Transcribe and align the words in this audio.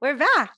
we're 0.00 0.16
back 0.16 0.54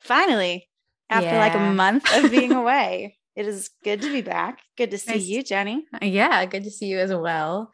finally 0.00 0.68
after 1.10 1.28
yeah. 1.28 1.38
like 1.38 1.54
a 1.54 1.72
month 1.72 2.04
of 2.16 2.30
being 2.30 2.52
away. 2.52 3.18
It 3.36 3.46
is 3.46 3.70
good 3.82 4.00
to 4.02 4.12
be 4.12 4.20
back. 4.20 4.60
Good 4.76 4.92
to 4.92 4.98
see 4.98 5.12
nice. 5.12 5.24
you, 5.24 5.42
Jenni. 5.42 5.80
Yeah, 6.00 6.44
good 6.46 6.64
to 6.64 6.70
see 6.70 6.86
you 6.86 6.98
as 6.98 7.12
well. 7.12 7.72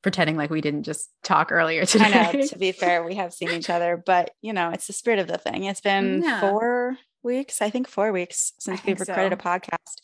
Pretending 0.00 0.36
like 0.36 0.50
we 0.50 0.62
didn't 0.62 0.84
just 0.84 1.10
talk 1.22 1.52
earlier 1.52 1.84
today. 1.84 2.06
I 2.06 2.32
know, 2.32 2.46
to 2.46 2.58
be 2.58 2.72
fair, 2.72 3.04
we 3.04 3.16
have 3.16 3.34
seen 3.34 3.50
each 3.50 3.68
other, 3.68 4.02
but 4.04 4.30
you 4.40 4.52
know, 4.52 4.70
it's 4.70 4.86
the 4.86 4.94
spirit 4.94 5.18
of 5.18 5.28
the 5.28 5.38
thing. 5.38 5.64
It's 5.64 5.82
been 5.82 6.22
yeah. 6.22 6.40
four 6.40 6.96
weeks, 7.22 7.60
I 7.60 7.68
think 7.70 7.88
four 7.88 8.10
weeks 8.10 8.52
since 8.58 8.82
we've 8.84 8.98
recorded 8.98 9.32
so. 9.32 9.34
a 9.34 9.36
podcast. 9.36 10.00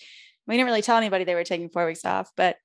We 0.47 0.55
didn't 0.55 0.67
really 0.67 0.83
tell 0.83 0.99
anybody 0.99 1.25
they 1.25 1.35
were 1.35 1.45
taking 1.45 1.71
four 1.71 1.87
weeks 1.87 2.05
off, 2.05 2.31
but 2.37 2.57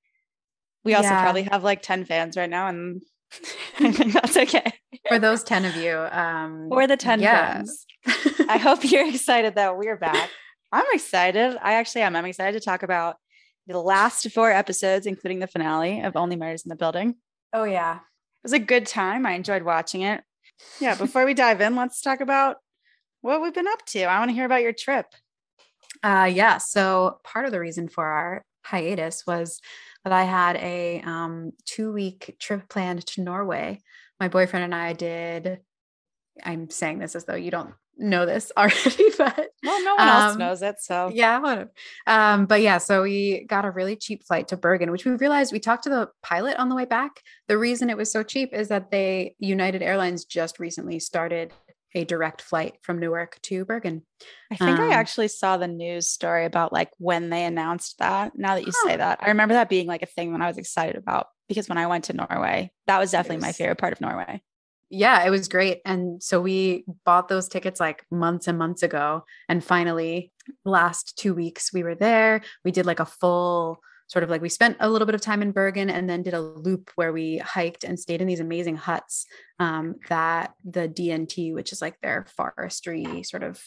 we 0.83 0.93
also 0.93 1.09
yeah. 1.09 1.21
probably 1.21 1.43
have 1.43 1.63
like 1.63 1.81
10 1.81 2.05
fans 2.05 2.35
right 2.35 2.49
now 2.49 2.67
and 2.67 3.01
I 3.79 3.91
think 3.91 4.13
that's 4.13 4.37
okay. 4.37 4.73
For 5.07 5.19
those 5.19 5.43
10 5.43 5.65
of 5.65 5.75
you. 5.75 5.97
Um, 5.97 6.67
For 6.69 6.87
the 6.87 6.97
10 6.97 7.21
yeah. 7.21 7.53
fans. 7.53 7.85
I 8.49 8.57
hope 8.57 8.89
you're 8.89 9.07
excited 9.07 9.55
that 9.55 9.77
we're 9.77 9.97
back. 9.97 10.29
I'm 10.71 10.85
excited. 10.93 11.57
I 11.61 11.73
actually 11.73 12.01
am. 12.01 12.15
I'm 12.15 12.25
excited 12.25 12.59
to 12.59 12.65
talk 12.65 12.83
about 12.83 13.17
the 13.67 13.79
last 13.79 14.29
four 14.31 14.51
episodes, 14.51 15.05
including 15.05 15.39
the 15.39 15.47
finale 15.47 16.01
of 16.01 16.15
Only 16.15 16.35
Murders 16.35 16.63
in 16.65 16.69
the 16.69 16.75
Building. 16.75 17.15
Oh, 17.53 17.63
yeah. 17.63 17.95
It 17.95 18.43
was 18.43 18.53
a 18.53 18.59
good 18.59 18.85
time. 18.85 19.25
I 19.25 19.33
enjoyed 19.33 19.63
watching 19.63 20.01
it. 20.01 20.23
Yeah. 20.79 20.95
Before 20.95 21.25
we 21.25 21.33
dive 21.33 21.61
in, 21.61 21.75
let's 21.75 22.01
talk 22.01 22.21
about 22.21 22.57
what 23.21 23.41
we've 23.41 23.53
been 23.53 23.67
up 23.67 23.85
to. 23.87 24.03
I 24.03 24.19
want 24.19 24.31
to 24.31 24.35
hear 24.35 24.45
about 24.45 24.61
your 24.61 24.73
trip. 24.73 25.05
Uh, 26.01 26.29
yeah. 26.33 26.57
So, 26.57 27.19
part 27.23 27.45
of 27.45 27.51
the 27.51 27.59
reason 27.59 27.87
for 27.87 28.05
our 28.05 28.43
hiatus 28.65 29.23
was 29.25 29.61
that 30.03 30.13
I 30.13 30.23
had 30.23 30.57
a 30.57 31.01
um, 31.01 31.51
two 31.65 31.93
week 31.93 32.35
trip 32.39 32.67
planned 32.67 33.05
to 33.07 33.21
Norway. 33.21 33.81
My 34.19 34.27
boyfriend 34.27 34.65
and 34.65 34.75
I 34.75 34.93
did. 34.93 35.59
I'm 36.43 36.69
saying 36.69 36.99
this 36.99 37.15
as 37.15 37.25
though 37.25 37.35
you 37.35 37.51
don't 37.51 37.73
know 37.97 38.25
this 38.25 38.51
already, 38.57 39.09
but 39.17 39.49
well, 39.63 39.83
no 39.83 39.95
one 39.95 40.07
um, 40.07 40.23
else 40.23 40.37
knows 40.37 40.61
it. 40.61 40.75
So 40.79 41.11
yeah, 41.13 41.65
um, 42.07 42.45
but 42.45 42.61
yeah, 42.61 42.77
so 42.77 43.03
we 43.03 43.45
got 43.45 43.65
a 43.65 43.71
really 43.71 43.95
cheap 43.95 44.23
flight 44.23 44.47
to 44.49 44.57
Bergen, 44.57 44.91
which 44.91 45.05
we 45.05 45.11
realized 45.13 45.53
we 45.53 45.59
talked 45.59 45.83
to 45.83 45.89
the 45.89 46.09
pilot 46.21 46.57
on 46.57 46.69
the 46.69 46.75
way 46.75 46.85
back. 46.85 47.21
The 47.47 47.57
reason 47.57 47.89
it 47.89 47.97
was 47.97 48.11
so 48.11 48.23
cheap 48.23 48.53
is 48.53 48.69
that 48.69 48.91
they 48.91 49.35
United 49.39 49.81
Airlines 49.81 50.25
just 50.25 50.59
recently 50.59 50.99
started 50.99 51.53
a 51.95 52.05
direct 52.05 52.41
flight 52.41 52.75
from 52.81 52.99
Newark 52.99 53.39
to 53.43 53.65
Bergen. 53.65 54.01
I 54.51 54.55
think 54.55 54.79
um, 54.79 54.89
I 54.91 54.95
actually 54.95 55.27
saw 55.27 55.57
the 55.57 55.67
news 55.67 56.07
story 56.07 56.45
about 56.45 56.73
like 56.73 56.89
when 56.97 57.29
they 57.29 57.45
announced 57.45 57.99
that. 57.99 58.33
Now 58.35 58.55
that 58.55 58.65
you 58.65 58.71
huh. 58.75 58.89
say 58.89 58.97
that, 58.97 59.19
I 59.21 59.27
remember 59.27 59.53
that 59.53 59.69
being 59.69 59.87
like 59.87 60.01
a 60.01 60.07
thing 60.07 60.31
when 60.31 60.41
I 60.41 60.47
was 60.47 60.57
excited 60.57 60.95
about 60.95 61.27
because 61.47 61.69
when 61.69 61.77
I 61.77 61.87
went 61.87 62.05
to 62.05 62.13
Norway, 62.13 62.71
that 62.87 62.99
was 62.99 63.11
definitely 63.11 63.37
was, 63.37 63.43
my 63.43 63.51
favorite 63.51 63.77
part 63.77 63.93
of 63.93 64.01
Norway. 64.01 64.41
Yeah, 64.89 65.25
it 65.25 65.29
was 65.29 65.47
great. 65.47 65.81
And 65.85 66.21
so 66.21 66.39
we 66.39 66.85
bought 67.03 67.27
those 67.27 67.47
tickets 67.47 67.79
like 67.79 68.05
months 68.11 68.47
and 68.47 68.57
months 68.59 68.83
ago. 68.83 69.25
And 69.49 69.63
finally, 69.63 70.31
last 70.65 71.17
two 71.17 71.33
weeks, 71.33 71.73
we 71.73 71.83
were 71.83 71.95
there. 71.95 72.41
We 72.63 72.71
did 72.71 72.85
like 72.85 72.99
a 72.99 73.05
full 73.05 73.79
sort 74.07 74.23
of 74.23 74.29
like 74.29 74.41
we 74.41 74.49
spent 74.49 74.77
a 74.79 74.89
little 74.89 75.05
bit 75.05 75.15
of 75.15 75.21
time 75.21 75.41
in 75.41 75.51
Bergen 75.51 75.89
and 75.89 76.07
then 76.07 76.21
did 76.21 76.35
a 76.35 76.41
loop 76.41 76.91
where 76.95 77.11
we 77.11 77.37
hiked 77.37 77.83
and 77.83 77.99
stayed 77.99 78.21
in 78.21 78.27
these 78.27 78.39
amazing 78.39 78.75
huts 78.75 79.25
um, 79.59 79.95
that 80.09 80.53
the 80.63 80.87
DNT, 80.87 81.53
which 81.53 81.71
is 81.71 81.81
like 81.81 81.99
their 82.01 82.27
forestry 82.35 83.23
sort 83.23 83.41
of 83.41 83.59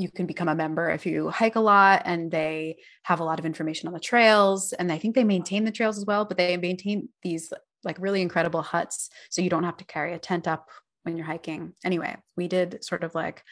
you 0.00 0.10
can 0.10 0.26
become 0.26 0.48
a 0.48 0.54
member 0.54 0.90
if 0.90 1.06
you 1.06 1.28
hike 1.30 1.56
a 1.56 1.60
lot 1.60 2.02
and 2.04 2.30
they 2.30 2.76
have 3.02 3.20
a 3.20 3.24
lot 3.24 3.38
of 3.38 3.46
information 3.46 3.86
on 3.86 3.94
the 3.94 4.00
trails 4.00 4.72
and 4.74 4.92
i 4.92 4.98
think 4.98 5.14
they 5.14 5.24
maintain 5.24 5.64
the 5.64 5.72
trails 5.72 5.98
as 5.98 6.06
well 6.06 6.24
but 6.24 6.36
they 6.36 6.56
maintain 6.56 7.08
these 7.22 7.52
like 7.84 7.98
really 7.98 8.22
incredible 8.22 8.62
huts 8.62 9.10
so 9.30 9.42
you 9.42 9.50
don't 9.50 9.64
have 9.64 9.76
to 9.76 9.84
carry 9.84 10.14
a 10.14 10.18
tent 10.18 10.46
up 10.46 10.68
when 11.02 11.16
you're 11.16 11.26
hiking 11.26 11.72
anyway 11.84 12.16
we 12.36 12.48
did 12.48 12.82
sort 12.84 13.04
of 13.04 13.14
like 13.14 13.42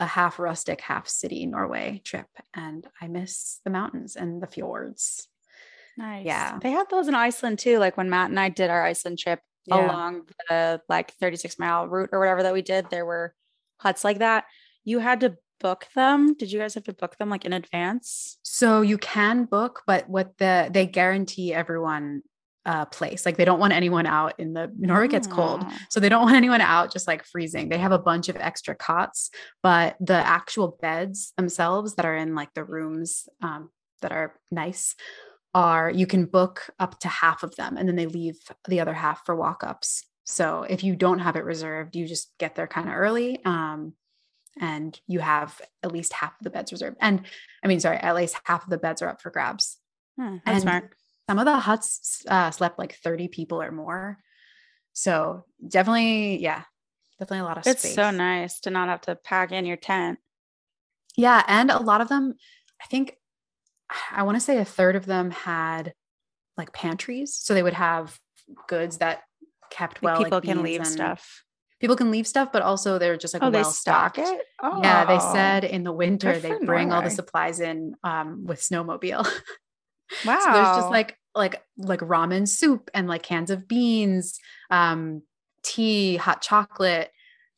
a 0.00 0.06
half 0.06 0.38
rustic 0.38 0.80
half 0.80 1.08
city 1.08 1.46
norway 1.46 2.00
trip 2.04 2.26
and 2.54 2.86
i 3.00 3.08
miss 3.08 3.60
the 3.64 3.70
mountains 3.70 4.16
and 4.16 4.42
the 4.42 4.46
fjords 4.46 5.28
Nice. 5.96 6.24
Yeah. 6.24 6.58
They 6.60 6.70
had 6.70 6.88
those 6.90 7.08
in 7.08 7.14
Iceland 7.14 7.58
too. 7.58 7.78
Like 7.78 7.96
when 7.96 8.10
Matt 8.10 8.30
and 8.30 8.40
I 8.40 8.48
did 8.48 8.70
our 8.70 8.84
Iceland 8.84 9.18
trip 9.18 9.40
yeah. 9.66 9.86
along 9.86 10.22
the 10.48 10.80
like 10.88 11.12
36 11.14 11.58
mile 11.58 11.86
route 11.86 12.10
or 12.12 12.18
whatever 12.18 12.42
that 12.44 12.54
we 12.54 12.62
did, 12.62 12.88
there 12.90 13.04
were 13.04 13.34
huts 13.78 14.04
like 14.04 14.18
that. 14.18 14.44
You 14.84 14.98
had 14.98 15.20
to 15.20 15.36
book 15.62 15.86
them. 15.94 16.34
Did 16.34 16.52
you 16.52 16.58
guys 16.58 16.74
have 16.74 16.84
to 16.84 16.92
book 16.92 17.16
them 17.18 17.30
like 17.30 17.44
in 17.44 17.52
advance? 17.52 18.38
So 18.42 18.82
you 18.82 18.98
can 18.98 19.44
book, 19.44 19.82
but 19.86 20.08
what 20.08 20.36
the 20.38 20.68
they 20.70 20.86
guarantee 20.86 21.54
everyone 21.54 22.22
uh 22.64 22.84
place. 22.86 23.26
Like 23.26 23.36
they 23.36 23.44
don't 23.44 23.58
want 23.58 23.72
anyone 23.72 24.06
out 24.06 24.34
in 24.38 24.52
the 24.52 24.70
Norway 24.78 25.08
gets 25.08 25.26
cold. 25.26 25.64
So 25.90 25.98
they 25.98 26.08
don't 26.08 26.22
want 26.22 26.36
anyone 26.36 26.60
out 26.60 26.92
just 26.92 27.08
like 27.08 27.24
freezing. 27.24 27.68
They 27.68 27.78
have 27.78 27.92
a 27.92 27.98
bunch 27.98 28.28
of 28.28 28.36
extra 28.36 28.74
cots, 28.74 29.30
but 29.62 29.96
the 29.98 30.14
actual 30.14 30.78
beds 30.80 31.32
themselves 31.36 31.94
that 31.96 32.04
are 32.04 32.16
in 32.16 32.34
like 32.34 32.54
the 32.54 32.64
rooms 32.64 33.28
um 33.40 33.70
that 34.02 34.12
are 34.12 34.34
nice 34.50 34.94
are 35.54 35.90
you 35.90 36.06
can 36.06 36.24
book 36.24 36.70
up 36.78 36.98
to 37.00 37.08
half 37.08 37.42
of 37.42 37.54
them 37.56 37.76
and 37.76 37.88
then 37.88 37.96
they 37.96 38.06
leave 38.06 38.38
the 38.68 38.80
other 38.80 38.94
half 38.94 39.24
for 39.24 39.36
walk-ups 39.36 40.04
so 40.24 40.64
if 40.68 40.82
you 40.82 40.96
don't 40.96 41.18
have 41.18 41.36
it 41.36 41.44
reserved 41.44 41.94
you 41.94 42.06
just 42.06 42.32
get 42.38 42.54
there 42.54 42.66
kind 42.66 42.88
of 42.88 42.94
early 42.94 43.44
um, 43.44 43.92
and 44.60 45.00
you 45.06 45.20
have 45.20 45.60
at 45.82 45.92
least 45.92 46.12
half 46.12 46.32
of 46.32 46.44
the 46.44 46.50
beds 46.50 46.72
reserved 46.72 46.96
and 47.00 47.22
i 47.64 47.68
mean 47.68 47.80
sorry 47.80 47.96
at 47.96 48.14
least 48.14 48.36
half 48.44 48.64
of 48.64 48.70
the 48.70 48.78
beds 48.78 49.02
are 49.02 49.08
up 49.08 49.20
for 49.20 49.30
grabs 49.30 49.78
hmm, 50.18 50.36
that's 50.44 50.56
and 50.56 50.62
smart 50.62 50.90
some 51.28 51.38
of 51.38 51.44
the 51.44 51.56
huts 51.56 52.24
uh, 52.28 52.50
slept 52.50 52.78
like 52.78 52.94
30 52.96 53.28
people 53.28 53.62
or 53.62 53.70
more 53.70 54.18
so 54.92 55.44
definitely 55.66 56.42
yeah 56.42 56.62
definitely 57.18 57.40
a 57.40 57.44
lot 57.44 57.56
of 57.56 57.64
space. 57.64 57.74
it's 57.74 57.82
space. 57.82 57.94
so 57.94 58.10
nice 58.10 58.60
to 58.60 58.70
not 58.70 58.88
have 58.88 59.00
to 59.02 59.14
pack 59.16 59.52
in 59.52 59.64
your 59.64 59.76
tent 59.76 60.18
yeah 61.16 61.42
and 61.46 61.70
a 61.70 61.80
lot 61.82 62.00
of 62.00 62.08
them 62.08 62.34
i 62.82 62.86
think 62.86 63.16
I 64.12 64.22
want 64.22 64.36
to 64.36 64.40
say 64.40 64.58
a 64.58 64.64
third 64.64 64.96
of 64.96 65.06
them 65.06 65.30
had 65.30 65.94
like 66.56 66.72
pantries. 66.72 67.34
So 67.34 67.54
they 67.54 67.62
would 67.62 67.72
have 67.74 68.18
goods 68.68 68.98
that 68.98 69.22
kept 69.70 70.02
well. 70.02 70.18
People 70.18 70.38
like 70.38 70.44
can 70.44 70.62
leave 70.62 70.86
stuff. 70.86 71.44
People 71.82 71.96
can 71.96 72.12
leave 72.12 72.28
stuff, 72.28 72.50
but 72.52 72.62
also 72.62 72.96
they're 72.96 73.16
just 73.16 73.34
like 73.34 73.42
oh, 73.42 73.50
well 73.50 73.64
stocked. 73.64 74.20
Oh. 74.62 74.80
Yeah, 74.84 75.04
they 75.04 75.18
oh. 75.20 75.32
said 75.32 75.64
in 75.64 75.82
the 75.82 75.92
winter 75.92 76.38
they 76.38 76.50
bring 76.50 76.88
Norway. 76.88 76.94
all 76.94 77.02
the 77.02 77.10
supplies 77.10 77.58
in 77.58 77.96
um, 78.04 78.46
with 78.46 78.60
snowmobile. 78.60 79.26
Wow. 80.24 80.38
so 80.44 80.52
there's 80.52 80.76
just 80.76 80.90
like 80.90 81.18
like 81.34 81.60
like 81.76 81.98
ramen 81.98 82.46
soup 82.46 82.88
and 82.94 83.08
like 83.08 83.24
cans 83.24 83.50
of 83.50 83.66
beans, 83.66 84.38
um, 84.70 85.22
tea, 85.64 86.16
hot 86.16 86.40
chocolate, 86.40 87.10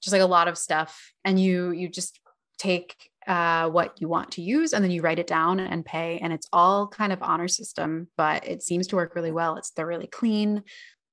just 0.03 0.13
like 0.13 0.23
a 0.23 0.27
lot 0.27 0.49
of 0.49 0.57
stuff. 0.57 1.13
And 1.23 1.39
you 1.39 1.73
you 1.73 1.91
just 1.91 2.19
take 2.57 3.11
uh, 3.27 3.69
what 3.69 4.01
you 4.01 4.09
want 4.09 4.33
to 4.33 4.43
use 4.43 4.73
and 4.73 4.83
then 4.83 4.91
you 4.91 5.03
write 5.03 5.19
it 5.19 5.27
down 5.27 5.61
and 5.61 5.85
pay 5.85 6.19
and 6.23 6.33
it's 6.33 6.49
all 6.53 6.87
kind 6.87 7.13
of 7.13 7.23
honor 7.23 7.49
system 7.49 8.07
but 8.19 8.47
it 8.47 8.63
seems 8.63 8.87
to 8.87 8.97
work 8.97 9.15
really 9.15 9.33
well 9.33 9.57
it's 9.57 9.71
they're 9.71 9.87
really 9.87 10.07
clean 10.07 10.63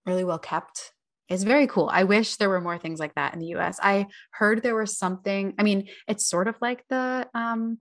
really 0.05 0.25
well 0.25 0.37
kept 0.37 0.91
it's 1.31 1.43
very 1.43 1.65
cool. 1.67 1.89
I 1.91 2.03
wish 2.03 2.35
there 2.35 2.49
were 2.49 2.61
more 2.61 2.77
things 2.77 2.99
like 2.99 3.15
that 3.15 3.33
in 3.33 3.39
the 3.39 3.47
us 3.55 3.79
i 3.81 4.07
heard 4.31 4.61
there 4.61 4.75
was 4.75 4.97
something 4.97 5.53
i 5.57 5.63
mean 5.63 5.87
it's 6.07 6.25
sort 6.25 6.47
of 6.47 6.55
like 6.61 6.83
the 6.89 7.27
um 7.33 7.77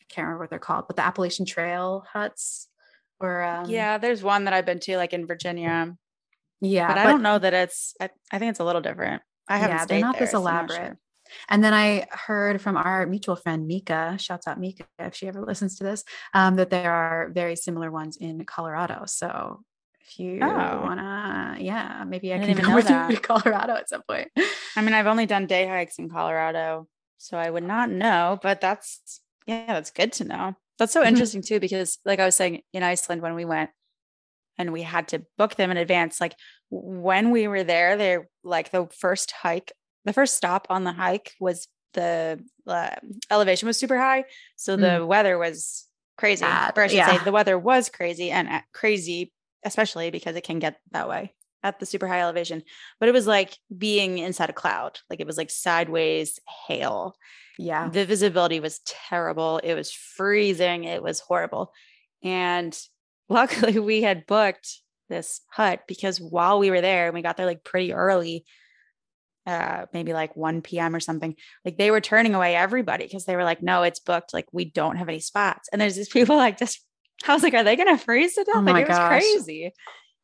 i 0.00 0.04
can't 0.08 0.26
remember 0.26 0.42
what 0.42 0.50
they're 0.50 0.58
called 0.58 0.84
but 0.86 0.96
the 0.96 1.04
appalachian 1.04 1.46
trail 1.46 2.04
huts 2.12 2.68
or 3.20 3.42
um, 3.42 3.68
yeah 3.68 3.98
there's 3.98 4.22
one 4.22 4.44
that 4.44 4.54
i've 4.54 4.66
been 4.66 4.80
to 4.80 4.96
like 4.96 5.12
in 5.12 5.26
virginia. 5.26 5.94
Yeah 6.60 6.88
but 6.88 6.98
i 6.98 7.04
don't 7.04 7.22
know 7.22 7.38
that 7.38 7.54
it's 7.54 7.94
I, 8.00 8.10
I, 8.30 8.38
think 8.38 8.50
it's 8.50 8.60
a 8.60 8.64
little 8.64 8.82
different. 8.82 9.22
I 9.48 9.58
haven't 9.58 9.76
yeah, 9.76 9.84
they're 9.86 10.00
not 10.00 10.18
there, 10.18 10.26
this 10.26 10.34
elaborate. 10.34 10.92
So 10.92 10.96
and 11.48 11.64
then 11.64 11.72
I 11.72 12.06
heard 12.10 12.60
from 12.60 12.76
our 12.76 13.06
mutual 13.06 13.36
friend 13.36 13.66
Mika, 13.66 14.16
shouts 14.20 14.46
out 14.46 14.60
Mika 14.60 14.84
if 14.98 15.14
she 15.14 15.26
ever 15.28 15.40
listens 15.40 15.76
to 15.76 15.84
this, 15.84 16.04
um, 16.34 16.56
that 16.56 16.70
there 16.70 16.92
are 16.92 17.30
very 17.32 17.56
similar 17.56 17.90
ones 17.90 18.18
in 18.18 18.44
Colorado. 18.44 19.04
So 19.06 19.62
if 20.04 20.18
you 20.18 20.38
oh. 20.42 20.80
wanna, 20.82 21.56
yeah, 21.60 22.04
maybe 22.06 22.32
I, 22.32 22.36
I 22.36 22.46
can 22.46 22.56
come 22.56 22.74
with 22.74 22.88
you 22.88 23.16
to 23.16 23.20
Colorado 23.20 23.74
at 23.74 23.88
some 23.88 24.02
point. 24.02 24.28
I 24.76 24.82
mean, 24.82 24.94
I've 24.94 25.06
only 25.06 25.26
done 25.26 25.46
day 25.46 25.66
hikes 25.66 25.98
in 25.98 26.08
Colorado, 26.08 26.88
so 27.18 27.38
I 27.38 27.50
would 27.50 27.64
not 27.64 27.90
know, 27.90 28.38
but 28.42 28.60
that's 28.60 29.20
yeah, 29.46 29.66
that's 29.66 29.90
good 29.90 30.12
to 30.14 30.24
know. 30.24 30.56
That's 30.78 30.92
so 30.92 31.00
mm-hmm. 31.00 31.08
interesting 31.08 31.42
too, 31.42 31.60
because 31.60 31.98
like 32.04 32.20
I 32.20 32.24
was 32.24 32.36
saying 32.36 32.62
in 32.72 32.82
Iceland 32.82 33.22
when 33.22 33.34
we 33.34 33.44
went 33.44 33.70
and 34.58 34.72
we 34.72 34.82
had 34.82 35.08
to 35.08 35.24
book 35.38 35.56
them 35.56 35.70
in 35.70 35.76
advance, 35.76 36.20
like 36.20 36.34
when 36.70 37.30
we 37.30 37.48
were 37.48 37.64
there, 37.64 37.96
they're 37.96 38.28
like 38.42 38.70
the 38.70 38.88
first 38.98 39.32
hike 39.32 39.72
the 40.04 40.12
first 40.12 40.36
stop 40.36 40.66
on 40.70 40.84
the 40.84 40.92
hike 40.92 41.32
was 41.38 41.68
the 41.94 42.42
uh, 42.66 42.90
elevation 43.30 43.66
was 43.66 43.78
super 43.78 43.98
high, 43.98 44.24
so 44.56 44.76
the 44.76 44.86
mm. 44.86 45.06
weather 45.06 45.38
was 45.38 45.86
crazy. 46.16 46.44
Or 46.44 46.48
I 46.48 46.86
should 46.86 46.96
yeah. 46.96 47.18
say 47.18 47.24
the 47.24 47.32
weather 47.32 47.58
was 47.58 47.88
crazy 47.88 48.30
and 48.30 48.48
uh, 48.48 48.60
crazy, 48.72 49.32
especially 49.64 50.10
because 50.10 50.36
it 50.36 50.44
can 50.44 50.58
get 50.58 50.78
that 50.90 51.08
way 51.08 51.34
at 51.62 51.78
the 51.78 51.86
super 51.86 52.06
high 52.06 52.20
elevation. 52.20 52.62
But 52.98 53.08
it 53.08 53.12
was 53.12 53.26
like 53.26 53.56
being 53.76 54.18
inside 54.18 54.50
a 54.50 54.54
cloud, 54.54 54.98
like 55.08 55.20
it 55.20 55.26
was 55.26 55.36
like 55.36 55.50
sideways 55.50 56.38
hail. 56.66 57.16
Yeah, 57.58 57.88
the 57.88 58.06
visibility 58.06 58.60
was 58.60 58.80
terrible. 58.86 59.58
It 59.62 59.74
was 59.74 59.92
freezing. 59.92 60.84
It 60.84 61.02
was 61.02 61.20
horrible, 61.20 61.72
and 62.22 62.78
luckily 63.28 63.78
we 63.78 64.02
had 64.02 64.26
booked 64.26 64.80
this 65.08 65.42
hut 65.50 65.80
because 65.86 66.20
while 66.20 66.58
we 66.58 66.70
were 66.70 66.80
there 66.80 67.06
and 67.06 67.14
we 67.14 67.22
got 67.22 67.36
there 67.36 67.46
like 67.46 67.64
pretty 67.64 67.92
early 67.92 68.44
uh 69.46 69.86
maybe 69.92 70.12
like 70.12 70.36
1 70.36 70.62
p.m. 70.62 70.94
or 70.94 71.00
something. 71.00 71.34
Like 71.64 71.76
they 71.76 71.90
were 71.90 72.00
turning 72.00 72.34
away 72.34 72.54
everybody 72.54 73.04
because 73.04 73.24
they 73.24 73.36
were 73.36 73.44
like, 73.44 73.62
no, 73.62 73.82
it's 73.82 74.00
booked. 74.00 74.32
Like 74.32 74.46
we 74.52 74.64
don't 74.64 74.96
have 74.96 75.08
any 75.08 75.20
spots. 75.20 75.68
And 75.72 75.80
there's 75.80 75.96
these 75.96 76.08
people 76.12 76.36
like 76.36 76.58
just 76.58 76.84
I 77.28 77.34
was 77.34 77.42
like, 77.42 77.54
are 77.54 77.64
they 77.64 77.76
gonna 77.76 77.98
freeze 77.98 78.34
to 78.34 78.44
death? 78.44 78.56
Oh 78.56 78.60
like 78.60 78.84
it 78.84 78.88
was 78.88 78.98
gosh. 78.98 79.08
crazy. 79.20 79.72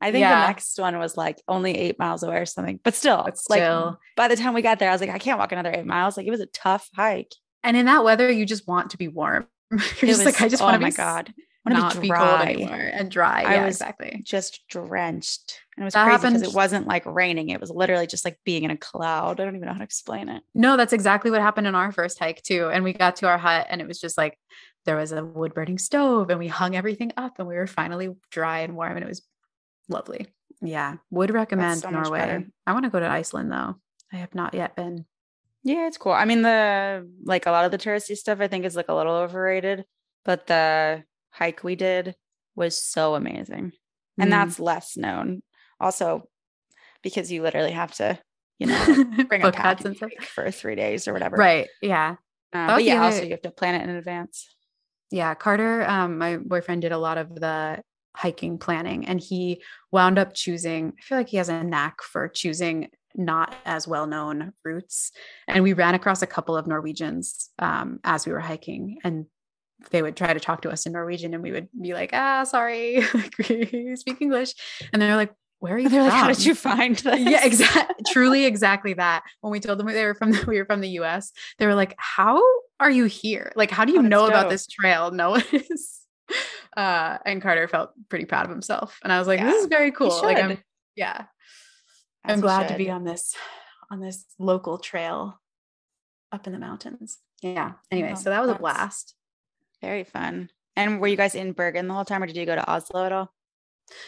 I 0.00 0.12
think 0.12 0.20
Yeah. 0.22 0.40
the 0.42 0.46
next 0.46 0.78
one 0.78 0.96
was 0.98 1.16
like 1.16 1.42
only 1.48 1.76
eight 1.76 1.98
miles 1.98 2.22
away 2.22 2.36
or 2.36 2.46
something, 2.46 2.78
but 2.84 2.94
still, 2.94 3.22
But 3.24 3.36
like 3.50 3.58
still. 3.60 3.98
by 4.16 4.28
the 4.28 4.36
time 4.36 4.54
we 4.54 4.62
got 4.62 4.78
there, 4.78 4.88
I 4.90 4.92
was 4.92 5.00
like, 5.00 5.10
I 5.10 5.18
can't 5.18 5.38
walk 5.38 5.50
another 5.52 5.72
eight 5.74 5.86
miles. 5.86 6.16
Like 6.16 6.26
it 6.26 6.30
was 6.30 6.40
a 6.40 6.46
tough 6.46 6.88
hike. 6.94 7.32
And 7.64 7.76
in 7.76 7.86
that 7.86 8.04
weather, 8.04 8.30
you 8.30 8.46
just 8.46 8.68
want 8.68 8.90
to 8.90 8.96
be 8.96 9.08
warm. 9.08 9.48
You're 9.72 9.80
It 9.80 10.06
just 10.06 10.24
like, 10.24 10.40
I 10.40 10.48
just 10.48 10.62
oh 10.62 10.66
want 10.66 10.76
to 10.76 10.80
my 10.80 10.90
be 10.90 10.94
god, 10.96 11.26
God, 11.26 11.34
I 11.66 11.70
not 11.80 11.92
to 11.92 11.98
be 11.98 12.02
be 12.02 12.08
dry. 12.10 12.52
anymore 12.52 12.74
and 12.76 13.10
dry. 13.10 13.42
I 13.42 13.54
yeah, 13.54 13.66
was- 13.66 13.74
exactly. 13.76 14.20
just 14.24 14.66
drenched. 14.68 15.60
And 15.76 15.82
it 15.82 15.86
was 15.86 15.94
That 15.94 16.04
crazy 16.06 16.34
because 16.34 16.48
it 16.48 16.56
wasn't 16.56 16.86
like 16.86 17.04
raining. 17.04 17.48
It 17.50 17.60
was 17.60 17.70
literally 17.70 18.06
just 18.06 18.24
like 18.24 18.38
being 18.44 18.62
in 18.62 18.70
a 18.70 18.76
cloud. 18.76 19.40
I 19.40 19.44
don't 19.44 19.56
even 19.56 19.66
know 19.66 19.72
how 19.72 19.78
to 19.78 19.84
explain 19.84 20.28
it. 20.28 20.42
No, 20.54 20.76
that's 20.76 20.92
exactly 20.92 21.30
what 21.32 21.40
happened 21.40 21.66
in 21.66 21.74
our 21.74 21.90
first 21.92 22.18
hike 22.20 22.42
too. 22.42 22.68
And 22.72 22.84
we 22.84 22.92
got 22.92 23.16
to 23.16 23.26
our 23.28 23.38
hut 23.38 23.66
and 23.68 23.80
it 23.80 23.88
was 23.88 24.00
just 24.00 24.16
like 24.16 24.38
there 24.88 24.96
was 24.96 25.12
a 25.12 25.22
wood 25.22 25.52
burning 25.52 25.76
stove 25.76 26.30
and 26.30 26.38
we 26.38 26.48
hung 26.48 26.74
everything 26.74 27.12
up 27.18 27.38
and 27.38 27.46
we 27.46 27.54
were 27.56 27.66
finally 27.66 28.08
dry 28.30 28.60
and 28.60 28.74
warm 28.74 28.96
and 28.96 29.04
it 29.04 29.08
was 29.08 29.20
lovely. 29.86 30.26
Yeah. 30.62 30.94
Would 31.10 31.30
recommend 31.30 31.80
so 31.80 31.90
Norway. 31.90 32.46
I 32.66 32.72
want 32.72 32.84
to 32.86 32.90
go 32.90 32.98
to 32.98 33.06
Iceland 33.06 33.52
though. 33.52 33.76
I 34.10 34.16
have 34.16 34.34
not 34.34 34.54
yet 34.54 34.74
been. 34.76 35.04
Yeah, 35.62 35.86
it's 35.88 35.98
cool. 35.98 36.12
I 36.12 36.24
mean, 36.24 36.40
the 36.40 37.06
like 37.22 37.44
a 37.44 37.50
lot 37.50 37.66
of 37.66 37.70
the 37.70 37.76
touristy 37.76 38.16
stuff 38.16 38.40
I 38.40 38.48
think 38.48 38.64
is 38.64 38.76
like 38.76 38.88
a 38.88 38.94
little 38.94 39.12
overrated, 39.14 39.84
but 40.24 40.46
the 40.46 41.04
hike 41.32 41.62
we 41.62 41.76
did 41.76 42.14
was 42.56 42.80
so 42.80 43.14
amazing. 43.14 43.72
And 44.18 44.28
Mm. 44.28 44.30
that's 44.30 44.58
less 44.58 44.96
known. 44.96 45.42
Also, 45.78 46.22
because 47.02 47.30
you 47.30 47.42
literally 47.42 47.72
have 47.72 47.92
to, 47.96 48.18
you 48.58 48.68
know, 48.68 48.84
bring 49.28 49.42
a 49.42 49.48
Book 49.48 49.54
huts 49.56 49.82
pack 49.82 49.84
and 49.84 49.96
stuff. 49.96 50.10
for 50.34 50.50
three 50.50 50.76
days 50.76 51.06
or 51.06 51.12
whatever. 51.12 51.36
Right. 51.36 51.68
Yeah. 51.82 52.16
Uh, 52.54 52.66
but 52.68 52.76
was 52.76 52.84
the 52.84 52.88
yeah, 52.88 53.02
also 53.04 53.22
you 53.24 53.30
have 53.32 53.42
to 53.42 53.50
plan 53.50 53.74
it 53.74 53.82
in 53.82 53.90
advance. 53.94 54.48
Yeah, 55.10 55.34
Carter, 55.34 55.88
um, 55.88 56.18
my 56.18 56.36
boyfriend 56.36 56.82
did 56.82 56.92
a 56.92 56.98
lot 56.98 57.18
of 57.18 57.34
the 57.34 57.80
hiking 58.14 58.58
planning 58.58 59.06
and 59.06 59.20
he 59.20 59.62
wound 59.92 60.18
up 60.18 60.34
choosing, 60.34 60.92
I 60.98 61.02
feel 61.02 61.18
like 61.18 61.28
he 61.28 61.36
has 61.36 61.48
a 61.48 61.62
knack 61.62 62.02
for 62.02 62.28
choosing 62.28 62.88
not 63.14 63.54
as 63.64 63.88
well 63.88 64.06
known 64.06 64.52
routes. 64.64 65.12
And 65.46 65.62
we 65.62 65.72
ran 65.72 65.94
across 65.94 66.22
a 66.22 66.26
couple 66.26 66.56
of 66.56 66.66
Norwegians 66.66 67.50
um, 67.58 68.00
as 68.04 68.26
we 68.26 68.32
were 68.32 68.40
hiking 68.40 68.98
and 69.04 69.26
they 69.90 70.02
would 70.02 70.16
try 70.16 70.34
to 70.34 70.40
talk 70.40 70.62
to 70.62 70.70
us 70.70 70.86
in 70.86 70.92
Norwegian 70.92 71.34
and 71.34 71.42
we 71.42 71.52
would 71.52 71.68
be 71.80 71.94
like, 71.94 72.10
ah, 72.12 72.44
sorry, 72.44 73.02
we 73.38 73.94
speak 73.96 74.20
English. 74.20 74.54
And 74.92 75.00
they're 75.00 75.16
like, 75.16 75.32
where 75.60 75.74
are 75.74 75.78
you 75.78 75.88
They're 75.88 76.02
like, 76.04 76.12
how 76.12 76.28
did 76.28 76.44
you 76.44 76.54
find 76.54 76.96
this? 76.96 77.18
yeah, 77.20 77.44
exactly. 77.44 77.96
Truly, 78.12 78.44
exactly 78.46 78.94
that. 78.94 79.24
When 79.40 79.50
we 79.50 79.60
told 79.60 79.78
them 79.78 79.86
they 79.86 80.04
were 80.04 80.14
from 80.14 80.32
the, 80.32 80.44
we 80.46 80.58
were 80.58 80.64
from 80.64 80.80
the 80.80 80.88
U.S., 80.90 81.32
they 81.58 81.66
were 81.66 81.74
like, 81.74 81.94
"How 81.98 82.40
are 82.80 82.90
you 82.90 83.06
here? 83.06 83.52
Like, 83.56 83.70
how 83.70 83.84
do 83.84 83.92
you 83.92 83.98
Oh, 83.98 84.02
know 84.02 84.26
about 84.26 84.42
dope. 84.44 84.50
this 84.50 84.66
trail? 84.66 85.10
No 85.12 85.30
one 85.30 85.42
is." 85.52 86.00
Uh, 86.76 87.18
and 87.26 87.42
Carter 87.42 87.66
felt 87.66 87.90
pretty 88.08 88.24
proud 88.24 88.44
of 88.44 88.50
himself, 88.50 88.98
and 89.02 89.12
I 89.12 89.18
was 89.18 89.26
like, 89.26 89.40
"This 89.40 89.62
is 89.62 89.66
very 89.66 89.90
cool." 89.90 90.20
Like, 90.22 90.38
I'm 90.38 90.58
yeah, 90.94 91.24
as 92.24 92.34
I'm 92.34 92.40
glad 92.40 92.68
to 92.68 92.76
be 92.76 92.90
on 92.90 93.04
this 93.04 93.34
on 93.90 94.00
this 94.00 94.24
local 94.38 94.78
trail 94.78 95.40
up 96.30 96.46
in 96.46 96.52
the 96.52 96.58
mountains. 96.58 97.18
Yeah. 97.42 97.72
Anyway, 97.90 98.10
Wow, 98.10 98.14
so 98.16 98.30
that 98.30 98.40
was 98.42 98.50
a 98.50 98.54
blast. 98.54 99.14
Very 99.80 100.04
fun. 100.04 100.50
And 100.76 101.00
were 101.00 101.08
you 101.08 101.16
guys 101.16 101.34
in 101.34 101.52
Bergen 101.52 101.88
the 101.88 101.94
whole 101.94 102.04
time, 102.04 102.22
or 102.22 102.26
did 102.26 102.36
you 102.36 102.44
go 102.46 102.54
to 102.54 102.70
Oslo 102.70 103.04
at 103.06 103.12
all? 103.12 103.32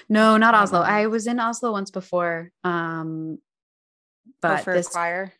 No, 0.08 0.36
not 0.36 0.54
Oslo. 0.54 0.80
I 0.80 1.06
was 1.06 1.26
in 1.26 1.40
Oslo 1.40 1.72
once 1.72 1.90
before. 1.90 2.50
Um, 2.64 3.38
but 4.42 4.64
for 4.64 4.72
this 4.74 4.88
choir? 4.88 5.32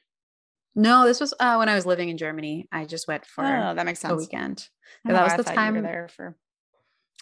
no, 0.74 1.04
this 1.06 1.20
was 1.20 1.34
uh, 1.40 1.56
when 1.56 1.68
I 1.68 1.74
was 1.74 1.86
living 1.86 2.08
in 2.08 2.16
Germany. 2.18 2.68
I 2.72 2.84
just 2.84 3.08
went 3.08 3.24
for 3.26 3.44
Oh, 3.44 3.74
that 3.74 3.84
makes 3.86 4.00
sense. 4.00 4.12
a 4.12 4.16
weekend. 4.16 4.66
I 5.06 5.12
that 5.12 5.22
was 5.24 5.32
I 5.32 5.36
the 5.38 5.44
time 5.44 5.76
you 5.76 5.82
were 5.82 5.86
there 5.88 6.08
for 6.08 6.36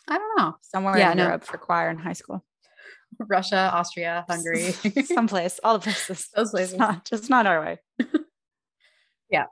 I 0.08 0.18
don't 0.18 0.38
know. 0.38 0.56
somewhere 0.62 0.96
Yeah, 0.98 1.12
in 1.12 1.18
no. 1.18 1.24
Europe 1.24 1.44
for 1.44 1.58
choir 1.58 1.90
in 1.90 1.98
high 1.98 2.12
school. 2.14 2.44
Russia, 3.18 3.70
Austria, 3.72 4.24
Hungary. 4.28 4.72
someplace, 5.04 5.58
all 5.64 5.78
the 5.78 5.82
places. 5.84 6.28
Those 6.34 6.46
Just 6.46 6.52
places. 6.52 6.78
not, 6.78 7.04
just 7.04 7.30
not 7.30 7.46
our 7.46 7.60
way. 7.60 7.78
Yeah. 9.30 9.44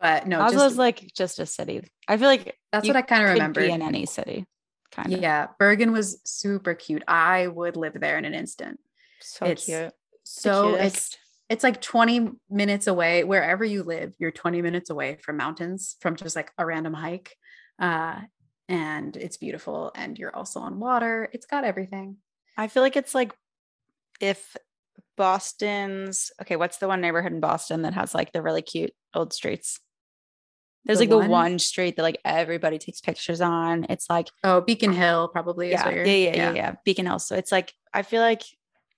But 0.00 0.26
no, 0.26 0.40
Oslo's 0.40 0.52
just, 0.62 0.76
like 0.76 1.10
just 1.16 1.38
a 1.40 1.46
city. 1.46 1.82
I 2.06 2.16
feel 2.16 2.28
like 2.28 2.56
that's 2.72 2.86
what 2.86 2.96
I 2.96 3.02
kind 3.02 3.24
of 3.24 3.30
remember. 3.30 3.60
be 3.60 3.70
in 3.70 3.82
any 3.82 4.06
city. 4.06 4.46
Kind 4.90 5.12
of. 5.12 5.20
Yeah, 5.20 5.48
Bergen 5.58 5.92
was 5.92 6.20
super 6.24 6.74
cute. 6.74 7.04
I 7.06 7.46
would 7.46 7.76
live 7.76 7.94
there 8.00 8.18
in 8.18 8.24
an 8.24 8.34
instant. 8.34 8.80
So 9.20 9.46
It's 9.46 9.64
cute. 9.64 9.92
So 10.24 10.74
it's 10.74 11.16
it's 11.48 11.64
like 11.64 11.80
20 11.80 12.32
minutes 12.50 12.86
away 12.86 13.24
wherever 13.24 13.64
you 13.64 13.82
live. 13.82 14.14
You're 14.18 14.30
20 14.30 14.60
minutes 14.60 14.90
away 14.90 15.16
from 15.22 15.38
mountains 15.38 15.96
from 16.00 16.16
just 16.16 16.36
like 16.36 16.52
a 16.58 16.66
random 16.66 16.92
hike. 16.94 17.36
Uh 17.78 18.20
and 18.68 19.16
it's 19.16 19.38
beautiful 19.38 19.90
and 19.94 20.18
you're 20.18 20.34
also 20.34 20.60
on 20.60 20.78
water. 20.78 21.28
It's 21.32 21.46
got 21.46 21.64
everything. 21.64 22.16
I 22.56 22.68
feel 22.68 22.82
like 22.82 22.96
it's 22.96 23.14
like 23.14 23.34
if 24.20 24.56
Boston's 25.16 26.30
okay, 26.42 26.56
what's 26.56 26.78
the 26.78 26.88
one 26.88 27.00
neighborhood 27.00 27.32
in 27.32 27.40
Boston 27.40 27.82
that 27.82 27.94
has 27.94 28.14
like 28.14 28.32
the 28.32 28.42
really 28.42 28.62
cute 28.62 28.92
old 29.14 29.32
streets? 29.32 29.80
There's 30.84 30.98
The 30.98 31.06
like 31.06 31.14
one? 31.14 31.24
the 31.26 31.30
one 31.30 31.58
street 31.58 31.96
that 31.96 32.02
like 32.02 32.18
everybody 32.24 32.78
takes 32.78 33.00
pictures 33.00 33.40
on. 33.40 33.86
It's 33.88 34.08
like 34.08 34.28
Oh, 34.44 34.60
Beacon 34.60 34.92
Hill 34.92 35.28
probably 35.28 35.68
is 35.68 35.80
yeah, 35.80 35.90
yeah, 35.90 36.04
yeah, 36.04 36.34
yeah, 36.36 36.52
yeah, 36.54 36.74
Beacon 36.84 37.06
Hill. 37.06 37.18
So 37.18 37.34
it's 37.36 37.52
like 37.52 37.72
I 37.92 38.02
feel 38.02 38.22
like 38.22 38.42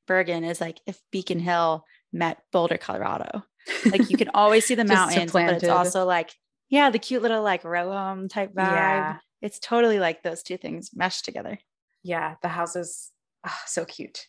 Bergen 0.06 0.44
is 0.44 0.60
like 0.60 0.80
if 0.86 1.00
Beacon 1.10 1.38
Hill 1.40 1.84
met 2.12 2.38
Boulder, 2.52 2.78
Colorado. 2.78 3.44
Like 3.90 4.10
you 4.10 4.16
can 4.16 4.30
always 4.34 4.64
see 4.66 4.74
the 4.74 4.84
mountains, 4.84 5.32
but 5.32 5.54
it's 5.54 5.68
also 5.68 6.04
like 6.04 6.32
yeah, 6.68 6.90
the 6.90 6.98
cute 6.98 7.22
little 7.22 7.42
like 7.42 7.64
row 7.64 7.90
home 7.92 8.28
type 8.28 8.54
vibe. 8.54 8.66
Yeah. 8.72 9.16
It's 9.42 9.58
totally 9.58 9.98
like 9.98 10.22
those 10.22 10.42
two 10.42 10.56
things 10.56 10.90
meshed 10.94 11.24
together. 11.24 11.58
yeah 12.02 12.34
the 12.42 12.48
house 12.48 12.76
is 12.76 13.10
ah, 13.44 13.62
so 13.66 13.84
cute 13.84 14.26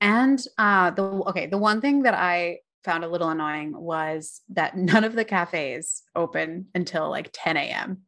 and 0.00 0.38
uh 0.58 0.90
the 0.90 1.02
okay 1.02 1.46
the 1.46 1.56
one 1.58 1.80
thing 1.80 2.02
that 2.02 2.12
i 2.14 2.58
found 2.86 3.04
a 3.04 3.08
little 3.08 3.28
annoying 3.28 3.76
was 3.76 4.40
that 4.48 4.76
none 4.76 5.04
of 5.04 5.14
the 5.14 5.24
cafes 5.24 6.02
open 6.14 6.68
until 6.74 7.10
like 7.10 7.28
10 7.34 7.56
a.m 7.58 8.02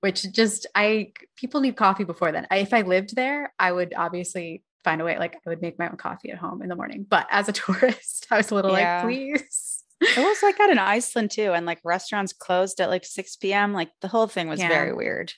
which 0.00 0.30
just 0.32 0.66
i 0.74 1.12
people 1.36 1.60
need 1.60 1.76
coffee 1.76 2.04
before 2.04 2.32
then 2.32 2.46
I, 2.50 2.56
if 2.58 2.74
i 2.74 2.80
lived 2.80 3.14
there 3.14 3.52
i 3.58 3.70
would 3.70 3.94
obviously 3.96 4.64
find 4.82 5.00
a 5.00 5.04
way 5.04 5.18
like 5.18 5.36
i 5.46 5.48
would 5.48 5.62
make 5.62 5.78
my 5.78 5.88
own 5.88 5.96
coffee 5.96 6.30
at 6.30 6.38
home 6.38 6.60
in 6.62 6.68
the 6.68 6.74
morning 6.76 7.06
but 7.08 7.26
as 7.30 7.48
a 7.48 7.52
tourist 7.62 8.26
i 8.32 8.36
was 8.38 8.50
a 8.50 8.54
little 8.56 8.72
Yeah. 8.76 8.96
like 8.96 9.04
please 9.06 9.70
It 10.00 10.18
was 10.18 10.42
like 10.42 10.58
that 10.58 10.68
in 10.70 10.78
Iceland 10.78 11.30
too. 11.30 11.52
And 11.54 11.64
like 11.64 11.78
restaurants 11.84 12.32
closed 12.34 12.78
at 12.80 12.90
like 12.90 13.04
6 13.06 13.36
p.m. 13.36 13.72
Like 13.72 13.90
the 14.02 14.08
whole 14.08 14.26
thing 14.26 14.48
was 14.48 14.60
Yeah. 14.60 14.68
very 14.68 14.92
weird. 14.92 15.32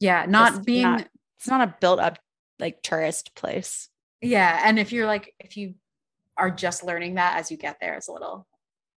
yeah 0.00 0.24
not 0.26 0.52
Just 0.54 0.64
being 0.66 0.82
not- 0.82 1.08
It's 1.38 1.46
not 1.46 1.60
a 1.68 1.74
built 1.80 2.00
up 2.00 2.18
like 2.58 2.82
tourist 2.82 3.34
place. 3.36 3.88
yeah 4.22 4.62
and 4.64 4.78
if 4.78 4.90
you're 4.92 5.06
like 5.06 5.34
if 5.38 5.56
you 5.58 5.74
are 6.38 6.50
just 6.50 6.84
learning 6.84 7.14
that 7.14 7.38
as 7.38 7.50
you 7.50 7.56
get 7.56 7.78
there 7.80 7.94
it's 7.94 8.08
a 8.08 8.12
little 8.12 8.46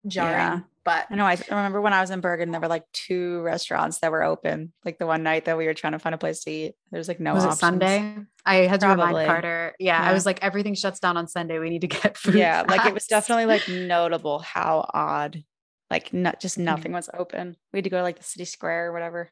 jarring 0.06 0.32
Yeah. 0.32 0.60
but 0.84 1.06
I 1.10 1.16
know. 1.16 1.26
I 1.26 1.36
remember 1.50 1.80
when 1.80 1.92
I 1.92 2.00
was 2.00 2.10
in 2.10 2.20
Bergen, 2.20 2.50
there 2.52 2.60
were 2.60 2.68
like 2.68 2.84
two 2.92 3.42
restaurants 3.42 3.98
that 3.98 4.10
were 4.12 4.22
open. 4.22 4.72
Like 4.84 4.98
the 4.98 5.06
one 5.06 5.22
night 5.24 5.44
that 5.46 5.58
we 5.58 5.66
were 5.66 5.74
trying 5.74 5.92
to 5.92 5.98
find 5.98 6.14
a 6.14 6.18
place 6.18 6.44
to 6.44 6.50
eat, 6.50 6.74
there's 6.92 7.08
like 7.08 7.20
no 7.20 7.34
was 7.34 7.44
options. 7.44 7.58
it 7.58 7.60
Sunday? 7.60 8.16
I 8.46 8.54
had 8.68 8.80
to 8.80 8.86
Probably. 8.86 9.04
remind 9.06 9.26
Carter. 9.26 9.74
Yeah, 9.78 10.00
I 10.00 10.12
was 10.14 10.24
like, 10.24 10.42
everything 10.42 10.74
shuts 10.74 11.00
down 11.00 11.16
on 11.16 11.26
Sunday. 11.26 11.58
We 11.58 11.68
need 11.68 11.80
to 11.82 11.88
get 11.88 12.16
food. 12.16 12.36
Yeah, 12.36 12.64
like 12.66 12.86
it 12.86 12.94
was 12.94 13.06
definitely 13.06 13.46
like 13.46 13.68
notable 13.68 14.38
how 14.38 14.88
odd. 14.94 15.42
Like 15.90 16.12
not 16.14 16.40
just 16.40 16.58
Mm. 16.58 16.62
nothing 16.64 16.92
was 16.92 17.10
open. 17.12 17.56
We 17.72 17.78
had 17.78 17.84
to 17.84 17.90
go 17.90 17.98
to 17.98 18.02
like 18.02 18.16
the 18.18 18.24
city 18.24 18.44
square 18.46 18.86
or 18.88 18.92
whatever. 18.92 19.30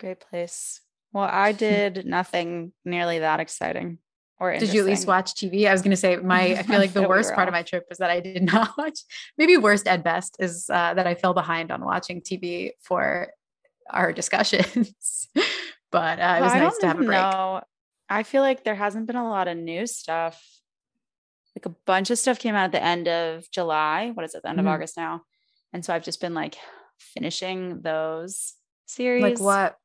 Great 0.00 0.20
place. 0.20 0.80
Well, 1.12 1.28
I 1.30 1.52
did 1.66 2.06
nothing 2.06 2.72
nearly 2.84 3.20
that 3.20 3.40
exciting. 3.40 3.98
Or 4.40 4.56
Did 4.56 4.72
you 4.72 4.80
at 4.80 4.86
least 4.86 5.06
watch 5.08 5.34
TV? 5.34 5.66
I 5.68 5.72
was 5.72 5.82
gonna 5.82 5.96
say 5.96 6.16
my. 6.16 6.56
I 6.56 6.62
feel 6.62 6.78
like 6.84 6.92
the 6.92 7.00
we 7.00 7.06
worst 7.08 7.34
part 7.34 7.48
of 7.48 7.52
my 7.52 7.62
trip 7.62 7.86
was 7.88 7.98
that 7.98 8.10
I 8.10 8.20
did 8.20 8.42
not 8.52 8.76
watch. 8.78 9.00
Maybe 9.36 9.56
worst 9.56 9.88
at 9.88 10.04
best 10.04 10.36
is 10.38 10.70
uh, 10.70 10.94
that 10.94 11.06
I 11.06 11.14
fell 11.14 11.34
behind 11.34 11.70
on 11.72 11.84
watching 11.84 12.20
TV 12.20 12.70
for 12.82 13.32
our 13.90 14.12
discussions. 14.12 15.28
but 15.90 16.20
uh, 16.20 16.36
it 16.38 16.42
was 16.42 16.52
I 16.52 16.58
nice 16.60 16.78
to 16.78 16.86
have 16.86 17.00
a 17.00 17.04
break. 17.04 17.10
know. 17.20 17.62
I 18.08 18.22
feel 18.22 18.42
like 18.42 18.62
there 18.64 18.74
hasn't 18.76 19.06
been 19.06 19.16
a 19.16 19.28
lot 19.28 19.48
of 19.48 19.56
new 19.56 19.86
stuff. 19.86 20.40
Like 21.56 21.66
a 21.66 21.74
bunch 21.84 22.10
of 22.10 22.18
stuff 22.18 22.38
came 22.38 22.54
out 22.54 22.66
at 22.66 22.72
the 22.72 22.82
end 22.82 23.08
of 23.08 23.50
July. 23.50 24.10
What 24.14 24.24
is 24.24 24.34
it? 24.36 24.42
The 24.42 24.50
end 24.50 24.58
Mhm. 24.58 24.62
of 24.62 24.66
August 24.68 24.96
now. 24.96 25.22
And 25.72 25.84
so 25.84 25.92
I've 25.92 26.04
just 26.04 26.20
been 26.20 26.32
like 26.34 26.56
finishing 26.98 27.80
those 27.82 28.54
series. 28.86 29.22
Like 29.22 29.40
what? 29.40 29.76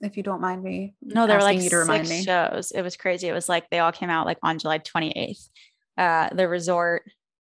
If 0.00 0.16
you 0.16 0.22
don't 0.22 0.40
mind 0.40 0.62
me. 0.62 0.94
No, 1.02 1.26
there 1.26 1.36
were 1.38 1.42
like 1.42 1.60
you 1.62 1.70
to 1.70 1.84
six 1.86 2.10
me. 2.10 2.22
shows. 2.22 2.70
It 2.70 2.82
was 2.82 2.96
crazy. 2.96 3.28
It 3.28 3.32
was 3.32 3.48
like 3.48 3.70
they 3.70 3.78
all 3.78 3.92
came 3.92 4.10
out 4.10 4.26
like 4.26 4.38
on 4.42 4.58
July 4.58 4.78
28th. 4.78 5.48
Uh, 5.96 6.28
the 6.34 6.46
resort 6.48 7.02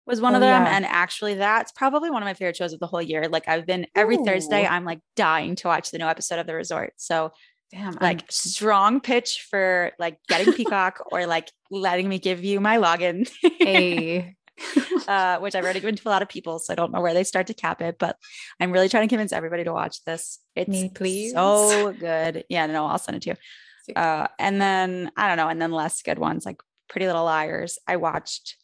was 0.06 0.20
one 0.20 0.36
of 0.36 0.42
Oh, 0.42 0.46
them. 0.46 0.66
yeah. 0.66 0.76
And 0.76 0.86
actually, 0.86 1.36
that's 1.36 1.72
probably 1.72 2.10
one 2.10 2.22
of 2.22 2.26
my 2.28 2.34
favorite 2.34 2.58
shows 2.58 2.74
of 2.74 2.80
the 2.82 2.88
whole 2.88 3.02
year. 3.02 3.30
Like 3.30 3.48
I've 3.48 3.66
been 3.66 3.88
every 3.96 4.18
Thursday, 4.18 4.66
I'm 4.68 4.84
like 4.84 5.00
dying 5.16 5.56
to 5.58 5.68
watch 5.70 5.92
the 5.92 5.98
new 6.00 6.06
episode 6.08 6.40
of 6.40 6.46
the 6.48 6.54
resort. 6.56 6.92
So 6.98 7.32
Damn. 7.72 7.94
like 8.02 8.18
I'm- 8.20 8.28
strong 8.30 9.00
pitch 9.00 9.48
for 9.50 9.92
like 9.98 10.18
getting 10.28 10.52
Peacock 10.58 11.02
or 11.14 11.26
like 11.26 11.50
letting 11.72 12.10
me 12.10 12.20
give 12.20 12.44
you 12.44 12.60
my 12.60 12.78
login. 12.78 13.30
a 13.66 14.36
uh, 15.08 15.40
which 15.40 15.56
I've 15.56 15.64
already 15.64 15.80
given 15.80 15.96
to 15.96 16.08
a 16.08 16.12
lot 16.12 16.22
of 16.22 16.30
people. 16.30 16.60
So 16.60 16.74
I 16.74 16.76
don't 16.76 16.92
know 16.92 17.02
where 17.02 17.14
they 17.14 17.24
start 17.24 17.48
to 17.48 17.54
cap 17.54 17.82
it, 17.82 17.98
but 18.00 18.18
I'm 18.60 18.72
really 18.72 18.90
trying 18.90 19.08
to 19.08 19.12
convince 19.12 19.32
everybody 19.32 19.64
to 19.64 19.74
watch 19.74 20.04
this. 20.06 20.40
It's 20.56 20.70
Me, 20.70 20.90
please. 20.94 21.34
so 21.34 21.94
good. 21.94 22.46
Yeah, 22.50 22.66
no, 22.68 22.86
I'll 22.86 22.98
send 22.98 23.18
it 23.18 23.24
to 23.24 23.30
you. 23.32 23.96
Uh, 23.96 24.28
and 24.40 24.62
then 24.62 25.12
I 25.18 25.28
don't 25.28 25.38
know, 25.38 25.50
and 25.50 25.62
then 25.62 25.72
less 25.72 26.02
good 26.02 26.20
ones 26.20 26.46
like 26.46 26.62
Pretty 26.90 27.06
Little 27.06 27.26
Liars. 27.26 27.78
I 27.88 27.98
watched 27.98 28.56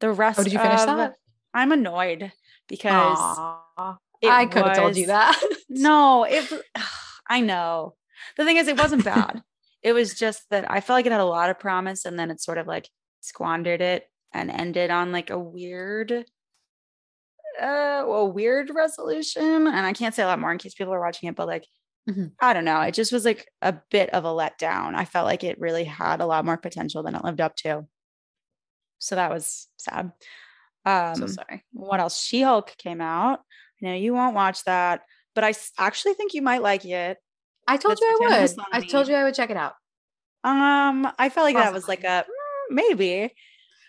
the 0.00 0.10
rest. 0.10 0.38
Oh, 0.38 0.44
did 0.44 0.52
you 0.52 0.58
finish 0.58 0.80
of- 0.80 0.86
that? 0.86 1.14
I'm 1.54 1.72
annoyed 1.72 2.32
because 2.68 3.18
I 4.24 4.46
could 4.46 4.64
have 4.64 4.76
told 4.76 4.96
you 4.96 5.06
that. 5.06 5.40
no, 5.68 6.24
it. 6.24 6.50
I 7.28 7.40
know. 7.40 7.94
The 8.36 8.44
thing 8.44 8.56
is, 8.56 8.68
it 8.68 8.78
wasn't 8.78 9.04
bad. 9.04 9.42
it 9.82 9.92
was 9.92 10.14
just 10.14 10.48
that 10.50 10.70
I 10.70 10.80
felt 10.80 10.98
like 10.98 11.06
it 11.06 11.12
had 11.12 11.20
a 11.20 11.24
lot 11.24 11.50
of 11.50 11.58
promise, 11.58 12.04
and 12.04 12.18
then 12.18 12.30
it 12.30 12.40
sort 12.40 12.58
of 12.58 12.66
like 12.66 12.88
squandered 13.20 13.80
it 13.80 14.06
and 14.34 14.50
ended 14.50 14.90
on 14.90 15.12
like 15.12 15.30
a 15.30 15.38
weird, 15.38 16.24
uh, 17.60 17.66
a 18.06 18.24
weird 18.24 18.70
resolution. 18.74 19.42
And 19.42 19.86
I 19.86 19.92
can't 19.92 20.14
say 20.14 20.22
a 20.22 20.26
lot 20.26 20.38
more 20.40 20.52
in 20.52 20.58
case 20.58 20.74
people 20.74 20.94
are 20.94 21.00
watching 21.00 21.28
it, 21.28 21.36
but 21.36 21.46
like, 21.46 21.66
Mhm. 22.08 22.32
I 22.40 22.52
don't 22.52 22.64
know. 22.64 22.80
It 22.80 22.94
just 22.94 23.12
was 23.12 23.24
like 23.24 23.46
a 23.60 23.74
bit 23.90 24.10
of 24.10 24.24
a 24.24 24.28
letdown. 24.28 24.94
I 24.96 25.04
felt 25.04 25.26
like 25.26 25.44
it 25.44 25.60
really 25.60 25.84
had 25.84 26.20
a 26.20 26.26
lot 26.26 26.44
more 26.44 26.56
potential 26.56 27.02
than 27.04 27.14
it 27.14 27.22
lived 27.24 27.40
up 27.40 27.54
to. 27.58 27.86
So 28.98 29.14
that 29.16 29.30
was 29.30 29.68
sad. 29.76 30.12
Um, 30.84 31.14
so 31.14 31.26
sorry. 31.26 31.64
what 31.72 32.00
else? 32.00 32.20
She 32.20 32.42
Hulk 32.42 32.74
came 32.76 33.00
out. 33.00 33.40
I 33.82 33.86
know 33.86 33.94
you 33.94 34.14
won't 34.14 34.34
watch 34.34 34.64
that, 34.64 35.02
but 35.34 35.44
i 35.44 35.54
actually 35.78 36.14
think 36.14 36.34
you 36.34 36.42
might 36.42 36.62
like 36.62 36.84
it. 36.84 37.18
I 37.68 37.76
told 37.76 37.92
That's 37.92 38.00
you 38.00 38.28
I 38.30 38.40
would. 38.42 38.56
I 38.72 38.80
told 38.86 39.08
you 39.08 39.14
I 39.14 39.24
would 39.24 39.34
check 39.34 39.50
it 39.50 39.56
out. 39.56 39.74
Um, 40.44 41.08
I 41.18 41.28
felt 41.28 41.44
like 41.44 41.56
that 41.56 41.72
was 41.72 41.86
like 41.86 42.02
a 42.02 42.24
mm, 42.28 42.70
maybe, 42.70 43.32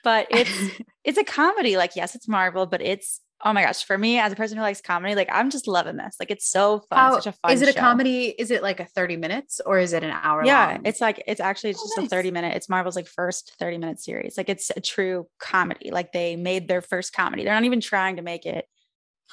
but 0.04 0.28
it's 0.30 0.52
it's 1.04 1.18
a 1.18 1.24
comedy. 1.24 1.78
Like, 1.78 1.96
yes, 1.96 2.16
it's 2.16 2.28
Marvel, 2.28 2.66
but 2.66 2.82
it's 2.82 3.22
oh 3.46 3.52
my 3.52 3.62
gosh, 3.62 3.84
for 3.84 3.98
me 3.98 4.20
as 4.20 4.32
a 4.32 4.38
person 4.38 4.56
who 4.58 4.64
likes 4.64 4.80
comedy, 4.80 5.16
like 5.16 5.28
I'm 5.32 5.50
just 5.50 5.68
loving 5.68 5.98
this. 5.98 6.16
Like, 6.18 6.32
it's 6.32 6.48
so 6.50 6.80
fun. 6.90 6.98
How- 6.98 7.16
such 7.16 7.28
a 7.28 7.32
fun. 7.34 7.52
is 7.52 7.62
it 7.62 7.76
a 7.76 7.78
comedy? 7.78 8.28
Is 8.28 8.52
it 8.52 8.64
like 8.64 8.80
a 8.80 8.86
30 8.86 9.18
minutes 9.18 9.60
or 9.66 9.80
is 9.80 9.92
it 9.92 10.02
an 10.02 10.12
hour 10.12 10.46
Yeah, 10.46 10.68
long? 10.68 10.82
it's 10.86 11.02
like 11.02 11.22
it's 11.28 11.42
actually 11.42 11.72
Oh, 11.72 11.74
just 11.84 11.98
nice. 11.98 12.06
a 12.06 12.10
30 12.10 12.32
minute. 12.32 12.56
It's 12.56 12.70
Marvel's 12.70 12.96
like 12.96 13.08
first 13.08 13.54
30 13.60 13.80
minute 13.80 14.00
series. 14.00 14.38
Like 14.38 14.48
it's 14.48 14.72
a 14.76 14.80
true 14.80 15.28
comedy. 15.40 15.92
Like 15.92 16.14
they 16.14 16.38
made 16.38 16.70
their 16.70 16.82
first 16.82 17.14
comedy. 17.14 17.44
They're 17.44 17.54
not 17.54 17.66
even 17.66 17.82
trying 17.82 18.16
to 18.16 18.22
make 18.22 18.46
it 18.46 18.66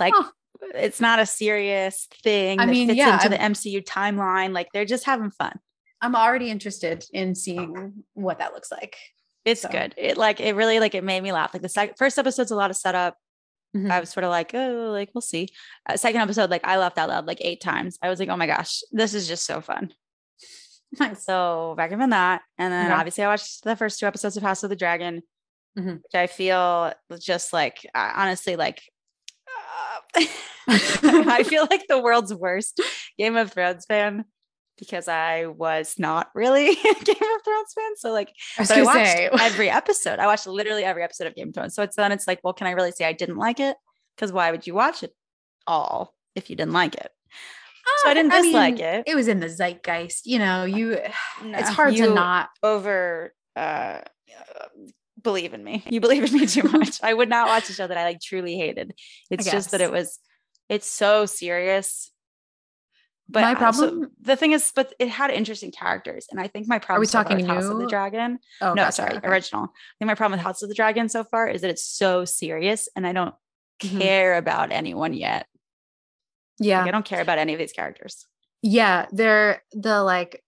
like 0.00 0.12
Huh. 0.16 0.30
it's 0.74 1.00
not 1.00 1.20
a 1.20 1.26
serious 1.26 2.08
thing 2.24 2.58
I 2.58 2.66
that 2.66 2.72
mean, 2.72 2.88
fits 2.88 2.98
yeah, 2.98 3.12
into 3.14 3.30
I'm- 3.40 3.52
the 3.54 3.58
MCU 3.60 3.84
timeline. 3.84 4.52
Like 4.52 4.70
they're 4.72 4.84
just 4.84 5.04
having 5.04 5.30
fun. 5.30 5.56
I'm 6.00 6.16
already 6.16 6.50
interested 6.50 7.04
in 7.12 7.34
seeing 7.36 7.74
oh. 7.78 7.92
what 8.14 8.38
that 8.38 8.54
looks 8.54 8.72
like. 8.72 8.96
It's 9.50 9.62
So- 9.62 9.68
good. 9.68 9.94
It 9.96 10.16
like 10.16 10.40
it 10.40 10.54
really 10.54 10.80
like 10.80 10.94
it 10.94 11.04
made 11.04 11.22
me 11.22 11.32
laugh. 11.32 11.52
Like 11.54 11.62
the 11.62 11.68
second 11.68 11.94
first 11.98 12.18
episode's 12.18 12.50
a 12.50 12.56
lot 12.56 12.70
of 12.70 12.76
setup. 12.76 13.16
Mhm. 13.76 13.90
I 13.90 14.00
was 14.00 14.10
sort 14.10 14.24
of 14.24 14.30
like, 14.30 14.52
oh, 14.54 14.90
like 14.92 15.10
we'll 15.14 15.20
see. 15.22 15.48
Uh, 15.88 15.96
second 15.96 16.20
episode, 16.20 16.50
like 16.50 16.64
I 16.66 16.76
laughed 16.78 16.98
out 16.98 17.08
loud 17.08 17.26
like 17.26 17.38
eight 17.40 17.60
times. 17.60 17.98
I 18.02 18.08
was 18.08 18.18
like, 18.18 18.28
oh 18.28 18.36
my 18.36 18.46
gosh, 18.46 18.80
this 18.90 19.14
is 19.14 19.28
just 19.28 19.44
so 19.46 19.60
fun. 19.60 19.92
Nice. 20.98 21.24
So 21.24 21.74
recommend 21.78 22.12
that. 22.12 22.42
And 22.58 22.72
then 22.72 22.86
Okay. 22.86 22.94
obviously 22.94 23.22
I 23.24 23.28
watched 23.28 23.62
the 23.62 23.76
first 23.76 24.00
two 24.00 24.06
episodes 24.06 24.36
of 24.36 24.42
House 24.42 24.64
of 24.64 24.70
the 24.70 24.76
Dragon, 24.76 25.22
Mhm. 25.78 25.96
which 26.02 26.14
I 26.14 26.26
feel 26.26 26.92
just 27.20 27.52
like 27.52 27.86
uh, 27.94 28.12
honestly 28.16 28.56
like 28.56 28.82
uh, 30.16 30.20
I 30.68 31.44
feel 31.44 31.66
like 31.70 31.86
the 31.88 32.00
world's 32.00 32.34
worst 32.34 32.80
Game 33.18 33.36
of 33.36 33.52
Thrones 33.52 33.84
fan 33.86 34.24
because 34.80 35.06
I 35.06 35.46
was 35.46 35.94
not 35.98 36.30
really 36.34 36.70
a 36.70 36.74
Game 36.74 36.88
of 36.88 37.44
Thrones 37.44 37.72
fan. 37.74 37.96
So 37.96 38.10
like 38.10 38.32
I 38.58 38.66
I 38.68 38.82
watched 38.82 39.06
say, 39.06 39.28
every 39.40 39.70
episode. 39.80 40.18
I 40.18 40.26
watched 40.26 40.46
literally 40.46 40.84
every 40.84 41.04
episode 41.04 41.28
of 41.28 41.36
Game 41.36 41.48
of 41.48 41.54
Thrones. 41.54 41.74
So 41.74 41.82
it's 41.82 41.94
then 41.94 42.10
it's 42.10 42.26
like, 42.26 42.40
well, 42.42 42.54
can 42.54 42.66
I 42.66 42.72
really 42.72 42.92
say 42.92 43.04
I 43.04 43.12
didn't 43.12 43.36
like 43.36 43.60
it? 43.60 43.76
Because 44.16 44.32
why 44.32 44.50
would 44.50 44.66
you 44.66 44.74
watch 44.74 45.02
it 45.02 45.14
all 45.66 46.14
if 46.34 46.50
you 46.50 46.56
didn't 46.56 46.72
like 46.72 46.96
it? 46.96 47.10
So 48.02 48.10
I 48.10 48.14
didn't 48.14 48.32
I 48.32 48.42
dislike 48.42 48.74
mean, 48.76 48.84
it. 48.84 49.04
It 49.06 49.14
was 49.14 49.28
in 49.28 49.40
the 49.40 49.48
zeitgeist, 49.48 50.26
you 50.26 50.38
know. 50.38 50.64
You, 50.64 50.92
it's 51.42 51.68
No, 51.68 51.74
hard 51.74 51.94
to 51.96 52.14
not. 52.14 52.48
Over 52.62 53.34
uh, 53.56 54.00
believe 55.22 55.54
in 55.54 55.62
me. 55.62 55.84
You 55.88 56.00
believe 56.00 56.24
in 56.24 56.32
me 56.32 56.46
too 56.46 56.62
much. 56.72 57.00
I 57.02 57.12
would 57.14 57.28
not 57.28 57.48
watch 57.48 57.68
a 57.70 57.72
show 57.72 57.86
that 57.86 57.96
I 57.96 58.04
like 58.04 58.20
truly 58.20 58.56
hated. 58.56 58.94
It's 59.30 59.50
just 59.50 59.72
that 59.72 59.80
it 59.80 59.90
was 59.90 60.18
it's 60.68 60.86
so 60.86 61.26
serious. 61.26 62.10
But 63.32 63.42
My 63.42 63.52
so 63.54 63.58
problem- 63.58 64.10
the 64.20 64.34
thing 64.36 64.52
is, 64.52 64.72
but 64.74 64.92
it 64.98 65.08
had 65.08 65.30
interesting 65.30 65.70
characters, 65.70 66.26
and 66.30 66.40
I 66.40 66.48
think 66.48 66.66
my 66.66 66.78
problem. 66.80 67.00
we 67.00 67.06
so 67.06 67.22
talking 67.22 67.36
with 67.36 67.46
House 67.46 67.64
of 67.64 67.78
the? 67.78 67.86
Dragon? 67.86 68.40
Oh, 68.60 68.70
no, 68.74 68.82
gotcha, 68.82 68.92
sorry, 68.92 69.16
okay. 69.18 69.28
original. 69.28 69.64
I 69.64 69.92
think 69.98 70.06
my 70.08 70.14
problem 70.16 70.38
with 70.38 70.44
House 70.44 70.62
of 70.62 70.68
the 70.68 70.74
Dragon 70.74 71.08
so 71.08 71.22
far 71.22 71.46
is 71.48 71.60
that 71.60 71.70
it's 71.70 71.84
so 71.84 72.24
serious, 72.24 72.88
and 72.96 73.06
I 73.06 73.12
don't 73.12 73.34
Mhm. 73.82 74.00
care 74.00 74.36
about 74.36 74.72
anyone 74.72 75.12
yet. 75.14 75.46
Yeah, 76.58 76.80
Like, 76.80 76.88
I 76.88 76.90
don't 76.90 77.04
care 77.04 77.20
about 77.22 77.38
any 77.38 77.52
of 77.52 77.58
these 77.60 77.72
characters. 77.72 78.26
yeah. 78.62 79.06
They're 79.12 79.62
the 79.72 80.02
like 80.02 80.44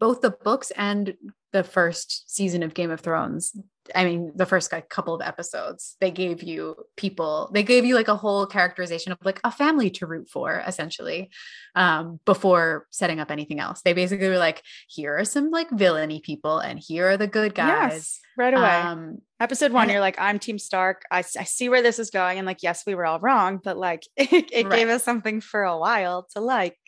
both 0.00 0.20
the 0.20 0.30
books 0.30 0.70
and 0.72 1.16
the 1.52 1.62
first 1.64 2.28
season 2.34 2.62
of 2.62 2.74
Game 2.74 2.90
of 2.90 3.00
Thrones. 3.00 3.56
I 3.94 4.04
mean, 4.04 4.32
the 4.34 4.46
first 4.46 4.72
like, 4.72 4.88
couple 4.88 5.14
of 5.14 5.22
episodes, 5.22 5.96
they 6.00 6.10
gave 6.10 6.42
you 6.42 6.74
people, 6.96 7.50
they 7.52 7.62
gave 7.62 7.84
you 7.84 7.94
like 7.94 8.08
a 8.08 8.16
whole 8.16 8.46
characterization 8.46 9.12
of 9.12 9.18
like 9.24 9.40
a 9.44 9.50
family 9.50 9.90
to 9.90 10.06
root 10.06 10.28
for, 10.28 10.62
essentially, 10.66 11.30
um, 11.74 12.20
before 12.24 12.86
setting 12.90 13.20
up 13.20 13.30
anything 13.30 13.60
else. 13.60 13.82
They 13.82 13.92
basically 13.92 14.28
were 14.28 14.38
like, 14.38 14.62
here 14.88 15.16
are 15.18 15.24
some 15.24 15.50
like 15.50 15.70
villainy 15.70 16.20
people, 16.20 16.58
and 16.58 16.78
here 16.78 17.08
are 17.10 17.16
the 17.16 17.26
good 17.26 17.54
guys. 17.54 17.92
Yes, 17.92 18.20
right 18.36 18.54
away. 18.54 18.64
Um, 18.64 19.18
Episode 19.38 19.70
one, 19.72 19.90
you're 19.90 20.00
like, 20.00 20.18
I'm 20.18 20.38
Team 20.38 20.58
Stark. 20.58 21.02
I 21.10 21.20
see 21.20 21.68
where 21.68 21.82
this 21.82 21.98
is 21.98 22.08
going. 22.08 22.38
And 22.38 22.46
like, 22.46 22.62
yes, 22.62 22.84
we 22.86 22.94
were 22.94 23.04
all 23.04 23.20
wrong, 23.20 23.60
but 23.62 23.76
like, 23.76 24.04
it, 24.16 24.48
it 24.50 24.66
Right. 24.66 24.76
gave 24.78 24.88
us 24.88 25.04
something 25.04 25.42
for 25.42 25.62
a 25.62 25.76
while 25.76 26.26
to 26.32 26.40
like. 26.40 26.78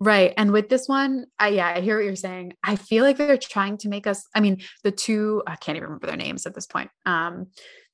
Right. 0.00 0.32
And 0.38 0.50
with 0.50 0.70
this 0.70 0.88
one, 0.88 1.26
I 1.38 1.48
yeah, 1.48 1.74
I 1.76 1.80
hear 1.80 1.96
what 1.96 2.04
you're 2.06 2.16
saying. 2.16 2.54
I 2.64 2.76
feel 2.76 3.04
like 3.04 3.18
they're 3.18 3.36
trying 3.36 3.76
to 3.78 3.88
make 3.88 4.06
us, 4.06 4.26
I 4.34 4.40
mean, 4.40 4.62
the 4.82 4.90
two, 4.90 5.42
I 5.46 5.56
can't 5.56 5.76
even 5.76 5.84
remember 5.88 6.06
their 6.06 6.16
names 6.16 6.46
at 6.46 6.54
this 6.54 6.66
point. 6.66 6.90
Um, 7.04 7.48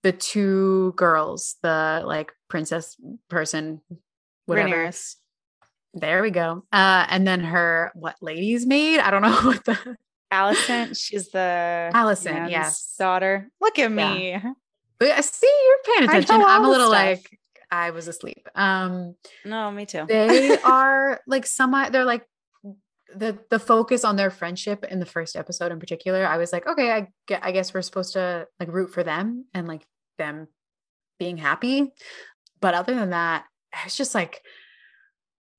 the 0.05 0.13
two 0.13 0.93
girls, 0.97 1.57
the 1.63 2.03
like 2.07 2.33
princess 2.49 2.97
person, 3.29 3.81
whatever. 4.45 4.93
There 5.95 6.23
we 6.23 6.31
go. 6.31 6.63
Uh, 6.73 7.07
and 7.09 7.27
then 7.27 7.41
her 7.41 7.91
what 7.95 8.17
ladies 8.21 8.67
maid? 8.67 9.01
I 9.01 9.11
don't 9.11 9.23
know 9.23 9.35
what 9.43 9.65
the 9.65 9.97
Allison, 10.31 10.95
she's 10.95 11.31
the 11.31 11.91
Allison, 11.93 12.49
yes. 12.49 12.95
daughter. 12.99 13.49
Look 13.61 13.81
at 13.81 13.91
me. 13.91 14.41
but 15.01 15.25
see 15.25 15.63
you're 15.67 15.95
paying 15.97 16.09
attention. 16.09 16.41
I'm 16.41 16.65
a 16.65 16.71
little 16.71 16.91
like 16.91 17.37
I 17.71 17.91
was 17.91 18.09
asleep. 18.09 18.49
Um 18.55 19.15
No, 19.45 19.71
me 19.71 19.87
too. 19.87 20.05
they 20.09 20.57
are 20.65 21.21
like 21.27 21.47
semi 21.47 21.89
they're 21.91 22.05
like 22.05 22.25
the 23.15 23.39
the 23.51 23.59
focus 23.59 24.05
on 24.05 24.17
their 24.17 24.31
friendship 24.31 24.85
in 24.85 24.99
the 24.99 25.07
first 25.07 25.37
episode 25.37 25.71
in 25.71 25.79
particular 25.79 26.27
i 26.27 26.37
was 26.39 26.53
like 26.53 26.67
okay 26.67 26.91
i 26.91 27.07
get 27.29 27.41
i 27.45 27.53
guess 27.53 27.73
we're 27.73 27.81
supposed 27.81 28.15
to 28.15 28.47
like 28.59 28.69
root 28.73 28.91
for 28.93 29.05
them 29.05 29.45
and 29.55 29.69
like 29.69 29.87
them 30.19 30.49
being 31.19 31.37
happy. 31.37 31.93
But 32.61 32.75
other 32.75 32.95
than 32.95 33.11
that 33.11 33.45
it's 33.85 33.97
just 33.97 34.15
like 34.15 34.43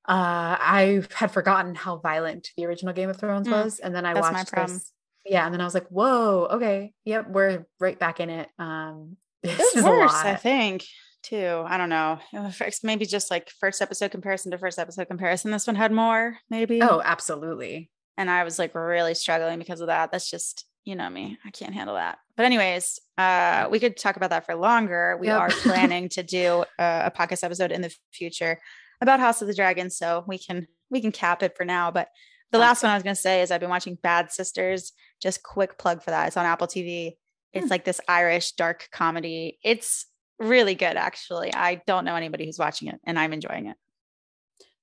uh 0.08 0.56
i 0.60 1.04
had 1.16 1.32
forgotten 1.32 1.74
how 1.76 1.98
violent 1.98 2.50
the 2.58 2.66
original 2.66 2.94
game 2.94 3.10
of 3.10 3.18
thrones 3.18 3.48
Mm, 3.48 3.52
was 3.64 3.80
and 3.80 3.94
then 3.96 4.06
i 4.06 4.14
watched 4.14 4.54
this 4.54 4.92
yeah 5.26 5.46
and 5.46 5.54
then 5.54 5.62
i 5.62 5.66
was 5.66 5.74
like 5.74 5.88
whoa 5.88 6.48
okay 6.52 6.94
yep 7.06 7.30
we're 7.30 7.66
right 7.80 7.98
back 8.00 8.20
in 8.20 8.30
it. 8.30 8.50
Um 8.60 9.18
this 9.44 9.60
It 9.76 9.80
is 9.80 9.84
worse, 9.86 10.14
I 10.14 10.36
think, 10.36 10.84
too. 11.28 11.64
I 11.66 11.78
don't 11.78 11.90
know. 11.90 12.20
First- 12.52 12.84
Maybe 12.84 13.06
just 13.06 13.30
like 13.32 13.50
first 13.60 13.82
episode 13.82 14.12
comparison 14.12 14.52
to 14.52 14.58
first 14.58 14.80
episode 14.80 15.08
comparison. 15.08 15.52
This 15.52 15.68
one 15.68 15.76
had 15.76 15.92
more, 15.92 16.38
maybe. 16.50 16.82
oh 16.82 17.02
absolutely 17.04 17.90
and 18.20 18.30
I 18.32 18.44
was 18.44 18.58
like 18.58 18.74
really 18.74 19.14
struggling 19.14 19.60
because 19.60 19.80
of 19.80 19.88
that. 19.88 20.12
That's 20.12 20.28
just, 20.30 20.66
you 20.86 20.96
know 20.96 21.08
me. 21.10 21.38
I 21.46 21.52
can't 21.52 21.76
handle 21.76 21.96
that. 21.96 22.18
But 22.36 22.46
anyways, 22.46 23.00
uh 23.18 23.68
we 23.70 23.80
could 23.80 23.96
talk 23.98 24.16
about 24.16 24.30
that 24.32 24.46
for 24.46 24.56
longer. 24.56 25.18
We 25.20 25.28
Yep. 25.28 25.40
are 25.40 25.50
planning 25.62 26.10
to 26.10 26.24
do 26.24 26.64
a, 26.80 27.04
a 27.06 27.12
podcast 27.16 27.44
episode 27.44 27.72
in 27.72 27.82
the 27.82 27.94
future 28.12 28.60
about 29.02 29.20
House 29.20 29.42
of 29.44 29.48
the 29.48 29.54
Dragon, 29.54 29.90
so 29.92 30.24
we 30.28 30.38
can 30.40 30.68
we 30.90 31.02
can 31.02 31.12
cap 31.12 31.44
it 31.44 31.56
for 31.58 31.66
now, 31.66 31.92
but 31.92 32.08
the 32.52 32.58
last 32.58 32.82
one 32.82 32.92
I 32.92 32.96
was 32.96 33.04
going 33.04 33.16
to 33.16 33.22
say 33.22 33.42
is 33.42 33.52
I've 33.52 33.60
been 33.60 33.70
watching 33.70 33.98
Bad 34.02 34.32
Sisters. 34.32 34.94
Just 35.22 35.44
quick 35.44 35.78
plug 35.78 36.02
for 36.02 36.12
that. 36.12 36.28
It's 36.28 36.38
on 36.38 36.46
Apple 36.46 36.66
TV. 36.68 37.18
It's 37.52 37.66
Hmm. 37.66 37.70
like 37.70 37.84
this 37.84 38.00
Irish 38.08 38.54
dark 38.54 38.88
comedy. 38.92 39.60
It's 39.64 40.06
really 40.40 40.76
good 40.76 40.96
actually. 40.98 41.54
I 41.54 41.82
don't 41.88 42.06
know 42.06 42.16
anybody 42.16 42.46
who's 42.46 42.60
watching 42.60 42.88
it 42.90 43.00
and 43.04 43.18
I'm 43.18 43.34
enjoying 43.34 43.68
it. 43.68 43.78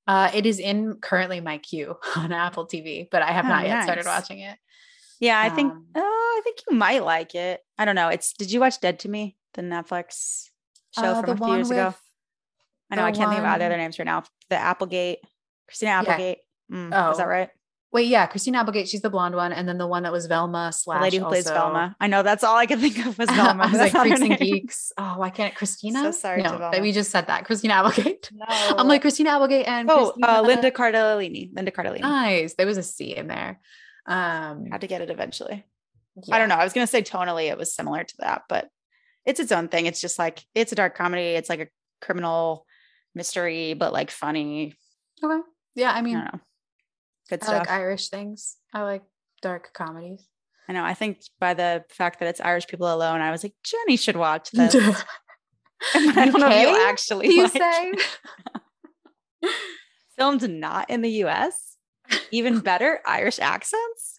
Uh, 0.07 0.31
it 0.35 0.45
is 0.47 0.59
in 0.59 0.95
currently 1.01 1.41
my 1.41 1.59
queue 1.59 1.97
on 2.17 2.33
Apple 2.33 2.67
TV, 2.67 3.09
but 3.11 3.23
I 3.23 3.31
have 3.33 3.47
Oh, 3.47 3.49
not 3.49 3.65
yet 3.67 3.85
started 3.85 4.05
watching 4.07 4.41
it. 4.41 4.59
Yeah, 5.21 5.41
I 5.41 5.49
think 5.49 5.73
Um, 5.73 5.87
oh, 5.95 6.35
I 6.39 6.41
think 6.45 6.59
you 6.69 6.77
might 6.77 7.05
like 7.05 7.35
it. 7.35 7.61
I 7.79 7.85
don't 7.85 7.95
know. 7.95 8.09
It's 8.09 8.33
did 8.35 8.51
you 8.53 8.61
watch 8.61 8.81
Dead 8.81 8.99
to 9.01 9.09
Me, 9.09 9.37
the 9.55 9.63
Netflix 9.63 10.51
show 10.95 11.03
Uh, 11.05 11.21
from 11.23 11.31
a 11.31 11.37
few 11.37 11.55
years 11.55 11.71
ago? 11.71 11.95
I 12.91 12.97
know 12.97 13.05
I 13.05 13.13
can't 13.13 13.31
think 13.31 13.41
of 13.41 13.47
either 13.47 13.65
one- 13.65 13.71
their 13.71 13.79
names 13.79 13.99
right 13.99 14.05
now. 14.05 14.25
The 14.51 14.57
Applegate, 14.57 15.21
Christina 15.67 15.93
Applegate. 15.93 16.39
Mm, 16.71 16.87
Is 17.13 17.17
that 17.19 17.27
Oh. 17.27 17.29
right? 17.31 17.51
Wait, 17.95 18.09
yeah, 18.09 18.27
Christina 18.27 18.59
Applegate, 18.59 18.89
she's 18.89 19.03
the 19.03 19.09
blonde 19.09 19.37
one, 19.37 19.53
and 19.53 19.69
then 19.69 19.79
the 19.79 19.87
one 19.87 20.03
that 20.03 20.11
was 20.11 20.27
Velma 20.27 20.73
slash 20.73 20.99
The 20.99 21.03
lady 21.05 21.17
who 21.19 21.27
plays 21.27 21.49
Velma. 21.49 21.95
I 22.01 22.09
know 22.09 22.25
that's 22.25 22.43
all 22.43 22.57
I 22.57 22.67
could 22.67 22.81
think 22.81 22.99
of 23.07 23.17
was 23.17 23.31
Velma. 23.31 23.63
I 23.63 23.71
was 23.71 23.79
like 23.79 23.93
Freaks 23.93 24.21
and. 24.21 24.37
Geeks. 24.37 24.93
Oh, 24.99 25.15
why 25.19 25.31
can't 25.31 25.55
Christina? 25.55 26.01
So 26.03 26.11
sorry 26.11 26.43
to 26.43 26.59
no, 26.73 26.81
we 26.83 26.91
just 26.91 27.13
said 27.13 27.29
that. 27.29 27.45
Christina 27.45 27.75
Applegate. 27.75 28.31
No. 28.35 28.47
I'm 28.49 28.89
like 28.89 29.01
Christina 29.01 29.31
Applegate 29.31 29.69
and 29.69 29.89
oh, 29.89 30.11
Christina- 30.11 30.27
uh, 30.27 30.43
Linda 30.43 30.71
Cardellini. 30.73 31.55
Linda 31.55 31.71
Cardellini. 31.71 32.01
Nice. 32.01 32.55
There 32.55 32.67
was 32.67 32.79
a 32.79 32.83
C 32.83 33.15
in 33.17 33.29
there. 33.29 33.61
Um, 34.07 34.67
Had 34.73 34.81
to 34.81 34.89
get 34.89 35.01
it 35.01 35.09
eventually. 35.11 35.65
yeah. 36.17 36.35
I 36.35 36.39
don't 36.41 36.49
know. 36.49 36.57
I 36.57 36.65
was 36.65 36.73
gonna 36.73 36.89
say 36.89 37.01
tonally 37.03 37.49
it 37.49 37.57
was 37.57 37.73
similar 37.73 38.03
to 38.03 38.15
that, 38.19 38.43
but 38.49 38.71
it's 39.25 39.39
its 39.39 39.53
own 39.53 39.69
thing. 39.69 39.87
It's 39.87 40.01
just 40.01 40.19
like 40.19 40.45
it's 40.53 40.73
a 40.73 40.75
dark 40.75 40.97
comedy. 40.97 41.23
It's 41.23 41.49
like 41.49 41.61
a 41.61 41.69
criminal 42.05 42.67
mystery, 43.15 43.75
but 43.75 43.93
like 43.93 44.11
funny. 44.11 44.75
Okay. 45.23 45.41
Yeah, 45.77 45.93
I 45.93 45.99
I 45.99 46.03
mean, 46.03 46.15
don't 46.15 46.25
know. 46.25 46.41
Good 47.29 47.43
I 47.43 47.47
stuff. 47.47 47.59
like 47.61 47.71
Irish 47.71 48.09
things. 48.09 48.57
I 48.73 48.83
like 48.83 49.03
dark 49.43 49.73
comedies. 49.73 50.27
I 50.69 50.73
know. 50.73 50.85
I 50.85 50.95
think 50.95 51.21
by 51.39 51.55
the 51.55 51.85
fact 51.91 52.21
that 52.21 52.29
it's 52.29 52.41
Irish 52.41 52.67
people 52.67 52.93
alone, 52.93 53.21
I 53.21 53.31
was 53.31 53.43
like, 53.43 53.55
Jenni 53.65 53.99
should 53.99 54.17
watch 54.17 54.51
this. 54.53 54.75
I 55.95 56.27
don't 56.31 56.41
know 56.41 56.49
if 56.51 56.61
you 56.63 56.87
actually 56.89 57.29
you 57.29 57.43
like 57.43 57.53
say? 57.53 57.93
filmed 60.17 60.49
not 60.49 60.89
in 60.91 61.03
the 61.03 61.11
US. 61.25 61.77
Even 62.31 62.61
better, 62.61 63.01
Irish 63.07 63.39
accents. 63.39 64.19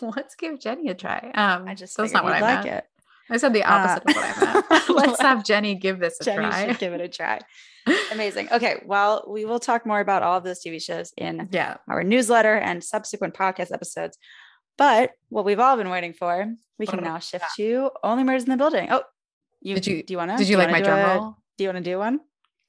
Let's 0.00 0.34
give 0.34 0.58
Jenni 0.58 0.90
a 0.90 0.94
try. 0.94 1.30
Um, 1.34 1.66
I 1.68 1.74
just 1.74 1.96
that's 1.96 2.12
not 2.12 2.24
what 2.24 2.32
I 2.34 2.40
like 2.40 2.64
meant. 2.64 2.78
it. 2.78 2.86
I 3.30 3.36
said 3.38 3.52
the 3.52 3.64
opposite 3.64 4.08
of 4.08 4.14
what 4.14 4.24
I 4.24 4.70
meant. 4.70 4.88
Let's 4.90 5.20
have 5.20 5.38
Jenni 5.38 5.80
give 5.80 5.98
this 5.98 6.18
a 6.20 6.24
Jenni 6.24 6.50
try. 6.50 6.66
should 6.68 6.78
give 6.78 6.92
it 6.92 7.00
a 7.00 7.08
try. 7.08 7.40
Amazing. 8.12 8.48
Okay, 8.52 8.82
well, 8.86 9.24
we 9.28 9.44
will 9.44 9.60
talk 9.60 9.86
more 9.86 10.00
about 10.00 10.22
all 10.22 10.38
of 10.38 10.44
those 10.44 10.62
TV 10.62 10.82
shows 10.82 11.12
in 11.16 11.48
yeah. 11.50 11.76
our 11.88 12.02
newsletter 12.02 12.54
and 12.54 12.82
subsequent 12.82 13.34
podcast 13.34 13.72
episodes. 13.72 14.18
But 14.76 15.12
what 15.28 15.44
we've 15.44 15.60
all 15.60 15.76
been 15.76 15.90
waiting 15.90 16.12
for, 16.12 16.52
we 16.78 16.86
can 16.86 17.02
now 17.02 17.18
shift 17.18 17.44
to 17.56 17.90
Only 18.02 18.24
Murders 18.24 18.44
in 18.44 18.50
the 18.50 18.56
Building. 18.56 18.88
Oh, 18.90 19.02
you 19.60 19.76
Did 19.76 19.86
you- 19.86 20.02
do 20.02 20.12
you 20.12 20.18
want 20.18 20.30
to? 20.32 20.36
Did 20.36 20.48
you 20.48 20.56
like 20.56 20.70
my 20.70 20.80
drum 20.80 20.98
roll? 21.00 21.36
Do 21.56 21.64
you 21.64 21.68
want 21.68 21.84
to 21.84 21.90
do 21.90 21.98
one? 21.98 22.20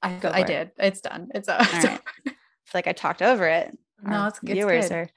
I, 0.02 0.14
Go 0.18 0.28
I 0.28 0.32
for 0.32 0.38
it. 0.44 0.46
did. 0.46 0.70
It's 0.78 1.00
done. 1.00 1.28
It's, 1.34 1.48
uh, 1.48 1.56
All 1.58 1.66
it's. 1.76 1.84
I 1.84 1.98
feel 2.26 2.74
like 2.74 2.86
I 2.86 2.92
talked 2.92 3.22
over 3.22 3.46
it. 3.46 3.76
No, 4.02 4.16
Our 4.16 4.28
it's, 4.28 4.38
it's 4.42 4.52
viewers 4.52 4.88
good. 4.88 4.94
are 4.94 5.08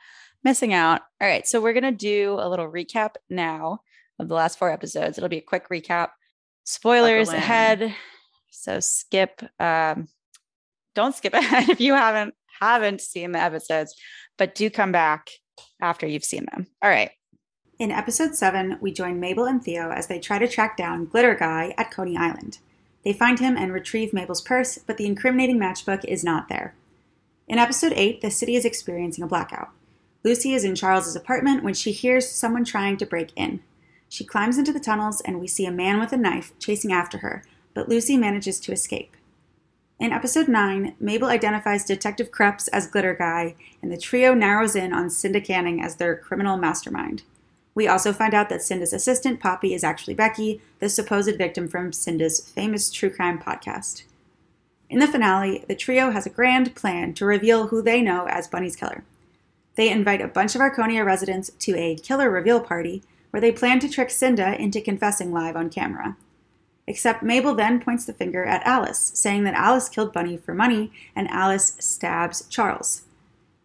missing 0.43 0.73
out. 0.73 1.01
All 1.21 1.27
right, 1.27 1.45
so 1.45 1.61
we're 1.61 1.73
gonna 1.73 1.91
do 1.91 2.37
a 2.39 2.49
little 2.49 2.67
recap 2.67 3.15
now 3.29 3.81
of 4.19 4.27
the 4.27 4.35
last 4.35 4.59
four 4.59 4.71
episodes. 4.71 5.17
It'll 5.17 5.29
be 5.29 5.37
a 5.37 5.41
quick 5.41 5.69
recap. 5.69 6.09
Spoilers 6.63 7.29
ahead. 7.29 7.95
So 8.51 8.79
skip. 8.79 9.41
Um, 9.59 10.07
don't 10.95 11.15
skip 11.15 11.33
ahead 11.35 11.69
if 11.69 11.79
you 11.79 11.93
haven't 11.93 12.33
haven't 12.59 13.01
seen 13.01 13.31
the 13.31 13.39
episodes, 13.39 13.95
but 14.37 14.55
do 14.55 14.69
come 14.69 14.91
back 14.91 15.29
after 15.81 16.05
you've 16.05 16.25
seen 16.25 16.45
them. 16.51 16.67
All 16.81 16.89
right. 16.89 17.11
In 17.79 17.91
episode 17.91 18.35
seven, 18.35 18.77
we 18.81 18.91
join 18.91 19.21
Mabel 19.21 19.45
and 19.45 19.63
Theo 19.63 19.89
as 19.89 20.07
they 20.07 20.19
try 20.19 20.37
to 20.37 20.47
track 20.47 20.75
down 20.75 21.05
Glitter 21.05 21.35
Guy 21.35 21.73
at 21.77 21.91
Coney 21.91 22.17
Island. 22.17 22.59
They 23.05 23.13
find 23.13 23.39
him 23.39 23.55
and 23.55 23.71
retrieve 23.71 24.11
Mabel's 24.11 24.41
purse, 24.41 24.77
but 24.77 24.97
the 24.97 25.05
incriminating 25.05 25.57
matchbook 25.57 26.03
is 26.03 26.21
not 26.21 26.49
there. 26.49 26.75
In 27.47 27.57
episode 27.57 27.93
8, 27.95 28.19
the 28.19 28.29
city 28.29 28.55
is 28.55 28.65
experiencing 28.65 29.23
a 29.23 29.27
blackout. 29.27 29.69
Lucy 30.25 30.53
is 30.53 30.65
in 30.65 30.75
Charles's 30.75 31.15
apartment 31.15 31.63
when 31.63 31.73
she 31.73 31.93
hears 31.93 32.29
someone 32.29 32.65
trying 32.65 32.97
to 32.97 33.05
break 33.05 33.31
in. 33.37 33.61
She 34.09 34.25
climbs 34.25 34.57
into 34.57 34.73
the 34.73 34.79
tunnels 34.79 35.21
and 35.21 35.39
we 35.39 35.47
see 35.47 35.65
a 35.65 35.71
man 35.71 35.99
with 35.99 36.11
a 36.11 36.17
knife 36.17 36.51
chasing 36.57 36.91
after 36.91 37.19
her, 37.19 37.43
but 37.75 37.87
Lucy 37.87 38.17
manages 38.17 38.59
to 38.61 38.71
escape. 38.71 39.15
In 39.99 40.11
episode 40.11 40.47
9, 40.47 40.95
Mabel 40.99 41.27
identifies 41.27 41.85
Detective 41.85 42.31
Kreps 42.31 42.69
as 42.73 42.87
Glitter 42.87 43.13
Guy, 43.13 43.55
and 43.81 43.91
the 43.91 43.97
trio 43.97 44.33
narrows 44.33 44.75
in 44.75 44.93
on 44.93 45.09
Cinda 45.09 45.41
Canning 45.41 45.83
as 45.83 45.97
their 45.97 46.15
criminal 46.15 46.57
mastermind. 46.57 47.23
We 47.75 47.87
also 47.87 48.11
find 48.11 48.33
out 48.33 48.49
that 48.49 48.63
Cinda's 48.63 48.93
assistant, 48.93 49.39
Poppy, 49.39 49.73
is 49.73 49.83
actually 49.83 50.13
Becky, 50.13 50.61
the 50.79 50.89
supposed 50.89 51.37
victim 51.37 51.67
from 51.67 51.93
Cinda's 51.93 52.39
famous 52.39 52.89
true 52.89 53.09
crime 53.09 53.39
podcast. 53.39 54.03
In 54.89 54.99
the 54.99 55.07
finale, 55.07 55.65
the 55.67 55.75
trio 55.75 56.11
has 56.11 56.25
a 56.25 56.31
grand 56.31 56.75
plan 56.75 57.13
to 57.13 57.25
reveal 57.25 57.67
who 57.67 57.81
they 57.81 58.01
know 58.01 58.25
as 58.25 58.47
Bunny's 58.47 58.75
killer. 58.75 59.03
They 59.75 59.89
invite 59.89 60.21
a 60.21 60.27
bunch 60.27 60.55
of 60.55 60.61
Arconia 60.61 61.05
residents 61.05 61.51
to 61.59 61.77
a 61.77 61.95
killer 61.95 62.29
reveal 62.29 62.59
party 62.59 63.03
where 63.31 63.41
they 63.41 63.51
plan 63.51 63.79
to 63.79 63.89
trick 63.89 64.09
Cinda 64.09 64.59
into 64.59 64.81
confessing 64.81 65.31
live 65.31 65.55
on 65.55 65.69
camera. 65.69 66.17
Except 66.87 67.21
Mabel 67.21 67.53
then 67.53 67.79
points 67.79 68.05
the 68.05 68.13
finger 68.13 68.43
at 68.43 68.65
Alice, 68.65 69.11
saying 69.13 69.43
that 69.43 69.53
Alice 69.53 69.89
killed 69.89 70.11
Bunny 70.11 70.37
for 70.37 70.53
money 70.53 70.91
and 71.15 71.27
Alice 71.29 71.75
stabs 71.79 72.47
Charles. 72.49 73.03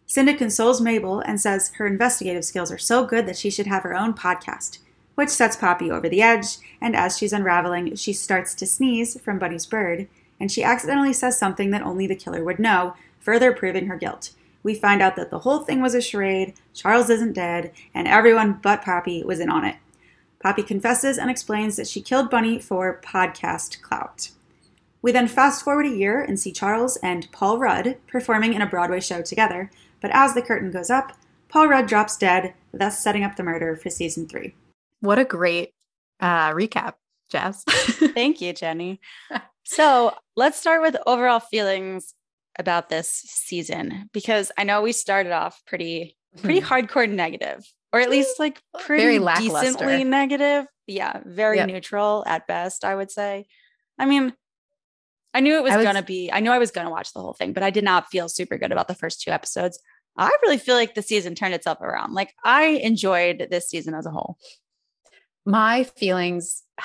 Cinda 0.05 0.35
consoles 0.35 0.79
Mabel 0.79 1.21
and 1.21 1.41
says 1.41 1.71
her 1.77 1.87
investigative 1.87 2.45
skills 2.45 2.71
are 2.71 2.77
so 2.77 3.05
good 3.05 3.25
that 3.25 3.37
she 3.37 3.49
should 3.49 3.65
have 3.65 3.81
her 3.81 3.95
own 3.95 4.13
podcast, 4.13 4.77
which 5.15 5.29
sets 5.29 5.55
Poppy 5.55 5.89
over 5.89 6.07
the 6.07 6.21
edge, 6.21 6.57
and 6.79 6.95
as 6.95 7.17
she's 7.17 7.33
unraveling, 7.33 7.95
she 7.95 8.13
starts 8.13 8.53
to 8.53 8.67
sneeze 8.67 9.19
from 9.19 9.39
Bunny's 9.39 9.65
bird, 9.65 10.07
and 10.39 10.51
she 10.51 10.63
accidentally 10.63 11.13
says 11.13 11.39
something 11.39 11.71
that 11.71 11.81
only 11.81 12.05
the 12.05 12.15
killer 12.15 12.43
would 12.43 12.59
know, 12.59 12.95
further 13.19 13.51
proving 13.51 13.87
her 13.87 13.97
guilt. 13.97 14.31
We 14.65 14.73
find 14.73 14.99
out 14.99 15.15
that 15.17 15.29
the 15.29 15.37
whole 15.37 15.59
thing 15.59 15.79
was 15.79 15.93
a 15.93 16.01
charade, 16.01 16.55
Charles 16.73 17.11
isn't 17.11 17.33
dead, 17.33 17.71
and 17.93 18.07
everyone 18.07 18.59
but 18.63 18.81
Poppy 18.81 19.23
was 19.23 19.39
in 19.39 19.47
on 19.47 19.63
it. 19.63 19.75
Poppy 20.41 20.63
confesses 20.63 21.19
and 21.19 21.29
explains 21.29 21.75
that 21.75 21.87
she 21.87 22.01
killed 22.01 22.31
Bunny 22.31 22.57
for 22.57 22.99
podcast 23.05 23.83
clout. 23.83 24.31
We 25.03 25.11
then 25.11 25.27
fast 25.27 25.63
forward 25.63 25.85
a 25.85 25.89
year 25.89 26.19
and 26.19 26.39
see 26.39 26.51
Charles 26.51 26.97
and 27.03 27.31
Paul 27.31 27.59
Rudd 27.59 27.97
performing 28.07 28.55
in 28.55 28.61
a 28.63 28.65
Broadway 28.65 29.01
show 29.01 29.21
together, 29.21 29.69
but 30.01 30.09
as 30.15 30.33
the 30.33 30.41
curtain 30.41 30.71
goes 30.71 30.89
up, 30.89 31.15
Paul 31.47 31.67
Rudd 31.67 31.85
drops 31.85 32.17
dead, 32.17 32.55
thus 32.73 32.99
setting 32.99 33.23
up 33.23 33.35
the 33.35 33.43
murder 33.43 33.75
for 33.75 33.91
season 33.91 34.27
three. 34.27 34.55
What 34.99 35.19
a 35.19 35.25
great 35.25 35.75
uh, 36.19 36.53
recap, 36.53 36.93
Jess. 37.29 37.63
Thank 37.67 38.41
you, 38.41 38.51
Jenni. 38.51 38.97
So 39.63 40.15
let's 40.35 40.59
start 40.59 40.81
with 40.81 40.95
overall 41.05 41.39
feelings 41.39 42.15
about 42.57 42.89
this 42.89 43.09
season 43.09 44.09
because 44.13 44.51
I 44.57 44.63
know 44.63 44.81
we 44.81 44.91
started 44.91 45.31
off 45.31 45.61
pretty 45.65 46.15
pretty 46.41 46.61
mm-hmm. 46.61 46.73
hardcore 46.73 47.09
negative, 47.09 47.65
or 47.93 47.99
at 47.99 48.09
least 48.09 48.39
like 48.39 48.61
pretty 48.79 49.17
Very 49.17 49.35
decently 49.37 50.03
negative. 50.03 50.65
Yeah, 50.87 51.21
very 51.25 51.57
Yep. 51.57 51.67
neutral 51.67 52.23
at 52.27 52.47
best, 52.47 52.85
I 52.85 52.95
would 52.95 53.11
say. 53.11 53.47
I 53.97 54.05
mean, 54.05 54.33
I 55.33 55.39
knew 55.39 55.57
it 55.57 55.63
was, 55.63 55.75
was- 55.75 55.83
gonna 55.83 56.03
be. 56.03 56.31
I 56.31 56.39
knew 56.39 56.51
I 56.51 56.59
was 56.59 56.71
gonna 56.71 56.89
watch 56.89 57.13
the 57.13 57.21
whole 57.21 57.33
thing, 57.33 57.53
but 57.53 57.63
I 57.63 57.69
did 57.69 57.83
not 57.83 58.09
feel 58.09 58.29
super 58.29 58.57
good 58.57 58.71
about 58.71 58.87
the 58.87 58.95
first 58.95 59.21
two 59.21 59.31
episodes. 59.31 59.79
I 60.17 60.31
really 60.43 60.57
feel 60.57 60.75
like 60.75 60.95
the 60.95 61.01
season 61.01 61.35
turned 61.35 61.53
itself 61.53 61.81
around. 61.81 62.13
Like 62.13 62.33
I 62.43 62.65
enjoyed 62.67 63.47
this 63.51 63.69
season 63.69 63.93
as 63.93 64.05
a 64.05 64.11
whole. 64.11 64.37
My 65.45 65.83
feelings, 65.83 66.63
I 66.79 66.83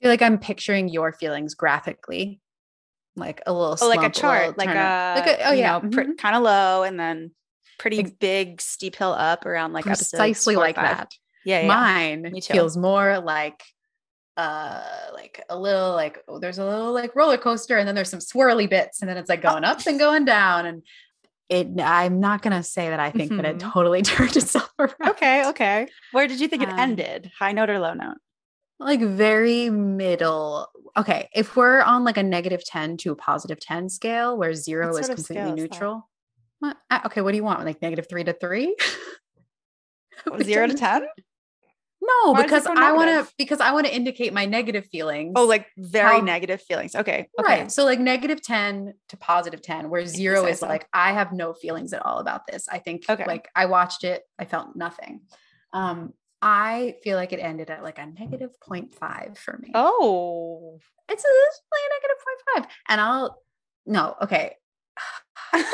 feel 0.00 0.10
like 0.10 0.22
I'm 0.22 0.38
picturing 0.38 0.88
your 0.88 1.12
feelings 1.12 1.54
graphically, 1.54 2.40
like 3.16 3.42
a 3.46 3.52
little, 3.52 3.76
Oh, 3.80 3.88
like 3.88 4.02
a 4.02 4.10
chart, 4.10 4.56
little 4.58 4.66
like 4.66 4.68
a, 4.76 5.14
like 5.20 5.26
a, 5.40 5.48
oh 5.48 5.52
you 5.52 5.58
yeah, 5.60 5.78
know, 5.78 5.88
pr- 5.90 6.12
kind 6.18 6.36
of 6.36 6.42
low 6.42 6.82
and 6.84 6.98
then 6.98 7.32
pretty 7.78 7.98
Ex- 8.00 8.10
big 8.12 8.60
steep 8.60 8.96
hill 8.96 9.12
up 9.12 9.46
around 9.46 9.72
like 9.72 9.84
precisely 9.84 10.56
like 10.56 10.76
that. 10.76 11.12
Yeah, 11.44 11.62
yeah. 11.62 11.66
Mine 11.66 12.40
feels 12.42 12.76
more 12.76 13.18
like 13.20 13.62
uh 14.36 14.82
like 15.12 15.42
a 15.50 15.58
little 15.58 15.92
like 15.92 16.18
oh, 16.28 16.38
there's 16.38 16.58
a 16.58 16.64
little 16.64 16.92
like 16.92 17.14
roller 17.16 17.36
coaster 17.36 17.76
and 17.78 17.86
then 17.88 17.94
there's 17.94 18.08
some 18.10 18.20
swirly 18.20 18.68
bits 18.68 19.00
and 19.00 19.08
then 19.10 19.16
it's 19.16 19.28
like 19.28 19.42
going 19.42 19.64
up 19.64 19.84
and 19.86 19.98
going 19.98 20.24
down 20.24 20.66
and 20.66 20.82
it 21.48 21.68
I'm 21.82 22.20
not 22.20 22.42
gonna 22.42 22.62
say 22.62 22.90
that 22.90 23.00
I 23.00 23.10
think 23.10 23.32
that 23.36 23.44
it 23.44 23.56
Mhm. 23.58 23.72
totally 23.72 24.02
turned 24.02 24.36
itself 24.36 24.70
around. 24.78 24.94
Okay, 25.08 25.46
okay. 25.48 25.88
Where 26.12 26.28
did 26.28 26.40
you 26.40 26.46
think 26.48 26.62
it 26.62 26.68
Um, 26.68 26.78
ended? 26.78 27.30
High 27.38 27.52
note 27.52 27.70
or 27.70 27.78
low 27.80 27.92
note? 27.94 28.18
Like 28.78 29.00
very 29.00 29.68
middle. 29.68 30.68
Okay, 30.96 31.28
if 31.34 31.56
we're 31.56 31.80
on 31.82 32.04
like 32.04 32.16
a 32.16 32.22
negative 32.22 32.64
10 32.64 32.96
to 32.98 33.12
a 33.12 33.16
positive 33.16 33.60
10 33.60 33.88
scale 33.88 34.36
where 34.36 34.54
zero 34.54 34.92
What 34.92 35.00
is 35.00 35.06
completely 35.06 35.34
scale 35.36 35.46
is 35.46 35.50
that? 35.54 35.56
neutral. 35.56 36.10
What? 36.58 36.76
Okay, 37.06 37.20
what 37.22 37.30
do 37.30 37.36
you 37.36 37.44
want? 37.44 37.64
Like 37.64 37.80
negative 37.80 38.06
three 38.08 38.24
to 38.24 38.32
three? 38.34 38.76
Zero 40.42 40.66
to 40.66 40.74
ten? 40.74 41.06
No, 42.02 42.32
Why 42.32 42.42
because 42.42 42.66
I 42.66 42.92
want 42.92 43.08
to 43.26 43.32
because 43.38 43.60
I 43.60 43.72
want 43.72 43.86
to 43.86 43.94
indicate 43.94 44.32
my 44.32 44.44
negative 44.46 44.86
feelings. 44.86 45.32
Oh, 45.36 45.46
like 45.46 45.66
very 45.78 46.16
How- 46.18 46.20
negative 46.24 46.60
feelings. 46.62 46.94
Okay. 46.94 47.28
Okay. 47.38 47.60
Right. 47.60 47.72
So 47.72 47.84
like 47.84 47.98
negative 48.00 48.42
10 48.42 48.94
to 49.10 49.16
positive 49.16 49.62
10, 49.62 49.88
where 49.90 50.04
zero 50.06 50.44
is 50.46 50.60
so. 50.60 50.66
like, 50.66 50.86
I 50.92 51.12
have 51.12 51.32
no 51.32 51.52
feelings 51.54 51.92
at 51.92 52.04
all 52.04 52.18
about 52.18 52.46
this. 52.46 52.68
I 52.70 52.78
think 52.78 53.04
Okay. 53.08 53.24
like 53.26 53.48
I 53.54 53.66
watched 53.66 54.04
it, 54.04 54.22
I 54.38 54.44
felt 54.46 54.76
nothing. 54.76 55.20
Um, 55.72 56.12
I 56.42 56.96
feel 57.02 57.16
like 57.16 57.32
it 57.32 57.40
ended 57.40 57.70
at 57.70 57.82
like 57.82 57.98
a 57.98 58.06
negative 58.06 58.50
0.5 58.66 59.36
for 59.36 59.58
me. 59.58 59.70
Oh. 59.74 60.78
It's, 61.08 61.24
it's 61.24 61.60
like 61.72 61.82
a 61.86 62.62
negative 62.62 62.68
0.5. 62.68 62.70
And 62.88 63.00
I'll 63.00 63.42
no, 63.86 64.14
okay. 64.22 64.56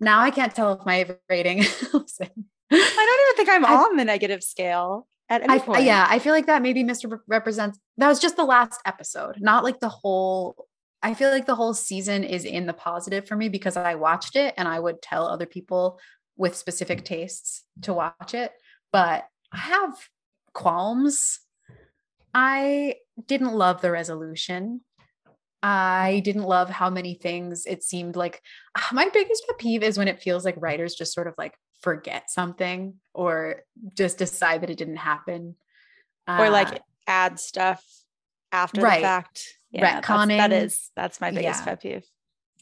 now 0.00 0.20
I 0.20 0.30
can't 0.30 0.54
tell 0.54 0.74
if 0.74 0.84
my 0.84 1.08
rating. 1.28 1.60
I 1.62 1.66
don't 1.96 2.72
even 2.72 3.36
think 3.36 3.48
I'm 3.48 3.64
I- 3.64 3.74
on 3.74 3.96
the 3.96 4.04
negative 4.04 4.42
scale 4.42 5.06
at 5.28 5.42
any 5.42 5.54
I, 5.54 5.58
point. 5.58 5.84
yeah, 5.84 6.06
I 6.08 6.18
feel 6.18 6.32
like 6.32 6.46
that 6.46 6.62
maybe 6.62 6.84
Mr. 6.84 7.10
Rep- 7.10 7.20
represents 7.26 7.78
that 7.96 8.08
was 8.08 8.18
just 8.18 8.36
the 8.36 8.44
last 8.44 8.80
episode, 8.84 9.36
not 9.40 9.64
like 9.64 9.80
the 9.80 9.88
whole. 9.88 10.66
I 11.02 11.14
feel 11.14 11.30
like 11.30 11.46
the 11.46 11.54
whole 11.54 11.72
season 11.72 12.24
is 12.24 12.44
in 12.44 12.66
the 12.66 12.74
positive 12.74 13.26
for 13.26 13.34
me 13.34 13.48
because 13.48 13.74
I 13.74 13.94
watched 13.94 14.36
it 14.36 14.52
and 14.58 14.68
I 14.68 14.78
would 14.78 15.00
tell 15.00 15.26
other 15.26 15.46
people 15.46 15.98
with 16.36 16.54
specific 16.54 17.04
tastes 17.04 17.64
to 17.82 17.94
watch 17.94 18.34
it, 18.34 18.52
but 18.92 19.24
I 19.52 19.58
have 19.58 20.08
qualms. 20.52 21.40
I 22.32 22.96
didn't 23.26 23.54
love 23.54 23.80
the 23.80 23.90
resolution. 23.90 24.82
I 25.62 26.22
didn't 26.24 26.44
love 26.44 26.70
how 26.70 26.88
many 26.88 27.14
things 27.14 27.66
it 27.66 27.82
seemed 27.82 28.16
like. 28.16 28.40
My 28.92 29.08
biggest 29.12 29.44
pet 29.46 29.58
peeve 29.58 29.82
is 29.82 29.98
when 29.98 30.08
it 30.08 30.22
feels 30.22 30.44
like 30.44 30.54
writers 30.58 30.94
just 30.94 31.12
sort 31.12 31.26
of 31.26 31.34
like 31.36 31.54
forget 31.82 32.30
something 32.30 32.94
or 33.12 33.62
just 33.94 34.18
decide 34.18 34.62
that 34.62 34.70
it 34.70 34.78
didn't 34.78 34.96
happen. 34.96 35.56
Or 36.28 36.48
like 36.48 36.68
uh, 36.68 36.78
add 37.08 37.40
stuff 37.40 37.84
after 38.52 38.80
right. 38.80 39.00
the 39.00 39.02
fact. 39.02 39.58
Yeah, 39.72 40.00
Retconning. 40.00 40.38
That's, 40.38 40.90
that 40.96 41.10
is, 41.12 41.20
my 41.20 41.30
biggest 41.30 41.60
yeah. 41.60 41.64
pet 41.64 41.82
peeve. 41.82 42.04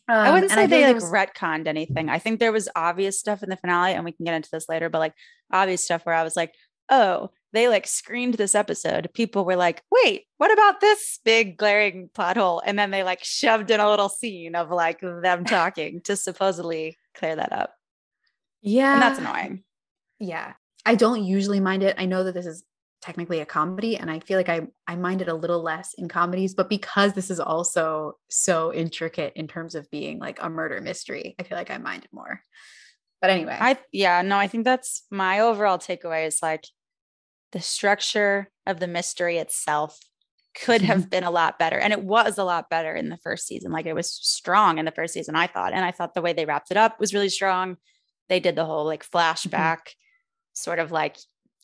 Um, 0.09 0.16
I 0.16 0.31
wouldn't 0.31 0.51
say 0.51 0.66
they 0.66 0.87
like 0.87 0.94
was... 0.94 1.05
retconned 1.05 1.66
anything. 1.66 2.09
I 2.09 2.18
think 2.18 2.40
there 2.40 2.53
was 2.53 2.68
obvious 2.74 3.18
stuff 3.18 3.42
in 3.42 3.51
the 3.51 3.57
finale, 3.57 3.92
and 3.92 4.05
we 4.05 4.12
can 4.12 4.24
get 4.24 4.35
into 4.35 4.48
this 4.51 4.66
later, 4.68 4.88
but 4.88 5.01
like 5.01 5.12
obvious 5.53 5.85
stuff 5.85 6.07
where 6.07 6.14
I 6.14 6.24
was 6.24 6.35
like, 6.35 6.55
oh, 6.90 7.31
they 7.53 7.68
like 7.68 7.87
screened 7.87 8.35
this 8.35 8.55
episode. 8.55 9.11
People 9.14 9.44
were 9.44 9.57
like, 9.57 9.83
wait, 9.90 10.24
what 10.37 10.53
about 10.53 10.81
this 10.81 11.18
big 11.24 11.57
glaring 11.57 12.11
plot 12.12 12.37
hole? 12.37 12.62
And 12.64 12.79
then 12.79 12.90
they 12.90 13.03
like 13.03 13.24
shoved 13.24 13.70
in 13.70 13.81
a 13.81 13.88
little 13.88 14.09
scene 14.09 14.55
of 14.55 14.70
like 14.70 15.01
them 15.01 15.44
talking 15.44 16.01
to 16.03 16.16
supposedly 16.16 16.98
clear 17.14 17.37
that 17.37 17.53
up. 17.53 17.74
Yeah. 18.61 18.94
And 18.94 19.03
that's 19.03 19.18
annoying. 19.18 19.64
Yeah. 20.18 20.55
I 20.85 20.94
don't 20.94 21.24
usually 21.24 21.61
mind 21.61 21.83
it. 21.83 21.96
I 21.98 22.07
know 22.07 22.24
that 22.24 22.35
this 22.35 22.46
is 22.46 22.64
technically 23.01 23.40
a 23.40 23.46
comedy 23.46 23.96
and 23.96 24.11
I 24.11 24.18
feel 24.20 24.37
like 24.37 24.48
I 24.48 24.66
I 24.87 24.96
mind 24.96 25.22
it 25.22 25.29
a 25.29 25.35
little 25.35 25.62
less 25.62 25.94
in 25.94 26.09
comedies, 26.09 26.55
but 26.55 26.68
because 26.68 27.12
this 27.12 27.31
is 27.31 27.40
also 27.40 28.18
so 28.29 28.74
intricate 28.74 29.33
in 29.37 29.46
terms 29.46 29.74
of 29.74 29.90
being 29.90 30.18
like 30.18 30.38
a 30.42 30.51
murder 30.51 30.81
mystery, 30.81 31.37
I 31.38 31.44
feel 31.44 31.57
like 31.57 31.70
I 31.70 31.79
mind 31.79 32.05
it 32.05 32.12
more. 32.12 32.42
But 33.20 33.31
anyway. 33.31 33.57
I 33.59 33.79
yeah, 33.92 34.22
no, 34.22 34.37
I 34.37 34.48
think 34.48 34.64
that's 34.64 35.05
my 35.11 35.40
overall 35.40 35.79
takeaway 35.79 36.27
is 36.27 36.40
like 36.42 36.64
the 37.52 37.61
structure 37.61 38.50
of 38.66 38.80
the 38.80 38.87
mystery 38.87 39.38
itself 39.38 39.98
could 40.64 40.82
have 40.82 41.08
been 41.11 41.24
a 41.24 41.30
lot 41.30 41.58
better. 41.58 41.78
And 41.78 41.92
it 41.92 42.02
was 42.02 42.38
a 42.38 42.44
lot 42.44 42.68
better 42.68 42.94
in 42.94 43.08
the 43.08 43.16
first 43.18 43.46
season. 43.46 43.70
Like 43.70 43.87
it 43.87 43.94
was 43.94 44.11
strong 44.11 44.78
in 44.78 44.84
the 44.84 44.90
first 44.90 45.14
season, 45.14 45.37
I 45.37 45.46
thought. 45.46 45.72
And 45.72 45.84
I 45.84 45.92
thought 45.92 46.14
the 46.14 46.22
way 46.22 46.32
they 46.32 46.46
wrapped 46.46 46.70
it 46.70 46.76
up 46.76 46.98
was 46.98 47.14
really 47.14 47.28
strong. 47.28 47.76
They 48.28 48.40
did 48.40 48.56
the 48.56 48.64
whole 48.64 48.84
like 48.84 49.08
flashback, 49.08 49.50
mm-hmm. 49.78 50.54
sort 50.54 50.78
of 50.78 50.90
like, 50.90 51.16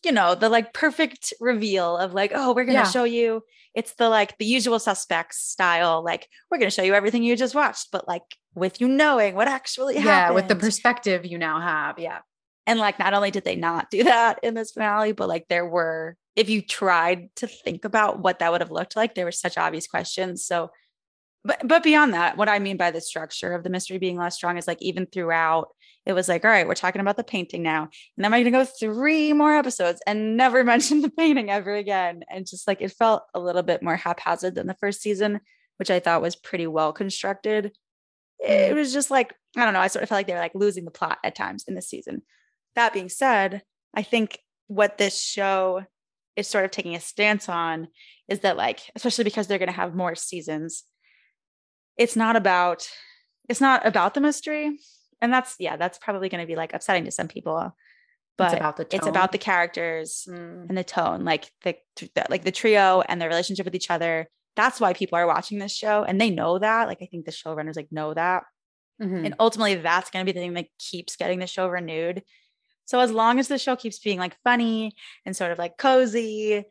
you 0.05 0.13
know, 0.13 0.35
the 0.35 0.49
like 0.49 0.73
perfect 0.73 1.33
reveal 1.41 1.97
of 1.97 2.15
like, 2.15 2.33
oh, 2.35 2.55
we're 2.55 2.65
going 2.65 2.77
to 2.77 2.85
yeah. 2.85 2.91
show 2.91 3.05
you. 3.05 3.43
It's 3.75 3.95
the 3.95 4.09
like 4.09 4.39
the 4.39 4.45
usual 4.45 4.79
suspects 4.79 5.39
style. 5.39 6.05
Like, 6.05 6.29
we're 6.51 6.59
going 6.59 6.71
to 6.71 6.75
show 6.75 6.83
you 6.83 6.95
everything 6.95 7.25
you 7.25 7.37
just 7.37 7.55
watched, 7.55 7.89
but 7.91 8.07
like 8.07 8.23
with 8.55 8.81
you 8.81 8.87
knowing 8.87 9.35
what 9.35 9.49
actually 9.49 9.97
happened. 9.97 10.07
Yeah, 10.07 10.31
with 10.31 10.49
the 10.49 10.57
perspective 10.57 11.27
you 11.27 11.39
now 11.39 11.61
have. 11.61 11.99
Yeah. 11.99 12.21
And 12.67 12.79
like, 12.79 12.99
not 12.99 13.15
only 13.15 13.31
did 13.31 13.45
they 13.45 13.57
not 13.57 13.91
do 13.91 14.05
that 14.05 14.41
in 14.43 14.55
this 14.55 14.73
finale, 14.73 15.13
but 15.13 15.29
like, 15.29 15.49
there 15.49 15.67
were, 15.67 16.17
if 16.37 16.49
you 16.49 16.63
tried 16.63 17.35
to 17.37 17.47
think 17.47 17.85
about 17.85 18.21
what 18.21 18.39
that 18.39 18.53
would 18.53 18.61
have 18.61 18.71
looked 18.71 18.97
like, 18.97 19.15
there 19.15 19.25
were 19.25 19.33
such 19.33 19.59
obvious 19.59 19.87
questions. 19.87 20.45
So, 20.45 20.71
but 21.45 21.61
but 21.67 21.83
beyond 21.83 22.15
that, 22.15 22.37
what 22.37 22.49
I 22.49 22.59
mean 22.59 22.77
by 22.77 22.91
the 22.91 23.01
structure 23.01 23.53
of 23.53 23.63
the 23.63 23.71
mystery 23.71 23.99
being 23.99 24.17
less 24.17 24.35
strong 24.35 24.57
is 24.57 24.67
like 24.67 24.81
even 24.81 25.07
throughout, 25.07 25.69
it 26.07 26.15
was 26.15 26.27
like, 26.27 26.45
all 26.45 26.51
right, 26.51 26.67
we're 26.67 26.75
talking 26.75 27.03
about 27.03 27.17
the 27.17 27.25
painting 27.25 27.63
now. 27.63 27.83
And 27.83 28.25
then 28.25 28.33
I'm 28.33 28.41
gonna 28.41 28.51
go 28.51 28.65
three 28.65 29.33
more 29.35 29.55
episodes 29.55 30.01
and 30.07 30.37
never 30.37 30.65
mention 30.65 31.03
the 31.03 31.11
painting 31.11 31.51
ever 31.51 31.75
again. 31.75 32.23
And 32.31 32.47
just 32.47 32.67
like 32.67 32.81
it 32.81 32.93
felt 32.93 33.25
a 33.35 33.41
little 33.41 33.63
bit 33.63 33.83
more 33.83 33.97
haphazard 33.97 34.55
than 34.55 34.67
the 34.67 34.75
first 34.75 35.03
season, 35.03 35.41
which 35.77 35.91
I 35.91 36.01
thought 36.01 36.23
was 36.23 36.35
pretty 36.35 36.67
well 36.67 36.95
constructed. 36.95 37.73
It 38.41 38.73
mm. 38.73 38.75
was 38.75 38.93
just 38.93 39.11
like, 39.11 39.35
I 39.57 39.65
don't 39.65 39.75
know, 39.75 39.81
I 39.81 39.89
sort 39.89 40.03
of 40.03 40.09
felt 40.09 40.19
like 40.19 40.27
they 40.27 40.33
were 40.33 40.39
like 40.39 40.55
losing 40.55 40.87
the 40.87 40.91
plot 40.91 41.19
at 41.23 41.35
times 41.35 41.65
in 41.69 41.75
this 41.75 41.89
season. 41.89 42.23
That 42.75 42.93
being 42.93 43.09
said, 43.09 43.63
I 43.95 44.03
think 44.03 44.39
what 44.67 44.99
this 44.99 45.21
show 45.21 45.85
is 46.37 46.49
sort 46.49 46.65
of 46.65 46.71
taking 46.71 46.95
a 46.95 47.01
stance 47.01 47.49
on 47.49 47.89
is 48.29 48.41
that, 48.41 48.57
like, 48.57 48.81
especially 48.97 49.25
because 49.25 49.47
they're 49.47 49.59
going 49.59 49.69
to 49.69 49.73
have 49.73 49.95
more 49.95 50.15
seasons, 50.15 50.85
it's 51.97 52.17
not 52.17 52.37
about 52.37 52.89
it's 53.49 53.61
not 53.61 53.87
about 53.87 54.15
the 54.15 54.21
mystery, 54.21 54.79
and 55.21 55.33
that's 55.33 55.57
yeah, 55.59 55.77
that's 55.77 55.99
probably 55.99 56.29
going 56.29 56.41
to 56.41 56.47
be 56.47 56.57
like 56.57 56.75
upsetting 56.75 57.05
to 57.05 57.11
some 57.11 57.29
people. 57.29 57.75
But 58.37 58.53
it's 58.53 58.57
about 58.57 58.77
the, 58.77 58.85
tone. 58.85 58.99
It's 58.99 59.07
about 59.07 59.31
the 59.31 59.39
characters 59.39 60.27
mm. 60.29 60.69
and 60.69 60.77
the 60.77 60.83
tone, 60.83 61.25
like 61.25 61.51
the, 61.63 61.77
the 61.97 62.27
like 62.29 62.45
the 62.45 62.51
trio 62.51 63.03
and 63.09 63.21
their 63.21 63.29
relationship 63.29 63.65
with 63.65 63.77
each 63.77 63.91
other. 63.91 64.27
That's 64.57 64.81
why 64.81 64.93
people 64.93 65.19
are 65.19 65.27
watching 65.27 65.59
this 65.59 65.75
show, 65.75 66.05
and 66.05 66.21
they 66.21 66.31
know 66.31 66.59
that. 66.59 66.89
Like, 66.89 66.99
I 67.01 67.07
think 67.07 67.27
the 67.27 67.33
showrunners 67.33 67.77
like 67.77 67.89
know 67.93 68.15
that. 68.15 68.45
Mm-hmm. 69.01 69.27
And 69.27 69.35
ultimately, 69.39 69.77
that's 69.77 70.11
going 70.11 70.25
to 70.25 70.33
be 70.33 70.37
the 70.37 70.45
thing 70.45 70.55
that 70.55 70.67
keeps 70.79 71.17
getting 71.17 71.39
the 71.39 71.47
show 71.47 71.69
renewed 71.69 72.23
so 72.85 73.01
as 73.01 73.11
long 73.11 73.39
as 73.39 73.49
the 73.49 73.59
show 73.59 73.77
keeps 73.77 73.99
being 73.99 74.19
like 74.19 74.37
funny 74.45 74.93
and 75.25 75.37
sort 75.37 75.53
of 75.53 75.59
like 75.59 75.79
cozy 75.79 76.65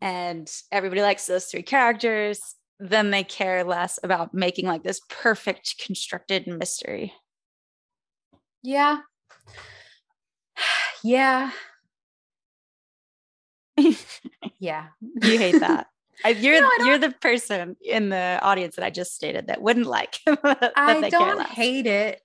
and 0.00 0.50
everybody 0.70 1.02
likes 1.02 1.26
those 1.26 1.46
three 1.46 1.62
characters, 1.62 2.56
then 2.78 3.10
they 3.10 3.22
care 3.24 3.64
less 3.64 3.98
about 4.02 4.34
making 4.34 4.66
like 4.66 4.82
this 4.82 5.00
perfect 5.08 5.82
constructed 5.84 6.46
mystery. 6.46 7.12
Yeah. 8.62 8.98
Yeah. 11.04 11.50
yeah. 14.60 14.86
You 15.00 15.36
hate 15.36 15.58
that. 15.58 15.88
you're 16.36 16.60
no, 16.60 16.70
you're 16.86 16.98
the 16.98 17.10
person 17.10 17.76
in 17.84 18.08
the 18.10 18.38
audience 18.40 18.76
that 18.76 18.84
I 18.84 18.90
just 18.90 19.14
stated 19.14 19.48
that 19.48 19.60
wouldn't 19.60 19.86
like. 19.86 20.20
that 20.26 20.72
I 20.76 21.10
don't 21.10 21.44
hate 21.44 21.86
it. 21.86 22.20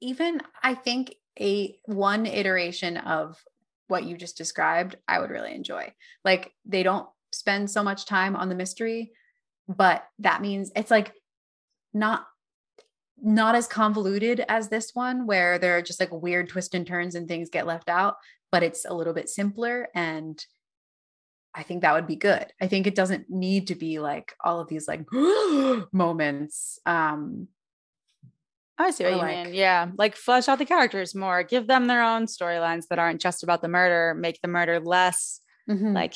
Even 0.00 0.40
I 0.62 0.74
think 0.74 1.14
a 1.40 1.78
one 1.84 2.26
iteration 2.26 2.96
of 2.96 3.42
what 3.88 4.04
you 4.04 4.16
just 4.16 4.36
described, 4.36 4.96
I 5.06 5.20
would 5.20 5.30
really 5.30 5.54
enjoy. 5.54 5.94
Like 6.24 6.52
they 6.64 6.82
don't 6.82 7.08
spend 7.32 7.70
so 7.70 7.82
much 7.82 8.06
time 8.06 8.36
on 8.36 8.48
the 8.48 8.54
mystery, 8.54 9.12
but 9.68 10.04
that 10.20 10.42
means 10.42 10.72
it's 10.74 10.90
like 10.90 11.12
not 11.92 12.26
not 13.18 13.54
as 13.54 13.66
convoluted 13.66 14.44
as 14.46 14.68
this 14.68 14.90
one 14.92 15.26
where 15.26 15.58
there 15.58 15.76
are 15.76 15.82
just 15.82 16.00
like 16.00 16.12
weird 16.12 16.50
twists 16.50 16.74
and 16.74 16.86
turns 16.86 17.14
and 17.14 17.26
things 17.26 17.48
get 17.48 17.66
left 17.66 17.88
out, 17.88 18.16
but 18.52 18.62
it's 18.62 18.84
a 18.84 18.92
little 18.92 19.14
bit 19.14 19.28
simpler 19.28 19.88
and 19.94 20.44
I 21.54 21.62
think 21.62 21.80
that 21.80 21.94
would 21.94 22.06
be 22.06 22.16
good. 22.16 22.52
I 22.60 22.66
think 22.66 22.86
it 22.86 22.94
doesn't 22.94 23.30
need 23.30 23.68
to 23.68 23.74
be 23.74 23.98
like 23.98 24.34
all 24.44 24.60
of 24.60 24.68
these 24.68 24.86
like 24.86 25.06
moments. 25.92 26.78
Um 26.84 27.48
I 28.78 28.90
see 28.90 29.04
what 29.04 29.12
or 29.12 29.16
you 29.16 29.22
like, 29.22 29.46
mean. 29.46 29.54
Yeah. 29.54 29.88
Like 29.96 30.16
flesh 30.16 30.48
out 30.48 30.58
the 30.58 30.66
characters 30.66 31.14
more, 31.14 31.42
give 31.42 31.66
them 31.66 31.86
their 31.86 32.02
own 32.02 32.26
storylines 32.26 32.88
that 32.88 32.98
aren't 32.98 33.20
just 33.20 33.42
about 33.42 33.62
the 33.62 33.68
murder, 33.68 34.14
make 34.14 34.40
the 34.42 34.48
murder 34.48 34.80
less 34.80 35.40
mm-hmm. 35.68 35.92
like 35.92 36.14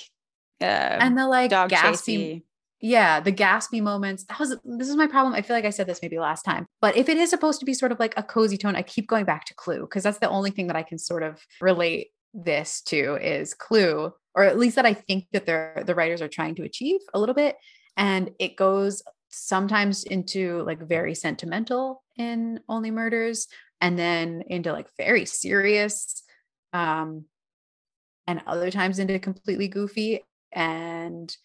uh, 0.60 0.64
and 0.64 1.16
the 1.16 1.26
like 1.26 1.50
gaspy 1.50 1.70
chasey. 1.70 2.42
yeah 2.80 3.20
the 3.20 3.32
gaspy 3.32 3.80
moments 3.80 4.24
that 4.24 4.38
was 4.38 4.56
this 4.64 4.88
is 4.88 4.96
my 4.96 5.06
problem 5.06 5.34
i 5.34 5.42
feel 5.42 5.56
like 5.56 5.64
i 5.64 5.70
said 5.70 5.86
this 5.86 6.00
maybe 6.02 6.18
last 6.18 6.42
time 6.42 6.66
but 6.80 6.96
if 6.96 7.08
it 7.08 7.16
is 7.16 7.30
supposed 7.30 7.60
to 7.60 7.66
be 7.66 7.74
sort 7.74 7.92
of 7.92 7.98
like 7.98 8.14
a 8.16 8.22
cozy 8.22 8.56
tone 8.56 8.76
i 8.76 8.82
keep 8.82 9.06
going 9.08 9.24
back 9.24 9.44
to 9.44 9.54
clue 9.54 9.80
because 9.80 10.02
that's 10.02 10.18
the 10.18 10.28
only 10.28 10.50
thing 10.50 10.66
that 10.66 10.76
i 10.76 10.82
can 10.82 10.98
sort 10.98 11.22
of 11.22 11.40
relate 11.60 12.08
this 12.34 12.80
to 12.82 13.16
is 13.16 13.54
clue 13.54 14.12
or 14.34 14.44
at 14.44 14.58
least 14.58 14.76
that 14.76 14.86
i 14.86 14.94
think 14.94 15.26
that 15.32 15.46
they're 15.46 15.82
the 15.86 15.94
writers 15.94 16.22
are 16.22 16.28
trying 16.28 16.54
to 16.54 16.62
achieve 16.62 17.00
a 17.14 17.18
little 17.18 17.34
bit 17.34 17.56
and 17.96 18.30
it 18.38 18.56
goes 18.56 19.02
sometimes 19.30 20.04
into 20.04 20.62
like 20.64 20.80
very 20.80 21.14
sentimental 21.14 22.02
in 22.20 22.60
Only 22.68 22.90
Murders 22.90 23.48
and 23.80 23.98
then 23.98 24.44
into 24.46 24.72
like 24.72 24.88
very 24.96 25.24
serious 25.24 26.22
um 26.72 27.24
and 28.26 28.42
other 28.46 28.70
times 28.70 28.98
into 28.98 29.18
completely 29.18 29.66
goofy 29.66 30.20
and 30.52 31.36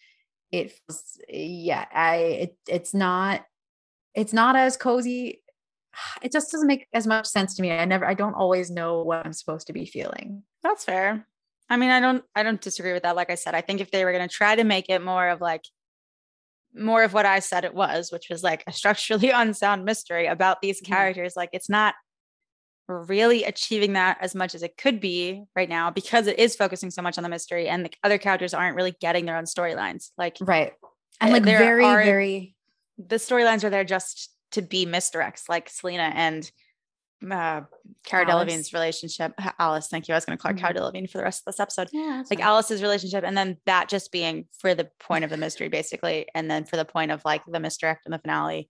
it 0.52 0.72
feels 0.72 1.18
yeah 1.28 1.86
I 1.92 2.16
it, 2.16 2.56
it's 2.68 2.94
not 2.94 3.44
it's 4.14 4.32
not 4.32 4.56
as 4.56 4.76
cozy. 4.76 5.42
It 6.22 6.30
just 6.30 6.52
doesn't 6.52 6.68
make 6.68 6.86
as 6.92 7.06
much 7.06 7.26
sense 7.26 7.54
to 7.54 7.62
me. 7.62 7.70
I 7.70 7.86
never 7.86 8.04
I 8.04 8.14
don't 8.14 8.34
always 8.34 8.70
know 8.70 9.02
what 9.02 9.24
I'm 9.24 9.32
supposed 9.32 9.66
to 9.68 9.72
be 9.72 9.86
feeling. 9.86 10.42
That's 10.62 10.84
fair. 10.84 11.26
I 11.70 11.76
mean 11.78 11.90
I 11.90 12.00
don't 12.00 12.22
I 12.34 12.42
don't 12.42 12.60
disagree 12.60 12.92
with 12.92 13.04
that. 13.04 13.16
Like 13.16 13.30
I 13.30 13.34
said 13.34 13.54
I 13.54 13.62
think 13.62 13.80
if 13.80 13.90
they 13.90 14.04
were 14.04 14.12
going 14.12 14.28
to 14.28 14.34
try 14.34 14.54
to 14.54 14.64
make 14.64 14.90
it 14.90 15.02
more 15.02 15.28
of 15.28 15.40
like 15.40 15.64
more 16.76 17.02
of 17.02 17.12
what 17.12 17.26
I 17.26 17.40
said 17.40 17.64
it 17.64 17.74
was, 17.74 18.10
which 18.12 18.26
was 18.30 18.42
like 18.42 18.64
a 18.66 18.72
structurally 18.72 19.30
unsound 19.34 19.84
mystery 19.84 20.26
about 20.26 20.60
these 20.60 20.80
mm-hmm. 20.80 20.92
characters. 20.92 21.34
Like 21.36 21.50
it's 21.52 21.70
not 21.70 21.94
really 22.88 23.44
achieving 23.44 23.94
that 23.94 24.18
as 24.20 24.34
much 24.34 24.54
as 24.54 24.62
it 24.62 24.76
could 24.76 25.00
be 25.00 25.42
right 25.56 25.68
now 25.68 25.90
because 25.90 26.28
it 26.28 26.38
is 26.38 26.54
focusing 26.54 26.90
so 26.90 27.02
much 27.02 27.18
on 27.18 27.24
the 27.24 27.28
mystery 27.28 27.68
and 27.68 27.84
the 27.84 27.90
other 28.04 28.18
characters 28.18 28.54
aren't 28.54 28.76
really 28.76 28.94
getting 29.00 29.26
their 29.26 29.36
own 29.36 29.44
storylines. 29.44 30.10
Like 30.16 30.36
right. 30.40 30.72
And 31.20 31.32
like 31.32 31.42
very, 31.42 31.84
are, 31.84 32.04
very 32.04 32.54
the 32.98 33.16
storylines 33.16 33.64
are 33.64 33.70
there 33.70 33.84
just 33.84 34.30
to 34.52 34.62
be 34.62 34.86
misdirects, 34.86 35.48
like 35.48 35.68
Selena 35.68 36.12
and 36.14 36.50
uh, 37.30 37.62
Cara 38.04 38.26
Delevingne's 38.26 38.72
relationship. 38.72 39.32
Alice, 39.58 39.88
thank 39.88 40.08
you. 40.08 40.14
I 40.14 40.16
was 40.16 40.24
going 40.24 40.36
to 40.36 40.42
call 40.42 40.50
her 40.50 40.54
mm-hmm. 40.54 40.66
Cara 40.66 40.74
Delevingne 40.74 41.10
for 41.10 41.18
the 41.18 41.24
rest 41.24 41.40
of 41.40 41.44
this 41.46 41.60
episode. 41.60 41.88
Yeah, 41.92 42.22
like. 42.30 42.40
Alice's 42.40 42.82
relationship, 42.82 43.24
and 43.24 43.36
then 43.36 43.56
that 43.66 43.88
just 43.88 44.12
being 44.12 44.46
for 44.58 44.74
the 44.74 44.88
point 45.00 45.24
of 45.24 45.30
the 45.30 45.36
mystery, 45.36 45.68
basically, 45.68 46.26
and 46.34 46.50
then 46.50 46.64
for 46.64 46.76
the 46.76 46.84
point 46.84 47.10
of 47.10 47.22
like 47.24 47.42
the 47.46 47.60
misdirect 47.60 48.06
in 48.06 48.12
the 48.12 48.18
finale. 48.18 48.68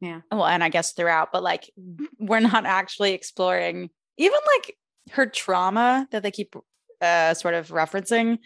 Yeah. 0.00 0.20
Well, 0.30 0.46
and 0.46 0.62
I 0.62 0.68
guess 0.68 0.92
throughout, 0.92 1.30
but 1.32 1.42
like 1.42 1.70
we're 2.18 2.40
not 2.40 2.66
actually 2.66 3.12
exploring 3.12 3.90
even 4.16 4.38
like 4.56 4.76
her 5.12 5.26
trauma 5.26 6.08
that 6.10 6.22
they 6.22 6.30
keep 6.30 6.54
uh, 7.00 7.34
sort 7.34 7.54
of 7.54 7.68
referencing 7.68 8.38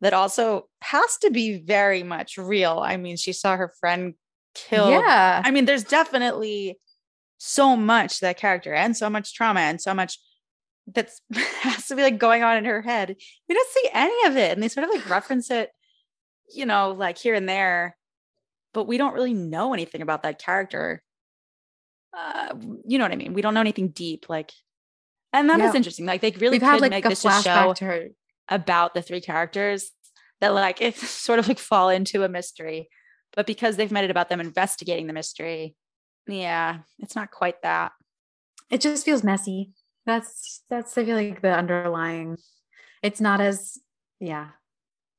that 0.00 0.12
also 0.12 0.68
has 0.80 1.16
to 1.18 1.30
be 1.30 1.58
very 1.58 2.02
much 2.02 2.36
real. 2.36 2.80
I 2.84 2.96
mean, 2.96 3.16
she 3.16 3.32
saw 3.32 3.56
her 3.56 3.72
friend 3.78 4.14
killed. 4.54 4.90
Yeah. 4.90 5.42
I 5.44 5.50
mean, 5.50 5.64
there's 5.64 5.84
definitely 5.84 6.78
so 7.44 7.76
much 7.76 8.20
that 8.20 8.36
character 8.36 8.72
and 8.72 8.96
so 8.96 9.10
much 9.10 9.34
trauma 9.34 9.58
and 9.60 9.80
so 9.80 9.92
much 9.92 10.18
that's 10.86 11.20
has 11.34 11.86
to 11.88 11.96
be 11.96 12.02
like 12.02 12.18
going 12.18 12.44
on 12.44 12.56
in 12.56 12.64
her 12.64 12.82
head. 12.82 13.16
We 13.48 13.54
don't 13.54 13.70
see 13.70 13.88
any 13.92 14.26
of 14.28 14.36
it. 14.36 14.52
And 14.52 14.62
they 14.62 14.68
sort 14.68 14.84
of 14.88 14.94
like 14.94 15.08
reference 15.10 15.50
it, 15.50 15.70
you 16.54 16.66
know, 16.66 16.92
like 16.92 17.18
here 17.18 17.34
and 17.34 17.48
there, 17.48 17.96
but 18.72 18.84
we 18.86 18.96
don't 18.96 19.14
really 19.14 19.34
know 19.34 19.72
anything 19.74 20.02
about 20.02 20.22
that 20.22 20.38
character. 20.40 21.02
Uh, 22.16 22.54
you 22.86 22.98
know 22.98 23.04
what 23.04 23.12
I 23.12 23.16
mean? 23.16 23.32
We 23.32 23.42
don't 23.42 23.54
know 23.54 23.60
anything 23.60 23.88
deep. 23.88 24.26
Like, 24.28 24.52
and 25.32 25.50
that 25.50 25.58
Yeah. 25.58 25.68
is 25.68 25.74
interesting. 25.74 26.06
Like 26.06 26.20
they 26.20 26.30
really 26.30 26.52
We've 26.56 26.60
could 26.60 26.66
had 26.68 26.80
like 26.80 26.90
make 26.90 27.08
this 27.08 27.24
a 27.24 27.42
show 27.42 27.72
to 27.74 27.84
her. 27.84 28.08
about 28.48 28.94
the 28.94 29.02
three 29.02 29.20
characters 29.20 29.90
that 30.40 30.50
like 30.54 30.80
it 30.80 30.94
sort 31.26 31.38
of 31.40 31.48
like 31.48 31.58
fall 31.58 31.88
into 31.88 32.22
a 32.22 32.28
mystery. 32.28 32.88
But 33.34 33.46
because 33.48 33.76
they've 33.76 33.90
made 33.90 34.04
it 34.04 34.10
about 34.12 34.28
them 34.28 34.40
investigating 34.40 35.06
the 35.06 35.12
mystery, 35.12 35.74
yeah, 36.26 36.78
it's 36.98 37.16
not 37.16 37.30
quite 37.30 37.62
that. 37.62 37.92
It 38.70 38.80
just 38.80 39.04
feels 39.04 39.22
messy. 39.22 39.72
That's 40.06 40.62
that's 40.68 40.96
I 40.96 41.04
feel 41.04 41.16
like 41.16 41.42
the 41.42 41.54
underlying. 41.54 42.36
It's 43.02 43.20
not 43.20 43.40
as 43.40 43.78
yeah. 44.20 44.48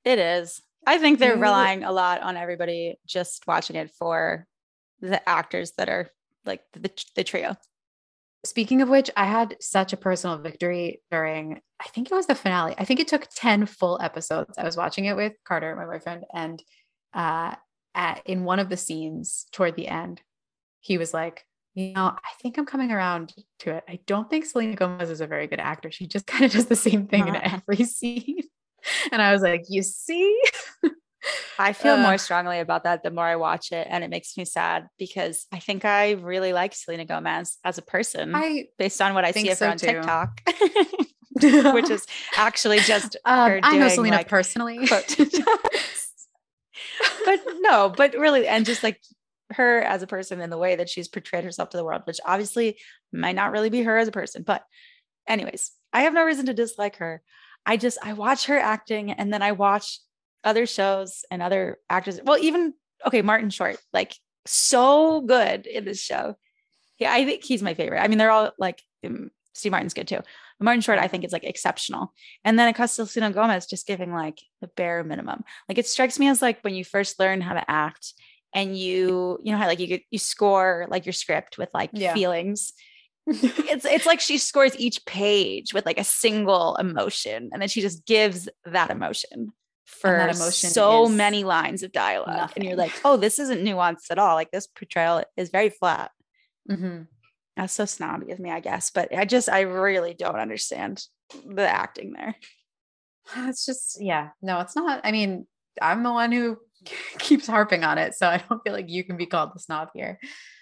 It 0.05 0.19
is. 0.19 0.61
I 0.85 0.97
think 0.97 1.19
they're 1.19 1.37
relying 1.37 1.83
a 1.83 1.91
lot 1.91 2.21
on 2.21 2.35
everybody 2.35 2.99
just 3.05 3.47
watching 3.47 3.75
it 3.75 3.91
for 3.91 4.45
the 4.99 5.27
actors 5.27 5.71
that 5.77 5.89
are 5.89 6.09
like 6.45 6.61
the, 6.73 6.91
the 7.15 7.23
trio. 7.23 7.55
Speaking 8.45 8.81
of 8.81 8.89
which, 8.89 9.09
I 9.15 9.25
had 9.25 9.55
such 9.61 9.93
a 9.93 9.97
personal 9.97 10.37
victory 10.37 11.01
during, 11.09 11.61
I 11.79 11.87
think 11.87 12.11
it 12.11 12.15
was 12.15 12.27
the 12.27 12.35
finale. 12.35 12.75
I 12.77 12.83
think 12.83 12.99
it 12.99 13.07
took 13.07 13.29
10 13.33 13.65
full 13.67 13.97
episodes. 14.01 14.57
I 14.57 14.65
was 14.65 14.75
watching 14.75 15.05
it 15.05 15.15
with 15.15 15.33
Carter, 15.45 15.73
my 15.77 15.85
boyfriend, 15.85 16.25
and 16.33 16.61
uh, 17.13 17.55
at, 17.95 18.21
in 18.25 18.43
one 18.43 18.59
of 18.59 18.67
the 18.67 18.75
scenes 18.75 19.45
toward 19.53 19.77
the 19.77 19.87
end, 19.87 20.21
he 20.83 20.97
was 20.97 21.13
like, 21.13 21.45
you 21.75 21.93
know, 21.93 22.05
I 22.07 22.29
think 22.41 22.57
I'm 22.57 22.65
coming 22.65 22.91
around 22.91 23.33
to 23.59 23.71
it. 23.77 23.83
I 23.87 23.99
don't 24.05 24.29
think 24.29 24.45
Selena 24.45 24.75
Gomez 24.75 25.09
is 25.09 25.21
a 25.21 25.27
very 25.27 25.47
good 25.47 25.61
actor. 25.61 25.89
She 25.91 26.05
just 26.07 26.27
kind 26.31 26.43
of 26.45 26.51
does 26.51 26.65
the 26.67 26.75
same 26.75 27.07
thing 27.07 27.27
in 27.27 27.35
Uh-huh. 27.35 27.59
every 27.67 27.85
scene. 27.85 28.39
And 29.13 29.21
I 29.21 29.31
was 29.31 29.41
like, 29.41 29.63
you 29.69 29.81
see? 29.81 30.37
I 31.57 31.71
feel 31.71 31.95
more 31.95 32.17
strongly 32.17 32.59
about 32.59 32.83
that 32.83 33.01
the 33.01 33.11
more 33.11 33.23
I 33.25 33.37
watch 33.37 33.71
it. 33.71 33.87
And 33.89 34.03
it 34.03 34.09
makes 34.09 34.35
me 34.35 34.43
sad 34.43 34.87
because 34.99 35.47
I 35.53 35.59
think 35.59 35.85
I 35.85 36.11
really 36.11 36.51
like 36.51 36.73
Selena 36.75 37.05
Gomez 37.05 37.57
as 37.63 37.77
a 37.77 37.81
person 37.81 38.35
I 38.35 38.65
based 38.77 39.01
on 39.01 39.13
what 39.13 39.23
I 39.23 39.31
see 39.31 39.49
of 39.51 39.57
her 39.59 39.65
so 39.65 39.69
on 39.69 39.77
too. 39.77 39.85
TikTok, 39.87 40.41
which 41.73 41.89
is 41.89 42.05
actually 42.35 42.81
just 42.81 43.15
um, 43.23 43.49
her 43.51 43.59
I 43.63 43.77
know 43.77 43.87
Selena 43.87 44.17
like, 44.17 44.27
personally. 44.27 44.85
but 47.25 47.39
no, 47.59 47.89
but 47.95 48.13
really, 48.17 48.47
and 48.47 48.65
just 48.65 48.83
like 48.83 48.99
her 49.53 49.81
as 49.81 50.03
a 50.03 50.07
person 50.07 50.41
in 50.41 50.49
the 50.49 50.57
way 50.57 50.75
that 50.75 50.89
she's 50.89 51.07
portrayed 51.07 51.43
herself 51.43 51.69
to 51.69 51.77
the 51.77 51.83
world, 51.83 52.03
which 52.05 52.19
obviously 52.25 52.77
might 53.11 53.35
not 53.35 53.51
really 53.51 53.69
be 53.69 53.83
her 53.83 53.97
as 53.97 54.07
a 54.07 54.11
person. 54.11 54.43
But, 54.43 54.63
anyways, 55.27 55.71
I 55.91 56.03
have 56.03 56.13
no 56.13 56.25
reason 56.25 56.47
to 56.47 56.53
dislike 56.53 56.97
her. 56.97 57.21
I 57.65 57.77
just, 57.77 57.97
I 58.03 58.13
watch 58.13 58.47
her 58.47 58.57
acting 58.57 59.11
and 59.11 59.31
then 59.31 59.41
I 59.41 59.53
watch 59.53 59.99
other 60.43 60.65
shows 60.65 61.23
and 61.31 61.41
other 61.41 61.77
actors. 61.89 62.19
Well, 62.23 62.37
even, 62.39 62.73
okay, 63.05 63.21
Martin 63.21 63.49
Short, 63.49 63.77
like 63.93 64.15
so 64.45 65.21
good 65.21 65.65
in 65.65 65.85
this 65.85 66.01
show. 66.01 66.35
Yeah, 66.99 67.13
I 67.13 67.25
think 67.25 67.43
he's 67.43 67.63
my 67.63 67.73
favorite. 67.73 68.01
I 68.01 68.07
mean, 68.07 68.17
they're 68.17 68.31
all 68.31 68.51
like, 68.59 68.81
um, 69.05 69.31
Steve 69.53 69.71
Martin's 69.71 69.93
good 69.93 70.07
too. 70.07 70.17
But 70.17 70.65
Martin 70.65 70.81
Short, 70.81 70.99
I 70.99 71.07
think, 71.07 71.23
is 71.23 71.31
like 71.31 71.43
exceptional. 71.43 72.11
And 72.43 72.57
then 72.57 72.67
Acosta 72.67 73.05
Selena 73.05 73.33
Gomez 73.33 73.67
just 73.67 73.87
giving 73.87 74.11
like 74.11 74.39
the 74.61 74.67
bare 74.67 75.03
minimum. 75.03 75.43
Like 75.69 75.77
it 75.77 75.87
strikes 75.87 76.19
me 76.19 76.27
as 76.27 76.41
like 76.41 76.61
when 76.61 76.73
you 76.73 76.83
first 76.83 77.19
learn 77.19 77.39
how 77.39 77.53
to 77.53 77.71
act 77.71 78.13
and 78.53 78.77
you, 78.77 79.39
you 79.43 79.51
know 79.51 79.57
how 79.57 79.67
like 79.67 79.79
you 79.79 79.87
get 79.87 80.03
you 80.11 80.19
score 80.19 80.85
like 80.89 81.05
your 81.05 81.13
script 81.13 81.57
with 81.57 81.69
like 81.73 81.91
Yeah. 81.93 82.13
feelings. 82.13 82.73
It's 83.27 83.85
it's 83.85 84.05
like 84.05 84.19
she 84.19 84.37
scores 84.37 84.77
each 84.77 85.05
page 85.05 85.73
with 85.73 85.85
like 85.85 85.99
a 85.99 86.03
single 86.03 86.75
emotion 86.75 87.49
and 87.53 87.61
then 87.61 87.69
she 87.69 87.79
just 87.81 88.05
gives 88.05 88.49
that 88.65 88.89
emotion 88.89 89.53
for 89.85 90.17
that 90.17 90.35
emotion 90.35 90.69
so 90.71 91.07
many 91.07 91.43
lines 91.43 91.83
of 91.83 91.91
dialogue. 91.91 92.51
And 92.55 92.65
you're 92.65 92.75
like, 92.75 92.93
oh, 93.05 93.17
this 93.17 93.39
isn't 93.39 93.63
nuanced 93.63 94.11
at 94.11 94.19
all. 94.19 94.35
Like 94.35 94.51
this 94.51 94.67
portrayal 94.67 95.23
is 95.37 95.49
very 95.49 95.69
flat. 95.69 96.11
Mhm. 96.69 97.07
That's 97.55 97.73
so 97.73 97.85
snobby 97.85 98.31
of 98.31 98.39
me, 98.39 98.49
I 98.49 98.59
guess. 98.59 98.89
But 98.91 99.15
I 99.15 99.25
just 99.25 99.47
I 99.49 99.61
really 99.61 100.13
don't 100.13 100.35
understand 100.39 101.05
the 101.45 101.67
acting 101.67 102.13
there. 102.13 102.35
It's 103.47 103.65
just, 103.65 104.01
yeah, 104.01 104.29
no, 104.41 104.59
it's 104.59 104.75
not. 104.75 104.99
I 105.05 105.11
mean, 105.13 105.47
I'm 105.81 106.03
the 106.03 106.11
one 106.11 106.31
who 106.33 106.57
keeps 107.19 107.47
harping 107.47 107.83
on 107.83 107.97
it. 107.97 108.13
So 108.15 108.27
I 108.27 108.43
don't 108.49 108.61
feel 108.63 108.73
like 108.73 108.89
you 108.89 109.03
can 109.03 109.17
be 109.17 109.25
called 109.25 109.51
the 109.53 109.59
snob 109.59 109.89
here. 109.93 110.19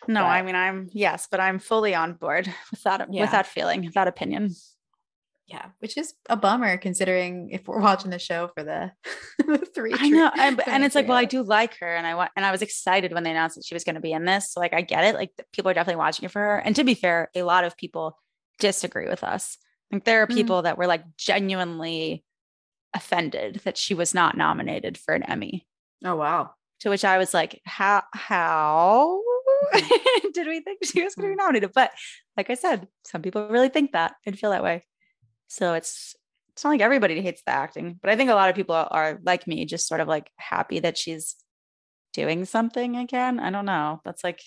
No, 0.07 0.23
I 0.23 0.41
mean 0.41 0.55
I'm 0.55 0.89
yes, 0.93 1.27
but 1.29 1.39
I'm 1.39 1.59
fully 1.59 1.93
on 1.95 2.13
board 2.13 2.51
with 2.71 2.83
that 2.83 3.07
Yeah. 3.11 3.21
with 3.21 3.31
that 3.31 3.47
feeling, 3.47 3.91
that 3.93 4.07
opinion. 4.07 4.55
Yeah, 5.47 5.65
which 5.79 5.97
is 5.97 6.13
a 6.29 6.37
bummer 6.37 6.77
considering 6.77 7.49
if 7.49 7.67
we're 7.67 7.81
watching 7.81 8.09
the 8.09 8.19
show 8.19 8.49
for 8.55 8.63
the, 8.63 8.91
the 9.39 9.57
three. 9.75 9.93
I 9.93 10.07
know, 10.07 10.29
tri- 10.33 10.47
and, 10.47 10.55
for 10.61 10.69
and 10.69 10.81
the 10.81 10.85
it's 10.85 10.95
like, 10.95 11.09
well, 11.09 11.17
I 11.17 11.25
do 11.25 11.43
like 11.43 11.77
her, 11.79 11.93
and 11.93 12.07
I 12.07 12.15
want, 12.15 12.31
and 12.37 12.45
I 12.45 12.51
was 12.51 12.61
excited 12.61 13.11
when 13.11 13.23
they 13.23 13.31
announced 13.31 13.57
that 13.57 13.65
she 13.65 13.75
was 13.75 13.83
going 13.83 13.95
to 13.95 14.01
be 14.01 14.13
in 14.13 14.23
this. 14.23 14.53
So 14.53 14.61
like, 14.61 14.71
I 14.73 14.79
get 14.79 15.03
it. 15.03 15.13
Like, 15.13 15.31
people 15.51 15.69
are 15.69 15.73
definitely 15.73 15.97
watching 15.99 16.23
it 16.23 16.31
for 16.31 16.39
her. 16.39 16.57
And 16.59 16.73
to 16.77 16.85
be 16.85 16.93
fair, 16.93 17.29
a 17.35 17.43
lot 17.43 17.65
of 17.65 17.75
people 17.75 18.17
disagree 18.59 19.09
with 19.09 19.25
us. 19.25 19.57
Like, 19.91 20.05
there 20.05 20.21
are 20.23 20.27
Mm. 20.27 20.35
people 20.35 20.61
that 20.61 20.77
were 20.77 20.87
like 20.87 21.03
genuinely 21.17 22.23
offended 22.93 23.59
that 23.65 23.77
she 23.77 23.93
was 23.93 24.13
not 24.13 24.37
nominated 24.37 24.97
for 24.97 25.13
an 25.13 25.23
Emmy. 25.23 25.67
Oh 26.03 26.15
wow. 26.15 26.51
To 26.81 26.89
which 26.89 27.05
I 27.05 27.17
was 27.17 27.33
like, 27.33 27.61
how 27.65 28.03
how 28.13 29.21
did 30.33 30.47
we 30.47 30.61
think 30.61 30.79
she 30.83 31.03
was 31.03 31.15
going 31.15 31.29
to 31.29 31.35
be 31.35 31.37
mm-hmm. 31.37 31.37
nominated? 31.37 31.71
But 31.73 31.91
like 32.35 32.49
I 32.49 32.55
said, 32.55 32.87
some 33.05 33.21
people 33.21 33.47
really 33.47 33.69
think 33.69 33.91
that 33.91 34.15
and 34.25 34.37
feel 34.37 34.51
that 34.51 34.63
way. 34.63 34.83
So 35.47 35.73
it's 35.73 36.15
it's 36.53 36.63
not 36.63 36.71
like 36.71 36.81
everybody 36.81 37.21
hates 37.21 37.43
the 37.45 37.51
acting, 37.51 37.99
but 38.01 38.09
I 38.09 38.15
think 38.15 38.29
a 38.29 38.35
lot 38.35 38.49
of 38.49 38.55
people 38.55 38.75
are 38.75 39.19
like 39.23 39.47
me, 39.47 39.65
just 39.65 39.87
sort 39.87 40.01
of 40.01 40.07
like 40.07 40.29
happy 40.37 40.79
that 40.79 40.97
she's 40.97 41.35
doing 42.13 42.45
something 42.45 42.97
again. 42.97 43.39
I 43.39 43.51
don't 43.51 43.65
know. 43.65 44.01
That's 44.03 44.23
like 44.23 44.41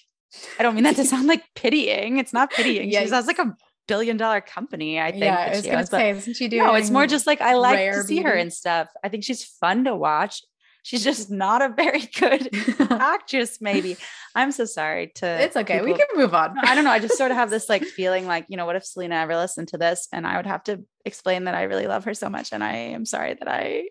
I 0.59 0.63
don't 0.63 0.75
mean 0.75 0.85
that 0.85 0.97
to 0.97 1.05
sound 1.05 1.27
like 1.27 1.45
pitying. 1.55 2.19
It's 2.19 2.33
not 2.33 2.51
pitying. 2.51 2.91
She 2.91 2.97
Yikes. 2.97 3.11
has 3.11 3.27
like 3.27 3.39
a 3.39 3.55
billion 3.87 4.17
dollar 4.17 4.41
company, 4.41 5.01
I 5.01 5.13
think. 5.13 5.25
yeah, 5.25 5.37
I 5.37 5.51
was 5.51 5.65
she 5.65 5.71
gonna 5.71 5.87
say, 5.87 6.11
isn't 6.11 6.35
she 6.35 6.49
doing? 6.49 6.63
no, 6.63 6.75
it's 6.75 6.91
more 6.91 7.07
just 7.07 7.27
like 7.27 7.41
I 7.41 7.55
like 7.55 7.93
to 7.93 8.03
see 8.03 8.23
her 8.23 8.33
and 8.33 8.53
stuff. 8.53 8.89
I 9.03 9.09
think 9.09 9.25
she's 9.25 9.45
fun 9.45 9.85
to 9.85 9.95
watch. 9.95 10.43
She's 10.85 11.03
just 11.03 11.31
not 11.31 11.63
a 11.63 11.71
very 11.71 12.01
good 12.21 12.51
actress, 12.91 13.59
maybe. 13.61 13.97
I'm 14.35 14.53
so 14.53 14.67
sorry 14.67 15.13
to 15.17 15.27
it's 15.27 15.57
okay. 15.57 15.81
We 15.81 15.95
can 15.95 16.07
move 16.15 16.35
on. 16.35 16.57
I 16.63 16.75
don't 16.75 16.85
know. 16.85 16.91
I 16.91 16.99
just 16.99 17.17
sort 17.17 17.31
of 17.31 17.39
have 17.39 17.49
this 17.49 17.71
like 17.71 17.85
feeling 17.85 18.27
like, 18.27 18.45
you 18.51 18.59
know, 18.59 18.67
what 18.67 18.77
if 18.77 18.85
Selena 18.85 19.15
ever 19.17 19.35
listened 19.35 19.69
to 19.69 19.79
this 19.79 20.09
and 20.13 20.27
I 20.27 20.37
would 20.37 20.45
have 20.47 20.63
to 20.65 20.85
explain 21.07 21.45
that 21.45 21.55
I 21.55 21.63
really 21.63 21.87
love 21.87 22.05
her 22.05 22.13
so 22.13 22.29
much 22.29 22.53
and 22.53 22.63
I 22.63 22.75
am 22.77 23.07
sorry 23.07 23.33
that 23.33 23.49
I 23.49 23.85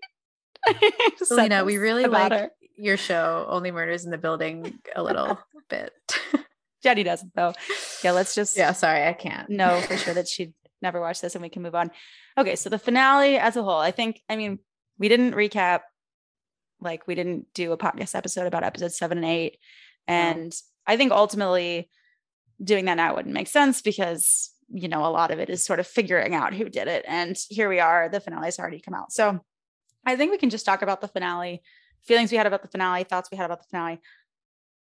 Selena, 1.17 1.65
we 1.65 1.77
really 1.77 2.06
like 2.06 2.32
her. 2.32 2.49
your 2.77 2.97
show, 2.97 3.45
Only 3.49 3.71
Murders 3.71 4.06
in 4.06 4.12
the 4.12 4.17
Building, 4.19 4.79
a 4.95 5.01
little 5.08 5.39
bit. 5.69 5.93
Jenny 6.84 7.01
doesn't 7.03 7.34
though. 7.36 7.53
Yeah, 8.03 8.12
let's 8.12 8.36
just 8.36 8.56
yeah, 8.56 8.71
sorry, 8.73 9.08
I 9.08 9.13
can't. 9.13 9.49
know 9.49 9.82
for 9.82 9.97
sure 9.97 10.13
that 10.13 10.27
she'd 10.27 10.53
never 10.82 10.99
watch 11.01 11.21
this 11.21 11.34
and 11.34 11.41
we 11.41 11.49
can 11.49 11.63
move 11.63 11.75
on. 11.75 11.89
Okay, 12.38 12.56
so 12.56 12.69
the 12.69 12.77
finale 12.77 13.38
as 13.38 13.56
a 13.56 13.63
whole, 13.63 13.79
I 13.79 13.91
think, 13.91 14.21
I 14.29 14.36
mean, 14.36 14.60
we 14.99 15.08
didn't 15.10 15.34
recap, 15.34 15.79
like 16.83 17.07
we 17.07 17.15
didn't 17.15 17.47
do 17.53 17.71
a 17.71 17.77
podcast 17.77 18.15
episode 18.15 18.47
about 18.47 18.63
episode 18.63 18.91
seven 18.91 19.17
and 19.17 19.27
eight. 19.27 19.57
And 20.07 20.53
I 20.85 20.97
think 20.97 21.11
ultimately 21.11 21.89
doing 22.63 22.85
that 22.85 22.95
now 22.95 23.15
wouldn't 23.15 23.33
make 23.33 23.47
sense 23.47 23.81
because, 23.81 24.51
you 24.69 24.87
know, 24.87 25.05
a 25.05 25.07
lot 25.07 25.31
of 25.31 25.39
it 25.39 25.49
is 25.49 25.65
sort 25.65 25.79
of 25.79 25.87
figuring 25.87 26.35
out 26.35 26.53
who 26.53 26.69
did 26.69 26.87
it. 26.87 27.05
And 27.07 27.37
here 27.49 27.69
we 27.69 27.79
are, 27.79 28.09
the 28.09 28.19
finale's 28.19 28.59
already 28.59 28.79
come 28.79 28.93
out. 28.93 29.11
So 29.11 29.39
I 30.05 30.15
think 30.15 30.31
we 30.31 30.37
can 30.37 30.49
just 30.49 30.65
talk 30.65 30.81
about 30.81 31.01
the 31.01 31.07
finale, 31.07 31.63
feelings 32.03 32.31
we 32.31 32.37
had 32.37 32.47
about 32.47 32.61
the 32.61 32.67
finale, 32.67 33.03
thoughts 33.03 33.29
we 33.31 33.37
had 33.37 33.45
about 33.45 33.59
the 33.59 33.67
finale. 33.69 34.01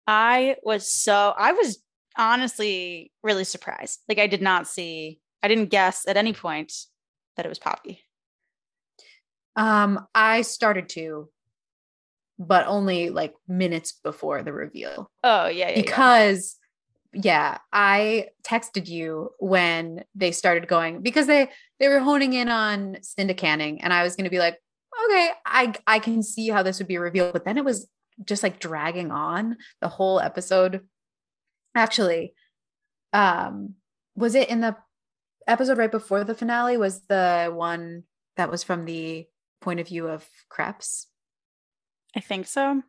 I 0.06 0.56
was 0.62 0.90
so, 0.90 1.34
I 1.36 1.52
was 1.52 1.78
honestly 2.16 3.12
really 3.22 3.44
surprised. 3.44 4.00
Like 4.08 4.18
I 4.18 4.26
did 4.26 4.42
not 4.42 4.66
see, 4.66 5.20
I 5.42 5.48
didn't 5.48 5.70
guess 5.70 6.06
at 6.08 6.16
any 6.16 6.32
point 6.32 6.72
that 7.36 7.44
it 7.44 7.48
was 7.48 7.58
Poppy. 7.58 8.00
Um, 9.56 10.06
I 10.14 10.42
started 10.42 10.88
to, 10.90 11.28
but 12.38 12.66
only 12.66 13.10
like 13.10 13.34
minutes 13.48 13.92
before 13.92 14.42
the 14.42 14.52
reveal. 14.52 15.10
Oh 15.22 15.46
yeah, 15.46 15.68
yeah, 15.68 15.68
yeah. 15.70 15.82
because 15.82 16.56
yeah 17.16 17.58
i 17.72 18.26
texted 18.42 18.88
you 18.88 19.30
when 19.38 20.02
they 20.16 20.32
started 20.32 20.66
going 20.66 21.00
because 21.00 21.28
they 21.28 21.48
they 21.78 21.86
were 21.86 22.00
honing 22.00 22.32
in 22.32 22.48
on 22.48 22.96
cinda 23.02 23.32
canning 23.32 23.80
and 23.82 23.92
i 23.92 24.02
was 24.02 24.16
going 24.16 24.24
to 24.24 24.30
be 24.30 24.40
like 24.40 24.60
okay 25.04 25.30
i 25.46 25.72
i 25.86 26.00
can 26.00 26.24
see 26.24 26.48
how 26.48 26.60
this 26.60 26.80
would 26.80 26.88
be 26.88 26.98
revealed 26.98 27.32
but 27.32 27.44
then 27.44 27.56
it 27.56 27.64
was 27.64 27.86
just 28.24 28.42
like 28.42 28.58
dragging 28.58 29.12
on 29.12 29.56
the 29.80 29.86
whole 29.86 30.18
episode 30.18 30.80
actually 31.76 32.34
um 33.12 33.74
was 34.16 34.34
it 34.34 34.48
in 34.48 34.60
the 34.60 34.76
episode 35.46 35.78
right 35.78 35.92
before 35.92 36.24
the 36.24 36.34
finale 36.34 36.76
was 36.76 37.02
the 37.02 37.52
one 37.54 38.02
that 38.36 38.50
was 38.50 38.64
from 38.64 38.84
the 38.84 39.26
point 39.60 39.80
of 39.80 39.88
view 39.88 40.08
of 40.08 40.26
Kreps. 40.50 41.06
I 42.16 42.20
think 42.20 42.46
so. 42.46 42.83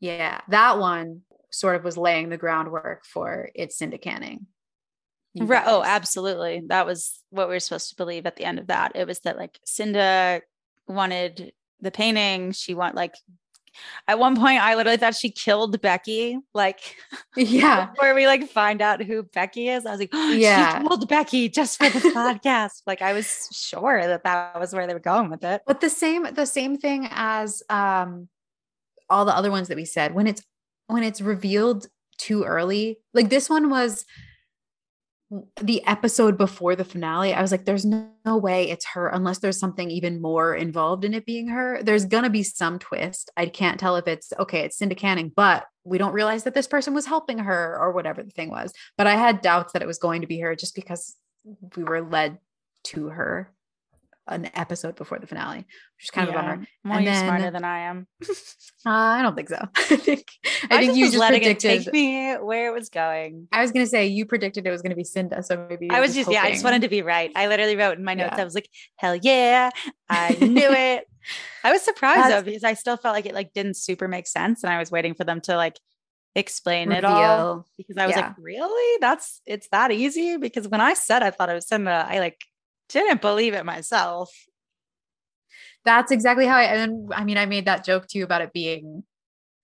Yeah, 0.00 0.40
that 0.48 0.78
one 0.78 1.22
sort 1.50 1.76
of 1.76 1.84
was 1.84 1.96
laying 1.96 2.28
the 2.28 2.36
groundwork 2.36 3.04
for 3.04 3.50
its 3.54 3.76
Cinda 3.76 3.98
canning. 3.98 4.46
Right. 5.36 5.62
Oh, 5.66 5.82
absolutely. 5.84 6.62
That 6.66 6.86
was 6.86 7.22
what 7.30 7.48
we 7.48 7.54
were 7.54 7.60
supposed 7.60 7.90
to 7.90 7.96
believe 7.96 8.26
at 8.26 8.36
the 8.36 8.44
end 8.44 8.58
of 8.58 8.66
that. 8.68 8.92
It 8.96 9.06
was 9.06 9.20
that 9.20 9.36
like 9.36 9.60
Cinda 9.64 10.40
wanted 10.88 11.52
the 11.80 11.92
painting. 11.92 12.52
She 12.52 12.74
want 12.74 12.96
like 12.96 13.14
at 14.08 14.18
one 14.18 14.36
point 14.36 14.60
I 14.60 14.74
literally 14.74 14.96
thought 14.96 15.14
she 15.14 15.30
killed 15.30 15.80
Becky. 15.80 16.38
Like 16.54 16.96
yeah, 17.36 17.90
where 17.98 18.14
we 18.14 18.26
like 18.26 18.48
find 18.48 18.80
out 18.82 19.02
who 19.02 19.22
Becky 19.22 19.68
is. 19.68 19.86
I 19.86 19.90
was 19.90 20.00
like, 20.00 20.10
oh, 20.14 20.32
yeah, 20.32 20.80
she 20.80 20.88
killed 20.88 21.08
Becky 21.08 21.48
just 21.48 21.78
for 21.78 21.88
this 21.88 22.04
podcast. 22.14 22.82
Like 22.86 23.02
I 23.02 23.12
was 23.12 23.48
sure 23.52 24.06
that 24.06 24.24
that 24.24 24.58
was 24.58 24.72
where 24.72 24.86
they 24.86 24.94
were 24.94 25.00
going 25.00 25.30
with 25.30 25.44
it. 25.44 25.62
But 25.66 25.80
the 25.80 25.90
same, 25.90 26.26
the 26.34 26.46
same 26.46 26.76
thing 26.76 27.08
as 27.10 27.62
um 27.68 28.28
all 29.08 29.24
the 29.24 29.36
other 29.36 29.50
ones 29.50 29.68
that 29.68 29.76
we 29.76 29.84
said 29.84 30.14
when 30.14 30.26
it's 30.26 30.42
when 30.86 31.02
it's 31.02 31.20
revealed 31.20 31.86
too 32.18 32.44
early. 32.44 32.98
Like 33.14 33.30
this 33.30 33.50
one 33.50 33.70
was 33.70 34.04
the 35.60 35.84
episode 35.86 36.36
before 36.36 36.74
the 36.74 36.84
finale, 36.84 37.32
I 37.32 37.40
was 37.40 37.52
like, 37.52 37.64
there's 37.64 37.84
no, 37.84 38.10
no, 38.24 38.36
way 38.36 38.68
it's 38.68 38.86
her 38.86 39.08
unless 39.08 39.38
there's 39.38 39.60
something 39.60 39.90
even 39.90 40.20
more 40.20 40.54
involved 40.54 41.04
in 41.04 41.14
it 41.14 41.24
being 41.24 41.48
her. 41.48 41.80
There's 41.82 42.04
going 42.04 42.24
to 42.24 42.30
be 42.30 42.42
some 42.42 42.80
twist. 42.80 43.30
I 43.36 43.46
can't 43.46 43.78
tell 43.78 43.96
if 43.96 44.08
it's 44.08 44.32
okay, 44.38 44.60
it's 44.60 44.76
Cinda 44.76 44.96
Canning, 44.96 45.32
but 45.34 45.66
we 45.84 45.98
don't 45.98 46.12
realize 46.12 46.44
that 46.44 46.54
this 46.54 46.66
person 46.66 46.94
was 46.94 47.06
helping 47.06 47.38
her 47.38 47.78
or 47.78 47.92
whatever 47.92 48.22
the 48.22 48.30
thing 48.30 48.50
was. 48.50 48.72
But 48.98 49.06
I 49.06 49.14
had 49.14 49.40
doubts 49.40 49.72
that 49.72 49.82
it 49.82 49.88
was 49.88 49.98
going 49.98 50.22
to 50.22 50.26
be 50.26 50.40
her 50.40 50.56
just 50.56 50.74
because 50.74 51.14
we 51.76 51.84
were 51.84 52.02
led 52.02 52.38
to 52.84 53.08
her 53.08 53.52
an 54.30 54.50
episode 54.54 54.96
before 54.96 55.18
the 55.18 55.26
finale, 55.26 55.58
which 55.58 56.04
is 56.04 56.10
kind 56.10 56.28
yeah. 56.28 56.34
of 56.34 56.38
a 56.38 56.42
bummer. 56.42 56.66
Well, 56.84 56.94
and 56.94 57.04
you're 57.04 57.14
then, 57.14 57.24
smarter 57.24 57.50
than 57.50 57.64
I 57.64 57.78
am. 57.80 58.06
uh, 58.22 58.26
I 58.86 59.22
don't 59.22 59.34
think 59.34 59.48
so. 59.48 59.58
I 59.76 59.96
think 59.96 60.24
I, 60.70 60.76
I 60.76 60.78
think 60.78 60.96
you 60.96 61.06
just 61.06 61.18
letting 61.18 61.40
predicted, 61.40 61.70
it 61.70 61.84
take 61.84 61.92
me 61.92 62.34
where 62.34 62.68
it 62.68 62.74
was 62.74 62.88
going. 62.88 63.48
I 63.52 63.60
was 63.60 63.72
gonna 63.72 63.86
say 63.86 64.06
you 64.06 64.26
predicted 64.26 64.66
it 64.66 64.70
was 64.70 64.82
gonna 64.82 64.96
be 64.96 65.04
Cinda, 65.04 65.42
so 65.42 65.66
maybe 65.68 65.90
I 65.90 66.00
was 66.00 66.14
just, 66.14 66.28
just 66.28 66.32
yeah, 66.32 66.42
I 66.42 66.52
just 66.52 66.64
wanted 66.64 66.82
to 66.82 66.88
be 66.88 67.02
right. 67.02 67.30
I 67.34 67.48
literally 67.48 67.76
wrote 67.76 67.98
in 67.98 68.04
my 68.04 68.14
notes, 68.14 68.34
yeah. 68.36 68.42
I 68.42 68.44
was 68.44 68.54
like, 68.54 68.68
hell 68.96 69.16
yeah, 69.16 69.70
I 70.08 70.36
knew 70.40 70.70
it. 70.70 71.04
I 71.62 71.72
was 71.72 71.82
surprised 71.82 72.30
That's, 72.30 72.34
though 72.34 72.42
because 72.42 72.64
I 72.64 72.74
still 72.74 72.96
felt 72.96 73.14
like 73.14 73.26
it 73.26 73.34
like 73.34 73.52
didn't 73.52 73.76
super 73.76 74.08
make 74.08 74.26
sense, 74.26 74.62
and 74.62 74.72
I 74.72 74.78
was 74.78 74.90
waiting 74.90 75.14
for 75.14 75.24
them 75.24 75.40
to 75.42 75.56
like 75.56 75.78
explain 76.34 76.88
Reveal. 76.88 76.98
it 76.98 77.04
all 77.04 77.66
because 77.76 77.96
I 77.96 78.06
was 78.06 78.16
yeah. 78.16 78.28
like, 78.28 78.36
really? 78.38 78.98
That's 79.00 79.40
it's 79.46 79.68
that 79.72 79.90
easy? 79.90 80.36
Because 80.36 80.68
when 80.68 80.80
I 80.80 80.94
said 80.94 81.22
I 81.22 81.30
thought 81.30 81.50
it 81.50 81.54
was 81.54 81.68
Cinda, 81.68 82.06
I 82.08 82.18
like 82.18 82.40
didn't 82.90 83.20
believe 83.20 83.54
it 83.54 83.64
myself. 83.64 84.32
That's 85.84 86.12
exactly 86.12 86.46
how 86.46 86.56
I 86.56 86.64
and 86.64 87.12
I 87.14 87.24
mean 87.24 87.38
I 87.38 87.46
made 87.46 87.66
that 87.66 87.84
joke 87.84 88.06
to 88.08 88.18
you 88.18 88.24
about 88.24 88.42
it 88.42 88.52
being 88.52 89.04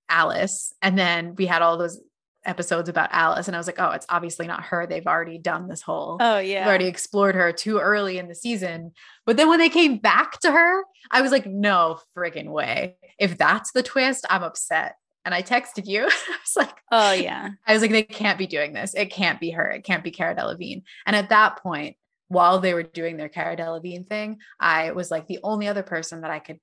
Alice 0.08 0.72
and 0.80 0.98
then 0.98 1.34
we 1.36 1.46
had 1.46 1.62
all 1.62 1.76
those 1.76 2.00
episodes 2.44 2.88
about 2.88 3.10
Alice 3.12 3.48
and 3.48 3.56
I 3.56 3.58
was 3.58 3.66
like, 3.66 3.80
"Oh, 3.80 3.90
it's 3.90 4.06
obviously 4.08 4.46
not 4.46 4.64
her. 4.66 4.86
They've 4.86 5.06
already 5.06 5.36
done 5.36 5.68
this 5.68 5.82
whole 5.82 6.16
Oh 6.20 6.38
yeah. 6.38 6.60
They've 6.60 6.68
already 6.68 6.86
explored 6.86 7.34
her 7.34 7.52
too 7.52 7.78
early 7.78 8.18
in 8.18 8.28
the 8.28 8.34
season." 8.34 8.92
But 9.26 9.36
then 9.36 9.48
when 9.48 9.58
they 9.58 9.68
came 9.68 9.98
back 9.98 10.40
to 10.40 10.52
her, 10.52 10.84
I 11.10 11.20
was 11.20 11.32
like, 11.32 11.46
"No 11.46 12.00
friggin' 12.16 12.50
way. 12.50 12.96
If 13.18 13.36
that's 13.36 13.72
the 13.72 13.82
twist, 13.82 14.24
I'm 14.30 14.42
upset." 14.42 14.96
And 15.24 15.34
I 15.34 15.42
texted 15.42 15.86
you. 15.86 16.02
I 16.06 16.06
was 16.06 16.56
like, 16.56 16.76
"Oh 16.90 17.12
yeah." 17.12 17.50
I 17.66 17.72
was 17.72 17.82
like, 17.82 17.90
"They 17.90 18.04
can't 18.04 18.38
be 18.38 18.46
doing 18.46 18.72
this. 18.72 18.94
It 18.94 19.10
can't 19.10 19.40
be 19.40 19.50
her. 19.50 19.68
It 19.68 19.84
can't 19.84 20.04
be 20.04 20.12
Cara 20.12 20.34
Delevingne." 20.36 20.84
And 21.04 21.16
at 21.16 21.28
that 21.30 21.58
point, 21.62 21.96
while 22.28 22.58
they 22.58 22.74
were 22.74 22.82
doing 22.82 23.16
their 23.16 23.28
Cara 23.28 23.56
Delevingne 23.56 24.08
thing, 24.08 24.38
I 24.58 24.92
was 24.92 25.10
like 25.10 25.26
the 25.26 25.40
only 25.42 25.68
other 25.68 25.82
person 25.82 26.22
that 26.22 26.30
I 26.30 26.38
could 26.38 26.58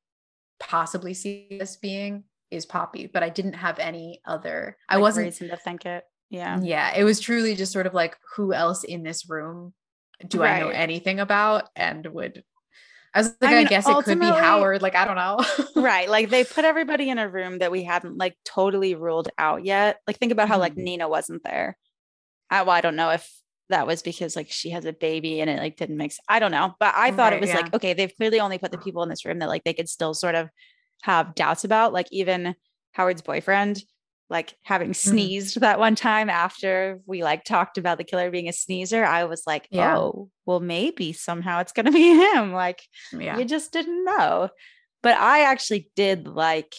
possibly 0.59 1.13
see 1.13 1.47
this 1.59 1.77
being 1.77 2.23
is 2.51 2.65
Poppy, 2.65 3.07
but 3.07 3.23
I 3.23 3.29
didn't 3.29 3.53
have 3.53 3.79
any 3.79 4.21
other. 4.25 4.77
Like 4.89 4.97
I 4.97 5.01
wasn't 5.01 5.25
reason 5.25 5.49
to 5.49 5.57
think 5.57 5.85
it. 5.85 6.03
Yeah, 6.29 6.59
yeah. 6.61 6.93
It 6.95 7.03
was 7.03 7.19
truly 7.19 7.55
just 7.55 7.71
sort 7.71 7.87
of 7.87 7.93
like 7.93 8.15
who 8.35 8.53
else 8.53 8.83
in 8.83 9.03
this 9.03 9.29
room 9.29 9.73
do 10.27 10.41
right. 10.41 10.55
I 10.55 10.59
know 10.59 10.69
anything 10.69 11.19
about 11.19 11.69
and 11.75 12.05
would. 12.07 12.43
I 13.13 13.19
was 13.19 13.27
like, 13.41 13.51
I, 13.51 13.55
mean, 13.57 13.67
I 13.67 13.69
guess 13.69 13.87
it 13.87 14.05
could 14.05 14.19
be 14.19 14.25
Howard. 14.25 14.81
Like, 14.81 14.95
I 14.95 15.05
don't 15.05 15.15
know. 15.15 15.39
right. 15.81 16.09
Like 16.09 16.29
they 16.29 16.43
put 16.43 16.65
everybody 16.65 17.09
in 17.09 17.19
a 17.19 17.29
room 17.29 17.59
that 17.59 17.71
we 17.71 17.83
hadn't 17.83 18.17
like 18.17 18.35
totally 18.43 18.95
ruled 18.95 19.29
out 19.37 19.63
yet. 19.63 19.99
Like 20.07 20.17
think 20.17 20.31
about 20.31 20.47
how 20.47 20.55
mm-hmm. 20.55 20.61
like 20.61 20.77
Nina 20.77 21.07
wasn't 21.07 21.43
there. 21.43 21.77
I, 22.49 22.63
well, 22.63 22.75
I 22.75 22.81
don't 22.81 22.95
know 22.95 23.11
if 23.11 23.29
that 23.73 23.87
was 23.87 24.03
because 24.03 24.35
like 24.35 24.51
she 24.51 24.69
has 24.69 24.85
a 24.85 24.93
baby 24.93 25.41
and 25.41 25.49
it 25.49 25.57
like 25.57 25.77
didn't 25.77 25.97
make 25.97 26.11
sense. 26.11 26.25
I 26.29 26.37
don't 26.37 26.51
know. 26.51 26.75
But 26.79 26.93
I 26.95 27.09
thought 27.09 27.31
right, 27.31 27.33
it 27.33 27.41
was 27.41 27.49
yeah. 27.49 27.57
like, 27.57 27.73
okay, 27.73 27.93
they've 27.93 28.15
clearly 28.15 28.39
only 28.39 28.59
put 28.59 28.71
the 28.71 28.77
people 28.77 29.01
in 29.01 29.09
this 29.09 29.25
room 29.25 29.39
that 29.39 29.49
like 29.49 29.63
they 29.63 29.73
could 29.73 29.89
still 29.89 30.13
sort 30.13 30.35
of 30.35 30.49
have 31.01 31.33
doubts 31.33 31.63
about. 31.63 31.91
Like 31.91 32.07
even 32.11 32.55
Howard's 32.91 33.23
boyfriend, 33.23 33.83
like 34.29 34.55
having 34.63 34.91
mm-hmm. 34.91 35.09
sneezed 35.09 35.57
mm. 35.57 35.61
that 35.61 35.79
one 35.79 35.95
time 35.95 36.29
after 36.29 36.99
we 37.07 37.23
like 37.23 37.43
talked 37.43 37.79
about 37.79 37.97
the 37.97 38.03
killer 38.03 38.29
being 38.29 38.47
a 38.47 38.53
sneezer, 38.53 39.03
I 39.03 39.23
was 39.25 39.43
like, 39.47 39.67
yeah. 39.71 39.97
oh, 39.97 40.29
well, 40.45 40.59
maybe 40.59 41.11
somehow 41.11 41.59
it's 41.59 41.73
gonna 41.73 41.91
be 41.91 42.15
him. 42.33 42.53
Like 42.53 42.83
yeah. 43.11 43.37
you 43.37 43.45
just 43.45 43.73
didn't 43.73 44.05
know. 44.05 44.49
But 45.01 45.17
I 45.17 45.41
actually 45.51 45.89
did 45.95 46.27
like 46.27 46.73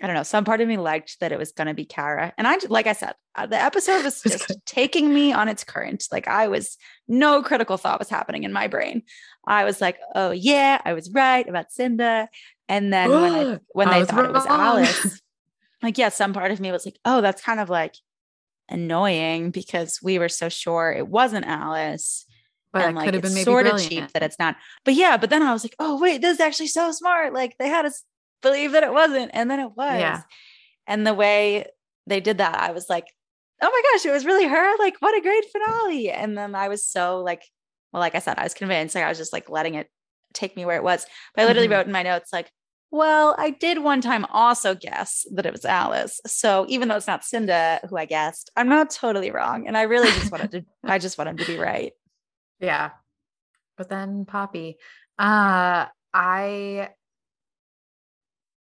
I 0.00 0.06
don't 0.06 0.14
know. 0.14 0.22
Some 0.22 0.44
part 0.44 0.60
of 0.60 0.68
me 0.68 0.76
liked 0.76 1.18
that 1.20 1.32
it 1.32 1.38
was 1.38 1.52
going 1.52 1.66
to 1.66 1.74
be 1.74 1.84
Cara. 1.84 2.32
And 2.38 2.46
I, 2.46 2.58
like 2.68 2.86
I 2.86 2.92
said, 2.92 3.14
uh, 3.34 3.46
the 3.46 3.60
episode 3.60 4.04
was 4.04 4.22
just 4.26 4.52
taking 4.64 5.12
me 5.12 5.32
on 5.32 5.48
its 5.48 5.64
current. 5.64 6.06
Like 6.12 6.28
I 6.28 6.46
was, 6.48 6.76
no 7.08 7.42
critical 7.42 7.76
thought 7.76 7.98
was 7.98 8.08
happening 8.08 8.44
in 8.44 8.52
my 8.52 8.68
brain. 8.68 9.02
I 9.46 9.64
was 9.64 9.80
like, 9.80 9.98
oh 10.14 10.30
yeah, 10.30 10.80
I 10.84 10.92
was 10.92 11.10
right 11.10 11.48
about 11.48 11.72
Cinda. 11.72 12.28
And 12.68 12.92
then 12.92 13.10
when, 13.10 13.32
I, 13.32 13.58
when 13.72 13.88
I 13.88 14.00
they 14.00 14.04
thought 14.04 14.16
wrong. 14.18 14.26
it 14.26 14.32
was 14.32 14.46
Alice, 14.46 15.20
like, 15.82 15.98
yeah, 15.98 16.10
some 16.10 16.32
part 16.32 16.52
of 16.52 16.60
me 16.60 16.70
was 16.70 16.84
like, 16.84 16.98
oh, 17.04 17.20
that's 17.20 17.42
kind 17.42 17.58
of 17.58 17.68
like 17.68 17.94
annoying 18.68 19.50
because 19.50 20.00
we 20.02 20.18
were 20.18 20.28
so 20.28 20.48
sure 20.48 20.92
it 20.92 21.08
wasn't 21.08 21.46
Alice. 21.46 22.24
But 22.72 22.84
and 22.84 22.96
like 22.96 23.14
it's 23.14 23.42
sort 23.44 23.66
of 23.66 23.80
cheap 23.80 24.12
that 24.12 24.22
it's 24.22 24.38
not. 24.38 24.56
But 24.84 24.94
yeah, 24.94 25.16
but 25.16 25.30
then 25.30 25.42
I 25.42 25.52
was 25.52 25.64
like, 25.64 25.74
oh 25.78 25.98
wait, 25.98 26.20
this 26.20 26.34
is 26.34 26.40
actually 26.40 26.66
so 26.66 26.92
smart. 26.92 27.32
Like 27.32 27.56
they 27.58 27.68
had 27.68 27.86
us 27.86 28.04
believe 28.42 28.72
that 28.72 28.82
it 28.82 28.92
wasn't. 28.92 29.30
And 29.34 29.50
then 29.50 29.60
it 29.60 29.76
was. 29.76 30.00
Yeah. 30.00 30.22
And 30.86 31.06
the 31.06 31.14
way 31.14 31.66
they 32.06 32.20
did 32.20 32.38
that, 32.38 32.60
I 32.60 32.72
was 32.72 32.88
like, 32.88 33.06
oh 33.60 33.70
my 33.70 33.82
gosh, 33.92 34.06
it 34.06 34.12
was 34.12 34.24
really 34.24 34.46
her. 34.46 34.78
Like, 34.78 34.96
what 35.00 35.16
a 35.16 35.22
great 35.22 35.44
finale. 35.52 36.10
And 36.10 36.36
then 36.36 36.54
I 36.54 36.68
was 36.68 36.84
so 36.84 37.20
like, 37.20 37.42
well, 37.92 38.00
like 38.00 38.14
I 38.14 38.20
said, 38.20 38.38
I 38.38 38.44
was 38.44 38.54
convinced. 38.54 38.94
Like 38.94 39.04
I 39.04 39.08
was 39.08 39.18
just 39.18 39.32
like 39.32 39.50
letting 39.50 39.74
it 39.74 39.88
take 40.34 40.56
me 40.56 40.64
where 40.64 40.76
it 40.76 40.82
was. 40.82 41.06
But 41.34 41.42
I 41.42 41.46
literally 41.46 41.68
mm-hmm. 41.68 41.74
wrote 41.74 41.86
in 41.86 41.92
my 41.92 42.02
notes, 42.02 42.32
like, 42.32 42.50
well, 42.90 43.34
I 43.38 43.50
did 43.50 43.82
one 43.82 44.00
time 44.00 44.24
also 44.26 44.74
guess 44.74 45.26
that 45.34 45.44
it 45.44 45.52
was 45.52 45.64
Alice. 45.64 46.20
So 46.26 46.64
even 46.68 46.88
though 46.88 46.96
it's 46.96 47.06
not 47.06 47.24
Cinda 47.24 47.80
who 47.88 47.96
I 47.96 48.06
guessed, 48.06 48.50
I'm 48.56 48.68
not 48.68 48.90
totally 48.90 49.30
wrong. 49.30 49.66
And 49.66 49.76
I 49.76 49.82
really 49.82 50.10
just 50.10 50.32
wanted 50.32 50.50
to, 50.52 50.64
I 50.84 50.98
just 50.98 51.18
wanted 51.18 51.38
to 51.38 51.44
be 51.44 51.58
right. 51.58 51.92
Yeah. 52.60 52.90
But 53.76 53.90
then 53.90 54.24
Poppy, 54.24 54.78
uh, 55.18 55.86
I 56.14 56.88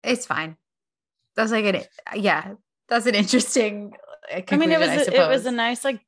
it's 0.04 0.26
fine. 0.26 0.58
That's 1.36 1.52
like 1.52 1.66
an 1.66 1.84
yeah. 2.16 2.54
That's 2.90 3.06
an 3.06 3.16
interesting. 3.24 3.94
I 4.32 4.56
mean, 4.56 4.72
it 4.72 4.80
was 4.80 4.90
a, 4.90 5.24
it 5.24 5.28
was 5.28 5.46
a 5.46 5.52
nice 5.52 5.84
like 5.84 6.00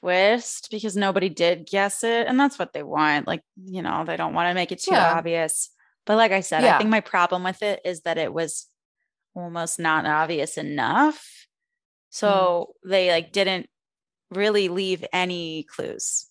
twist 0.00 0.68
because 0.70 0.96
nobody 0.96 1.28
did 1.28 1.66
guess 1.66 2.04
it, 2.04 2.26
and 2.26 2.38
that's 2.38 2.58
what 2.58 2.72
they 2.72 2.82
want. 2.82 3.26
Like 3.26 3.42
you 3.64 3.82
know, 3.82 4.04
they 4.06 4.16
don't 4.16 4.34
want 4.34 4.50
to 4.50 4.54
make 4.54 4.72
it 4.72 4.80
too 4.80 4.92
yeah. 4.92 5.14
obvious. 5.14 5.70
But 6.06 6.16
like 6.16 6.32
I 6.32 6.40
said, 6.40 6.62
yeah. 6.62 6.74
I 6.74 6.78
think 6.78 6.90
my 6.90 7.00
problem 7.00 7.44
with 7.44 7.62
it 7.62 7.80
is 7.84 8.02
that 8.02 8.18
it 8.18 8.32
was 8.32 8.66
almost 9.34 9.78
not 9.78 10.06
obvious 10.06 10.58
enough. 10.58 11.46
So 12.10 12.74
mm. 12.84 12.90
they 12.90 13.10
like 13.10 13.32
didn't 13.32 13.66
really 14.30 14.68
leave 14.68 15.04
any 15.12 15.64
clues 15.64 16.26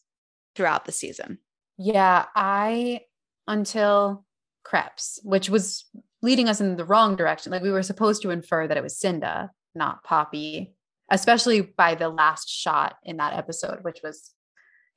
throughout 0.56 0.86
the 0.86 0.92
season. 0.92 1.40
Yeah, 1.78 2.26
I 2.36 3.02
until 3.48 4.26
Kreps, 4.66 5.20
which 5.24 5.50
was 5.50 5.86
leading 6.24 6.50
us 6.50 6.60
in 6.62 6.78
the 6.78 6.86
wrong 6.86 7.16
direction. 7.16 7.52
Like 7.52 7.62
we 7.62 7.70
were 7.70 7.84
supposed 7.84 8.24
to 8.24 8.32
infer 8.32 8.68
that 8.68 8.78
it 8.78 8.82
was 8.82 8.98
Cinda, 8.98 9.52
not 9.76 10.04
Poppy, 10.04 10.74
especially 11.12 11.62
by 11.62 11.94
the 11.94 12.10
last 12.10 12.50
shot 12.50 12.96
in 13.04 13.18
that 13.18 13.34
episode, 13.34 13.80
which 13.84 14.00
was 14.04 14.32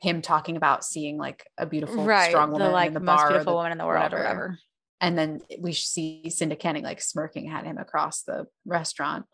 him 0.00 0.22
talking 0.22 0.56
about 0.56 0.84
seeing 0.84 1.18
like 1.18 1.44
a 1.58 1.66
beautiful, 1.66 2.04
right, 2.04 2.30
strong 2.30 2.52
woman 2.52 2.68
the, 2.68 2.72
like, 2.72 2.88
in 2.88 2.94
the 2.94 3.00
most 3.00 3.16
bar, 3.16 3.28
beautiful 3.30 3.54
woman 3.54 3.72
in 3.72 3.78
the 3.78 3.84
world, 3.84 4.02
whatever. 4.02 4.16
or 4.16 4.24
whatever. 4.24 4.58
And 5.00 5.18
then 5.18 5.40
we 5.58 5.72
see 5.72 6.30
Cinda 6.30 6.56
Canning 6.56 6.84
like 6.84 7.02
smirking 7.02 7.50
at 7.50 7.64
him 7.64 7.76
across 7.76 8.22
the 8.22 8.46
restaurant. 8.64 9.26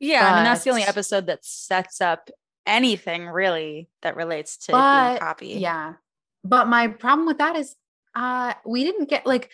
Yeah, 0.00 0.22
but, 0.22 0.32
I 0.32 0.34
mean 0.36 0.44
that's 0.44 0.64
the 0.64 0.70
only 0.70 0.82
episode 0.82 1.26
that 1.26 1.44
sets 1.44 2.00
up 2.00 2.30
anything 2.66 3.26
really 3.26 3.90
that 4.02 4.16
relates 4.16 4.56
to 4.66 4.72
but, 4.72 5.08
being 5.08 5.18
Poppy. 5.18 5.48
Yeah, 5.60 5.94
but 6.42 6.68
my 6.68 6.88
problem 6.88 7.26
with 7.26 7.38
that 7.38 7.54
is, 7.54 7.76
uh, 8.14 8.54
we 8.64 8.82
didn't 8.84 9.10
get 9.10 9.26
like 9.26 9.50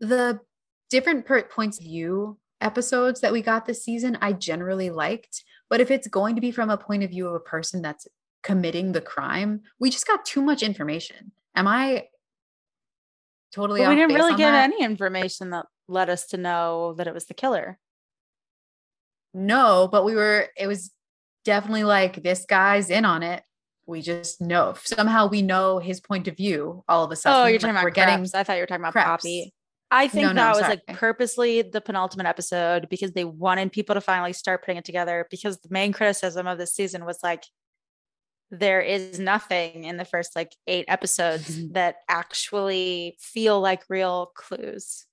the 0.00 0.40
different 0.90 1.26
per- 1.26 1.42
points 1.42 1.78
of 1.78 1.84
view 1.84 2.38
episodes 2.60 3.20
that 3.20 3.32
we 3.32 3.42
got 3.42 3.66
this 3.66 3.84
season, 3.84 4.18
I 4.20 4.32
generally 4.32 4.90
liked. 4.90 5.42
But 5.68 5.80
if 5.80 5.90
it's 5.90 6.08
going 6.08 6.34
to 6.36 6.40
be 6.40 6.50
from 6.50 6.70
a 6.70 6.76
point 6.76 7.02
of 7.02 7.10
view 7.10 7.28
of 7.28 7.34
a 7.34 7.40
person 7.40 7.82
that's 7.82 8.06
committing 8.46 8.92
the 8.92 9.00
crime. 9.00 9.62
We 9.80 9.90
just 9.90 10.06
got 10.06 10.24
too 10.24 10.40
much 10.40 10.62
information. 10.62 11.32
Am 11.56 11.66
I 11.66 12.04
totally 13.52 13.80
But 13.80 13.88
we 13.88 13.96
didn't 13.96 14.14
really 14.14 14.36
get 14.36 14.52
that? 14.52 14.62
any 14.62 14.84
information 14.84 15.50
that 15.50 15.66
led 15.88 16.08
us 16.08 16.26
to 16.28 16.36
know 16.36 16.94
that 16.94 17.08
it 17.08 17.14
was 17.14 17.26
the 17.26 17.34
killer. 17.34 17.76
No, 19.34 19.88
but 19.90 20.04
we 20.04 20.14
were, 20.14 20.48
it 20.56 20.68
was 20.68 20.92
definitely 21.44 21.82
like 21.82 22.22
this 22.22 22.46
guy's 22.48 22.88
in 22.88 23.04
on 23.04 23.24
it. 23.24 23.42
We 23.84 24.00
just 24.00 24.40
know 24.40 24.74
somehow 24.84 25.26
we 25.28 25.42
know 25.42 25.80
his 25.80 26.00
point 26.00 26.28
of 26.28 26.36
view 26.36 26.84
all 26.88 27.04
of 27.04 27.10
a 27.10 27.16
sudden. 27.16 27.40
Oh, 27.40 27.46
you're 27.46 27.54
like, 27.54 27.60
talking 27.60 27.70
about 27.72 27.84
we're 27.84 27.90
getting 27.90 28.26
I 28.32 28.44
thought 28.44 28.54
you 28.54 28.62
were 28.62 28.66
talking 28.66 28.84
about 28.84 28.94
Kreps. 28.94 29.04
Poppy. 29.04 29.54
I 29.90 30.08
think 30.08 30.24
No, 30.24 30.28
no, 30.32 30.34
that 30.34 30.50
was 30.50 30.58
sorry. 30.60 30.70
like 30.86 30.98
purposely 30.98 31.62
the 31.62 31.80
penultimate 31.80 32.26
episode 32.26 32.88
because 32.88 33.12
they 33.12 33.24
wanted 33.24 33.70
people 33.72 33.94
to 33.94 34.00
finally 34.00 34.32
start 34.32 34.62
putting 34.62 34.76
it 34.78 34.84
together. 34.84 35.26
Because 35.30 35.58
the 35.58 35.68
main 35.70 35.92
criticism 35.92 36.46
of 36.46 36.58
this 36.58 36.72
season 36.74 37.04
was 37.04 37.18
like 37.22 37.44
there 38.50 38.80
is 38.80 39.18
nothing 39.18 39.84
in 39.84 39.96
the 39.96 40.04
first 40.04 40.36
like 40.36 40.54
eight 40.66 40.84
episodes 40.88 41.68
that 41.72 41.96
actually 42.08 43.16
feel 43.20 43.60
like 43.60 43.82
real 43.88 44.32
clues. 44.34 45.06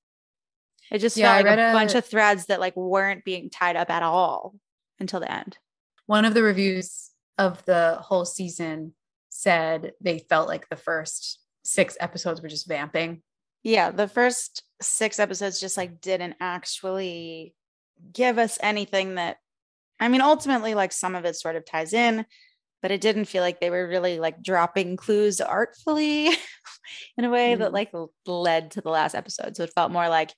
It 0.91 0.99
just 0.99 1.17
Yeah, 1.17 1.33
felt 1.35 1.45
like 1.45 1.53
a, 1.53 1.61
read 1.61 1.73
bunch 1.73 1.95
of 1.95 2.05
threads 2.05 2.45
that 2.47 2.59
like 2.59 2.75
weren't 2.75 3.23
being 3.25 3.49
tied 3.49 3.75
up 3.75 3.89
at 3.89 4.03
all 4.03 4.55
until 4.99 5.19
the 5.19 5.31
end. 5.31 5.57
one 6.05 6.25
of 6.25 6.33
the 6.33 6.43
reviews 6.43 7.11
of 7.39 7.63
the 7.65 7.97
whole 8.01 8.25
season 8.25 8.93
said 9.29 9.93
they 10.01 10.19
felt 10.19 10.47
like 10.47 10.69
the 10.69 10.75
first 10.75 11.39
six 11.63 11.97
episodes 11.99 12.41
were 12.41 12.49
just 12.49 12.67
vamping. 12.67 13.23
Yeah, 13.63 13.91
the 13.91 14.07
first 14.07 14.63
six 14.81 15.19
episodes 15.19 15.59
just 15.59 15.77
like 15.77 16.01
didn't 16.01 16.35
actually 16.39 17.55
give 18.11 18.37
us 18.37 18.57
anything 18.61 19.15
that 19.15 19.37
I 19.99 20.09
mean, 20.09 20.21
ultimately, 20.21 20.73
like 20.73 20.91
some 20.91 21.15
of 21.15 21.23
it 21.23 21.35
sort 21.35 21.55
of 21.55 21.65
ties 21.65 21.93
in, 21.93 22.25
but 22.81 22.91
it 22.91 22.99
didn't 22.99 23.25
feel 23.25 23.41
like 23.41 23.61
they 23.61 23.69
were 23.69 23.87
really 23.87 24.19
like 24.19 24.41
dropping 24.43 24.97
clues 24.97 25.39
artfully 25.39 26.27
in 27.17 27.23
a 27.23 27.29
way 27.29 27.55
that 27.55 27.69
Mhm. 27.69 27.73
like 27.73 27.91
led 28.25 28.71
to 28.71 28.81
the 28.81 28.89
last 28.89 29.15
episode. 29.15 29.55
So 29.55 29.63
it 29.63 29.71
felt 29.73 29.91
more 29.93 30.09
like, 30.09 30.33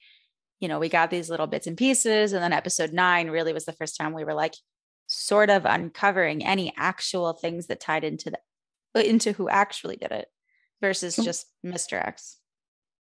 you 0.60 0.68
know, 0.68 0.78
we 0.78 0.90
got 0.90 1.10
these 1.10 1.30
little 1.32 1.48
bits 1.48 1.66
and 1.66 1.78
pieces. 1.78 2.34
And 2.34 2.44
then 2.44 2.54
episode 2.54 2.94
nine 2.94 3.30
really 3.32 3.54
was 3.54 3.66
the 3.66 3.74
first 3.74 3.98
time 3.98 4.14
we 4.14 4.24
were 4.26 4.36
like 4.36 4.54
sort 5.08 5.50
of 5.50 5.66
uncovering 5.66 6.46
any 6.46 6.72
actual 6.78 7.34
things 7.34 7.68
that 7.68 7.80
tied 7.80 8.04
into 8.04 8.32
the 8.94 9.10
into 9.10 9.32
who 9.34 9.50
actually 9.50 9.96
did 9.96 10.12
it 10.12 10.28
versus 10.82 11.16
just 11.16 11.48
Mr. 11.66 11.94
X. 11.94 12.38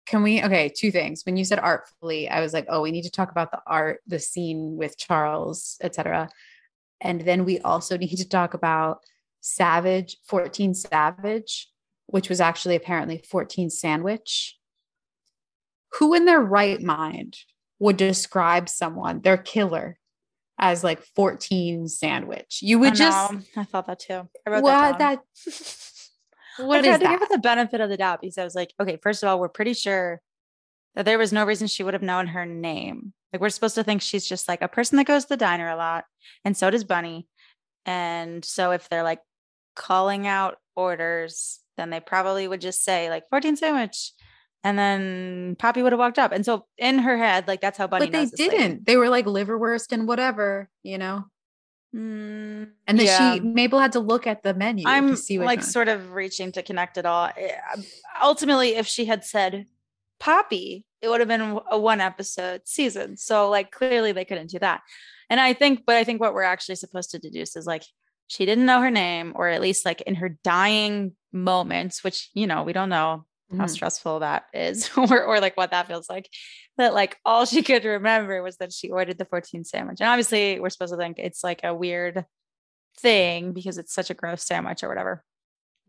Can 0.06 0.22
we? 0.22 0.44
Okay, 0.44 0.70
two 0.70 0.92
things. 0.92 1.24
When 1.26 1.36
you 1.36 1.46
said 1.46 1.60
artfully, 1.60 2.30
I 2.30 2.42
was 2.42 2.54
like, 2.54 2.66
oh, 2.70 2.82
we 2.82 2.92
need 2.92 3.04
to 3.04 3.12
talk 3.12 3.32
about 3.32 3.52
the 3.52 3.62
art, 3.66 4.02
the 4.06 4.20
scene 4.20 4.76
with 4.78 4.98
Charles, 4.98 5.78
etc. 5.82 6.30
And 7.02 7.22
then 7.22 7.44
we 7.44 7.60
also 7.60 7.98
need 7.98 8.16
to 8.18 8.30
talk 8.30 8.54
about 8.54 9.00
Savage, 9.42 10.18
14 10.28 10.74
Savage, 10.74 11.70
which 12.08 12.30
was 12.30 12.40
actually 12.40 12.76
apparently 12.76 13.24
14 13.30 13.70
Sandwich. 13.70 14.58
Who 16.00 16.14
in 16.14 16.26
their 16.26 16.42
right 16.42 16.82
mind 16.82 17.38
would 17.80 17.98
describe 17.98 18.70
someone, 18.70 19.22
their 19.22 19.38
killer, 19.38 19.98
as 20.60 20.84
like 20.84 21.02
14 21.16 21.88
Sandwich? 21.88 22.60
You 22.62 22.80
would 22.80 22.94
I 22.94 22.96
just. 22.96 23.34
I 23.56 23.64
thought 23.64 23.88
that 23.88 24.00
too. 24.00 24.28
I 24.46 24.50
wrote 24.50 24.64
what 24.64 24.72
that. 24.72 25.00
that 25.00 25.16
down. 25.16 25.54
what 26.58 26.78
I 26.78 26.80
is 26.80 26.86
tried 26.86 26.98
to 26.98 27.10
give 27.10 27.20
that? 27.20 27.32
it 27.32 27.32
the 27.32 27.40
benefit 27.40 27.82
of 27.82 27.90
the 27.90 27.98
doubt 27.98 28.22
because 28.22 28.38
I 28.38 28.44
was 28.44 28.56
like, 28.56 28.74
okay, 28.80 28.98
first 29.02 29.24
of 29.24 29.30
all, 29.30 29.40
we're 29.40 29.50
pretty 29.50 29.74
sure 29.74 30.22
that 30.96 31.06
there 31.06 31.18
was 31.18 31.34
no 31.34 31.46
reason 31.46 31.68
she 31.68 31.84
would 31.84 31.94
have 31.94 32.04
known 32.04 32.28
her 32.28 32.46
name. 32.46 33.14
Like 33.34 33.42
we're 33.42 33.50
supposed 33.50 33.76
to 33.76 33.84
think 33.84 34.02
she's 34.02 34.28
just 34.28 34.48
like 34.48 34.62
a 34.62 34.68
person 34.68 34.98
that 34.98 35.08
goes 35.08 35.24
to 35.24 35.30
the 35.30 35.38
diner 35.38 35.70
a 35.70 35.76
lot, 35.76 36.06
and 36.44 36.56
so 36.56 36.70
does 36.70 36.84
Bunny. 36.84 37.28
And 37.86 38.44
so 38.44 38.72
if 38.72 38.90
they're 38.90 39.04
like 39.04 39.20
calling 39.76 40.26
out 40.26 40.58
orders, 40.76 41.60
then 41.78 41.90
they 41.90 42.00
probably 42.00 42.48
would 42.48 42.62
just 42.62 42.84
say 42.84 43.10
like 43.10 43.30
14 43.30 43.56
sandwich. 43.58 44.14
And 44.64 44.80
then 44.80 45.56
Poppy 45.60 45.84
would 45.84 45.92
have 45.92 46.00
walked 46.00 46.18
up. 46.18 46.32
And 46.32 46.44
so 46.44 46.66
in 46.78 47.00
her 47.00 47.18
head, 47.18 47.48
like 47.48 47.62
that's 47.62 47.78
how 47.78 47.86
Bunny 47.86 48.08
but 48.08 48.12
they 48.14 48.26
this 48.26 48.40
lady. 48.40 48.58
didn't. 48.58 48.86
They 48.86 48.98
were 48.98 49.10
like 49.10 49.26
liverwurst 49.26 49.92
and 49.92 50.08
whatever, 50.08 50.70
you 50.82 50.98
know. 50.98 51.26
Mm, 51.96 52.72
And 52.88 53.00
then 53.00 53.06
yeah. 53.06 53.36
she 53.36 53.40
Mabel 53.40 53.80
had 53.80 53.94
to 53.94 54.00
look 54.02 54.28
at 54.28 54.44
the 54.44 54.54
menu 54.54 54.84
I'm 54.86 55.12
to 55.12 55.18
see 55.18 55.40
like 55.40 55.64
sort 55.64 55.88
of 55.88 56.12
reaching 56.12 56.52
to 56.54 56.62
connect 56.64 56.98
it 56.98 57.06
all. 57.06 57.30
Eh, 57.38 57.56
Ultimately, 58.22 58.76
if 58.76 58.86
she 58.86 59.06
had 59.06 59.24
said 59.24 59.66
Poppy, 60.20 60.86
it 61.02 61.08
would 61.08 61.22
have 61.22 61.30
been 61.30 61.60
a 61.72 61.80
one 61.80 62.02
episode 62.02 62.62
season. 62.66 63.16
So 63.16 63.50
like 63.50 63.72
clearly 63.72 64.12
they 64.12 64.26
couldn't 64.26 64.50
do 64.50 64.60
that. 64.60 64.82
And 65.30 65.40
I 65.40 65.54
think, 65.54 65.84
but 65.86 65.96
I 65.96 66.04
think 66.04 66.20
what 66.20 66.34
we're 66.34 66.44
actually 66.44 66.76
supposed 66.76 67.12
to 67.12 67.20
deduce 67.20 67.56
is 67.56 67.66
like 67.66 67.84
she 68.28 68.46
didn't 68.46 68.66
know 68.66 68.82
her 68.82 68.92
name, 68.92 69.34
or 69.36 69.48
at 69.48 69.62
least 69.62 69.86
like 69.86 70.02
in 70.02 70.16
her 70.16 70.38
dying 70.44 71.16
moments, 71.32 72.04
which 72.04 72.30
you 72.34 72.48
know 72.48 72.64
we 72.64 72.74
don't 72.74 72.90
know 72.90 73.26
how 73.52 73.66
Mhm. 73.66 73.70
stressful 73.70 74.20
that 74.20 74.46
is, 74.54 74.90
or 74.98 75.24
or 75.24 75.40
like 75.40 75.56
what 75.58 75.72
that 75.72 75.88
feels 75.88 76.10
like. 76.10 76.30
That 76.78 76.94
like 76.94 77.18
all 77.26 77.46
she 77.46 77.62
could 77.64 77.86
remember 77.86 78.42
was 78.44 78.58
that 78.58 78.74
she 78.74 78.90
ordered 78.90 79.18
the 79.18 79.26
14 79.26 79.64
sandwich. 79.64 80.02
And 80.02 80.10
obviously 80.10 80.60
we're 80.60 80.70
supposed 80.70 80.94
to 80.94 80.98
think 80.98 81.18
it's 81.20 81.44
like 81.44 81.62
a 81.64 81.74
weird 81.74 82.26
thing 83.00 83.54
because 83.54 83.78
it's 83.78 83.94
such 83.94 84.10
a 84.10 84.14
gross 84.14 84.44
sandwich 84.44 84.84
or 84.84 84.90
whatever. 84.90 85.24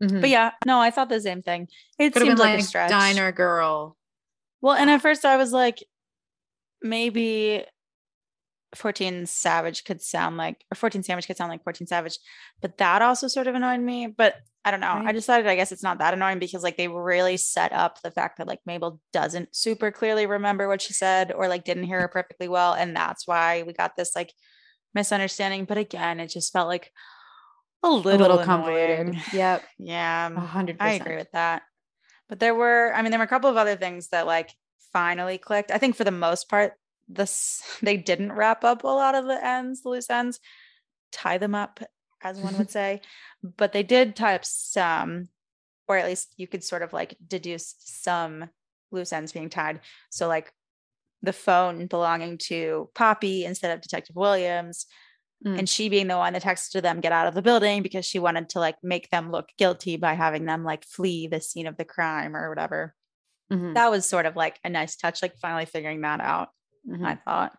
Mhm. 0.01 0.21
But 0.21 0.29
yeah, 0.29 0.51
no, 0.65 0.79
I 0.79 0.91
thought 0.91 1.09
the 1.09 1.19
same 1.19 1.41
thing. 1.41 1.67
It 1.97 2.13
could 2.13 2.21
seemed 2.21 2.37
like, 2.37 2.51
like, 2.51 2.59
a 2.59 2.63
stretch. 2.63 2.89
diner 2.89 3.31
girl. 3.31 3.97
Well, 4.61 4.75
and 4.75 4.89
at 4.89 5.01
first 5.01 5.25
I 5.25 5.37
was 5.37 5.51
like, 5.51 5.83
maybe 6.81 7.65
14 8.77 9.25
Savage 9.25 9.83
could 9.83 10.01
sound 10.01 10.37
like, 10.37 10.63
or 10.71 10.75
14 10.75 11.03
Sandwich 11.03 11.27
could 11.27 11.37
sound 11.37 11.49
like 11.51 11.63
14 11.63 11.87
Savage, 11.87 12.17
but 12.61 12.77
that 12.77 13.01
also 13.01 13.27
sort 13.27 13.47
of 13.47 13.55
annoyed 13.55 13.79
me. 13.81 14.07
But 14.07 14.35
I 14.63 14.71
don't 14.71 14.79
know. 14.81 15.01
I 15.05 15.11
decided, 15.13 15.47
I 15.47 15.55
guess 15.55 15.71
it's 15.71 15.83
not 15.83 15.99
that 15.99 16.13
annoying 16.13 16.39
because 16.39 16.61
like 16.63 16.75
they 16.77 16.87
really 16.89 17.37
set 17.37 17.71
up 17.71 18.01
the 18.01 18.11
fact 18.11 18.37
that 18.37 18.47
like 18.47 18.59
Mabel 18.65 18.99
doesn't 19.13 19.55
super 19.55 19.91
clearly 19.91 20.25
remember 20.25 20.67
what 20.67 20.81
she 20.81 20.93
said 20.93 21.31
or 21.31 21.47
like 21.47 21.63
didn't 21.63 21.83
hear 21.85 22.01
her 22.01 22.07
perfectly 22.09 22.47
well. 22.49 22.73
And 22.73 22.95
that's 22.95 23.25
why 23.27 23.63
we 23.63 23.71
got 23.73 23.95
this 23.95 24.13
like 24.15 24.33
misunderstanding. 24.93 25.65
But 25.65 25.77
again, 25.77 26.19
it 26.19 26.27
just 26.27 26.51
felt 26.51 26.67
like 26.67 26.91
a 27.83 27.87
A 27.87 27.89
little, 27.89 28.03
little 28.19 28.39
annoying. 28.39 28.45
convoluted. 28.45 29.15
Yep. 29.33 29.63
Yeah. 29.79 30.29
A 30.35 30.39
hundred 30.39 30.77
I 30.79 30.93
agree 30.93 31.15
with 31.15 31.31
that. 31.31 31.61
But 32.29 32.39
there 32.39 32.55
were, 32.55 32.91
I 32.93 33.01
mean, 33.01 33.11
there 33.11 33.19
were 33.19 33.25
a 33.25 33.29
couple 33.29 33.49
of 33.49 33.57
other 33.57 33.75
things 33.77 34.09
that 34.09 34.25
like 34.27 34.51
finally 34.91 35.37
clicked. 35.37 35.71
I 35.71 35.77
think 35.77 35.95
for 35.95 36.03
the 36.03 36.11
most 36.11 36.49
part, 36.49 36.73
this 37.07 37.61
they 37.81 37.97
didn't 37.97 38.33
wrap 38.33 38.63
up 38.63 38.83
a 38.83 38.87
lot 38.87 39.15
of 39.15 39.25
the 39.25 39.43
ends, 39.45 39.81
the 39.83 39.89
loose 39.89 40.09
ends, 40.09 40.39
tie 41.11 41.37
them 41.37 41.55
up, 41.55 41.79
as 42.23 42.39
one 42.39 42.57
would 42.57 42.69
say. 42.79 43.01
But 43.43 43.71
they 43.73 43.83
did 43.83 44.15
tie 44.15 44.35
up 44.35 44.45
some, 44.45 45.29
or 45.87 45.97
at 45.97 46.05
least 46.05 46.33
you 46.37 46.47
could 46.47 46.63
sort 46.63 46.81
of 46.81 46.93
like 46.93 47.15
deduce 47.25 47.75
some 47.79 48.49
loose 48.91 49.13
ends 49.13 49.31
being 49.31 49.49
tied. 49.49 49.81
So 50.09 50.27
like 50.27 50.51
the 51.23 51.33
phone 51.33 51.87
belonging 51.87 52.37
to 52.37 52.89
Poppy 52.93 53.43
instead 53.45 53.71
of 53.75 53.81
Detective 53.81 54.15
Williams, 54.15 54.85
Mm. 55.45 55.59
and 55.59 55.69
she 55.69 55.87
being 55.87 56.07
the 56.07 56.17
one 56.17 56.33
that 56.33 56.41
texted 56.41 56.81
them 56.81 56.99
get 56.99 57.11
out 57.11 57.27
of 57.27 57.35
the 57.35 57.43
building 57.43 57.83
because 57.83 58.07
she 58.07 58.17
wanted 58.17 58.49
to 58.49 58.59
like 58.59 58.75
make 58.81 59.07
them 59.11 59.31
look 59.31 59.49
guilty 59.59 59.95
by 59.95 60.15
having 60.15 60.45
them 60.45 60.63
like 60.63 60.83
flee 60.83 61.27
the 61.27 61.39
scene 61.39 61.67
of 61.67 61.77
the 61.77 61.85
crime 61.85 62.35
or 62.35 62.49
whatever. 62.49 62.95
Mhm. 63.53 63.75
That 63.75 63.91
was 63.91 64.07
sort 64.09 64.25
of 64.25 64.35
like 64.35 64.59
a 64.63 64.69
nice 64.71 64.95
touch, 64.95 65.21
like 65.21 65.37
finally 65.37 65.65
figuring 65.65 66.01
that 66.01 66.21
out. 66.21 66.49
Mhm. 66.87 67.05
I 67.05 67.15
thought. 67.15 67.57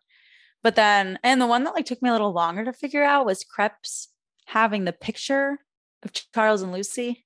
But 0.63 0.75
then, 0.75 1.19
and 1.23 1.41
the 1.41 1.47
one 1.47 1.65
that 1.65 1.75
like 1.75 1.87
took 1.87 2.03
me 2.03 2.09
a 2.09 2.13
little 2.13 2.33
longer 2.33 2.65
to 2.65 2.73
figure 2.73 3.05
out 3.05 3.27
was 3.27 3.45
Krebs 3.45 4.09
having 4.47 4.85
the 4.85 4.93
picture 4.93 5.59
of 6.03 6.13
Charles 6.35 6.63
and 6.63 6.73
Lucy. 6.73 7.25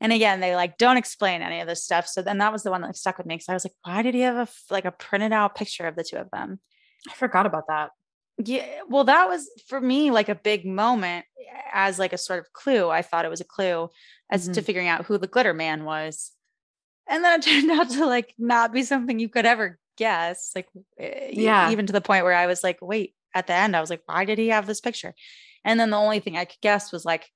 And 0.00 0.12
again, 0.12 0.40
they 0.40 0.56
like 0.56 0.78
don't 0.78 0.96
explain 0.96 1.42
any 1.42 1.60
of 1.60 1.66
this 1.66 1.84
stuff. 1.84 2.06
So 2.06 2.22
then 2.22 2.38
that 2.38 2.52
was 2.52 2.62
the 2.62 2.70
one 2.70 2.80
that 2.80 2.88
like, 2.88 2.96
stuck 2.96 3.18
with 3.18 3.26
me. 3.26 3.36
Cause 3.36 3.48
I 3.48 3.54
was 3.54 3.64
like, 3.64 3.74
why 3.84 4.02
did 4.02 4.14
he 4.14 4.20
have 4.20 4.48
a 4.48 4.72
like 4.72 4.86
a 4.86 4.92
printed 4.92 5.32
out 5.32 5.54
picture 5.54 5.86
of 5.86 5.96
the 5.96 6.04
two 6.04 6.16
of 6.16 6.30
them? 6.30 6.60
I 7.08 7.14
forgot 7.14 7.46
about 7.46 7.66
that. 7.68 7.90
Yeah, 8.42 8.64
well, 8.88 9.04
that 9.04 9.28
was 9.28 9.50
for 9.66 9.80
me 9.80 10.10
like 10.10 10.30
a 10.30 10.34
big 10.34 10.64
moment 10.64 11.26
as 11.72 11.98
like 11.98 12.14
a 12.14 12.18
sort 12.18 12.38
of 12.38 12.52
clue. 12.54 12.88
I 12.88 13.02
thought 13.02 13.26
it 13.26 13.30
was 13.30 13.42
a 13.42 13.44
clue 13.44 13.90
as 14.30 14.48
to 14.48 14.62
figuring 14.62 14.88
out 14.88 15.04
who 15.04 15.18
the 15.18 15.26
glitter 15.26 15.52
man 15.52 15.84
was. 15.84 16.32
And 17.06 17.22
then 17.22 17.38
it 17.38 17.42
turned 17.46 17.70
out 17.70 17.90
to 17.90 18.06
like 18.06 18.34
not 18.38 18.72
be 18.72 18.82
something 18.82 19.18
you 19.18 19.28
could 19.28 19.44
ever 19.44 19.78
guess. 20.00 20.50
Like, 20.56 20.68
eh, 20.98 21.30
Yeah. 21.32 21.70
even 21.70 21.86
to 21.86 21.92
the 21.92 22.00
point 22.00 22.24
where 22.24 22.34
I 22.34 22.46
was 22.46 22.64
like, 22.64 22.78
wait, 22.80 23.14
at 23.34 23.46
the 23.46 23.52
end, 23.54 23.76
I 23.76 23.80
was 23.80 23.90
like, 23.90 24.02
why 24.06 24.24
did 24.24 24.38
he 24.38 24.48
have 24.48 24.66
this 24.66 24.80
picture? 24.80 25.14
And 25.64 25.78
then 25.78 25.90
the 25.90 25.96
only 26.06 26.20
thing 26.20 26.36
I 26.36 26.46
could 26.46 26.60
guess 26.60 26.90
was 26.92 27.04
like, 27.04 27.28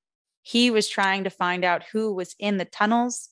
he 0.43 0.71
was 0.71 0.89
trying 0.89 1.25
to 1.25 1.31
find 1.31 1.65
out 1.65 1.85
who 1.93 2.13
was 2.15 2.35
in 2.39 2.57
the 2.59 2.65
tunnels 2.65 3.31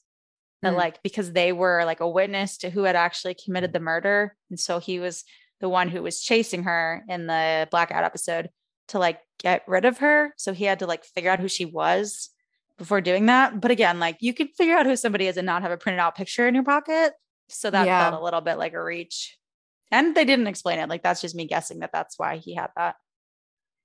that 0.62 0.72
Mm. 0.74 0.76
like 0.76 1.02
because 1.02 1.32
they 1.32 1.52
were 1.52 1.84
like 1.84 2.00
a 2.00 2.08
witness 2.08 2.58
to 2.58 2.70
who 2.70 2.84
had 2.84 2.96
actually 2.96 3.34
committed 3.34 3.72
the 3.72 3.80
murder 3.80 4.36
and 4.48 4.58
so 4.60 4.78
he 4.78 5.00
was 5.00 5.24
the 5.60 5.68
one 5.68 5.88
who 5.88 6.02
was 6.02 6.22
chasing 6.22 6.62
her 6.62 7.04
in 7.08 7.26
the 7.26 7.66
blackout 7.70 8.04
episode 8.04 8.48
to 8.88 8.98
like 9.00 9.18
get 9.40 9.62
rid 9.66 9.84
of 9.84 9.98
her 9.98 10.32
so 10.38 10.52
he 10.52 10.64
had 10.64 10.78
to 10.78 10.86
like 10.86 11.04
figure 11.04 11.30
out 11.32 11.40
who 11.40 11.48
she 11.48 11.64
was 11.64 12.30
before 12.78 13.00
doing 13.00 13.26
that 13.26 13.60
but 13.60 13.70
again 13.72 13.98
like 13.98 14.16
you 14.20 14.32
could 14.32 14.50
figure 14.56 14.76
out 14.76 14.86
who 14.86 14.94
somebody 14.96 15.26
is 15.26 15.36
and 15.36 15.46
not 15.46 15.62
have 15.62 15.72
a 15.72 15.76
printed 15.76 16.00
out 16.00 16.14
picture 16.14 16.46
in 16.48 16.54
your 16.54 16.64
pocket 16.64 17.12
so 17.52 17.70
that 17.70 17.86
Yeah. 17.86 18.10
felt 18.10 18.20
a 18.20 18.24
little 18.24 18.40
bit 18.40 18.58
like 18.58 18.72
a 18.72 18.82
reach 18.82 19.36
and 19.90 20.14
they 20.14 20.24
didn't 20.24 20.46
explain 20.46 20.78
it 20.78 20.88
like 20.88 21.02
that's 21.02 21.20
just 21.20 21.34
me 21.34 21.46
guessing 21.46 21.80
that 21.80 21.90
that's 21.92 22.18
why 22.18 22.36
he 22.36 22.54
had 22.54 22.70
that 22.76 22.96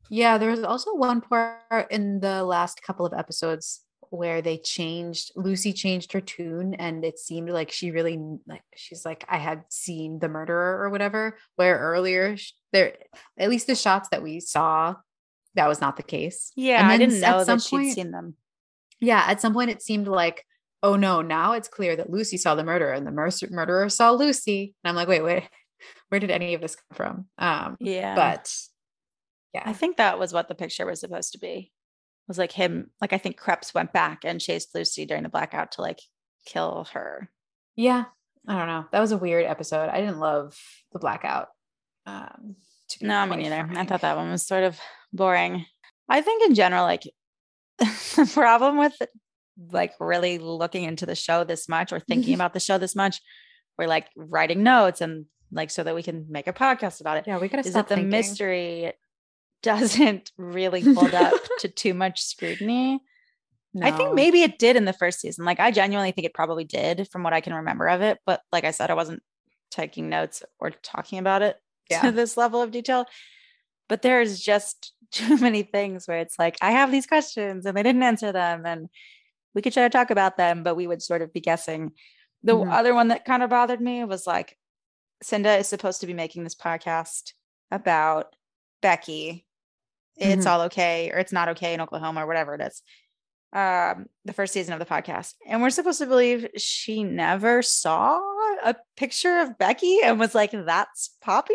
Yeah, 0.09 0.37
there 0.37 0.51
was 0.51 0.63
also 0.63 0.95
one 0.95 1.21
part 1.21 1.91
in 1.91 2.19
the 2.21 2.43
last 2.43 2.81
couple 2.81 3.05
of 3.05 3.13
episodes 3.13 3.81
where 4.09 4.41
they 4.41 4.57
changed 4.57 5.33
Lucy 5.35 5.73
changed 5.73 6.13
her 6.13 6.21
tune 6.21 6.73
and 6.75 7.03
it 7.03 7.19
seemed 7.19 7.49
like 7.49 7.71
she 7.71 7.91
really 7.91 8.17
like 8.47 8.63
she's 8.75 9.03
like 9.03 9.25
I 9.27 9.37
had 9.37 9.65
seen 9.69 10.19
the 10.19 10.29
murderer 10.29 10.81
or 10.81 10.89
whatever 10.89 11.37
where 11.57 11.77
earlier 11.77 12.37
there 12.71 12.93
at 13.37 13.49
least 13.49 13.67
the 13.67 13.75
shots 13.75 14.07
that 14.09 14.23
we 14.23 14.39
saw 14.39 14.95
that 15.55 15.67
was 15.67 15.81
not 15.81 15.97
the 15.97 16.03
case. 16.03 16.51
Yeah, 16.55 16.87
I 16.87 16.97
didn't 16.97 17.19
know 17.19 17.43
that 17.43 17.61
she'd 17.61 17.91
seen 17.93 18.11
them. 18.11 18.35
Yeah, 19.01 19.23
at 19.27 19.41
some 19.41 19.53
point 19.53 19.71
it 19.71 19.81
seemed 19.81 20.07
like 20.07 20.45
oh 20.87 20.95
no, 20.95 21.21
now 21.21 21.51
it's 21.51 21.67
clear 21.67 21.97
that 21.97 22.09
Lucy 22.09 22.37
saw 22.37 22.55
the 22.55 22.63
murderer 22.63 22.93
and 22.93 23.05
the 23.05 23.11
mur- 23.11 23.29
murderer 23.49 23.89
saw 23.89 24.11
Lucy. 24.11 24.73
And 24.83 24.89
I'm 24.89 24.95
like, 24.95 25.09
wait, 25.09 25.21
wait, 25.21 25.43
where 26.09 26.19
did 26.19 26.31
any 26.31 26.53
of 26.53 26.61
this 26.61 26.77
come 26.77 26.95
from? 26.95 27.25
Um, 27.37 27.75
yeah. 27.81 28.15
But 28.15 28.53
yeah. 29.53 29.63
I 29.65 29.73
think 29.73 29.97
that 29.97 30.17
was 30.17 30.31
what 30.31 30.47
the 30.47 30.55
picture 30.55 30.85
was 30.85 31.01
supposed 31.01 31.33
to 31.33 31.39
be. 31.39 31.55
It 31.57 32.29
was 32.29 32.37
like 32.37 32.53
him, 32.53 32.91
like 33.01 33.11
I 33.11 33.17
think 33.17 33.37
Kreps 33.37 33.73
went 33.73 33.91
back 33.91 34.19
and 34.23 34.39
chased 34.39 34.73
Lucy 34.73 35.05
during 35.05 35.23
the 35.23 35.29
blackout 35.29 35.73
to 35.73 35.81
like 35.81 35.99
kill 36.45 36.87
her. 36.93 37.29
Yeah. 37.75 38.05
I 38.47 38.57
don't 38.57 38.67
know. 38.67 38.85
That 38.93 39.01
was 39.01 39.11
a 39.11 39.17
weird 39.17 39.45
episode. 39.45 39.89
I 39.89 39.99
didn't 39.99 40.19
love 40.19 40.57
the 40.93 40.99
blackout. 40.99 41.49
Um, 42.05 42.55
no, 43.01 43.25
me 43.25 43.35
neither. 43.35 43.67
Funny. 43.67 43.77
I 43.77 43.83
thought 43.83 44.01
that 44.01 44.15
one 44.15 44.31
was 44.31 44.47
sort 44.47 44.63
of 44.63 44.79
boring. 45.11 45.65
I 46.07 46.21
think 46.21 46.47
in 46.47 46.55
general, 46.55 46.83
like 46.83 47.03
the 47.79 48.31
problem 48.33 48.77
with 48.77 48.95
like 49.71 49.93
really 49.99 50.37
looking 50.37 50.83
into 50.83 51.05
the 51.05 51.15
show 51.15 51.43
this 51.43 51.67
much 51.67 51.91
or 51.91 51.99
thinking 51.99 52.33
about 52.35 52.53
the 52.53 52.59
show 52.59 52.77
this 52.77 52.95
much, 52.95 53.21
we're 53.77 53.87
like 53.87 54.07
writing 54.15 54.63
notes 54.63 55.01
and 55.01 55.25
like 55.51 55.71
so 55.71 55.83
that 55.83 55.95
we 55.95 56.03
can 56.03 56.25
make 56.29 56.47
a 56.47 56.53
podcast 56.53 57.01
about 57.01 57.17
it. 57.17 57.25
Yeah, 57.27 57.37
we 57.37 57.47
gotta 57.47 57.67
is 57.67 57.73
that 57.73 57.87
the 57.87 57.95
thinking. 57.95 58.09
mystery 58.09 58.93
doesn't 59.63 60.31
really 60.37 60.81
hold 60.81 61.13
up 61.13 61.33
to 61.59 61.67
too 61.67 61.93
much 61.93 62.21
scrutiny. 62.21 63.01
No. 63.73 63.85
I 63.85 63.91
think 63.91 64.13
maybe 64.13 64.41
it 64.41 64.59
did 64.59 64.75
in 64.75 64.85
the 64.85 64.93
first 64.93 65.19
season. 65.19 65.45
Like 65.45 65.59
I 65.59 65.71
genuinely 65.71 66.11
think 66.11 66.25
it 66.25 66.33
probably 66.33 66.63
did 66.63 67.07
from 67.11 67.23
what 67.23 67.33
I 67.33 67.41
can 67.41 67.53
remember 67.53 67.87
of 67.87 68.01
it. 68.01 68.19
But 68.25 68.41
like 68.51 68.63
I 68.63 68.71
said, 68.71 68.89
I 68.89 68.95
wasn't 68.95 69.21
taking 69.71 70.09
notes 70.09 70.43
or 70.59 70.71
talking 70.71 71.19
about 71.19 71.41
it 71.41 71.57
yeah. 71.89 72.01
to 72.01 72.11
this 72.11 72.37
level 72.37 72.61
of 72.61 72.71
detail. 72.71 73.05
But 73.89 74.01
there's 74.01 74.39
just 74.39 74.93
too 75.11 75.37
many 75.37 75.63
things 75.63 76.07
where 76.07 76.19
it's 76.19 76.37
like, 76.39 76.57
I 76.61 76.71
have 76.71 76.91
these 76.91 77.07
questions 77.07 77.65
and 77.65 77.77
they 77.77 77.83
didn't 77.83 78.03
answer 78.03 78.31
them. 78.31 78.65
And 78.65 78.89
we 79.53 79.61
could 79.61 79.73
try 79.73 79.83
to 79.83 79.89
talk 79.89 80.11
about 80.11 80.37
them, 80.37 80.63
but 80.63 80.75
we 80.75 80.87
would 80.87 81.01
sort 81.01 81.21
of 81.21 81.33
be 81.33 81.41
guessing. 81.41 81.91
The 82.43 82.53
mm-hmm. 82.53 82.71
other 82.71 82.93
one 82.93 83.09
that 83.09 83.25
kind 83.25 83.43
of 83.43 83.49
bothered 83.49 83.81
me 83.81 84.03
was 84.03 84.27
like, 84.27 84.57
Cinda 85.23 85.55
is 85.57 85.67
supposed 85.67 86.01
to 86.01 86.07
be 86.07 86.13
making 86.13 86.43
this 86.43 86.55
podcast 86.55 87.33
about 87.71 88.35
Becky. 88.81 89.45
It's 90.15 90.45
mm-hmm. 90.45 90.47
all 90.47 90.61
okay, 90.63 91.11
or 91.11 91.17
it's 91.17 91.33
not 91.33 91.49
okay 91.49 91.73
in 91.73 91.81
Oklahoma, 91.81 92.23
or 92.23 92.27
whatever 92.27 92.55
it 92.55 92.61
is. 92.61 92.81
Um, 93.53 94.07
the 94.25 94.33
first 94.33 94.53
season 94.53 94.73
of 94.73 94.79
the 94.79 94.85
podcast. 94.85 95.33
And 95.47 95.61
we're 95.61 95.69
supposed 95.69 95.99
to 95.99 96.05
believe 96.05 96.47
she 96.57 97.03
never 97.03 97.61
saw 97.61 98.19
a 98.63 98.75
picture 98.97 99.39
of 99.39 99.57
Becky 99.57 100.01
and 100.03 100.19
was 100.19 100.35
like, 100.35 100.51
that's 100.51 101.15
Poppy. 101.21 101.53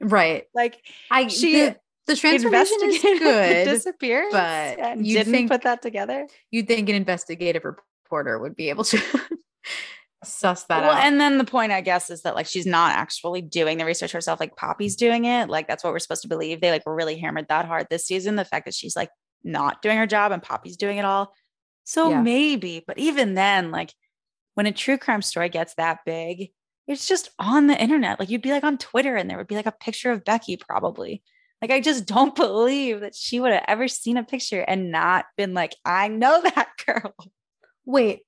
Right. 0.00 0.44
Like 0.54 0.80
I 1.10 1.28
she 1.28 1.52
the, 1.52 1.76
the 2.08 2.16
transformation 2.16 2.78
is 2.82 3.00
good. 3.02 3.64
disappears, 3.64 4.32
but 4.32 4.98
you 4.98 5.16
didn't 5.16 5.32
think, 5.32 5.50
put 5.50 5.62
that 5.62 5.82
together. 5.82 6.26
You'd 6.50 6.66
think 6.66 6.88
an 6.88 6.96
investigative 6.96 7.64
reporter 7.64 8.38
would 8.38 8.56
be 8.56 8.70
able 8.70 8.84
to 8.84 9.00
suss 10.24 10.64
that 10.64 10.82
well, 10.82 10.92
out. 10.92 11.04
and 11.04 11.20
then 11.20 11.38
the 11.38 11.44
point, 11.44 11.70
I 11.70 11.80
guess, 11.80 12.10
is 12.10 12.22
that 12.22 12.34
like 12.34 12.46
she's 12.46 12.66
not 12.66 12.92
actually 12.92 13.42
doing 13.42 13.78
the 13.78 13.84
research 13.84 14.12
herself. 14.12 14.40
Like 14.40 14.56
Poppy's 14.56 14.96
doing 14.96 15.24
it. 15.24 15.48
Like 15.48 15.68
that's 15.68 15.84
what 15.84 15.92
we're 15.92 16.00
supposed 16.00 16.22
to 16.22 16.28
believe. 16.28 16.60
They 16.60 16.70
like 16.70 16.84
were 16.86 16.94
really 16.94 17.18
hammered 17.18 17.46
that 17.48 17.66
hard 17.66 17.86
this 17.88 18.06
season. 18.06 18.36
The 18.36 18.44
fact 18.44 18.64
that 18.64 18.74
she's 18.74 18.96
like 18.96 19.10
not 19.44 19.82
doing 19.82 19.98
her 19.98 20.06
job 20.06 20.32
and 20.32 20.42
Poppy's 20.42 20.76
doing 20.76 20.98
it 20.98 21.04
all. 21.04 21.32
So 21.84 22.10
yeah. 22.10 22.22
maybe, 22.22 22.84
but 22.86 22.98
even 22.98 23.34
then, 23.34 23.70
like 23.70 23.94
when 24.54 24.66
a 24.66 24.72
true 24.72 24.98
crime 24.98 25.22
story 25.22 25.48
gets 25.48 25.74
that 25.74 26.00
big, 26.04 26.50
it's 26.86 27.06
just 27.06 27.30
on 27.38 27.66
the 27.66 27.80
internet. 27.80 28.18
Like 28.18 28.30
you'd 28.30 28.42
be 28.42 28.50
like 28.50 28.64
on 28.64 28.78
Twitter 28.78 29.14
and 29.14 29.28
there 29.28 29.38
would 29.38 29.46
be 29.46 29.54
like 29.54 29.66
a 29.66 29.72
picture 29.72 30.10
of 30.10 30.24
Becky 30.24 30.56
probably. 30.56 31.22
Like 31.60 31.70
I 31.70 31.80
just 31.80 32.06
don't 32.06 32.34
believe 32.34 33.00
that 33.00 33.14
she 33.14 33.40
would 33.40 33.52
have 33.52 33.64
ever 33.68 33.88
seen 33.88 34.16
a 34.16 34.24
picture 34.24 34.60
and 34.60 34.90
not 34.90 35.26
been 35.36 35.54
like, 35.54 35.74
I 35.84 36.08
know 36.08 36.40
that 36.54 36.68
girl. 36.86 37.14
Wait, 37.84 38.20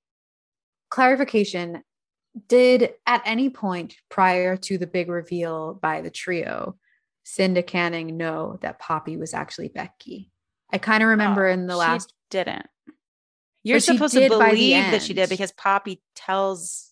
clarification. 0.91 1.83
Did 2.47 2.93
at 3.07 3.22
any 3.24 3.51
point 3.51 3.97
prior 4.09 4.57
to 4.57 4.78
the 4.78 4.87
big 4.87 5.09
reveal 5.09 5.74
by 5.74 6.01
the 6.01 6.11
trio 6.11 6.76
cinda 7.24 7.62
canning 7.62 8.16
know 8.16 8.59
that 8.62 8.78
poppy 8.78 9.16
was 9.16 9.35
actually 9.35 9.68
becky? 9.68 10.31
I 10.72 10.78
kind 10.78 11.03
of 11.03 11.09
remember 11.09 11.49
oh, 11.49 11.53
in 11.53 11.66
the 11.66 11.76
last 11.76 12.14
didn't. 12.31 12.66
You're 13.64 13.81
supposed 13.81 14.14
to 14.14 14.28
believe 14.28 14.76
that 14.93 15.03
she 15.03 15.12
did 15.12 15.28
because 15.28 15.53
poppy 15.53 16.01
tells 16.14 16.91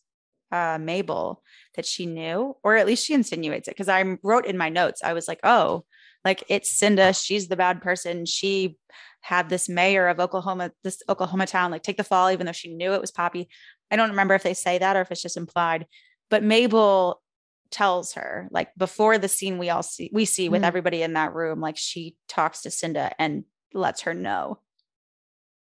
uh, 0.51 0.79
mabel 0.81 1.43
that 1.77 1.87
she 1.87 2.07
knew 2.07 2.57
or 2.65 2.77
at 2.77 2.87
least 2.87 3.05
she 3.05 3.13
insinuates 3.13 3.69
it 3.69 3.73
because 3.73 3.89
i 3.89 4.17
wrote 4.23 4.47
in 4.47 4.57
my 4.57 4.71
notes 4.71 5.03
i 5.05 5.13
was 5.13 5.29
like 5.29 5.41
oh 5.43 5.85
like 6.29 6.45
it's 6.49 6.71
cinda 6.71 7.13
she's 7.13 7.49
the 7.49 7.57
bad 7.57 7.81
person 7.81 8.27
she 8.27 8.77
had 9.21 9.49
this 9.49 9.69
mayor 9.69 10.09
of 10.09 10.21
oklahoma 10.21 10.71
this 10.85 11.03
oklahoma 11.09 11.47
town 11.47 11.71
like 11.71 11.83
take 11.83 11.97
the 11.97 12.05
fall 12.05 12.31
even 12.31 12.47
though 12.47 12.53
she 12.53 12.75
knew 12.75 12.93
it 12.93 13.01
was 13.01 13.11
poppy 13.11 13.49
I 13.91 13.97
don't 13.97 14.11
remember 14.11 14.35
if 14.35 14.43
they 14.43 14.55
say 14.55 14.79
that 14.79 14.97
or 14.97 15.01
if 15.01 15.11
it's 15.11 15.23
just 15.23 15.37
implied, 15.37 15.87
but 16.31 16.43
Mabel 16.43 17.23
tells 17.71 18.15
her 18.15 18.49
like 18.51 18.71
before 18.79 19.19
the 19.19 19.29
scene 19.29 19.59
we 19.59 19.69
all 19.69 19.83
see 19.83 20.09
we 20.11 20.25
see 20.25 20.49
with 20.49 20.63
mm. 20.63 20.67
everybody 20.67 21.03
in 21.03 21.13
that 21.13 21.35
room 21.35 21.61
like 21.61 21.77
she 21.77 22.17
talks 22.27 22.63
to 22.63 22.71
Cinda 22.71 23.13
and 23.19 23.45
lets 23.75 24.01
her 24.03 24.15
know 24.15 24.59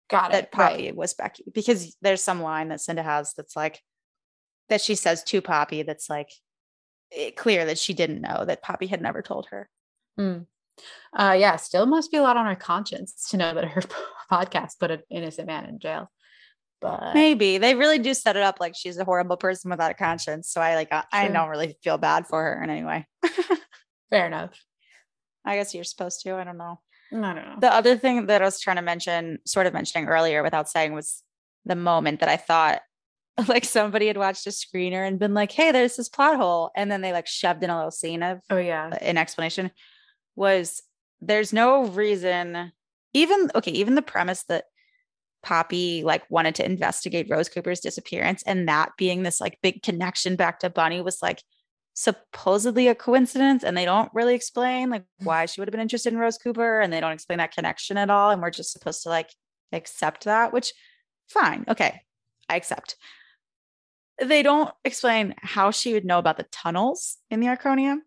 got 0.08 0.32
that 0.32 0.44
it 0.44 0.50
Poppy 0.50 0.84
right. 0.84 0.96
was 0.96 1.12
Becky 1.12 1.44
because 1.52 1.94
there's 2.00 2.24
some 2.24 2.40
line 2.40 2.68
that 2.68 2.80
Cinda 2.80 3.02
has 3.02 3.34
that's 3.34 3.54
like 3.54 3.82
that 4.70 4.80
she 4.80 4.94
says 4.94 5.22
to 5.24 5.42
Poppy 5.42 5.82
that's 5.82 6.08
like 6.08 6.30
it, 7.10 7.36
clear 7.36 7.66
that 7.66 7.78
she 7.78 7.92
didn't 7.92 8.22
know 8.22 8.46
that 8.46 8.62
Poppy 8.62 8.86
had 8.86 9.02
never 9.02 9.20
told 9.20 9.48
her. 9.50 9.68
Mm. 10.20 10.46
Uh, 11.16 11.36
yeah, 11.38 11.56
still 11.56 11.86
must 11.86 12.10
be 12.10 12.18
a 12.18 12.22
lot 12.22 12.36
on 12.36 12.46
her 12.46 12.56
conscience 12.56 13.28
to 13.30 13.36
know 13.36 13.54
that 13.54 13.64
her 13.64 13.82
podcast 14.32 14.78
put 14.78 14.90
an 14.90 15.02
innocent 15.10 15.46
man 15.46 15.66
in 15.66 15.78
jail 15.78 16.10
but 16.80 17.14
maybe 17.14 17.58
they 17.58 17.74
really 17.74 17.98
do 17.98 18.14
set 18.14 18.36
it 18.36 18.42
up 18.42 18.58
like 18.58 18.74
she's 18.74 18.96
a 18.96 19.04
horrible 19.04 19.36
person 19.36 19.70
without 19.70 19.90
a 19.90 19.94
conscience. 19.94 20.50
So 20.50 20.60
I 20.60 20.74
like 20.74 20.92
I, 20.92 21.04
I 21.12 21.28
don't 21.28 21.48
really 21.48 21.76
feel 21.82 21.98
bad 21.98 22.26
for 22.26 22.42
her 22.42 22.62
in 22.62 22.70
any 22.70 22.84
way. 22.84 23.06
Fair 24.10 24.26
enough. 24.26 24.58
I 25.44 25.56
guess 25.56 25.74
you're 25.74 25.84
supposed 25.84 26.22
to. 26.22 26.34
I 26.36 26.44
don't 26.44 26.58
know. 26.58 26.80
I 27.12 27.34
don't 27.34 27.36
know. 27.36 27.56
The 27.60 27.72
other 27.72 27.96
thing 27.96 28.26
that 28.26 28.40
I 28.40 28.44
was 28.44 28.60
trying 28.60 28.76
to 28.76 28.82
mention, 28.82 29.38
sort 29.46 29.66
of 29.66 29.74
mentioning 29.74 30.08
earlier 30.08 30.42
without 30.42 30.68
saying, 30.68 30.94
was 30.94 31.22
the 31.64 31.76
moment 31.76 32.20
that 32.20 32.28
I 32.28 32.36
thought 32.36 32.80
like 33.48 33.64
somebody 33.64 34.06
had 34.06 34.16
watched 34.16 34.46
a 34.46 34.50
screener 34.50 35.06
and 35.06 35.18
been 35.18 35.34
like, 35.34 35.52
hey, 35.52 35.72
there's 35.72 35.96
this 35.96 36.08
plot 36.08 36.36
hole. 36.36 36.70
And 36.74 36.90
then 36.90 37.00
they 37.00 37.12
like 37.12 37.26
shoved 37.26 37.62
in 37.62 37.70
a 37.70 37.76
little 37.76 37.90
scene 37.90 38.22
of 38.22 38.40
oh 38.48 38.58
yeah, 38.58 38.90
an 39.00 39.18
explanation 39.18 39.70
was 40.40 40.82
there's 41.20 41.52
no 41.52 41.84
reason, 41.84 42.72
even 43.12 43.50
okay, 43.54 43.70
even 43.72 43.94
the 43.94 44.02
premise 44.02 44.42
that 44.44 44.64
Poppy 45.42 46.02
like 46.02 46.28
wanted 46.30 46.54
to 46.56 46.64
investigate 46.64 47.28
Rose 47.30 47.48
Cooper's 47.48 47.80
disappearance 47.80 48.42
and 48.44 48.66
that 48.68 48.92
being 48.98 49.22
this 49.22 49.40
like 49.40 49.58
big 49.62 49.82
connection 49.82 50.36
back 50.36 50.58
to 50.60 50.70
Bunny 50.70 51.00
was 51.00 51.22
like 51.22 51.42
supposedly 51.94 52.88
a 52.88 52.94
coincidence 52.94 53.62
and 53.62 53.76
they 53.76 53.84
don't 53.84 54.10
really 54.14 54.34
explain 54.34 54.90
like 54.90 55.02
mm. 55.02 55.26
why 55.26 55.46
she 55.46 55.60
would 55.60 55.68
have 55.68 55.72
been 55.72 55.80
interested 55.80 56.12
in 56.12 56.18
Rose 56.18 56.38
Cooper 56.38 56.80
and 56.80 56.92
they 56.92 57.00
don't 57.00 57.12
explain 57.12 57.38
that 57.38 57.54
connection 57.54 57.96
at 57.96 58.10
all 58.10 58.30
and 58.30 58.40
we're 58.40 58.50
just 58.50 58.72
supposed 58.72 59.02
to 59.02 59.08
like 59.08 59.30
accept 59.72 60.24
that 60.24 60.52
which 60.52 60.72
fine 61.28 61.64
okay 61.68 62.02
I 62.48 62.56
accept. 62.56 62.96
They 64.20 64.42
don't 64.42 64.70
explain 64.84 65.34
how 65.38 65.70
she 65.70 65.92
would 65.92 66.04
know 66.04 66.18
about 66.18 66.36
the 66.36 66.46
tunnels 66.50 67.18
in 67.30 67.40
the 67.40 67.46
Arconia 67.46 67.98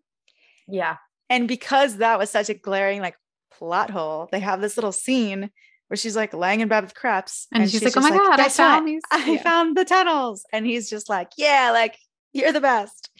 yeah 0.68 0.96
and 1.34 1.48
because 1.48 1.96
that 1.98 2.18
was 2.18 2.30
such 2.30 2.48
a 2.48 2.54
glaring 2.54 3.00
like 3.00 3.16
plot 3.50 3.90
hole 3.90 4.28
they 4.32 4.40
have 4.40 4.60
this 4.60 4.76
little 4.76 4.92
scene 4.92 5.50
where 5.88 5.96
she's 5.96 6.16
like 6.16 6.34
laying 6.34 6.60
in 6.60 6.68
bed 6.68 6.82
with 6.82 6.94
Kreps. 6.94 7.46
And, 7.52 7.62
and 7.62 7.70
she's, 7.70 7.80
she's, 7.80 7.94
like, 7.94 8.04
oh 8.04 8.08
my 8.08 8.16
God, 8.16 8.40
I 8.40 8.48
found 8.48 8.88
these. 8.88 9.02
I 9.10 9.32
yeah. 9.32 9.42
found 9.42 9.76
the 9.76 9.84
tunnels. 9.84 10.44
And 10.52 10.66
he's 10.66 10.88
just 10.88 11.08
like, 11.08 11.30
yeah, 11.36 11.70
like 11.72 11.98
you're 12.32 12.52
the 12.52 12.60
best. 12.60 13.10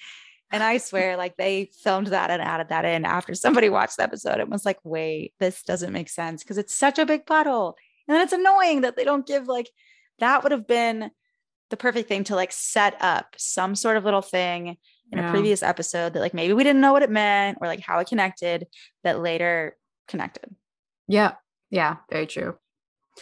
And 0.50 0.62
I 0.62 0.78
swear, 0.78 1.16
like 1.16 1.36
they 1.36 1.70
filmed 1.82 2.08
that 2.08 2.30
and 2.30 2.40
added 2.40 2.68
that 2.68 2.84
in 2.84 3.04
after 3.04 3.34
somebody 3.34 3.68
watched 3.68 3.96
the 3.96 4.04
episode. 4.04 4.40
It 4.40 4.48
was 4.48 4.64
like, 4.64 4.78
wait, 4.84 5.34
this 5.40 5.62
doesn't 5.62 5.92
make 5.92 6.08
sense 6.08 6.42
because 6.42 6.58
it's 6.58 6.74
such 6.74 6.98
a 6.98 7.06
big 7.06 7.26
plot 7.26 7.46
hole. 7.46 7.76
And 8.06 8.14
then 8.14 8.22
it's 8.22 8.32
annoying 8.32 8.82
that 8.82 8.96
they 8.96 9.04
don't 9.04 9.26
give 9.26 9.46
like 9.46 9.70
that 10.20 10.42
would 10.42 10.52
have 10.52 10.66
been 10.66 11.10
the 11.70 11.76
perfect 11.76 12.08
thing 12.08 12.24
to 12.24 12.36
like 12.36 12.52
set 12.52 12.96
up 13.00 13.34
some 13.36 13.74
sort 13.74 13.96
of 13.96 14.04
little 14.04 14.22
thing 14.22 14.76
in 15.14 15.22
yeah. 15.22 15.28
a 15.28 15.32
previous 15.32 15.62
episode 15.62 16.12
that 16.12 16.20
like 16.20 16.34
maybe 16.34 16.52
we 16.52 16.64
didn't 16.64 16.80
know 16.80 16.92
what 16.92 17.02
it 17.02 17.10
meant 17.10 17.58
or 17.60 17.66
like 17.66 17.80
how 17.80 17.98
it 18.00 18.08
connected 18.08 18.66
that 19.02 19.20
later 19.20 19.76
connected. 20.08 20.54
Yeah. 21.08 21.34
Yeah, 21.70 21.96
very 22.10 22.26
true. 22.26 22.56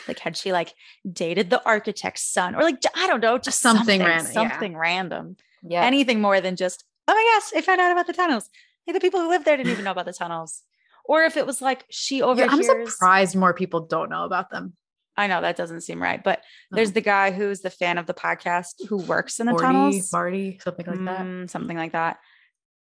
Like 0.08 0.18
had 0.18 0.36
she 0.36 0.52
like 0.52 0.74
dated 1.10 1.50
the 1.50 1.64
architect's 1.66 2.22
son 2.22 2.54
or 2.54 2.62
like 2.62 2.82
I 2.96 3.06
don't 3.06 3.20
know, 3.20 3.38
just 3.38 3.60
something, 3.60 4.00
something 4.00 4.00
random. 4.00 4.32
Something 4.32 4.72
yeah. 4.72 4.78
random. 4.78 5.36
Yeah. 5.62 5.84
Anything 5.84 6.20
more 6.20 6.40
than 6.40 6.56
just, 6.56 6.84
oh 7.06 7.14
my 7.14 7.40
gosh, 7.40 7.58
I 7.58 7.64
found 7.64 7.80
out 7.80 7.92
about 7.92 8.06
the 8.06 8.12
tunnels. 8.12 8.48
Like 8.86 8.94
the 8.94 9.00
people 9.00 9.20
who 9.20 9.28
live 9.28 9.44
there 9.44 9.56
didn't 9.56 9.72
even 9.72 9.84
know 9.84 9.92
about 9.92 10.06
the 10.06 10.12
tunnels. 10.12 10.62
Or 11.04 11.22
if 11.22 11.36
it 11.36 11.46
was 11.46 11.60
like 11.60 11.84
she 11.90 12.18
Yeah, 12.18 12.24
overhears. 12.26 12.52
I'm 12.52 12.86
surprised 12.86 13.36
more 13.36 13.54
people 13.54 13.86
don't 13.86 14.10
know 14.10 14.24
about 14.24 14.50
them. 14.50 14.74
I 15.16 15.26
know 15.26 15.40
that 15.42 15.56
doesn't 15.56 15.82
seem 15.82 16.00
right, 16.02 16.22
but 16.22 16.42
there's 16.70 16.92
the 16.92 17.00
guy 17.02 17.30
who's 17.32 17.60
the 17.60 17.70
fan 17.70 17.98
of 17.98 18.06
the 18.06 18.14
podcast 18.14 18.86
who 18.88 18.96
works 18.96 19.40
in 19.40 19.46
the 19.46 19.52
Marty, 19.52 19.64
tunnels. 19.66 20.12
Marty, 20.12 20.58
something 20.62 20.86
like 20.86 21.04
that. 21.04 21.20
Mm, 21.26 21.50
something 21.50 21.76
like 21.76 21.92
that. 21.92 22.18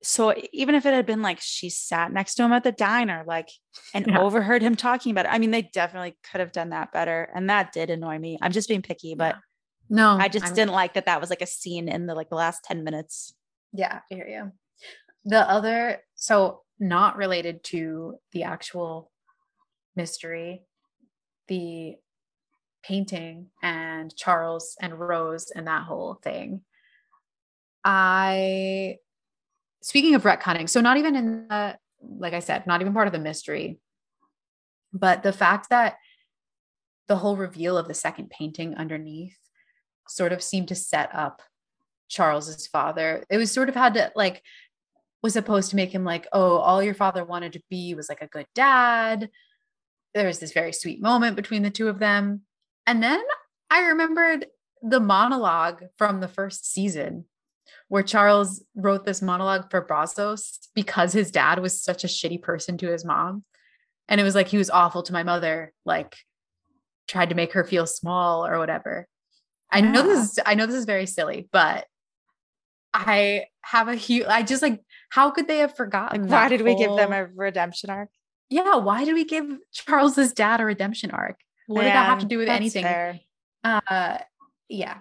So 0.03 0.33
even 0.51 0.73
if 0.73 0.85
it 0.85 0.93
had 0.93 1.05
been 1.05 1.21
like 1.21 1.39
she 1.41 1.69
sat 1.69 2.11
next 2.11 2.35
to 2.35 2.43
him 2.43 2.53
at 2.53 2.63
the 2.63 2.71
diner, 2.71 3.23
like 3.27 3.49
and 3.93 4.07
Yeah. 4.07 4.19
overheard 4.21 4.61
him 4.61 4.75
talking 4.75 5.11
about 5.11 5.25
it, 5.25 5.31
I 5.31 5.37
mean, 5.39 5.51
they 5.51 5.61
definitely 5.61 6.17
could 6.31 6.39
have 6.39 6.51
done 6.51 6.69
that 6.69 6.91
better, 6.91 7.29
and 7.35 7.49
that 7.49 7.71
did 7.73 7.89
annoy 7.89 8.17
me. 8.17 8.39
I'm 8.41 8.51
just 8.51 8.67
being 8.69 8.81
picky, 8.81 9.13
but 9.13 9.35
No, 9.89 10.17
I 10.19 10.27
just 10.29 10.45
I'm- 10.45 10.55
didn't 10.55 10.71
like 10.71 10.93
that. 10.93 11.05
That 11.05 11.19
was 11.21 11.29
like 11.29 11.41
a 11.41 11.45
scene 11.47 11.87
in 11.89 12.05
the 12.07 12.15
like 12.15 12.29
the 12.29 12.35
last 12.35 12.63
ten 12.63 12.83
minutes. 12.83 13.35
Yeah, 13.73 13.99
I 14.11 14.15
hear 14.15 14.27
you. 14.27 14.51
The 15.25 15.47
other, 15.47 15.99
so 16.15 16.63
not 16.79 17.15
related 17.17 17.63
to 17.65 18.15
the 18.31 18.43
actual 18.43 19.11
mystery, 19.95 20.63
the 21.47 21.97
painting 22.83 23.47
and 23.61 24.15
Charles 24.15 24.75
and 24.81 24.99
Rose 24.99 25.51
and 25.51 25.67
that 25.67 25.83
whole 25.83 26.15
thing. 26.15 26.61
I, 27.83 28.97
speaking 29.81 30.15
of 30.15 30.23
retconning, 30.23 30.69
so 30.69 30.81
not 30.81 30.97
even 30.97 31.15
in 31.15 31.47
the, 31.47 31.77
like 32.01 32.33
I 32.33 32.39
said, 32.39 32.67
not 32.67 32.81
even 32.81 32.93
part 32.93 33.07
of 33.07 33.13
the 33.13 33.19
mystery, 33.19 33.79
but 34.93 35.23
the 35.23 35.33
fact 35.33 35.69
that 35.69 35.97
the 37.07 37.15
whole 37.15 37.35
reveal 37.35 37.77
of 37.77 37.87
the 37.87 37.93
second 37.93 38.29
painting 38.29 38.75
underneath 38.75 39.37
sort 40.07 40.31
of 40.31 40.41
seemed 40.41 40.67
to 40.69 40.75
set 40.75 41.13
up 41.13 41.41
Charles's 42.07 42.67
father. 42.67 43.23
It 43.29 43.37
was 43.37 43.51
sort 43.51 43.69
of 43.69 43.75
had 43.75 43.93
to 43.95 44.11
like 44.15 44.41
was 45.23 45.33
supposed 45.33 45.69
to 45.69 45.75
make 45.75 45.93
him 45.93 46.03
like, 46.03 46.27
oh, 46.33 46.57
all 46.57 46.81
your 46.81 46.93
father 46.93 47.23
wanted 47.23 47.53
to 47.53 47.61
be 47.69 47.93
was 47.93 48.09
like 48.09 48.21
a 48.21 48.27
good 48.27 48.47
dad. 48.55 49.29
There 50.13 50.27
was 50.27 50.39
this 50.39 50.51
very 50.51 50.73
sweet 50.73 51.01
moment 51.01 51.35
between 51.35 51.63
the 51.63 51.69
two 51.69 51.87
of 51.87 51.99
them. 51.99 52.41
And 52.85 53.01
then 53.01 53.21
I 53.69 53.87
remembered 53.87 54.47
the 54.81 54.99
monologue 54.99 55.83
from 55.97 56.19
the 56.19 56.27
first 56.27 56.71
season 56.71 57.25
where 57.87 58.03
Charles 58.03 58.63
wrote 58.75 59.05
this 59.05 59.21
monologue 59.21 59.69
for 59.69 59.85
Brazzos 59.85 60.57
because 60.73 61.13
his 61.13 61.31
dad 61.31 61.59
was 61.59 61.81
such 61.81 62.03
a 62.03 62.07
shitty 62.07 62.41
person 62.41 62.77
to 62.79 62.87
his 62.87 63.05
mom. 63.05 63.43
And 64.07 64.19
it 64.19 64.23
was 64.23 64.35
like 64.35 64.47
he 64.47 64.57
was 64.57 64.69
awful 64.69 65.03
to 65.03 65.13
my 65.13 65.23
mother, 65.23 65.73
like 65.85 66.15
tried 67.07 67.29
to 67.29 67.35
make 67.35 67.53
her 67.53 67.63
feel 67.63 67.85
small 67.85 68.45
or 68.45 68.57
whatever. 68.57 69.07
I 69.69 69.81
know 69.81 70.03
this 70.03 70.31
is 70.31 70.39
I 70.45 70.55
know 70.55 70.65
this 70.65 70.75
is 70.75 70.85
very 70.85 71.05
silly, 71.05 71.47
but 71.51 71.85
I 72.93 73.45
have 73.61 73.87
a 73.87 73.95
huge 73.95 74.25
I 74.27 74.43
just 74.43 74.61
like 74.61 74.81
how 75.09 75.31
could 75.31 75.47
they 75.47 75.59
have 75.59 75.75
forgotten? 75.75 76.23
Like, 76.23 76.31
why 76.31 76.49
did 76.49 76.61
we 76.61 76.75
give 76.75 76.95
them 76.95 77.13
a 77.13 77.25
redemption 77.25 77.89
arc? 77.89 78.09
Yeah, 78.49 78.77
why 78.77 79.05
did 79.05 79.13
we 79.13 79.23
give 79.23 79.45
Charles's 79.71 80.33
dad 80.33 80.59
a 80.59 80.65
redemption 80.65 81.11
arc? 81.11 81.37
What 81.71 81.81
did 81.83 81.89
that 81.89 82.05
have 82.05 82.19
to 82.19 82.25
do 82.25 82.37
with 82.37 82.49
anything? 82.49 82.83
fair. 82.83 83.19
Uh 83.63 84.17
yeah. 84.69 84.99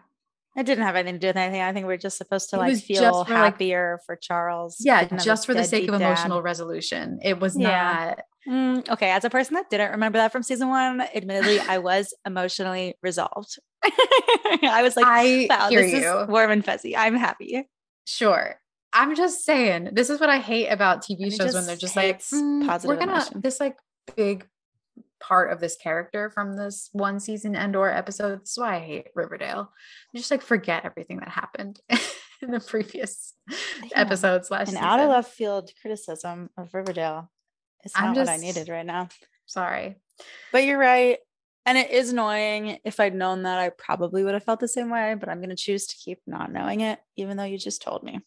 It 0.56 0.66
didn't 0.66 0.84
have 0.84 0.96
anything 0.96 1.14
to 1.14 1.20
do 1.20 1.26
with 1.28 1.36
anything. 1.36 1.62
I 1.62 1.72
think 1.72 1.86
we're 1.86 1.96
just 1.96 2.18
supposed 2.18 2.50
to 2.50 2.56
It 2.56 2.58
like 2.58 2.76
feel 2.78 3.24
for, 3.24 3.32
like- 3.32 3.52
happier 3.52 4.00
for 4.04 4.16
Charles. 4.16 4.78
Yeah, 4.80 4.98
Didn't 5.00 5.12
have 5.12 5.20
a 5.20 5.24
just 5.24 5.46
for 5.46 5.54
the 5.54 5.64
sake 5.64 5.88
of 5.88 5.98
dad. 5.98 6.04
emotional 6.06 6.42
resolution. 6.42 7.20
It 7.22 7.38
was 7.40 7.56
Yeah. 7.58 8.14
not 8.16 8.20
Mm, 8.48 8.88
okay, 8.88 9.10
as 9.10 9.24
a 9.26 9.30
person 9.30 9.54
that 9.54 9.68
didn't 9.68 9.90
remember 9.90 10.16
that 10.18 10.32
from 10.32 10.42
season 10.42 10.68
one, 10.70 11.02
admittedly, 11.14 11.60
I 11.60 11.76
was 11.76 12.14
emotionally 12.26 12.94
resolved. 13.02 13.58
I 13.84 14.80
was 14.82 14.96
like, 14.96 15.04
I 15.06 15.46
wow, 15.50 15.68
hear 15.68 15.82
this 15.82 15.92
you. 15.92 15.98
is 16.20 16.28
warm 16.28 16.50
and 16.50 16.64
fuzzy. 16.64 16.96
I'm 16.96 17.14
happy. 17.16 17.68
Sure. 18.06 18.58
I'm 18.94 19.14
just 19.14 19.44
saying, 19.44 19.90
this 19.92 20.08
is 20.10 20.18
what 20.20 20.30
I 20.30 20.38
hate 20.38 20.68
about 20.68 21.02
TV 21.02 21.30
shows 21.36 21.54
when 21.54 21.66
they're 21.66 21.76
just 21.76 21.94
like, 21.96 22.20
"Mm, 22.20 22.62
we're 22.62 22.66
positive 22.66 22.98
gonna 22.98 23.12
emotion." 23.12 23.40
this 23.42 23.60
like 23.60 23.76
big 24.16 24.48
part 25.20 25.52
of 25.52 25.60
this 25.60 25.76
character 25.76 26.30
from 26.30 26.56
this 26.56 26.88
one 26.92 27.20
season 27.20 27.54
and 27.54 27.76
or 27.76 27.90
episode. 27.90 28.42
This 28.42 28.52
is 28.52 28.58
why 28.58 28.76
I 28.76 28.80
hate 28.80 29.06
Riverdale. 29.14 29.70
Just 30.14 30.30
like 30.30 30.42
forget 30.42 30.84
everything 30.84 31.18
that 31.18 31.28
happened 31.28 31.80
in 32.42 32.50
the 32.50 32.60
previous 32.60 33.34
episodes 33.94 34.50
last 34.50 34.68
An 34.68 34.74
season. 34.74 34.84
out 34.84 35.00
of 35.00 35.08
left 35.08 35.32
field 35.32 35.70
criticism 35.80 36.50
of 36.56 36.72
Riverdale 36.74 37.30
is 37.84 37.92
I'm 37.94 38.14
not 38.14 38.16
what 38.16 38.28
I 38.28 38.36
needed 38.36 38.68
right 38.68 38.86
now. 38.86 39.08
Sorry. 39.46 39.96
But 40.52 40.64
you're 40.64 40.78
right. 40.78 41.18
And 41.66 41.76
it 41.76 41.90
is 41.90 42.10
annoying. 42.10 42.78
If 42.84 43.00
I'd 43.00 43.14
known 43.14 43.42
that, 43.42 43.58
I 43.58 43.68
probably 43.70 44.24
would 44.24 44.34
have 44.34 44.44
felt 44.44 44.60
the 44.60 44.68
same 44.68 44.90
way. 44.90 45.14
But 45.18 45.28
I'm 45.28 45.38
going 45.38 45.50
to 45.50 45.56
choose 45.56 45.86
to 45.88 45.96
keep 45.96 46.18
not 46.26 46.52
knowing 46.52 46.80
it, 46.80 46.98
even 47.16 47.36
though 47.36 47.44
you 47.44 47.58
just 47.58 47.82
told 47.82 48.02
me. 48.02 48.20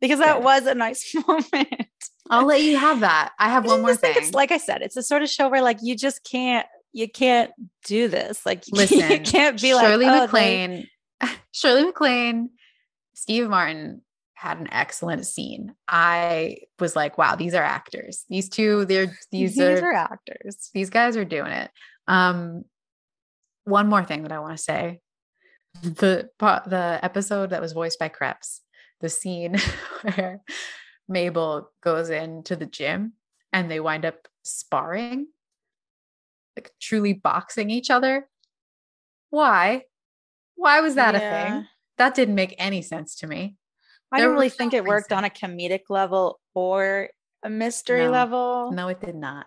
Because 0.00 0.18
that 0.20 0.36
Good. 0.36 0.44
was 0.44 0.66
a 0.66 0.74
nice 0.74 1.14
moment. 1.28 1.86
I'll 2.30 2.46
let 2.46 2.62
you 2.62 2.76
have 2.76 3.00
that. 3.00 3.32
I 3.38 3.48
have 3.50 3.64
I 3.66 3.68
one 3.68 3.82
more 3.82 3.96
thing. 3.96 4.14
It's 4.16 4.32
like 4.32 4.52
I 4.52 4.58
said, 4.58 4.82
it's 4.82 4.96
a 4.96 5.02
sort 5.02 5.22
of 5.22 5.28
show 5.28 5.48
where 5.48 5.62
like 5.62 5.78
you 5.82 5.96
just 5.96 6.24
can't, 6.24 6.66
you 6.92 7.08
can't 7.08 7.50
do 7.84 8.08
this. 8.08 8.46
Like 8.46 8.66
you 8.68 8.76
Listen, 8.76 9.24
can't 9.24 9.60
be 9.60 9.74
like 9.74 9.86
Shirley 9.86 10.06
oh, 10.06 10.12
they- 10.12 10.20
MacLaine. 10.20 10.86
Shirley 11.52 11.84
MacLaine, 11.84 12.50
Steve 13.14 13.48
Martin 13.48 14.02
had 14.34 14.58
an 14.58 14.72
excellent 14.72 15.26
scene. 15.26 15.74
I 15.86 16.58
was 16.78 16.96
like, 16.96 17.18
wow, 17.18 17.36
these 17.36 17.52
are 17.54 17.62
actors. 17.62 18.24
These 18.30 18.48
two, 18.48 18.86
they're 18.86 19.14
these, 19.30 19.56
these 19.56 19.60
are, 19.60 19.90
are 19.90 19.92
actors. 19.92 20.70
these 20.72 20.88
guys 20.88 21.16
are 21.18 21.26
doing 21.26 21.52
it. 21.52 21.70
Um, 22.08 22.64
one 23.64 23.88
more 23.88 24.02
thing 24.02 24.22
that 24.22 24.32
I 24.32 24.38
want 24.38 24.56
to 24.56 24.62
say: 24.62 25.00
the 25.82 26.30
the 26.38 26.98
episode 27.02 27.50
that 27.50 27.60
was 27.60 27.72
voiced 27.72 27.98
by 27.98 28.08
Kreps, 28.08 28.60
the 29.00 29.08
scene 29.08 29.56
where 30.02 30.40
Mabel 31.08 31.70
goes 31.82 32.10
into 32.10 32.56
the 32.56 32.66
gym 32.66 33.14
and 33.52 33.70
they 33.70 33.80
wind 33.80 34.04
up 34.04 34.28
sparring, 34.42 35.26
like 36.56 36.70
truly 36.80 37.12
boxing 37.12 37.70
each 37.70 37.90
other. 37.90 38.28
Why? 39.30 39.84
Why 40.56 40.80
was 40.80 40.94
that 40.96 41.14
a 41.14 41.18
thing? 41.18 41.66
That 41.98 42.14
didn't 42.14 42.34
make 42.34 42.54
any 42.58 42.82
sense 42.82 43.16
to 43.16 43.26
me. 43.26 43.56
I 44.12 44.18
There 44.18 44.26
don't 44.26 44.34
really 44.34 44.48
think 44.48 44.74
it 44.74 44.84
worked 44.84 45.12
on 45.12 45.24
a 45.24 45.30
comedic 45.30 45.82
level 45.88 46.40
or 46.54 47.10
a 47.42 47.50
mystery 47.50 48.04
No. 48.04 48.10
level. 48.10 48.72
No, 48.72 48.88
it 48.88 49.00
did 49.00 49.14
not. 49.14 49.46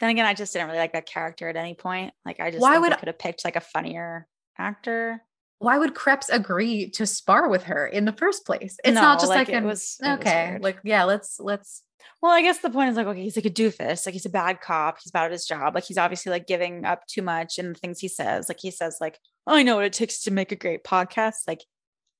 Then 0.00 0.10
again, 0.10 0.26
I 0.26 0.34
just 0.34 0.52
didn't 0.52 0.68
really 0.68 0.78
like 0.78 0.92
that 0.92 1.06
character 1.06 1.48
at 1.48 1.56
any 1.56 1.74
point. 1.74 2.12
Like 2.24 2.40
I 2.40 2.50
just 2.50 2.60
Why 2.62 2.78
would 2.78 2.92
I- 2.92 2.96
could 2.96 3.08
have 3.08 3.18
picked 3.18 3.44
like 3.44 3.56
a 3.56 3.60
funnier 3.60 4.26
actor. 4.58 5.22
Why 5.60 5.78
would 5.78 5.94
Kreps 5.94 6.30
agree 6.30 6.88
to 6.92 7.06
spar 7.06 7.48
with 7.50 7.64
her 7.64 7.86
in 7.86 8.06
the 8.06 8.12
first 8.12 8.46
place? 8.46 8.78
It's 8.82 8.94
not 8.94 9.20
just 9.20 9.28
like, 9.28 9.50
it 9.50 9.54
an- 9.54 9.66
was 9.66 9.98
it 10.02 10.08
was 10.08 10.18
okay, 10.20 10.48
weird. 10.52 10.62
like 10.62 10.78
yeah, 10.82 11.04
let's 11.04 11.38
let's 11.38 11.82
Well, 12.22 12.32
I 12.32 12.40
guess 12.40 12.58
the 12.58 12.70
point 12.70 12.88
is 12.90 12.96
like, 12.96 13.06
okay, 13.06 13.22
he's 13.22 13.36
like 13.36 13.44
a 13.44 13.50
doofus. 13.50 14.06
Like 14.06 14.14
he's 14.14 14.24
a 14.24 14.30
bad 14.30 14.62
cop. 14.62 14.98
He's 15.02 15.12
bad 15.12 15.26
at 15.26 15.32
his 15.32 15.46
job. 15.46 15.74
Like 15.74 15.84
he's 15.84 15.98
obviously 15.98 16.30
like 16.30 16.46
giving 16.46 16.86
up 16.86 17.06
too 17.06 17.20
much 17.22 17.58
in 17.58 17.68
the 17.68 17.78
things 17.78 18.00
he 18.00 18.08
says. 18.08 18.48
Like 18.48 18.58
he 18.58 18.70
says, 18.70 18.96
like, 19.02 19.18
oh, 19.46 19.54
I 19.54 19.62
know 19.62 19.76
what 19.76 19.84
it 19.84 19.92
takes 19.92 20.22
to 20.22 20.30
make 20.30 20.50
a 20.50 20.56
great 20.56 20.82
podcast. 20.82 21.46
Like, 21.46 21.62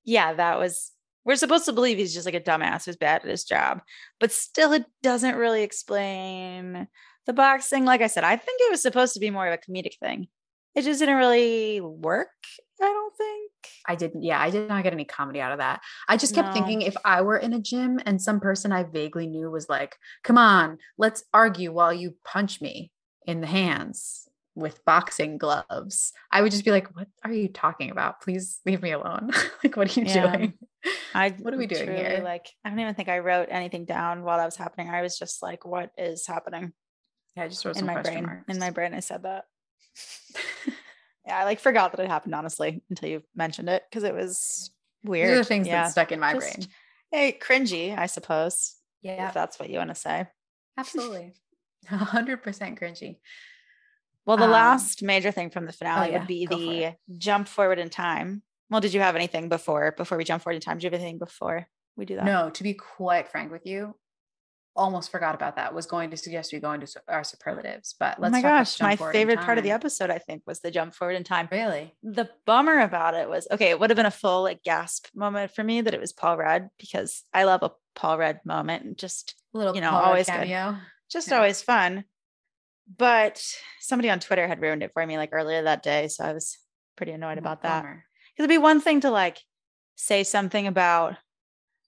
yeah, 0.05 0.35
that 0.35 0.59
was 0.59 0.93
we're 1.25 1.37
supposed 1.37 1.65
to 1.65 1.73
believe 1.73 1.97
he's 1.97 2.13
just 2.13 2.27
like 2.27 2.35
a 2.35 2.41
dumbass 2.41 2.85
who's 2.85 2.97
bad 2.97 3.23
at 3.23 3.31
his 3.31 3.45
job. 3.45 3.81
But 4.19 4.33
still, 4.33 4.73
it 4.73 4.85
doesn't 5.03 5.37
really 5.37 5.63
explain 5.63 6.89
the 7.27 7.33
boxing. 7.33 7.87
Like 7.87 8.03
I 8.03 8.07
said, 8.07 8.25
I 8.25 8.37
think 8.37 8.61
it 8.61 8.71
was 8.71 8.83
supposed 8.83 9.15
to 9.15 9.21
be 9.21 9.31
more 9.31 9.47
of 9.47 9.55
a 9.55 9.59
comedic 9.59 9.99
thing. 9.99 10.29
It 10.75 10.83
just 10.83 11.01
didn't 11.01 11.17
really 11.17 11.81
work, 11.81 12.29
I 12.81 12.85
don't 12.87 13.17
think. 13.17 13.51
I 13.87 13.95
didn't, 13.97 14.23
yeah, 14.23 14.41
I 14.41 14.51
did 14.51 14.69
not 14.69 14.85
get 14.85 14.93
any 14.93 15.05
comedy 15.05 15.41
out 15.41 15.53
of 15.53 15.59
that. 15.59 15.81
I 16.09 16.17
just 16.17 16.35
kept 16.35 16.49
No. 16.49 16.53
thinking 16.53 16.83
if 16.83 16.97
I 17.05 17.23
were 17.23 17.37
in 17.39 17.53
a 17.55 17.61
gym 17.61 17.99
and 18.07 18.21
some 18.23 18.41
person 18.41 18.71
I 18.73 18.85
vaguely 18.85 19.27
knew 19.27 19.51
was 19.51 19.69
like, 19.69 19.97
come 20.23 20.39
on, 20.39 20.79
let's 20.97 21.25
argue 21.35 21.73
while 21.73 21.93
you 21.93 22.15
punch 22.25 22.61
me 22.61 22.93
in 23.27 23.41
the 23.41 23.47
hands 23.47 24.29
with 24.55 24.85
boxing 24.85 25.39
gloves, 25.39 26.13
I 26.31 26.43
would 26.43 26.53
just 26.53 26.65
be 26.65 26.71
like, 26.71 26.95
what 26.95 27.09
are 27.25 27.33
you 27.33 27.49
talking 27.49 27.91
about? 27.91 28.21
Please 28.21 28.61
leave 28.65 28.83
me 28.83 28.93
alone. 28.93 29.31
like, 29.65 29.77
what 29.77 29.97
are 29.97 30.01
you 30.01 30.07
Yeah. 30.07 30.37
doing? 30.37 30.55
I 31.15 31.31
What 31.41 31.53
are 31.53 31.59
we 31.59 31.67
doing 31.67 31.97
here? 31.97 32.21
Like, 32.23 32.47
I 32.65 32.71
don't 32.71 32.79
even 32.79 32.95
think 32.95 33.09
I 33.09 33.19
wrote 33.19 33.49
anything 33.51 33.85
down 33.87 34.23
while 34.23 34.39
that 34.39 34.45
was 34.45 34.57
happening. 34.57 34.89
I 34.89 35.03
was 35.03 35.19
just 35.19 35.43
like, 35.43 35.65
what 35.67 35.91
is 35.99 36.27
happening 36.27 36.73
Yeah, 37.37 37.45
I 37.45 37.49
just 37.49 37.65
wrote 37.65 37.77
in 37.77 37.87
my 37.87 38.01
brain? 38.01 38.25
marks. 38.27 38.45
In 38.49 38.59
my 38.59 38.71
brain, 38.71 38.95
I 38.95 39.01
said 39.01 39.25
that. 39.25 39.45
yeah, 41.27 41.39
I 41.39 41.45
like 41.45 41.61
forgot 41.61 41.93
that 41.93 42.01
it 42.01 42.09
happened 42.09 42.35
honestly 42.35 42.83
until 42.91 43.09
you 43.09 43.23
mentioned 43.35 43.69
it 43.69 43.83
because 43.89 44.05
it 44.05 44.15
was 44.15 44.71
These 45.03 45.11
weird. 45.11 45.31
are 45.31 45.37
the 45.37 45.45
things 45.45 45.67
yeah. 45.67 45.85
that 45.85 45.91
stuck 45.93 46.13
in 46.13 46.21
my 46.21 46.35
Just- 46.35 46.55
brain. 46.55 46.67
Hey, 47.13 47.37
cringy, 47.41 47.97
I 47.99 48.07
suppose. 48.07 48.77
Yeah, 49.03 49.29
If 49.29 49.35
that's 49.35 49.59
what 49.59 49.69
you 49.71 49.79
want 49.79 49.91
to 49.91 49.97
say. 49.97 50.27
absolutely. 50.79 51.33
100% 51.91 52.43
cringy. 52.79 53.17
Well, 54.27 54.37
the 54.37 54.45
Um, 54.45 54.51
last 54.51 55.03
major 55.03 55.33
thing 55.33 55.51
from 55.51 55.67
the 55.67 55.73
finale 55.73 56.13
yeah, 56.13 56.19
would 56.19 56.29
be 56.29 56.45
go 56.47 56.57
the 56.57 56.85
it. 56.85 56.97
jump 57.19 57.49
forward 57.49 57.79
in 57.79 57.89
time. 57.91 58.43
Well, 58.69 58.81
did 58.81 58.95
you 58.95 59.01
have 59.01 59.17
anything 59.17 59.49
before 59.49 59.93
before 59.97 60.19
we 60.19 60.25
jump 60.25 60.43
forward 60.43 60.57
in 60.57 60.61
time? 60.61 60.79
Do 60.79 60.85
you 60.85 60.91
have 60.91 61.01
anything 61.01 61.19
before 61.19 61.67
we 61.97 62.05
do 62.05 62.15
that? 62.17 62.25
No, 62.25 62.51
to 62.51 62.63
be 62.63 62.75
quite 62.75 63.29
frank 63.29 63.51
with 63.51 63.67
you, 63.67 63.97
almost 64.77 65.11
forgot 65.11 65.35
about 65.35 65.57
that. 65.57 65.75
Was 65.75 65.87
going 65.87 66.11
to 66.11 66.17
suggest 66.17 66.53
we 66.53 66.61
go 66.61 66.73
into 66.73 66.87
our 67.09 67.25
superlatives, 67.25 67.95
but 67.99 68.17
Oh 68.19 68.23
let's 68.23 68.33
my 68.33 68.41
talk 68.43 68.51
gosh, 68.51 68.81
my 68.81 68.97
favorite 68.97 69.41
part 69.41 69.59
of 69.59 69.65
the 69.65 69.73
episode, 69.73 70.11
I 70.11 70.19
think, 70.19 70.43
was 70.47 70.61
the 70.61 70.71
jump 70.71 70.95
forward 70.95 71.15
in 71.17 71.25
time. 71.25 71.49
Really? 71.51 71.95
The 72.03 72.31
bummer 72.47 72.81
about 72.81 73.15
it 73.15 73.29
was 73.29 73.47
okay, 73.51 73.71
it 73.71 73.81
would 73.81 73.91
have 73.91 73.97
been 73.97 74.07
a 74.07 74.11
full 74.11 74.43
like 74.43 74.63
gasp 74.63 75.09
moment 75.15 75.51
for 75.53 75.65
me 75.65 75.81
that 75.81 75.95
it 75.95 76.01
was 76.01 76.13
Paul 76.13 76.37
Rudd 76.39 76.69
because 76.79 77.25
I 77.35 77.45
love 77.45 77.63
a 77.63 77.73
Paul 77.95 78.19
Rudd 78.19 78.41
moment 78.45 78.85
and 78.85 78.97
just 78.99 79.35
A 79.55 79.59
little 79.59 79.75
You 79.75 79.81
know, 79.81 79.91
Paul 79.91 80.03
always 80.03 80.27
good. 80.31 80.49
just 81.11 81.29
Yeah. 81.29 81.37
always 81.37 81.63
fun. 81.63 82.05
But 82.97 83.45
somebody 83.81 84.11
on 84.11 84.19
Twitter 84.21 84.47
had 84.49 84.61
ruined 84.61 84.83
it 84.83 84.93
for 84.93 85.07
me 85.07 85.17
like 85.17 85.31
earlier 85.33 85.63
that 85.63 85.83
day. 85.83 86.09
So 86.09 86.25
I 86.25 86.33
was 86.33 86.59
pretty 86.97 87.13
annoyed 87.13 87.39
about 87.39 87.63
that. 87.63 87.83
Bummer. 87.83 88.05
Because 88.35 88.45
it'd 88.45 88.49
be 88.49 88.59
one 88.59 88.81
thing 88.81 89.01
to 89.03 89.11
like 89.11 89.39
say 89.97 90.25
something 90.25 90.67
about 90.67 91.17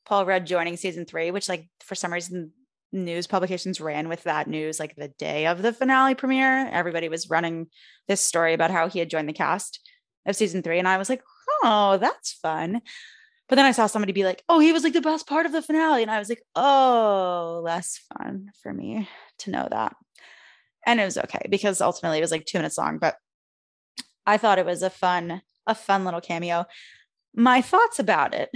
Paul 0.04 0.26
Rudd 0.26 0.46
joining 0.46 0.76
season 0.76 1.04
three, 1.06 1.30
which 1.30 1.48
like 1.48 1.68
for 1.80 1.94
some 1.94 2.12
reason 2.12 2.52
news 2.92 3.26
publications 3.26 3.80
ran 3.80 4.08
with 4.08 4.24
that 4.24 4.48
news 4.48 4.78
like 4.78 4.94
the 4.96 5.08
day 5.08 5.46
of 5.46 5.62
the 5.62 5.72
finale 5.72 6.14
premiere. 6.14 6.68
Everybody 6.68 7.08
was 7.08 7.30
running 7.30 7.68
this 8.08 8.20
story 8.20 8.52
about 8.52 8.70
how 8.70 8.88
he 8.88 8.98
had 8.98 9.10
joined 9.10 9.28
the 9.28 9.32
cast 9.32 9.80
of 10.26 10.36
season 10.36 10.62
three. 10.62 10.78
And 10.78 10.88
I 10.88 10.98
was 10.98 11.08
like, 11.08 11.22
oh, 11.62 11.98
that's 11.98 12.32
fun. 12.32 12.82
But 13.48 13.56
then 13.56 13.66
I 13.66 13.72
saw 13.72 13.86
somebody 13.86 14.12
be 14.12 14.24
like, 14.24 14.42
oh, 14.48 14.60
he 14.60 14.72
was 14.72 14.84
like 14.84 14.92
the 14.92 15.00
best 15.00 15.26
part 15.26 15.46
of 15.46 15.52
the 15.52 15.62
finale. 15.62 16.02
And 16.02 16.10
I 16.10 16.18
was 16.18 16.28
like, 16.28 16.42
oh, 16.54 17.60
less 17.64 18.00
fun 18.16 18.50
for 18.62 18.72
me 18.72 19.08
to 19.38 19.50
know 19.50 19.68
that. 19.70 19.94
And 20.86 21.00
it 21.00 21.04
was 21.04 21.18
okay 21.18 21.46
because 21.50 21.80
ultimately 21.80 22.18
it 22.18 22.22
was 22.22 22.30
like 22.30 22.44
two 22.44 22.58
minutes 22.58 22.78
long, 22.78 22.98
but 22.98 23.16
I 24.26 24.36
thought 24.36 24.58
it 24.58 24.66
was 24.66 24.82
a 24.82 24.90
fun, 24.90 25.42
a 25.66 25.74
fun 25.74 26.04
little 26.04 26.20
cameo. 26.20 26.66
My 27.34 27.60
thoughts 27.62 27.98
about 27.98 28.34
it, 28.34 28.50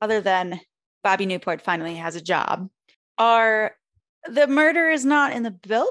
other 0.00 0.20
than 0.20 0.60
Bobby 1.02 1.26
Newport 1.26 1.62
finally 1.62 1.96
has 1.96 2.16
a 2.16 2.20
job, 2.20 2.68
are 3.18 3.72
the 4.30 4.46
murder 4.46 4.88
is 4.88 5.04
not 5.04 5.32
in 5.32 5.42
the 5.42 5.50
building? 5.50 5.90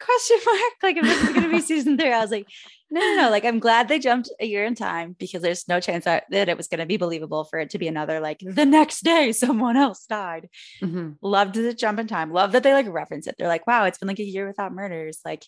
Question 0.00 0.38
mark. 0.46 0.72
Like 0.82 0.96
if 0.96 1.04
this 1.04 1.22
is 1.22 1.34
gonna 1.34 1.48
be 1.48 1.60
season 1.72 1.96
three, 1.98 2.12
I 2.12 2.20
was 2.20 2.30
like, 2.30 2.46
no, 2.90 3.00
no, 3.00 3.22
no. 3.22 3.30
Like 3.30 3.44
I'm 3.44 3.58
glad 3.58 3.88
they 3.88 3.98
jumped 3.98 4.30
a 4.40 4.46
year 4.46 4.64
in 4.64 4.74
time 4.74 5.16
because 5.18 5.42
there's 5.42 5.66
no 5.68 5.80
chance 5.80 6.04
that, 6.04 6.24
that 6.30 6.48
it 6.48 6.56
was 6.56 6.68
gonna 6.68 6.86
be 6.86 6.96
believable 6.96 7.44
for 7.44 7.58
it 7.58 7.70
to 7.70 7.78
be 7.78 7.88
another 7.88 8.20
like 8.20 8.38
the 8.40 8.64
next 8.66 9.02
day 9.02 9.32
someone 9.32 9.76
else 9.76 10.06
died. 10.06 10.48
Mhm. 10.80 11.16
Loved 11.22 11.54
the 11.54 11.74
jump 11.74 11.98
in 11.98 12.06
time. 12.06 12.32
Love 12.32 12.52
that 12.52 12.62
they 12.62 12.72
like 12.72 12.86
reference 12.88 13.26
it. 13.26 13.34
They're 13.38 13.48
like, 13.48 13.66
wow, 13.66 13.84
it's 13.84 13.98
been 13.98 14.08
like 14.08 14.20
a 14.20 14.24
year 14.24 14.46
without 14.46 14.72
murders. 14.72 15.20
Like, 15.24 15.44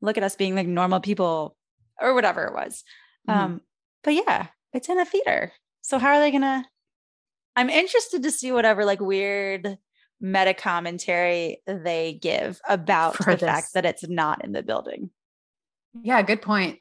look 0.00 0.16
at 0.16 0.24
us 0.24 0.36
being 0.36 0.54
like 0.54 0.66
normal 0.66 1.00
people 1.00 1.56
or 2.00 2.14
whatever 2.14 2.44
it 2.46 2.54
was. 2.54 2.82
Mhm. 3.28 3.34
Um, 3.36 3.60
but 4.04 4.14
yeah, 4.14 4.46
it's 4.72 4.88
in 4.88 4.98
a 4.98 5.04
theater. 5.04 5.52
So 5.82 5.98
how 5.98 6.14
are 6.14 6.20
they 6.20 6.30
gonna? 6.30 6.66
I'm 7.56 7.70
interested 7.70 8.22
to 8.22 8.30
see 8.30 8.52
whatever 8.52 8.84
like 8.84 9.00
weird 9.00 9.78
meta 10.20 10.54
commentary 10.54 11.62
they 11.66 12.18
give 12.20 12.60
about 12.68 13.16
For 13.16 13.34
the 13.34 13.46
fact 13.46 13.68
that 13.74 13.84
it's 13.84 14.08
not 14.08 14.44
in 14.44 14.52
the 14.52 14.62
building. 14.62 15.10
Yeah, 16.02 16.22
good 16.22 16.42
point. 16.42 16.78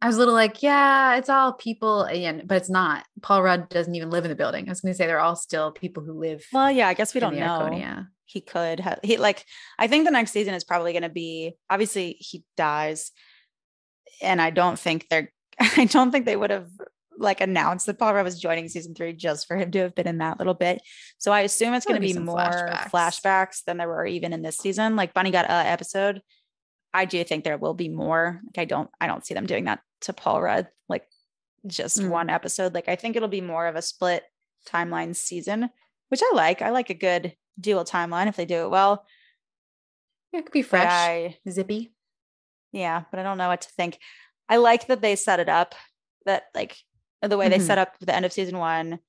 I 0.00 0.06
was 0.06 0.16
a 0.16 0.18
little 0.20 0.34
like, 0.34 0.62
yeah, 0.62 1.16
it's 1.16 1.28
all 1.28 1.52
people, 1.52 2.04
and 2.04 2.46
but 2.46 2.56
it's 2.56 2.70
not. 2.70 3.04
Paul 3.20 3.42
Rudd 3.42 3.68
doesn't 3.68 3.94
even 3.94 4.10
live 4.10 4.24
in 4.24 4.28
the 4.28 4.36
building. 4.36 4.68
I 4.68 4.70
was 4.70 4.80
going 4.80 4.92
to 4.92 4.96
say 4.96 5.06
they're 5.06 5.18
all 5.18 5.34
still 5.34 5.72
people 5.72 6.04
who 6.04 6.12
live. 6.12 6.44
Well, 6.52 6.70
yeah, 6.70 6.86
I 6.86 6.94
guess 6.94 7.14
we 7.14 7.20
don't 7.20 7.36
know. 7.36 7.46
Arconia. 7.46 8.08
He 8.24 8.42
could 8.42 8.80
have 8.80 9.00
he 9.02 9.16
like 9.16 9.44
I 9.78 9.86
think 9.88 10.04
the 10.04 10.10
next 10.10 10.32
season 10.32 10.52
is 10.52 10.62
probably 10.62 10.92
gonna 10.92 11.08
be 11.08 11.54
obviously 11.70 12.16
he 12.20 12.44
dies. 12.58 13.10
And 14.20 14.42
I 14.42 14.50
don't 14.50 14.78
think 14.78 15.06
they're 15.08 15.32
I 15.58 15.86
don't 15.86 16.10
think 16.10 16.26
they 16.26 16.36
would 16.36 16.50
have 16.50 16.68
like 17.18 17.40
announced 17.40 17.86
that 17.86 17.98
Paul 17.98 18.14
Rudd 18.14 18.24
was 18.24 18.38
joining 18.40 18.68
season 18.68 18.94
three 18.94 19.12
just 19.12 19.46
for 19.46 19.56
him 19.56 19.70
to 19.72 19.80
have 19.80 19.94
been 19.94 20.06
in 20.08 20.18
that 20.18 20.38
little 20.38 20.54
bit. 20.54 20.80
So 21.18 21.32
I 21.32 21.40
assume 21.40 21.74
it's 21.74 21.84
going 21.84 22.00
to 22.00 22.06
be 22.06 22.12
some 22.12 22.24
more 22.24 22.36
flashbacks. 22.36 22.90
flashbacks. 22.90 23.64
than 23.64 23.76
there 23.78 23.88
were 23.88 24.06
even 24.06 24.32
in 24.32 24.42
this 24.42 24.56
season. 24.58 24.96
Like 24.96 25.14
Bunny 25.14 25.30
got 25.30 25.46
a 25.46 25.52
episode. 25.52 26.22
I 26.94 27.04
do 27.04 27.22
think 27.24 27.44
there 27.44 27.58
will 27.58 27.74
be 27.74 27.88
more. 27.88 28.40
Like 28.46 28.62
I 28.62 28.64
don't, 28.64 28.88
I 29.00 29.06
don't 29.06 29.24
see 29.26 29.34
them 29.34 29.46
doing 29.46 29.64
that 29.64 29.80
to 30.02 30.12
Paul 30.12 30.40
Rudd. 30.42 30.68
Like 30.88 31.06
just 31.66 31.98
Mm. 31.98 32.10
one 32.10 32.30
episode. 32.30 32.72
Like 32.74 32.88
I 32.88 32.96
think 32.96 33.16
it'll 33.16 33.28
be 33.28 33.40
more 33.40 33.66
of 33.66 33.76
a 33.76 33.82
split 33.82 34.22
timeline 34.66 35.14
season, 35.14 35.70
which 36.08 36.20
I 36.22 36.32
like. 36.34 36.62
I 36.62 36.70
like 36.70 36.90
a 36.90 36.94
good 36.94 37.34
dual 37.60 37.84
timeline 37.84 38.28
if 38.28 38.36
they 38.36 38.46
do 38.46 38.64
it 38.64 38.70
well. 38.70 39.04
Yeah, 40.32 40.40
it 40.40 40.46
could 40.46 40.52
be 40.52 40.62
fresh, 40.62 40.86
I, 40.86 41.36
zippy. 41.48 41.92
yeah, 42.70 43.04
but 43.10 43.18
I 43.18 43.22
don't 43.22 43.38
know 43.38 43.48
what 43.48 43.62
to 43.62 43.70
think. 43.70 43.98
I 44.48 44.56
like 44.58 44.86
that 44.86 45.00
they 45.00 45.16
set 45.16 45.40
it 45.40 45.48
up 45.48 45.74
that 46.26 46.44
like 46.54 46.76
the 47.22 47.36
way 47.36 47.48
they 47.48 47.58
Mhm. 47.58 47.66
set 47.66 47.78
up 47.78 47.98
the 48.00 48.14
end 48.14 48.24
of 48.24 48.32
season 48.32 48.58
one, 48.58 49.00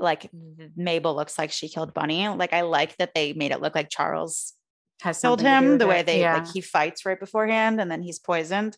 like 0.00 0.30
Mabel 0.76 1.14
looks 1.14 1.38
like 1.38 1.52
she 1.52 1.68
killed 1.68 1.94
Bunny. 1.94 2.26
Like 2.28 2.52
I 2.52 2.62
like 2.62 2.96
that 2.96 3.14
they 3.14 3.32
made 3.32 3.52
it 3.52 3.60
look 3.60 3.74
like 3.74 3.88
Charles 3.90 4.54
Has 5.02 5.20
killed 5.20 5.38
do 5.40 5.44
him 5.46 5.78
the 5.78 5.86
way 5.86 6.00
it. 6.00 6.06
they 6.06 6.20
yeah. 6.20 6.38
like 6.38 6.52
he 6.52 6.60
fights 6.60 7.06
right 7.06 7.18
beforehand 7.20 7.80
and 7.80 7.90
then 7.90 8.02
he's 8.02 8.18
poisoned 8.18 8.76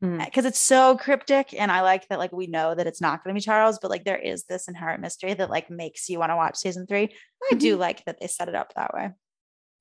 because 0.00 0.44
it's 0.44 0.58
so 0.58 0.96
cryptic 0.96 1.54
and 1.56 1.70
I 1.70 1.82
like 1.82 2.08
that 2.08 2.18
like 2.18 2.32
we 2.32 2.48
know 2.48 2.74
that 2.74 2.88
it's 2.88 3.00
not 3.00 3.22
going 3.22 3.32
to 3.34 3.38
be 3.38 3.44
Charles 3.44 3.78
but 3.80 3.88
like 3.90 4.02
there 4.04 4.18
is 4.18 4.42
this 4.46 4.66
inherent 4.66 5.00
mystery 5.00 5.32
that 5.34 5.48
like 5.48 5.70
makes 5.70 6.08
you 6.08 6.18
want 6.18 6.30
to 6.30 6.36
watch 6.36 6.56
season 6.56 6.88
3. 6.88 7.14
I 7.52 7.54
do 7.54 7.76
Mhm. 7.76 7.78
like 7.80 8.04
that 8.06 8.18
they 8.20 8.26
set 8.26 8.48
it 8.48 8.56
up 8.56 8.72
that 8.74 8.92
way. 8.94 9.10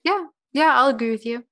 yeah, 0.03 0.25
yeah, 0.53 0.75
I'll 0.79 0.89
agree 0.89 1.09
with 1.11 1.25
you. 1.25 1.43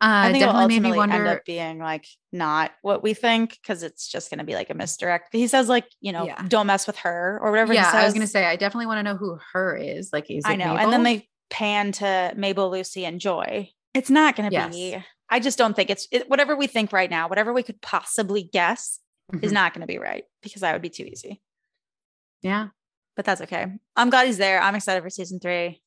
Uh, 0.00 0.26
I 0.28 0.32
think 0.32 0.42
it'll 0.42 0.52
definitely 0.52 0.80
made 0.80 0.82
me 0.82 0.88
ultimately 0.90 0.98
wonder. 0.98 1.16
end 1.30 1.38
up 1.38 1.44
being 1.44 1.78
like 1.78 2.06
not 2.32 2.72
what 2.82 3.02
we 3.02 3.14
think 3.14 3.58
because 3.62 3.82
it's 3.82 4.08
just 4.08 4.28
going 4.30 4.38
to 4.38 4.44
be 4.44 4.54
like 4.54 4.68
a 4.70 4.74
misdirect. 4.74 5.28
He 5.32 5.46
says 5.46 5.68
like 5.68 5.86
you 6.00 6.12
know 6.12 6.26
Yeah. 6.26 6.42
don't 6.48 6.66
mess 6.66 6.86
with 6.86 6.96
her 6.98 7.38
or 7.42 7.50
whatever. 7.50 7.72
he 7.72 7.78
yeah, 7.78 7.90
I 7.94 8.04
was 8.04 8.12
gonna 8.14 8.26
say 8.26 8.44
I 8.44 8.56
definitely 8.56 8.86
want 8.86 8.98
to 8.98 9.02
know 9.02 9.16
who 9.16 9.38
her 9.52 9.76
is. 9.76 10.10
Like, 10.12 10.30
is 10.30 10.44
I 10.46 10.56
know, 10.56 10.76
and 10.76 10.92
then 10.92 11.02
they 11.04 11.28
pan 11.50 11.92
to 11.92 12.32
Mabel, 12.36 12.70
Lucy, 12.70 13.04
and 13.06 13.20
Joy. 13.20 13.70
It's 13.94 14.10
not 14.10 14.34
going 14.36 14.50
to 14.50 14.52
Yes. 14.52 14.74
be. 14.74 15.04
I 15.30 15.38
just 15.40 15.56
don't 15.56 15.74
think 15.76 15.88
it's 15.88 16.08
it, 16.10 16.28
whatever 16.28 16.56
we 16.56 16.66
think 16.66 16.92
right 16.92 17.08
now. 17.08 17.28
Whatever 17.28 17.52
we 17.52 17.62
could 17.62 17.80
possibly 17.80 18.42
guess 18.42 18.98
is 19.40 19.52
Mhm. 19.52 19.54
not 19.54 19.72
going 19.72 19.80
to 19.82 19.86
be 19.86 19.98
right 19.98 20.24
because 20.42 20.60
that 20.62 20.72
would 20.72 20.82
be 20.82 20.90
too 20.90 21.04
easy. 21.04 21.40
yeah, 22.42 22.68
But 23.16 23.24
that's 23.24 23.40
okay. 23.42 23.66
I'm 23.96 24.10
glad 24.10 24.26
he's 24.26 24.38
there. 24.38 24.60
I'm 24.60 24.74
excited 24.74 25.02
for 25.02 25.10
season 25.10 25.38
three. 25.40 25.80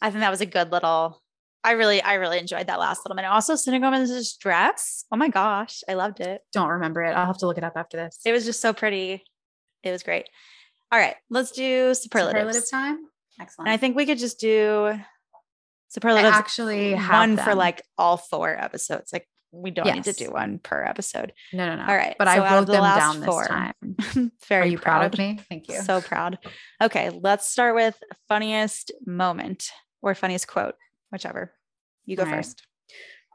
I 0.00 0.10
think 0.10 0.20
that 0.20 0.30
was 0.30 0.40
a 0.40 0.46
good 0.46 0.70
little. 0.72 1.20
I 1.62 1.72
really, 1.72 2.00
I 2.00 2.14
really 2.14 2.38
enjoyed 2.38 2.68
that 2.68 2.78
last 2.78 3.04
little 3.04 3.16
minute. 3.16 3.28
Also, 3.28 3.54
Selena 3.54 3.84
Gomez's 3.84 4.36
dress. 4.36 5.04
Oh 5.12 5.16
my 5.16 5.28
gosh, 5.28 5.82
I 5.88 5.94
loved 5.94 6.20
it. 6.20 6.40
don't 6.52 6.68
remember 6.68 7.02
it. 7.02 7.12
I'll 7.12 7.26
have 7.26 7.38
to 7.38 7.46
look 7.46 7.58
it 7.58 7.64
up 7.64 7.74
after 7.76 7.96
this. 7.96 8.18
It 8.24 8.32
was 8.32 8.44
just 8.44 8.60
so 8.60 8.72
pretty. 8.72 9.22
It 9.82 9.90
was 9.90 10.02
great. 10.02 10.26
All 10.92 10.98
right, 10.98 11.16
let's 11.28 11.52
do 11.52 11.94
superlatives. 11.94 12.56
Superlative 12.56 12.70
time. 12.70 13.06
Excellent. 13.40 13.68
And 13.68 13.74
I 13.74 13.76
think 13.76 13.96
we 13.96 14.06
could 14.06 14.18
just 14.18 14.40
do 14.40 14.86
I 14.92 15.06
superlatives 15.88 16.36
actually 16.36 16.92
have 16.94 17.28
one 17.28 17.36
for 17.36 17.54
like 17.54 17.82
all 17.96 18.16
four 18.16 18.50
episodes. 18.50 19.12
Like 19.12 19.26
we 19.52 19.70
don't 19.70 19.92
need 19.92 20.04
to 20.04 20.12
do 20.12 20.30
one 20.30 20.58
per 20.58 20.84
episode. 20.84 21.32
no, 21.52 21.66
no, 21.66 21.76
no. 21.76 21.82
All 21.82 21.96
right, 21.96 22.14
but 22.18 22.28
so 22.28 22.42
I 22.42 22.54
wrote 22.54 22.66
the 22.66 22.72
them 22.72 22.82
last 22.82 22.98
down 22.98 23.24
four, 23.24 23.42
this 23.42 23.48
time. 23.48 24.32
Very 24.48 24.62
Are 24.62 24.66
you 24.66 24.78
proud 24.78 25.12
of 25.12 25.18
me? 25.18 25.40
Thank 25.48 25.68
you. 25.68 25.80
So 25.82 26.00
proud. 26.00 26.38
Okay, 26.82 27.10
let's 27.10 27.48
start 27.48 27.74
with 27.74 27.96
funniest 28.28 28.92
moment 29.06 29.70
or 30.02 30.14
funniest 30.14 30.48
quote, 30.48 30.74
whichever. 31.10 31.52
You 32.04 32.16
go 32.16 32.24
right. 32.24 32.36
first. 32.36 32.62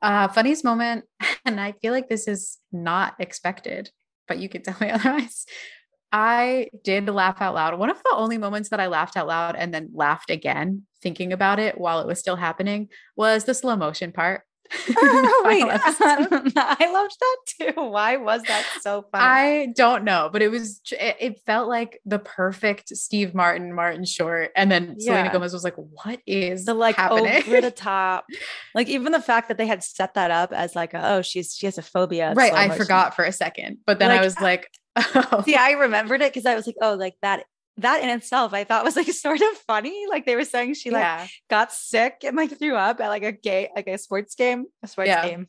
Uh, 0.02 0.28
funniest 0.28 0.64
moment, 0.64 1.06
and 1.46 1.60
I 1.60 1.74
feel 1.82 1.94
like 1.94 2.10
this 2.10 2.28
is 2.28 2.58
not 2.72 3.16
expected, 3.20 3.90
but 4.28 4.40
you 4.40 4.50
could 4.50 4.64
tell 4.64 4.78
me 4.80 4.90
otherwise. 4.92 5.46
I 6.12 6.70
did 6.84 7.10
laugh 7.10 7.42
out 7.42 7.56
loud. 7.56 7.78
One 7.78 7.90
of 7.90 7.98
the 7.98 8.14
only 8.16 8.38
moments 8.38 8.70
that 8.70 8.80
I 8.80 8.88
laughed 8.88 9.18
out 9.18 9.28
loud 9.28 9.56
and 9.56 9.74
then 9.74 9.90
laughed 9.94 10.30
again, 10.30 10.84
thinking 11.02 11.34
about 11.34 11.60
it 11.60 11.78
while 11.78 12.00
it 12.00 12.08
was 12.08 12.20
still 12.20 12.38
happening, 12.38 12.88
was 13.18 13.44
the 13.44 13.54
slow 13.54 13.76
motion 13.76 14.12
part. 14.12 14.44
Oh, 14.98 15.44
wait, 15.46 15.82
final. 15.94 16.34
Um, 16.34 16.52
I 16.56 16.92
loved 16.92 17.18
that 17.20 17.74
too. 17.74 17.82
Why 17.82 18.18
was 18.18 18.44
that 18.44 18.66
so 18.82 19.06
funny? 19.12 19.24
I 19.24 19.68
don't 19.76 20.04
know, 20.04 20.30
but 20.32 20.42
it 20.42 20.50
was 20.50 20.82
it, 20.92 21.18
it 21.20 21.42
felt 21.46 21.68
like 21.68 22.02
the 22.06 22.20
perfect 22.20 22.90
Steve 22.90 23.34
Martin 23.34 23.74
Martin 23.74 24.06
short, 24.06 24.52
and 24.56 24.72
then 24.72 25.00
Selena 25.00 25.32
Gomez 25.32 25.54
was 25.54 25.64
like, 25.64 25.76
"What 25.76 26.20
is 26.26 26.66
the 26.66 26.74
like 26.74 26.96
happening?" 26.96 27.44
over 27.48 27.62
the 27.62 27.72
top, 27.72 28.26
like 28.74 28.88
even 28.88 29.12
the 29.12 29.22
fact 29.22 29.48
that 29.48 29.58
they 29.58 29.68
had 29.68 29.84
set 29.84 30.14
that 30.16 30.32
up 30.32 30.52
as 30.52 30.76
like, 30.76 30.94
a, 30.94 31.16
oh, 31.16 31.22
she's 31.22 31.56
she 31.56 31.66
has 31.66 31.78
a 31.78 31.84
phobia. 31.84 32.34
right, 32.36 32.54
I 32.54 32.78
forgot 32.78 33.16
for 33.16 33.26
a 33.26 33.32
second, 33.32 33.80
but 33.86 34.00
then 34.00 34.12
I 34.12 34.22
was 34.22 34.40
like, 34.40 34.70
oh. 34.96 35.44
See, 35.46 35.56
I 35.56 35.72
remembered 35.72 36.22
it 36.22 36.34
because 36.34 36.46
I 36.46 36.56
was 36.56 36.68
like, 36.68 36.78
oh, 36.82 36.96
like 36.96 37.16
that. 37.22 37.46
That 37.78 38.02
in 38.04 38.10
itself, 38.10 38.54
I 38.54 38.64
thought 38.64 38.86
was 38.86 38.96
like 38.96 39.08
sort 39.12 39.42
of 39.42 39.58
funny. 39.68 40.06
Like 40.10 40.26
they 40.26 40.36
were 40.36 40.46
saying 40.46 40.76
she 40.76 40.92
like 40.92 41.02
yeah, 41.02 41.28
got 41.50 41.72
sick 41.72 42.24
and 42.24 42.36
like 42.38 42.58
threw 42.58 42.76
up 42.76 43.00
at 43.02 43.10
like 43.10 43.24
a 43.24 43.32
gay 43.32 43.70
like 43.76 43.88
a 43.88 43.98
sports 43.98 44.36
game, 44.36 44.66
a 44.84 44.88
sports 44.88 45.10
Yeah. 45.10 45.28
game. 45.28 45.48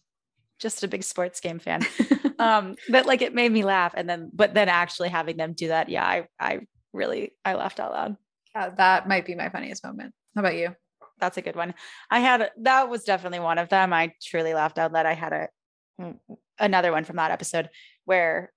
Just 0.59 0.83
a 0.83 0.89
big 0.89 1.03
sports 1.05 1.41
game 1.41 1.59
fan. 1.59 1.83
um, 2.39 2.77
but 2.89 3.05
like 3.07 3.20
it 3.22 3.35
made 3.35 3.53
me 3.53 3.62
laugh. 3.62 3.93
And 3.97 4.09
then, 4.09 4.31
but 4.33 4.55
then 4.55 4.68
actually 4.68 5.11
having 5.11 5.37
them 5.37 5.53
do 5.53 5.68
that, 5.68 5.89
yeah, 5.89 6.05
I 6.07 6.27
I 6.41 6.61
really 6.93 7.33
I 7.45 7.55
laughed 7.55 7.79
out 7.79 7.93
loud. 7.93 8.16
Yeah, 8.55 8.70
that 8.70 9.07
might 9.07 9.27
be 9.27 9.35
my 9.35 9.51
funniest 9.51 9.85
moment. 9.85 10.14
How 10.35 10.41
about 10.41 10.57
you? 10.57 10.74
That's 11.20 11.37
a 11.37 11.43
good 11.43 11.57
one. 11.57 11.74
I 12.11 12.20
had 12.20 12.51
that 12.62 12.89
was 12.89 13.05
definitely 13.05 13.41
one 13.41 13.59
of 13.59 13.68
them. 13.68 13.93
I 13.93 14.12
truly 14.22 14.55
laughed 14.55 14.79
out 14.79 14.93
loud. 14.93 15.07
I 15.07 15.12
had 15.12 15.33
a 15.33 15.49
mm, 16.01 16.16
another 16.59 16.91
one 16.91 17.05
from 17.05 17.16
that 17.16 17.31
episode 17.31 17.68
where 18.07 18.51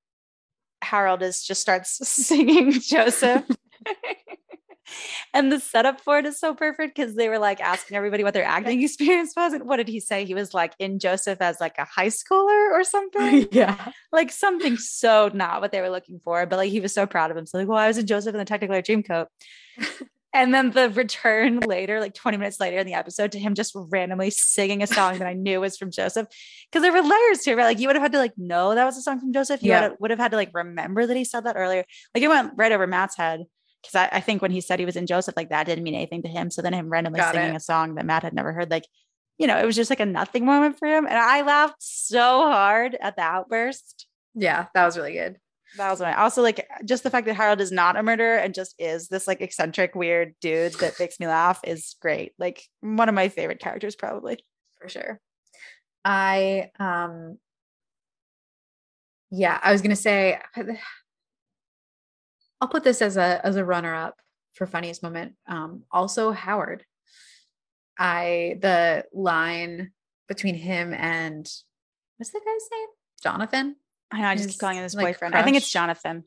Harold 0.81 1.21
is 1.21 1.43
just 1.43 1.61
starts 1.61 1.99
singing 2.07 2.71
Joseph. 2.71 3.43
and 5.33 5.51
the 5.51 5.59
setup 5.59 6.01
for 6.01 6.17
it 6.19 6.25
is 6.25 6.39
so 6.39 6.53
perfect 6.53 6.95
because 6.95 7.15
they 7.15 7.29
were 7.29 7.39
like 7.39 7.61
asking 7.61 7.97
everybody 7.97 8.23
what 8.23 8.33
their 8.33 8.43
acting 8.57 8.81
experience 8.83 9.33
was. 9.35 9.53
And 9.53 9.65
what 9.65 9.77
did 9.77 9.87
he 9.87 9.99
say? 9.99 10.25
He 10.25 10.33
was 10.33 10.53
like 10.53 10.73
in 10.79 10.99
Joseph 10.99 11.41
as 11.41 11.59
like 11.59 11.77
a 11.77 11.85
high 11.85 12.07
schooler 12.07 12.71
or 12.71 12.83
something. 12.83 13.47
yeah, 13.51 13.91
like 14.11 14.31
something 14.31 14.77
so 14.77 15.29
not 15.33 15.61
what 15.61 15.71
they 15.71 15.81
were 15.81 15.89
looking 15.89 16.19
for. 16.23 16.45
But 16.45 16.57
like 16.57 16.71
he 16.71 16.79
was 16.79 16.93
so 16.93 17.05
proud 17.05 17.31
of 17.31 17.37
him. 17.37 17.45
So 17.45 17.57
like, 17.57 17.67
well, 17.67 17.77
I 17.77 17.87
was 17.87 17.97
in 17.97 18.07
Joseph 18.07 18.33
in 18.35 18.39
the 18.39 18.45
Technicolor 18.45 18.83
Dreamcoat. 18.83 19.27
And 20.31 20.53
then 20.53 20.69
the 20.69 20.91
return 20.91 21.59
later, 21.61 21.99
like 21.99 22.13
20 22.13 22.37
minutes 22.37 22.59
later 22.59 22.77
in 22.77 22.85
the 22.85 22.93
episode, 22.93 23.31
to 23.31 23.39
him 23.39 23.55
just 23.55 23.71
randomly 23.75 24.29
singing 24.29 24.83
a 24.83 24.87
song 24.87 25.17
that 25.17 25.27
I 25.27 25.33
knew 25.33 25.59
was 25.59 25.75
from 25.75 25.89
Joseph. 25.89 26.27
Because 26.71 26.83
there 26.83 26.91
were 26.93 27.01
layers 27.01 27.39
to 27.39 27.51
it, 27.51 27.55
right? 27.55 27.65
Like 27.65 27.79
you 27.79 27.87
would 27.87 27.95
have 27.95 28.03
had 28.03 28.11
to 28.11 28.19
like 28.19 28.37
know 28.37 28.75
that 28.75 28.85
was 28.85 28.95
a 28.95 29.01
song 29.01 29.19
from 29.19 29.33
Joseph. 29.33 29.63
You 29.63 29.71
Yeah. 29.71 29.89
would 29.99 30.11
have 30.11 30.19
had 30.19 30.29
to 30.31 30.37
like 30.37 30.51
remember 30.53 31.07
that 31.07 31.17
he 31.17 31.25
said 31.25 31.45
that 31.45 31.55
earlier. 31.57 31.83
Like 32.13 32.23
it 32.23 32.27
went 32.27 32.53
right 32.57 32.71
over 32.71 32.85
Matt's 32.85 33.17
head. 33.17 33.45
Because 33.81 33.95
I, 33.95 34.17
I 34.17 34.19
think 34.19 34.41
when 34.41 34.51
he 34.51 34.61
said 34.61 34.79
he 34.79 34.85
was 34.85 34.95
in 34.97 35.07
Joseph, 35.07 35.35
like 35.37 35.49
that 35.49 35.65
didn't 35.65 35.83
mean 35.83 35.95
anything 35.95 36.21
to 36.23 36.27
him. 36.27 36.51
So 36.51 36.61
then 36.61 36.73
him 36.73 36.89
randomly 36.89 37.19
Got 37.19 37.33
singing 37.33 37.53
it. 37.53 37.57
a 37.57 37.61
song 37.61 37.95
that 37.95 38.05
Matt 38.05 38.23
had 38.23 38.33
never 38.33 38.51
heard, 38.53 38.69
like, 38.69 38.85
you 39.37 39.47
know, 39.47 39.57
it 39.57 39.65
was 39.65 39.75
just 39.75 39.89
like 39.89 40.01
a 40.01 40.05
nothing 40.05 40.45
moment 40.45 40.77
for 40.77 40.87
him. 40.87 41.05
And 41.05 41.17
I 41.17 41.41
laughed 41.43 41.77
so 41.79 42.41
hard 42.49 42.97
at 42.99 43.15
the 43.15 43.21
outburst. 43.21 44.05
Yeah, 44.35 44.67
that 44.73 44.85
was 44.85 44.97
really 44.97 45.13
good. 45.13 45.37
That 45.77 45.91
was 45.91 46.01
my 46.01 46.15
also 46.15 46.41
like 46.41 46.67
just 46.83 47.03
the 47.03 47.11
fact 47.11 47.27
that 47.27 47.35
Harold 47.35 47.61
is 47.61 47.71
not 47.71 47.95
a 47.95 48.01
murderer 48.01 48.37
and 48.37 48.53
just 48.55 48.73
is 48.79 49.07
this 49.07 49.27
like 49.27 49.39
eccentric, 49.39 49.93
weird 49.93 50.33
dude 50.41 50.73
that 50.79 50.99
makes 50.99 51.19
me 51.19 51.27
laugh 51.27 51.59
is 51.63 51.95
great. 52.01 52.33
Like 52.39 52.63
one 52.81 53.07
of 53.07 53.13
my 53.15 53.29
favorite 53.29 53.59
characters, 53.59 53.95
probably. 53.95 54.39
for 54.81 54.89
sure. 54.89 55.19
I 56.03 56.71
um 56.79 57.37
yeah, 59.31 59.59
I 59.61 59.71
was 59.71 59.81
gonna 59.81 59.95
say 59.95 60.39
I'll 62.61 62.67
put 62.67 62.83
this 62.83 63.01
as 63.01 63.17
a 63.17 63.45
as 63.45 63.55
a 63.55 63.65
runner 63.65 63.93
up 63.95 64.19
for 64.53 64.67
funniest 64.67 65.03
moment. 65.03 65.33
Um 65.47 65.83
also 65.91 66.31
Howard. 66.31 66.85
I 67.97 68.57
the 68.61 69.05
line 69.13 69.91
between 70.27 70.55
him 70.55 70.93
and 70.93 71.49
what's 72.17 72.31
the 72.31 72.39
guy's 72.39 72.69
name? 72.71 72.87
Jonathan? 73.21 73.75
I 74.11 74.21
know 74.21 74.27
I 74.27 74.35
just 74.35 74.45
His, 74.45 74.53
keep 74.55 74.61
calling 74.61 74.77
him 74.77 74.83
his 74.83 74.95
like, 74.95 75.05
boyfriend. 75.05 75.35
I 75.35 75.43
think 75.43 75.57
it's. 75.57 75.71
Jonathan. 75.71 76.23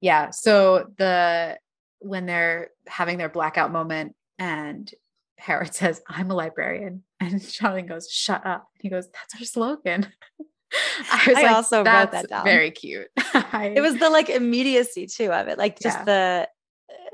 Yeah. 0.00 0.30
So 0.30 0.86
the 0.98 1.58
when 2.00 2.26
they're 2.26 2.70
having 2.88 3.18
their 3.18 3.28
blackout 3.28 3.70
moment 3.70 4.16
and 4.38 4.90
Howard 5.38 5.74
says, 5.74 6.02
I'm 6.08 6.30
a 6.30 6.34
librarian. 6.34 7.04
And 7.20 7.40
Jonathan 7.40 7.86
goes, 7.86 8.10
Shut 8.10 8.44
up. 8.44 8.68
He 8.80 8.88
goes, 8.88 9.08
That's 9.08 9.40
our 9.40 9.44
slogan. 9.46 10.08
I 11.12 11.24
was 11.28 11.36
I 11.38 11.42
like, 11.42 11.50
also 11.52 11.78
wrote 11.78 12.12
that 12.12 12.28
down." 12.28 12.44
very 12.44 12.70
cute. 12.70 13.08
It 13.54 13.80
was 13.82 13.98
the 13.98 14.10
like 14.10 14.28
immediacy 14.30 15.06
too 15.06 15.30
of 15.32 15.48
it. 15.48 15.58
Like 15.58 15.78
just 15.78 16.04
the 16.04 16.48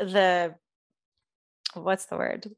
uh, 0.00 0.04
the 0.04 0.54
what's 1.74 2.06
the 2.06 2.16
word? 2.16 2.48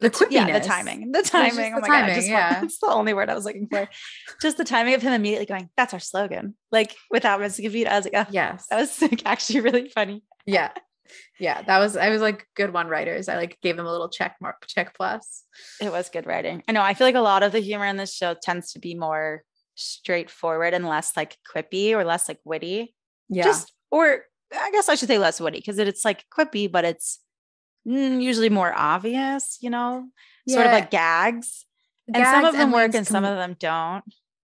the 0.00 0.10
T- 0.10 0.26
yeah, 0.30 0.58
the 0.58 0.64
timing. 0.64 1.12
The 1.12 1.22
timing. 1.22 1.72
Oh 1.72 1.76
the 1.76 1.80
my 1.82 1.88
god. 1.88 2.00
Timing, 2.00 2.14
just 2.16 2.28
yeah. 2.28 2.60
that's 2.60 2.78
the 2.78 2.86
only 2.88 3.14
word 3.14 3.30
I 3.30 3.34
was 3.34 3.44
looking 3.44 3.68
for. 3.68 3.88
just 4.42 4.56
the 4.56 4.64
timing 4.64 4.94
of 4.94 5.02
him 5.02 5.12
immediately 5.12 5.46
going, 5.46 5.70
That's 5.76 5.94
our 5.94 6.00
slogan. 6.00 6.54
Like 6.72 6.94
without 7.10 7.40
missing 7.40 7.66
a 7.66 7.70
beat. 7.70 7.86
I 7.86 7.96
was 7.96 8.04
like, 8.04 8.14
oh, 8.16 8.30
Yes. 8.30 8.66
that 8.70 8.78
was 8.80 9.00
like 9.02 9.22
actually 9.24 9.60
really 9.60 9.88
funny. 9.88 10.22
yeah. 10.46 10.70
Yeah. 11.38 11.62
That 11.62 11.78
was 11.78 11.96
I 11.96 12.08
was 12.10 12.20
like 12.22 12.46
good 12.56 12.72
one 12.72 12.88
writers. 12.88 13.28
I 13.28 13.36
like 13.36 13.58
gave 13.62 13.76
them 13.76 13.86
a 13.86 13.90
little 13.90 14.08
check 14.08 14.36
mark, 14.40 14.64
check 14.66 14.94
plus. 14.96 15.44
It 15.80 15.92
was 15.92 16.08
good 16.08 16.26
writing. 16.26 16.62
I 16.66 16.72
know. 16.72 16.82
I 16.82 16.94
feel 16.94 17.06
like 17.06 17.14
a 17.14 17.20
lot 17.20 17.42
of 17.42 17.52
the 17.52 17.60
humor 17.60 17.86
in 17.86 17.96
this 17.96 18.14
show 18.14 18.34
tends 18.34 18.72
to 18.72 18.78
be 18.78 18.94
more 18.94 19.42
straightforward 19.74 20.74
and 20.74 20.88
less 20.88 21.16
like 21.16 21.36
quippy 21.54 21.92
or 21.92 22.04
less 22.04 22.28
like 22.28 22.38
witty. 22.44 22.94
Yeah. 23.28 23.44
Just 23.44 23.72
or 23.90 24.24
I 24.52 24.70
guess 24.70 24.88
I 24.88 24.94
should 24.94 25.08
say 25.08 25.18
less 25.18 25.40
witty 25.40 25.58
because 25.58 25.78
it's 25.78 26.04
like 26.04 26.24
quippy, 26.36 26.70
but 26.70 26.84
it's 26.84 27.20
mm, 27.86 28.22
usually 28.22 28.50
more 28.50 28.72
obvious. 28.74 29.58
You 29.60 29.70
know, 29.70 30.08
sort 30.48 30.66
of 30.66 30.72
like 30.72 30.90
gags. 30.90 31.66
And 32.12 32.24
some 32.24 32.44
of 32.44 32.56
them 32.56 32.70
work 32.70 32.94
and 32.94 33.06
some 33.06 33.24
com- 33.24 33.32
of 33.32 33.38
them 33.38 33.56
don't. 33.58 34.04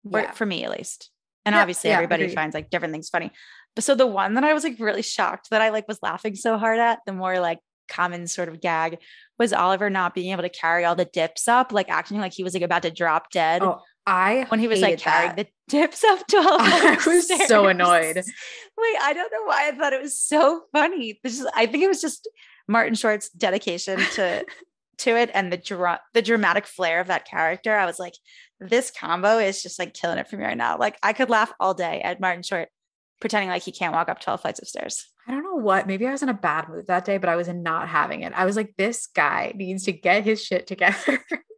Yeah. 0.09 0.31
for 0.31 0.45
me 0.45 0.63
at 0.63 0.71
least. 0.71 1.09
And 1.45 1.53
Yeah, 1.55 1.61
obviously 1.61 1.89
yeah, 1.89 1.95
everybody 1.97 2.23
agreed. 2.23 2.35
finds 2.35 2.53
like 2.53 2.69
different 2.69 2.93
things 2.93 3.09
funny. 3.09 3.31
But 3.75 3.83
so 3.83 3.95
the 3.95 4.07
one 4.07 4.35
that 4.35 4.43
I 4.43 4.53
was 4.53 4.63
like 4.63 4.75
really 4.79 5.01
shocked 5.01 5.49
that 5.49 5.61
I 5.61 5.69
like 5.69 5.87
was 5.87 5.99
laughing 6.01 6.35
so 6.35 6.57
hard 6.57 6.79
at, 6.79 6.99
the 7.05 7.13
more 7.13 7.39
like 7.39 7.59
common 7.89 8.27
sort 8.27 8.49
of 8.49 8.61
gag 8.61 8.99
was 9.37 9.51
Oliver 9.51 9.89
not 9.89 10.13
being 10.13 10.31
able 10.31 10.43
to 10.43 10.49
carry 10.49 10.85
all 10.85 10.95
the 10.95 11.05
dips 11.05 11.47
up, 11.47 11.71
like 11.71 11.89
acting 11.89 12.19
like 12.19 12.33
he 12.33 12.43
was 12.43 12.53
like 12.53 12.63
about 12.63 12.83
to 12.83 12.91
drop 12.91 13.31
dead 13.31 13.61
Oh, 13.63 13.81
I 14.09 14.45
when 14.49 14.59
he 14.59 14.67
was 14.67 14.81
like 14.81 14.99
carrying 14.99 15.35
that. 15.35 15.47
the 15.47 15.77
dips 15.81 16.03
up 16.03 16.27
12 16.29 16.47
I 16.49 16.97
was 17.05 17.47
so 17.47 17.67
annoyed. 17.67 18.15
Wait, 18.15 18.95
I 19.01 19.13
don't 19.13 19.31
know 19.31 19.43
why 19.45 19.67
I 19.67 19.71
thought 19.71 19.93
it 19.93 20.01
was 20.01 20.19
so 20.19 20.63
funny. 20.73 21.19
This 21.23 21.39
is 21.39 21.47
I 21.55 21.67
think 21.67 21.83
it 21.83 21.87
was 21.87 22.01
just 22.01 22.27
Martin 22.67 22.95
Short's 22.95 23.29
dedication 23.29 23.99
to 24.15 24.45
to 24.99 25.17
it 25.17 25.29
and 25.33 25.53
the 25.53 25.57
dra- 25.57 26.01
the 26.13 26.21
dramatic 26.21 26.65
flair 26.65 26.99
of 26.99 27.07
that 27.07 27.25
character. 27.25 27.75
I 27.75 27.85
was 27.85 27.99
like, 27.99 28.13
this 28.59 28.91
combo 28.91 29.37
is 29.37 29.61
just 29.61 29.77
like 29.79 29.93
killing 29.93 30.17
it 30.17 30.27
for 30.27 30.37
me 30.37 30.43
right 30.43 30.57
now. 30.57 30.77
Like 30.77 30.97
I 31.03 31.13
could 31.13 31.29
laugh 31.29 31.53
all 31.59 31.73
day 31.73 32.01
at 32.01 32.19
Martin 32.19 32.43
Short 32.43 32.69
pretending 33.21 33.49
like 33.49 33.63
he 33.63 33.71
can't 33.71 33.93
walk 33.93 34.09
up 34.09 34.19
12 34.21 34.41
flights 34.41 34.59
of 34.59 34.67
stairs. 34.67 35.05
I 35.27 35.31
don't 35.31 35.43
know 35.43 35.55
what. 35.63 35.85
Maybe 35.85 36.07
I 36.07 36.11
was 36.11 36.23
in 36.23 36.29
a 36.29 36.33
bad 36.33 36.67
mood 36.69 36.87
that 36.87 37.05
day, 37.05 37.17
but 37.17 37.29
I 37.29 37.35
was 37.35 37.47
not 37.47 37.87
having 37.87 38.23
it. 38.23 38.33
I 38.35 38.45
was 38.45 38.55
like, 38.55 38.73
this 38.77 39.07
guy 39.07 39.51
needs 39.55 39.83
to 39.83 39.91
get 39.91 40.23
his 40.23 40.43
shit 40.43 40.65
together. 40.65 41.23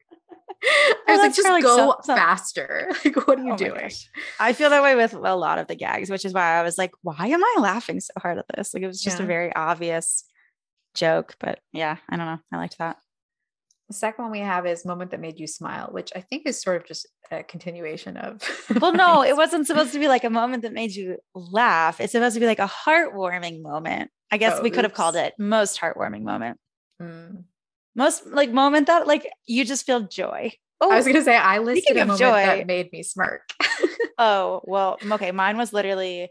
I 0.64 1.04
was 1.10 1.20
like, 1.20 1.36
just 1.36 1.48
like, 1.50 1.64
go 1.64 1.76
some- 1.76 1.96
some- 2.04 2.18
faster. 2.18 2.90
Like, 3.06 3.28
what 3.28 3.40
are 3.40 3.44
you 3.44 3.54
Oh 3.54 3.58
doing? 3.58 3.92
I 4.40 4.54
feel 4.54 4.70
that 4.70 4.84
way 4.84 4.96
with 4.96 5.14
a 5.14 5.36
lot 5.36 5.58
of 5.60 5.68
the 5.68 5.76
gags, 5.76 6.10
which 6.10 6.24
is 6.26 6.34
why 6.34 6.60
I 6.60 6.64
was 6.64 6.78
like, 6.78 6.92
why 7.02 7.28
am 7.28 7.44
I 7.44 7.56
laughing 7.60 8.00
so 8.00 8.14
hard 8.18 8.38
at 8.38 8.46
this? 8.56 8.74
Like 8.74 8.84
it 8.84 8.88
was 8.88 9.02
just 9.02 9.20
a 9.20 9.26
very 9.26 9.54
obvious 9.56 10.24
joke, 10.94 11.36
but 11.40 11.60
yeah, 11.74 11.98
I 12.10 12.18
don't 12.18 12.26
know. 12.26 12.40
I 12.52 12.58
liked 12.58 12.78
that. 12.78 12.98
The 13.88 13.96
second 13.96 14.24
one 14.24 14.32
we 14.32 14.40
have 14.40 14.66
is 14.66 14.86
moment 14.86 15.12
that 15.12 15.20
made 15.20 15.38
you 15.40 15.48
smile, 15.48 15.90
which 15.92 16.12
I 16.16 16.22
think 16.22 16.44
is 16.46 16.62
sort 16.62 16.78
of 16.78 16.88
just 16.88 17.08
a 17.30 17.44
continuation 17.44 18.16
of. 18.18 18.42
Well, 18.82 18.94
no, 18.94 19.22
it 19.24 19.36
wasn't 19.36 19.68
supposed 19.68 19.92
to 19.94 20.00
be 20.00 20.08
like 20.08 20.24
a 20.24 20.30
moment 20.30 20.62
that 20.64 20.72
made 20.74 20.92
you 20.96 21.18
laugh. 21.36 22.00
It's 22.00 22.14
supposed 22.14 22.36
to 22.36 22.40
be 22.40 22.46
like 22.46 22.60
a 22.60 22.70
heartwarming 22.70 23.62
moment. 23.62 24.12
I 24.32 24.38
guess 24.38 24.60
Oh, 24.60 24.62
we 24.62 24.70
could 24.70 24.86
have 24.86 24.94
called 24.94 25.18
it 25.18 25.34
most 25.38 25.78
heartwarming 25.80 26.22
moment. 26.22 26.58
Mm. 27.02 27.44
Most 27.96 28.26
like 28.28 28.52
moment 28.52 28.88
that 28.88 29.08
like 29.08 29.30
you 29.46 29.66
just 29.66 29.86
feel 29.86 30.02
joy. 30.02 30.54
Oh, 30.80 30.92
I 30.92 30.98
was 30.98 31.06
oh, 31.08 31.12
gonna 31.12 31.24
say 31.24 31.38
I 31.38 31.60
listed 31.60 31.98
a 31.98 32.02
of 32.02 32.08
moment 32.08 32.20
joy- 32.20 32.46
that 32.46 32.68
made 32.68 32.92
me 32.92 33.04
smirk. 33.04 33.50
oh, 34.18 34.62
well, 34.64 34.98
okay. 35.12 35.32
Mine 35.32 35.58
was 35.58 35.74
literally 35.74 36.30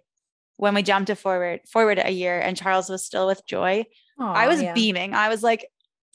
when 0.57 0.75
we 0.75 0.83
jumped 0.83 1.07
to 1.09 1.17
forward 1.17 1.61
forward 1.71 2.01
a 2.03 2.11
year 2.11 2.39
and 2.39 2.57
Charles 2.57 2.89
was 2.91 3.05
still 3.05 3.27
with 3.27 3.47
Joy. 3.47 3.85
I 4.19 4.49
was 4.49 4.61
yeah. 4.61 4.75
beaming. 4.75 5.15
I 5.15 5.31
was 5.31 5.43
like, 5.43 5.67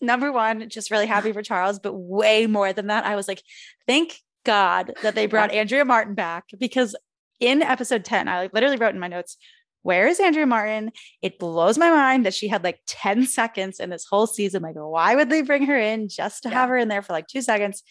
number 0.02 0.32
one, 0.32 0.70
just 0.70 0.92
really 0.92 1.08
happy 1.08 1.32
for 1.32 1.42
Charles, 1.42 1.80
but 1.80 1.94
way 1.94 2.48
more 2.48 2.74
than 2.74 2.88
that, 2.88 3.06
I 3.06 3.16
was 3.16 3.28
like, 3.28 3.42
thank 3.88 4.20
God 4.46 4.94
that 5.02 5.16
they 5.16 5.26
brought 5.26 5.52
Andrea 5.52 5.86
Martin 5.86 6.14
back 6.14 6.46
because 6.60 6.96
in 7.40 7.62
episode 7.62 8.06
10, 8.06 8.28
I 8.28 8.42
like 8.42 8.54
literally 8.54 8.78
wrote 8.78 8.94
in 8.94 9.00
my 9.00 9.08
notes, 9.08 9.38
where 9.86 10.08
is 10.08 10.20
Andrea 10.20 10.48
Martin? 10.48 10.92
It 11.22 11.38
blows 11.38 11.78
my 11.78 11.92
mind 11.92 12.26
that 12.26 12.34
she 12.34 12.48
had 12.48 12.64
like 12.64 12.80
10 12.88 13.28
seconds 13.28 13.80
in 13.80 13.92
this 13.92 14.08
whole 14.10 14.26
season. 14.26 14.64
Like, 14.64 14.74
why 14.76 15.14
would 15.14 15.30
they 15.30 15.44
bring 15.44 15.68
her 15.68 15.78
in 15.78 16.10
just 16.10 16.42
to 16.42 16.50
have 16.50 16.70
her 16.70 16.78
in 16.78 16.88
there 16.88 17.04
for 17.04 17.14
like 17.14 17.28
two 17.28 17.44
seconds? 17.44 17.84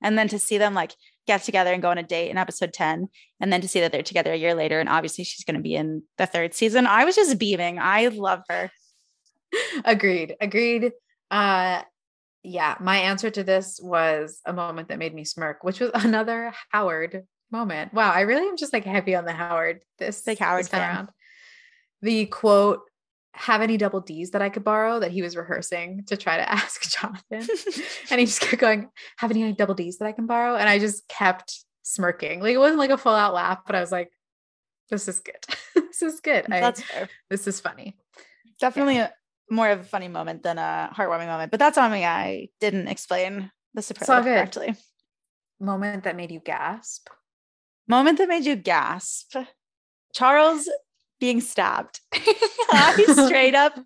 And 0.00 0.16
then 0.16 0.28
to 0.28 0.38
see 0.38 0.58
them 0.58 0.74
like 0.74 0.94
get 1.26 1.42
together 1.42 1.72
and 1.72 1.82
go 1.82 1.90
on 1.90 1.98
a 1.98 2.04
date 2.04 2.30
in 2.30 2.38
episode 2.38 2.72
10, 2.72 3.08
and 3.40 3.52
then 3.52 3.60
to 3.62 3.68
see 3.68 3.80
that 3.80 3.90
they're 3.90 4.04
together 4.04 4.32
a 4.32 4.36
year 4.36 4.54
later. 4.54 4.78
And 4.78 4.88
obviously 4.88 5.24
she's 5.24 5.44
going 5.44 5.56
to 5.56 5.60
be 5.60 5.74
in 5.74 6.04
the 6.18 6.26
third 6.26 6.54
season. 6.54 6.86
I 6.86 7.04
was 7.04 7.16
just 7.16 7.36
beaming. 7.36 7.80
I 7.80 8.06
love 8.06 8.42
her. 8.48 8.70
agreed 9.84 10.36
agreed 10.40 10.92
uh 11.32 11.82
yeah 12.44 12.76
my 12.78 12.98
answer 12.98 13.30
to 13.30 13.42
this 13.42 13.80
was 13.82 14.40
a 14.46 14.52
moment 14.52 14.86
that 14.88 14.98
made 14.98 15.12
me 15.12 15.24
smirk 15.24 15.64
which 15.64 15.80
was 15.80 15.90
another 15.94 16.52
howard 16.70 17.26
moment 17.50 17.92
wow 17.92 18.12
i 18.12 18.20
really 18.20 18.46
am 18.46 18.56
just 18.56 18.72
like 18.72 18.84
heavy 18.84 19.16
on 19.16 19.24
the 19.24 19.32
howard 19.32 19.80
this 19.98 20.22
Big 20.22 20.38
Howard 20.38 20.60
this 20.60 20.68
time 20.68 20.82
around 20.82 21.08
the 22.02 22.26
quote 22.26 22.80
have 23.34 23.62
any 23.62 23.76
double 23.76 24.00
d's 24.00 24.30
that 24.30 24.42
i 24.42 24.48
could 24.48 24.64
borrow 24.64 25.00
that 25.00 25.12
he 25.12 25.22
was 25.22 25.36
rehearsing 25.36 26.04
to 26.06 26.16
try 26.16 26.36
to 26.36 26.48
ask 26.52 26.82
jonathan 26.90 27.46
and 28.10 28.20
he 28.20 28.26
just 28.26 28.40
kept 28.40 28.60
going 28.60 28.88
have 29.18 29.30
any 29.30 29.52
double 29.52 29.74
d's 29.74 29.98
that 29.98 30.06
i 30.06 30.12
can 30.12 30.26
borrow 30.26 30.56
and 30.56 30.68
i 30.68 30.78
just 30.78 31.06
kept 31.08 31.64
smirking 31.82 32.40
like 32.40 32.54
it 32.54 32.58
wasn't 32.58 32.78
like 32.78 32.90
a 32.90 32.98
full 32.98 33.14
out 33.14 33.34
laugh 33.34 33.60
but 33.66 33.74
i 33.74 33.80
was 33.80 33.92
like 33.92 34.10
this 34.90 35.06
is 35.08 35.20
good 35.20 35.56
this 35.74 36.02
is 36.02 36.20
good 36.20 36.44
I, 36.50 36.60
That's 36.60 36.82
fair. 36.82 37.08
this 37.30 37.46
is 37.46 37.60
funny 37.60 37.96
definitely 38.60 38.98
a, 38.98 39.12
more 39.50 39.70
of 39.70 39.80
a 39.80 39.84
funny 39.84 40.08
moment 40.08 40.42
than 40.42 40.58
a 40.58 40.90
heartwarming 40.94 41.26
moment. 41.26 41.50
But 41.50 41.58
that's 41.58 41.78
on 41.78 41.90
me. 41.90 42.04
I 42.04 42.48
didn't 42.60 42.88
explain 42.88 43.50
the 43.74 43.82
good. 43.82 44.06
correctly. 44.06 44.74
moment 45.58 46.04
that 46.04 46.16
made 46.16 46.30
you 46.30 46.40
gasp 46.40 47.08
Moment 47.88 48.18
that 48.18 48.28
made 48.28 48.44
you 48.44 48.54
gasp. 48.54 49.36
Charles 50.14 50.68
being 51.20 51.40
stabbed. 51.40 52.00
I 52.72 53.26
straight 53.26 53.54
up 53.54 53.78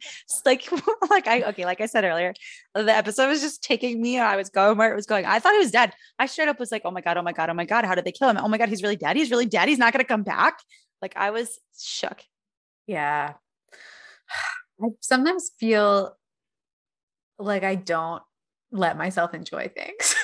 like 0.45 0.68
like 1.11 1.26
I 1.26 1.43
okay, 1.43 1.64
like 1.64 1.80
I 1.80 1.87
said 1.87 2.05
earlier, 2.05 2.35
the 2.74 2.95
episode 2.95 3.28
was 3.28 3.41
just 3.41 3.62
taking 3.62 4.01
me. 4.01 4.18
I 4.18 4.37
was 4.37 4.51
going 4.51 4.78
where 4.78 4.93
it 4.93 4.97
was 4.97 5.07
going. 5.07 5.24
I 5.26 5.39
thought 5.39 5.53
he 5.53 5.59
was 5.59 5.70
dead. 5.70 5.93
I 6.18 6.26
straight 6.26 6.49
up 6.49 6.61
was 6.61 6.70
like, 6.70 6.82
oh 6.85 6.91
my 6.91 7.01
god, 7.01 7.16
oh 7.16 7.22
my 7.22 7.32
god, 7.32 7.51
oh 7.51 7.55
my 7.55 7.64
god, 7.64 7.85
how 7.85 7.95
did 7.95 8.05
they 8.05 8.12
kill 8.12 8.28
him? 8.28 8.39
Oh 8.39 8.49
my 8.49 8.59
god, 8.59 8.68
he's 8.68 8.82
really 8.82 8.97
dead. 8.97 9.16
He's 9.16 9.30
really 9.30 9.47
dead. 9.47 9.68
He's 9.68 9.78
not 9.78 9.93
gonna 9.93 10.05
come 10.05 10.22
back. 10.22 10.59
Like 11.03 11.16
I 11.16 11.30
was 11.30 11.59
shook. 11.78 12.22
Yeah. 12.87 13.35
I 14.82 14.89
sometimes 15.01 15.51
feel 15.59 16.16
like 17.39 17.64
I 17.64 17.74
don't 17.74 18.22
let 18.70 18.99
myself 18.99 19.35
enjoy 19.35 19.70
things. 19.74 20.14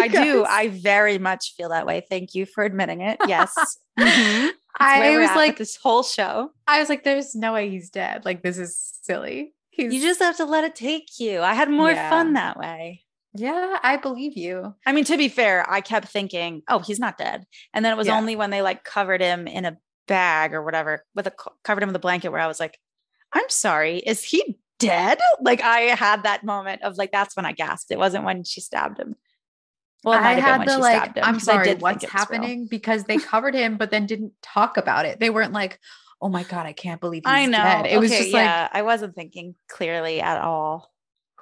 I 0.00 0.08
do. 0.08 0.44
I 0.44 0.68
very 0.68 1.18
much 1.18 1.54
feel 1.56 1.68
that 1.70 1.86
way. 1.86 2.04
Thank 2.08 2.34
you 2.34 2.46
for 2.46 2.64
admitting 2.64 3.02
it. 3.02 3.18
Yes. 3.26 3.54
Mhm. 3.98 4.50
I 4.78 5.18
was 5.18 5.30
like, 5.36 5.56
this 5.58 5.76
whole 5.76 6.02
show. 6.02 6.52
I 6.66 6.78
was 6.80 6.88
like, 6.88 7.04
there's 7.04 7.34
no 7.34 7.52
way 7.52 7.70
he's 7.70 7.90
dead. 7.90 8.24
Like, 8.24 8.42
this 8.42 8.58
is 8.58 8.76
silly. 9.02 9.54
You 9.76 10.00
just 10.00 10.20
have 10.20 10.36
to 10.36 10.44
let 10.44 10.64
it 10.64 10.74
take 10.76 11.18
you. 11.18 11.40
I 11.40 11.54
had 11.54 11.70
more 11.70 11.90
Yeah. 11.90 12.10
fun 12.10 12.34
that 12.34 12.58
way. 12.58 13.04
Yeah, 13.32 13.78
I 13.82 13.96
believe 13.96 14.36
you. 14.36 14.74
I 14.84 14.92
mean, 14.92 15.04
to 15.04 15.16
be 15.16 15.28
fair, 15.28 15.64
I 15.70 15.80
kept 15.80 16.08
thinking, 16.08 16.62
oh, 16.68 16.80
he's 16.80 16.98
not 16.98 17.16
dead. 17.16 17.46
And 17.72 17.84
then 17.84 17.92
it 17.92 17.96
was 17.96 18.08
Yeah. 18.08 18.16
only 18.18 18.36
when 18.36 18.50
they 18.50 18.60
like 18.60 18.84
covered 18.84 19.20
him 19.22 19.46
in 19.46 19.64
a 19.64 19.78
bag 20.06 20.52
or 20.52 20.62
whatever, 20.62 21.04
with 21.14 21.28
a 21.28 21.32
covered 21.62 21.82
him 21.82 21.88
with 21.88 21.96
a 21.96 22.00
blanket 22.00 22.30
where 22.30 22.40
I 22.40 22.46
was 22.48 22.60
like, 22.60 22.78
I'm 23.32 23.48
sorry, 23.48 23.98
is 23.98 24.22
he 24.24 24.58
dead? 24.78 25.18
Like 25.40 25.62
I 25.62 25.80
had 25.94 26.24
that 26.24 26.42
moment 26.44 26.82
of 26.82 26.98
like, 26.98 27.12
that's 27.12 27.36
when 27.36 27.46
I 27.46 27.52
gasped. 27.52 27.90
It 27.92 27.98
wasn't 27.98 28.24
when 28.24 28.42
she 28.44 28.60
stabbed 28.60 28.98
him. 28.98 29.14
Well, 30.04 30.18
I 30.18 30.32
had 30.34 30.66
the 30.66 30.78
like, 30.78 31.18
I'm 31.22 31.40
sorry, 31.40 31.74
what's 31.74 31.96
was 31.96 32.02
real. 32.04 32.10
happening? 32.10 32.66
Because 32.70 33.04
they 33.04 33.18
covered 33.18 33.54
him, 33.54 33.76
but 33.76 33.90
then 33.90 34.06
didn't 34.06 34.32
talk 34.42 34.76
about 34.76 35.04
it. 35.04 35.20
They 35.20 35.30
weren't 35.30 35.52
like, 35.52 35.78
oh 36.22 36.28
my 36.28 36.42
God, 36.42 36.66
I 36.66 36.72
can't 36.72 37.00
believe 37.00 37.22
he's 37.24 37.32
I 37.32 37.46
know. 37.46 37.58
dead. 37.62 37.86
It 37.86 37.98
was 37.98 38.10
Okay, 38.10 38.22
just 38.22 38.32
like, 38.32 38.42
yeah, 38.42 38.68
I 38.72 38.82
wasn't 38.82 39.14
thinking 39.14 39.54
clearly 39.68 40.20
at 40.20 40.40
all. 40.40 40.90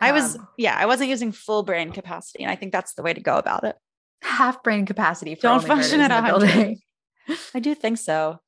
I 0.00 0.12
was, 0.12 0.36
um, 0.36 0.48
yeah, 0.56 0.76
I 0.78 0.86
wasn't 0.86 1.10
using 1.10 1.32
full 1.32 1.62
brain 1.64 1.90
capacity. 1.92 2.44
And 2.44 2.50
I 2.52 2.56
think 2.56 2.72
that's 2.72 2.94
the 2.94 3.02
way 3.02 3.12
to 3.12 3.20
go 3.20 3.36
about 3.36 3.64
it. 3.64 3.76
half 4.22 4.62
brain 4.62 4.86
capacity. 4.86 5.34
For 5.34 5.42
Don't 5.42 5.64
function 5.64 6.00
at 6.00 6.10
in 6.12 6.24
the 6.24 6.30
100. 6.32 6.46
building. 6.54 6.80
I 7.54 7.58
do 7.60 7.74
think 7.74 7.98
so. 7.98 8.38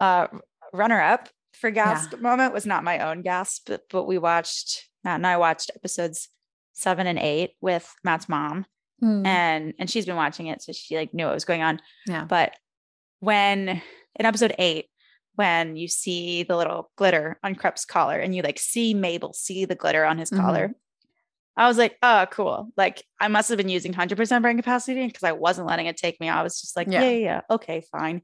Uh, 0.00 0.26
runner 0.72 1.00
up 1.00 1.28
for 1.54 1.70
gasp 1.70 2.18
moment 2.20 2.52
was 2.52 2.66
not 2.66 2.84
my 2.84 2.98
own 3.00 3.22
gasp, 3.22 3.64
but, 3.66 3.82
but 3.90 4.04
we 4.04 4.18
watched 4.18 4.88
Matt 5.04 5.16
and 5.16 5.26
I 5.26 5.36
watched 5.38 5.70
episodes 5.74 6.28
seven 6.72 7.06
and 7.06 7.18
eight 7.18 7.52
with 7.60 7.92
Matt's 8.04 8.28
mom, 8.28 8.66
Hmm. 9.00 9.26
and 9.26 9.74
and 9.78 9.90
she's 9.90 10.06
been 10.06 10.16
watching 10.16 10.46
it, 10.46 10.62
so 10.62 10.72
she 10.72 10.96
like 10.96 11.12
knew 11.12 11.26
what 11.26 11.34
was 11.34 11.44
going 11.44 11.62
on. 11.62 11.80
Yeah. 12.06 12.24
But 12.24 12.54
when 13.20 13.68
in 14.18 14.26
episode 14.26 14.54
eight, 14.58 14.86
when 15.34 15.76
you 15.76 15.86
see 15.88 16.42
the 16.44 16.56
little 16.56 16.90
glitter 16.96 17.38
on 17.44 17.54
Kreps' 17.54 17.86
collar, 17.86 18.18
and 18.18 18.34
you 18.34 18.42
like 18.42 18.58
see 18.58 18.94
Mabel 18.94 19.32
see 19.34 19.64
the 19.66 19.74
glitter 19.74 20.04
on 20.04 20.18
his 20.18 20.30
Mhm. 20.30 20.40
collar. 20.40 20.70
I 21.56 21.68
was 21.68 21.78
like, 21.78 21.96
oh, 22.02 22.26
cool. 22.30 22.68
Like 22.76 23.02
I 23.18 23.28
must 23.28 23.48
have 23.48 23.56
been 23.58 23.68
using 23.68 23.94
100% 23.94 24.42
brain 24.42 24.56
capacity 24.56 25.06
because 25.06 25.22
I 25.22 25.32
wasn't 25.32 25.66
letting 25.66 25.86
it 25.86 25.96
take 25.96 26.20
me. 26.20 26.28
I 26.28 26.42
was 26.42 26.60
just 26.60 26.76
like, 26.76 26.86
Yeah. 26.90 27.02
yeah, 27.02 27.10
yeah. 27.16 27.40
Okay, 27.50 27.82
fine. 27.90 28.22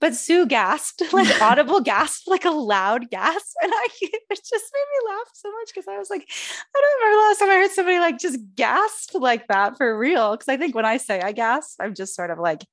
But 0.00 0.14
Sue 0.14 0.44
gasped, 0.46 1.02
like 1.12 1.40
audible 1.42 1.80
gasp, 1.80 2.26
like 2.26 2.44
a 2.44 2.50
loud 2.50 3.08
gasp. 3.10 3.54
And 3.62 3.72
I 3.74 3.86
it 4.02 4.28
just 4.30 4.52
made 4.52 5.08
me 5.08 5.08
laugh 5.14 5.28
so 5.32 5.50
much 5.52 5.68
because 5.74 5.88
I 5.88 5.98
was 5.98 6.10
like, 6.10 6.28
I 6.74 6.80
don't 6.80 7.00
remember 7.00 7.16
the 7.16 7.26
last 7.28 7.38
time 7.38 7.50
I 7.50 7.54
heard 7.62 7.70
somebody 7.70 7.98
like 8.00 8.18
just 8.18 8.38
gasp 8.54 9.14
like 9.14 9.46
that 9.48 9.78
for 9.78 9.98
real. 9.98 10.32
Because 10.32 10.48
I 10.48 10.56
think 10.58 10.74
when 10.74 10.84
I 10.84 10.98
say 10.98 11.20
I 11.20 11.32
gasp, 11.32 11.80
I'm 11.80 11.94
just 11.94 12.14
sort 12.14 12.30
of 12.30 12.38
like 12.38 12.64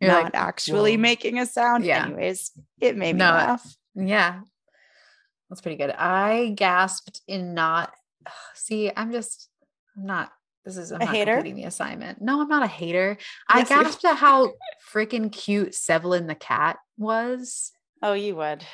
You're 0.00 0.12
not 0.12 0.24
like, 0.24 0.34
actually 0.36 0.96
"Whoa." 0.96 1.02
making 1.02 1.38
a 1.40 1.46
sound. 1.46 1.84
Yeah. 1.84 2.04
Anyways, 2.06 2.52
it 2.80 2.96
made 2.96 3.14
me 3.14 3.18
No, 3.20 3.30
uh, 3.30 3.34
laugh. 3.34 3.76
Yeah. 3.96 4.40
That's 5.50 5.60
pretty 5.60 5.76
good. 5.78 5.90
I 5.90 6.52
gasped 6.54 7.20
in 7.26 7.54
not 7.54 7.92
see, 8.54 8.92
I'm 8.94 9.10
just 9.10 9.48
I'm 9.96 10.06
not 10.06 10.32
this 10.64 10.76
is 10.76 10.90
I'm 10.90 11.00
A 11.00 11.04
not 11.04 11.14
hater? 11.14 11.34
completing 11.34 11.56
the 11.62 11.68
assignment. 11.68 12.20
No, 12.20 12.40
I'm 12.40 12.48
not 12.48 12.64
a 12.64 12.66
hater. 12.66 13.18
I 13.48 13.58
Yes, 13.60 13.70
you- 13.70 13.76
gasped 13.76 14.04
at 14.04 14.16
how 14.26 14.52
freaking 14.92 15.30
cute 15.30 15.72
Sevelin 15.74 16.26
the 16.26 16.34
cat 16.34 16.78
was. 16.98 17.70
Oh, 18.02 18.14
you 18.14 18.34
would. 18.36 18.64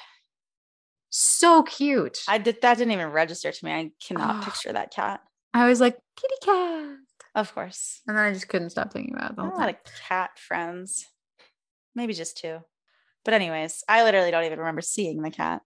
So 1.11 1.63
cute. 1.63 2.21
I 2.29 2.39
did 2.39 2.63
that 2.63 2.79
didn't 2.79 2.93
even 2.93 3.09
register 3.11 3.53
to 3.53 3.65
me. 3.65 3.73
I 3.73 3.91
cannot 4.07 4.43
Oh. 4.43 4.45
picture 4.47 4.73
that 4.73 4.91
cat. 4.93 5.21
I 5.53 5.69
was 5.69 5.81
like, 5.81 5.99
kitty 6.17 6.35
cat. 6.43 6.97
Of 7.35 7.55
course. 7.55 8.01
And 8.07 8.17
then 8.17 8.25
I 8.25 8.33
just 8.33 8.49
couldn't 8.49 8.71
stop 8.71 8.93
thinking 8.93 9.15
about 9.15 9.33
it 9.33 9.37
the 9.37 9.43
I 9.43 9.45
whole 9.47 9.59
have 9.59 9.69
a 9.69 9.73
lot 9.73 9.75
of 9.87 9.93
cat 10.09 10.39
friends. 10.39 11.07
Maybe 11.95 12.15
just 12.15 12.39
two. 12.39 12.61
But 13.25 13.35
anyways, 13.35 13.85
I 13.89 14.03
literally 14.03 14.31
don't 14.31 14.45
even 14.45 14.59
remember 14.59 14.81
seeing 14.81 15.21
the 15.23 15.31
cat. 15.31 15.61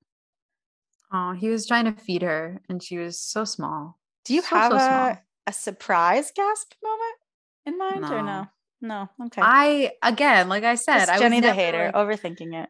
Oh, 1.13 1.33
he 1.33 1.49
was 1.49 1.67
trying 1.67 1.85
to 1.85 1.93
feed 1.93 2.23
her 2.23 2.61
and 2.69 2.83
she 2.83 2.99
was 2.99 3.21
so 3.21 3.45
small. 3.45 3.97
Do 4.25 4.35
you 4.35 4.43
So, 4.43 4.57
have 4.57 4.73
so 4.73 4.77
a, 4.77 4.81
small. 4.81 5.19
A 5.47 5.53
surprise 5.53 6.33
gasp 6.35 6.73
moment 6.83 7.15
in 7.67 7.79
mind 7.79 8.05
or 8.05 8.23
No. 8.23 8.25
no? 8.25 8.47
No. 8.81 9.27
Okay. 9.27 9.41
I 9.43 9.93
again, 10.03 10.49
like 10.49 10.65
I 10.65 10.75
said, 10.75 10.99
Just 10.99 11.11
I 11.11 11.13
was 11.15 11.23
Jenni 11.23 11.41
the 11.43 11.53
hater, 11.55 11.87
like- 11.87 11.95
overthinking 11.95 12.55
it, 12.63 12.69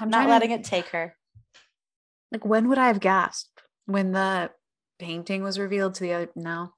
I'm 0.00 0.08
not 0.10 0.18
trying 0.18 0.26
to- 0.26 0.32
letting 0.32 0.50
it 0.52 0.64
take 0.64 0.88
her. 0.88 1.16
like 2.32 2.44
when 2.44 2.68
would 2.68 2.78
I 2.78 2.86
have 2.88 3.00
gasped? 3.00 3.62
When 3.86 4.12
the 4.12 4.50
painting 4.98 5.42
was 5.42 5.58
revealed 5.58 5.94
to 5.94 6.02
the 6.04 6.12
other 6.14 6.30
no. 6.34 6.72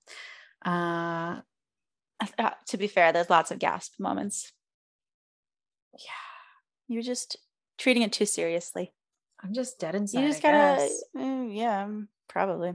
Uh 0.65 1.41
Uh, 2.39 2.51
to 2.67 2.77
be 2.77 2.87
fair, 2.87 3.13
there's 3.13 3.31
lots 3.31 3.51
of 3.51 3.59
gasp 3.59 3.95
moments. 3.99 4.53
yeah, 5.95 6.11
You're 6.89 7.03
just 7.03 7.37
treating 7.79 8.03
it 8.03 8.13
too 8.13 8.27
seriously. 8.27 8.93
I'm 9.43 9.55
just 9.55 9.79
dead 9.79 9.95
inside. 9.95 10.21
you 10.21 10.29
just 10.29 10.45
I 10.45 10.53
gotta, 10.53 10.89
mm, 11.17 11.57
yeah, 11.57 11.89
probably. 12.29 12.69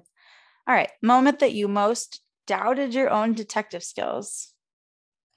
All 0.67 0.73
right. 0.75 0.89
Moment 1.03 1.39
that 1.39 1.53
you 1.53 1.67
most 1.67 2.21
doubted 2.47 2.93
your 2.93 3.09
own 3.09 3.33
detective 3.33 3.83
skills. 3.83 4.53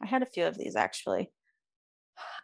I 0.02 0.06
had 0.06 0.22
a 0.22 0.26
few 0.26 0.46
of 0.46 0.56
these 0.56 0.76
actually. 0.76 1.30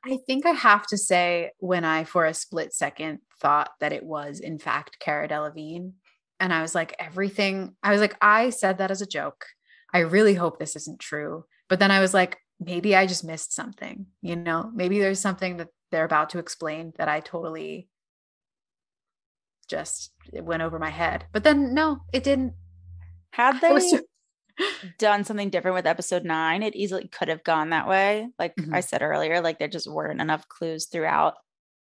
I 0.04 0.18
think 0.26 0.46
I 0.46 0.50
have 0.50 0.86
to 0.88 0.98
say 0.98 1.50
when 1.58 1.84
I 1.84 2.04
for 2.04 2.26
a 2.26 2.34
split 2.34 2.72
second 2.72 3.20
thought 3.40 3.70
that 3.80 3.92
it 3.92 4.04
was 4.04 4.40
in 4.40 4.58
fact 4.58 4.98
Cara 4.98 5.28
Delevingne. 5.28 5.92
And 6.40 6.52
I 6.52 6.62
was 6.62 6.74
like, 6.74 6.94
everything, 6.98 7.74
I 7.82 7.92
was 7.92 8.00
like, 8.00 8.16
I 8.20 8.50
said 8.50 8.78
that 8.78 8.90
as 8.90 9.00
a 9.00 9.06
joke. 9.06 9.46
I 9.92 10.00
really 10.00 10.34
hope 10.34 10.58
this 10.58 10.76
isn't 10.76 11.00
true. 11.00 11.44
But 11.68 11.78
then 11.78 11.90
I 11.90 12.00
was 12.00 12.12
like, 12.12 12.38
maybe 12.60 12.94
I 12.94 13.06
just 13.06 13.24
missed 13.24 13.54
something, 13.54 14.06
you 14.20 14.36
know, 14.36 14.70
maybe 14.74 14.98
there's 14.98 15.20
something 15.20 15.56
that 15.58 15.68
they're 15.90 16.04
about 16.04 16.30
to 16.30 16.38
explain 16.38 16.92
that 16.98 17.08
I 17.08 17.20
totally 17.20 17.88
just 19.68 20.12
it 20.32 20.44
went 20.44 20.62
over 20.62 20.78
my 20.78 20.90
head. 20.90 21.26
But 21.32 21.44
then 21.44 21.74
no, 21.74 22.00
it 22.12 22.24
didn't. 22.24 22.54
Had 23.32 23.60
they 23.60 23.72
was 23.72 23.90
ju- 23.90 24.04
done 24.98 25.24
something 25.24 25.50
different 25.50 25.74
with 25.74 25.86
episode 25.86 26.24
nine, 26.24 26.62
it 26.62 26.76
easily 26.76 27.08
could 27.08 27.28
have 27.28 27.44
gone 27.44 27.70
that 27.70 27.88
way. 27.88 28.28
Like 28.38 28.54
I 28.58 28.62
Mhm. 28.80 28.84
said 28.84 29.02
earlier, 29.02 29.40
like 29.40 29.58
there 29.58 29.68
just 29.68 29.90
weren't 29.90 30.20
enough 30.20 30.48
clues 30.48 30.86
throughout 30.86 31.34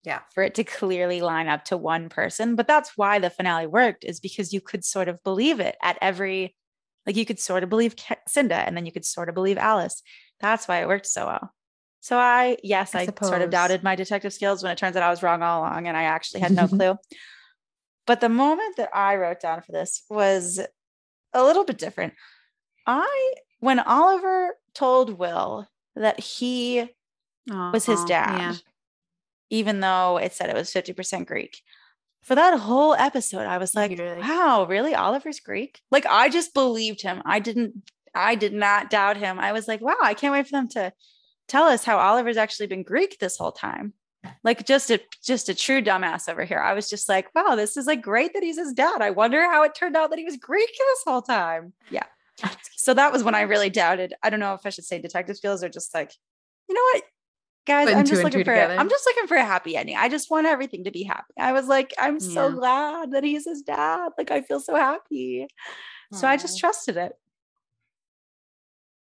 yeah. 0.04 0.20
for 0.34 0.42
it 0.42 0.54
to 0.56 0.64
clearly 0.64 1.20
line 1.20 1.48
up 1.48 1.64
to 1.66 1.76
one 1.76 2.08
person. 2.08 2.56
But 2.56 2.66
that's 2.66 2.96
why 2.96 3.18
the 3.18 3.30
finale 3.30 3.66
worked, 3.66 4.04
is 4.04 4.20
because 4.20 4.52
you 4.52 4.60
could 4.60 4.84
sort 4.84 5.08
of 5.08 5.22
believe 5.22 5.60
it 5.60 5.76
at 5.82 5.98
every, 6.00 6.54
like 7.06 7.16
you 7.16 7.24
could 7.24 7.40
sort 7.40 7.62
of 7.62 7.70
believe 7.70 7.94
Cinda 8.26 8.56
and 8.56 8.76
then 8.76 8.86
you 8.86 8.92
could 8.92 9.04
sort 9.04 9.28
of 9.28 9.34
believe 9.34 9.58
Alice. 9.58 10.02
That's 10.40 10.68
why 10.68 10.80
it 10.82 10.88
worked 10.88 11.06
so 11.06 11.26
well. 11.26 11.52
So 12.00 12.16
I, 12.16 12.56
yes, 12.62 12.94
I 12.94 13.00
I, 13.00 13.26
sort 13.26 13.42
of 13.42 13.50
doubted 13.50 13.82
my 13.82 13.96
detective 13.96 14.32
skills 14.32 14.62
when 14.62 14.70
it 14.70 14.78
turns 14.78 14.94
out 14.96 15.02
I 15.02 15.10
was 15.10 15.22
wrong 15.22 15.42
all 15.42 15.60
along 15.62 15.88
and 15.88 15.96
I 15.96 16.04
actually 16.04 16.40
had 16.40 16.52
no 16.52 16.68
clue. 16.68 16.96
But 18.06 18.20
the 18.20 18.28
moment 18.28 18.76
that 18.76 18.88
I 18.94 19.16
wrote 19.16 19.40
down 19.40 19.62
for 19.62 19.72
this 19.72 20.04
was 20.08 20.60
a 21.34 21.44
little 21.44 21.64
bit 21.64 21.76
different. 21.76 22.14
I, 22.88 23.34
when 23.60 23.78
Oliver 23.78 24.56
told 24.74 25.18
Will 25.18 25.68
that 25.94 26.18
he 26.18 26.88
was 27.46 27.84
his 27.84 27.98
uh-huh, 27.98 28.08
dad, 28.08 28.38
Yeah. 28.38 28.54
even 29.50 29.80
though 29.80 30.16
it 30.16 30.32
said 30.32 30.48
it 30.48 30.56
was 30.56 30.72
50% 30.72 31.26
Greek. 31.26 31.60
For 32.22 32.34
that 32.34 32.58
whole 32.58 32.94
episode, 32.94 33.46
I 33.46 33.58
was 33.58 33.74
like, 33.74 33.98
like- 33.98 34.18
wow, 34.18 34.66
really? 34.68 34.94
Oliver's 34.94 35.40
Greek? 35.40 35.80
Like, 35.90 36.06
I 36.06 36.28
just 36.30 36.54
believed 36.54 37.02
him. 37.02 37.22
I 37.24 37.38
didn't, 37.40 37.90
I 38.14 38.34
did 38.34 38.54
not 38.54 38.90
doubt 38.90 39.18
him. 39.18 39.38
I 39.38 39.52
was 39.52 39.68
like, 39.68 39.80
wow, 39.82 39.96
I 40.02 40.14
can't 40.14 40.32
wait 40.32 40.46
for 40.46 40.52
them 40.52 40.68
to 40.70 40.92
tell 41.46 41.64
us 41.64 41.84
how 41.84 41.98
Oliver's 41.98 42.36
actually 42.36 42.68
been 42.68 42.82
Greek 42.82 43.18
this 43.18 43.36
whole 43.36 43.52
time. 43.52 43.92
Like 44.42 44.66
just 44.66 44.90
a 44.90 45.00
just 45.22 45.48
a 45.48 45.54
true 45.54 45.80
dumbass 45.80 46.28
over 46.28 46.44
here. 46.44 46.58
I 46.58 46.74
was 46.74 46.90
just 46.90 47.08
like, 47.08 47.32
wow, 47.34 47.54
this 47.54 47.76
is 47.76 47.86
like 47.86 48.02
great 48.02 48.34
that 48.34 48.42
he's 48.42 48.58
his 48.58 48.72
dad. 48.72 49.00
I 49.00 49.10
wonder 49.10 49.42
how 49.42 49.62
it 49.62 49.74
turned 49.74 49.96
out 49.96 50.10
that 50.10 50.18
he 50.18 50.24
was 50.24 50.36
Greek 50.36 50.68
this 50.68 51.02
whole 51.06 51.22
time. 51.22 51.72
Yeah. 51.88 52.02
So 52.76 52.94
that 52.94 53.12
was 53.12 53.22
when 53.22 53.34
I 53.34 53.42
really 53.42 53.70
doubted. 53.70 54.14
I 54.22 54.30
don't 54.30 54.40
know 54.40 54.54
if 54.54 54.64
I 54.64 54.70
should 54.70 54.84
say 54.84 55.00
detective 55.00 55.36
skills 55.36 55.62
or 55.62 55.68
just 55.68 55.92
like, 55.94 56.12
you 56.68 56.74
know 56.74 56.80
what, 56.94 57.02
guys, 57.66 57.94
I'm 57.94 58.06
just 58.06 58.22
looking 58.22 58.40
for 58.44 58.52
together. 58.52 58.76
I'm 58.76 58.88
just 58.88 59.04
looking 59.06 59.26
for 59.26 59.36
a 59.36 59.44
happy 59.44 59.76
ending. 59.76 59.96
I 59.96 60.08
just 60.08 60.30
want 60.30 60.46
everything 60.46 60.84
to 60.84 60.90
be 60.90 61.02
happy. 61.02 61.34
I 61.38 61.52
was 61.52 61.66
like, 61.66 61.92
I'm 61.98 62.20
so 62.20 62.50
glad 62.52 63.12
that 63.12 63.24
he's 63.24 63.44
his 63.46 63.62
dad. 63.62 64.10
Like 64.16 64.30
I 64.30 64.42
feel 64.42 64.60
so 64.60 64.74
happy. 64.74 65.46
So 66.12 66.26
I 66.26 66.36
just 66.36 66.58
trusted 66.58 66.96
it. 66.96 67.12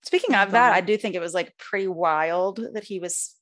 Speaking 0.04 0.36
of 0.36 0.52
that, 0.52 0.74
I 0.74 0.82
do 0.82 0.98
think 0.98 1.16
it 1.16 1.20
was 1.22 1.34
like 1.34 1.58
pretty 1.58 1.88
wild 1.88 2.60
that 2.74 2.86
he 2.86 3.00
was 3.00 3.36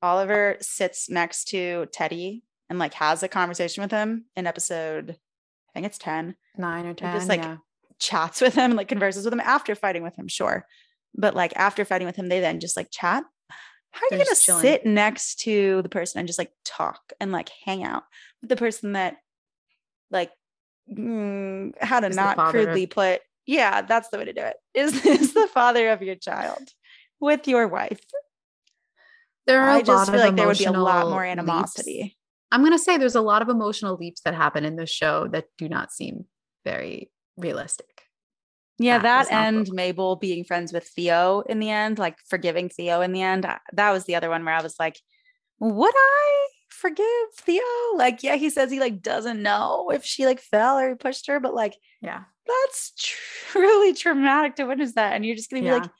Oliver 0.00 0.56
sits 0.60 1.08
next 1.08 1.44
to 1.48 1.86
Teddy 1.92 2.42
and 2.68 2.78
like 2.78 2.94
has 2.94 3.22
a 3.22 3.28
conversation 3.28 3.82
with 3.82 3.90
him 3.92 4.24
in 4.34 4.46
episode, 4.46 5.10
I 5.10 5.72
think 5.74 5.86
it's 5.86 5.98
10, 5.98 6.34
Nine 6.56 6.86
or 6.86 6.88
And 6.88 6.98
ten. 6.98 7.14
just, 7.14 7.28
like, 7.28 7.42
yeah. 7.42 7.58
Chats 8.02 8.40
with 8.40 8.54
him, 8.54 8.72
like 8.76 8.88
converses 8.88 9.24
with 9.24 9.32
him 9.32 9.40
after 9.40 9.74
fighting 9.74 10.02
with 10.02 10.16
him, 10.18 10.28
sure. 10.28 10.66
But 11.14 11.34
like 11.34 11.52
after 11.56 11.84
fighting 11.84 12.06
with 12.06 12.16
him, 12.16 12.28
they 12.28 12.40
then 12.40 12.60
just 12.60 12.76
like 12.76 12.88
chat. 12.90 13.24
How 13.90 14.06
are 14.06 14.10
They're 14.10 14.18
you 14.20 14.24
gonna 14.24 14.36
chilling. 14.36 14.62
sit 14.62 14.86
next 14.86 15.40
to 15.40 15.82
the 15.82 15.88
person 15.88 16.18
and 16.18 16.26
just 16.26 16.38
like 16.38 16.52
talk 16.64 17.12
and 17.20 17.30
like 17.30 17.50
hang 17.64 17.84
out 17.84 18.04
with 18.40 18.48
the 18.48 18.56
person 18.56 18.92
that 18.92 19.16
like 20.10 20.30
mm, 20.90 21.72
how 21.80 22.00
to 22.00 22.08
Is 22.08 22.16
not 22.16 22.36
crudely 22.38 22.86
put 22.86 23.20
yeah 23.44 23.82
that's 23.82 24.08
the 24.08 24.16
way 24.18 24.24
to 24.24 24.32
do 24.32 24.40
it 24.40 24.56
is 24.74 25.04
is 25.04 25.34
the 25.34 25.46
father 25.48 25.90
of 25.90 26.00
your 26.02 26.14
child 26.14 26.68
with 27.20 27.46
your 27.46 27.68
wife 27.68 28.00
There 29.46 29.60
are 29.60 29.68
a 29.68 29.72
i 29.72 29.76
lot 29.76 29.84
just 29.84 30.08
of 30.08 30.14
feel 30.14 30.24
like 30.24 30.36
there 30.36 30.46
would 30.46 30.56
be 30.58 30.64
a 30.64 30.72
lot 30.72 31.08
more 31.10 31.22
leaps. 31.24 31.32
animosity 31.32 32.16
I'm 32.50 32.62
gonna 32.62 32.78
say 32.78 32.96
there's 32.98 33.14
a 33.14 33.20
lot 33.22 33.42
of 33.42 33.48
emotional 33.48 33.96
leaps 33.96 34.20
that 34.22 34.34
happen 34.34 34.64
in 34.64 34.76
this 34.76 34.90
show 34.90 35.26
that 35.28 35.46
do 35.58 35.68
not 35.68 35.90
seem 35.92 36.26
very 36.64 37.10
realistic. 37.36 37.91
Yeah, 38.82 38.98
That 38.98 39.28
that, 39.28 39.32
and 39.32 39.66
cool. 39.66 39.74
Mabel 39.74 40.16
being 40.16 40.44
friends 40.44 40.72
with 40.72 40.84
Theo 40.88 41.40
in 41.48 41.58
the 41.60 41.70
end, 41.70 41.98
like 41.98 42.18
forgiving 42.28 42.68
Theo 42.68 43.00
in 43.00 43.12
the 43.12 43.22
end. 43.22 43.46
That 43.72 43.90
was 43.92 44.04
the 44.04 44.14
other 44.16 44.28
one 44.28 44.44
where 44.44 44.54
I 44.54 44.62
was 44.62 44.76
like, 44.78 44.98
would 45.60 45.94
I 45.96 46.46
forgive 46.68 47.06
Theo? 47.38 47.62
Like, 47.94 48.22
yeah, 48.22 48.36
he 48.36 48.50
says 48.50 48.70
he 48.70 48.80
like 48.80 49.02
doesn't 49.02 49.42
know 49.42 49.90
if 49.90 50.04
she 50.04 50.26
like 50.26 50.40
fell 50.40 50.78
or 50.78 50.88
he 50.90 50.94
pushed 50.96 51.26
her, 51.28 51.38
but 51.40 51.54
like 51.54 51.76
Yeah. 52.00 52.22
that's 52.46 52.92
truly 53.50 53.94
traumatic 53.94 54.56
to 54.56 54.64
witness 54.64 54.94
that. 54.94 55.12
And 55.14 55.24
you're 55.24 55.36
just 55.36 55.50
gonna 55.50 55.62
be 55.62 55.66
Yeah. 55.66 55.74
like, 55.74 55.90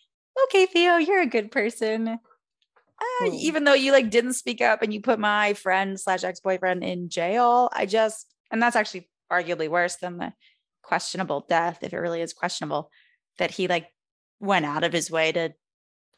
okay, 0.48 0.66
Theo, 0.66 0.96
you're 0.96 1.20
a 1.22 1.26
good 1.26 1.50
person. 1.50 2.08
Uh, 2.08 3.30
even 3.34 3.64
though 3.64 3.74
you 3.74 3.92
like 3.92 4.10
didn't 4.10 4.34
speak 4.34 4.60
up 4.60 4.82
and 4.82 4.92
you 4.92 5.00
put 5.00 5.18
my 5.18 5.54
friend 5.54 5.98
slash 5.98 6.24
ex-boyfriend 6.24 6.84
in 6.84 7.08
jail, 7.08 7.68
I 7.72 7.86
just 7.86 8.26
and 8.50 8.62
that's 8.62 8.76
actually 8.76 9.08
arguably 9.30 9.68
worse 9.68 9.96
than 9.96 10.18
the 10.18 10.32
questionable 10.82 11.46
death, 11.48 11.78
if 11.82 11.92
it 11.92 11.98
really 11.98 12.20
is 12.20 12.32
questionable, 12.32 12.90
that 13.38 13.52
he 13.52 13.68
like 13.68 13.88
went 14.40 14.66
out 14.66 14.84
of 14.84 14.92
his 14.92 15.10
way 15.10 15.32
to 15.32 15.54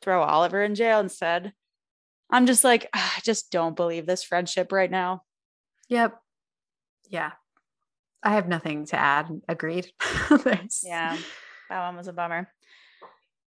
throw 0.03 0.23
Oliver 0.23 0.63
in 0.63 0.75
jail 0.75 1.01
instead. 1.01 1.53
I'm 2.31 2.47
just 2.47 2.65
like, 2.65 2.89
"Ah, 2.95 3.15
I 3.17 3.21
just 3.21 3.51
don't 3.53 3.77
believe 3.77 4.07
this 4.07 4.25
friendship 4.25 4.73
right 4.73 4.91
now. 4.91 5.23
Yep. 5.89 6.19
Yeah. 7.09 7.33
I 8.23 8.31
have 8.35 8.49
nothing 8.49 8.87
to 8.87 8.97
add. 8.97 9.29
Agreed. 9.49 9.93
Yeah, 10.83 11.17
that 11.71 11.87
one 11.87 11.97
was 11.97 12.09
a 12.09 12.13
bummer. 12.13 12.49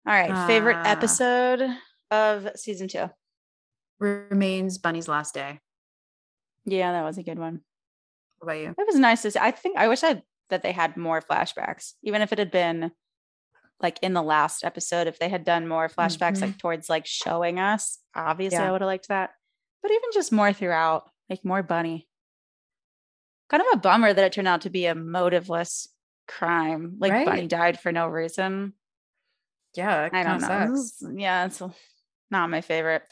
All 0.06 0.14
right, 0.14 0.46
favorite 0.46 0.76
Ah. 0.76 0.90
episode 0.90 1.62
of 2.11 2.48
season 2.56 2.88
two. 2.88 3.11
Remains 3.98 4.78
Bunny's 4.78 5.09
last 5.09 5.34
day. 5.34 5.61
Yeah, 6.64 6.92
that 6.92 7.02
was 7.04 7.18
a 7.18 7.22
good 7.22 7.38
one. 7.38 7.61
What 8.38 8.46
about 8.52 8.61
you? 8.62 8.74
It 8.78 8.86
was 8.86 8.96
nice 8.98 9.22
to 9.22 9.30
see. 9.30 9.38
I 9.38 9.50
think 9.50 9.76
I 9.78 9.88
wish 9.88 10.04
I 10.04 10.22
that 10.51 10.62
they 10.62 10.72
had 10.72 10.96
more 10.96 11.20
flashbacks, 11.20 11.92
even 12.03 12.22
if 12.22 12.32
it 12.32 12.38
had 12.38 12.51
been 12.51 12.90
like 13.80 13.99
in 14.03 14.12
the 14.12 14.22
last 14.22 14.64
episode. 14.64 15.07
If 15.07 15.18
they 15.18 15.28
had 15.28 15.44
done 15.44 15.68
more 15.68 15.88
flashbacks, 15.88 16.40
like 16.40 16.59
towards 16.59 16.88
like 16.88 17.07
showing 17.07 17.59
us, 17.61 17.99
obviously 18.14 18.59
Yeah. 18.59 18.68
I 18.68 18.72
would 18.72 18.80
have 18.80 18.86
liked 18.88 19.09
that. 19.09 19.30
But 19.82 19.90
even 19.92 20.11
just 20.12 20.32
more 20.32 20.53
throughout, 20.53 21.09
like 21.30 21.44
more 21.44 21.62
Bunny. 21.62 22.09
Kind 23.51 23.62
of 23.62 23.66
a 23.72 23.80
bummer 23.80 24.12
that 24.12 24.24
it 24.24 24.32
turned 24.32 24.49
out 24.49 24.62
to 24.62 24.70
be 24.70 24.86
a 24.86 24.94
motiveless 24.94 25.86
crime. 26.26 26.96
Like 26.99 27.12
Right? 27.12 27.26
Bunny 27.26 27.46
died 27.46 27.78
for 27.80 27.92
no 27.92 28.09
reason. 28.09 28.74
Yeah. 29.74 30.09
I 30.12 30.22
don't 30.22 30.40
know. 30.40 30.72
Is- 30.74 31.03
Yeah, 31.14 31.46
it's 31.46 31.62
not 32.30 32.51
my 32.51 32.61
favorite. 32.61 33.03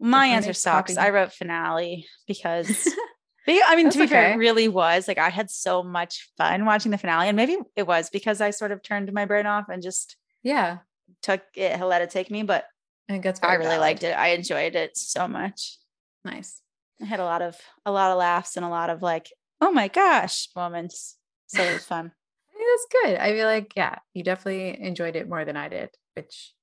My 0.00 0.26
answer 0.26 0.52
sucks. 0.52 0.94
copy. 0.94 1.06
I 1.06 1.10
wrote 1.10 1.32
finale 1.32 2.06
because 2.26 2.88
I 3.46 3.76
mean, 3.76 3.86
That's 3.86 3.96
to 3.96 4.02
be 4.02 4.06
fair, 4.06 4.32
it 4.32 4.36
really 4.36 4.68
was 4.68 5.06
like 5.06 5.18
I 5.18 5.28
had 5.30 5.50
so 5.50 5.82
much 5.82 6.30
fun 6.38 6.64
watching 6.64 6.90
the 6.90 6.98
finale, 6.98 7.28
and 7.28 7.36
maybe 7.36 7.58
it 7.76 7.86
was 7.86 8.08
because 8.10 8.40
I 8.40 8.50
sort 8.50 8.72
of 8.72 8.82
turned 8.82 9.12
my 9.12 9.24
brain 9.26 9.46
off 9.46 9.68
and 9.68 9.82
just 9.82 10.16
Yeah. 10.42 10.78
took 11.22 11.42
it, 11.54 11.78
let 11.80 12.02
it 12.02 12.10
take 12.10 12.30
me. 12.30 12.42
But 12.42 12.64
I 13.08 13.12
think 13.12 13.24
that's 13.24 13.40
I 13.42 13.54
really 13.54 13.64
valid. 13.66 13.80
liked 13.80 14.02
it. 14.02 14.12
I 14.16 14.28
enjoyed 14.28 14.74
it 14.76 14.96
so 14.96 15.28
much. 15.28 15.76
Nice. 16.24 16.62
I 17.02 17.04
had 17.04 17.20
a 17.20 17.24
lot 17.24 17.42
of 17.42 17.56
a 17.84 17.92
lot 17.92 18.12
of 18.12 18.18
laughs 18.18 18.56
and 18.56 18.64
a 18.64 18.68
lot 18.70 18.88
of 18.88 19.02
like, 19.02 19.30
oh 19.60 19.70
my 19.72 19.88
gosh, 19.88 20.48
moments. 20.56 21.16
So 21.48 21.62
it 21.62 21.72
was 21.74 21.84
fun. 21.94 22.12
I 22.48 22.56
think 22.56 22.66
that's 22.70 23.04
good. 23.04 23.18
I 23.20 23.32
feel 23.32 23.46
like, 23.46 23.72
yeah, 23.76 23.96
you 24.14 24.22
definitely 24.22 24.80
enjoyed 24.80 25.16
it 25.16 25.28
more 25.28 25.44
than 25.44 25.56
I 25.56 25.68
did, 25.68 25.90
which 26.14 26.54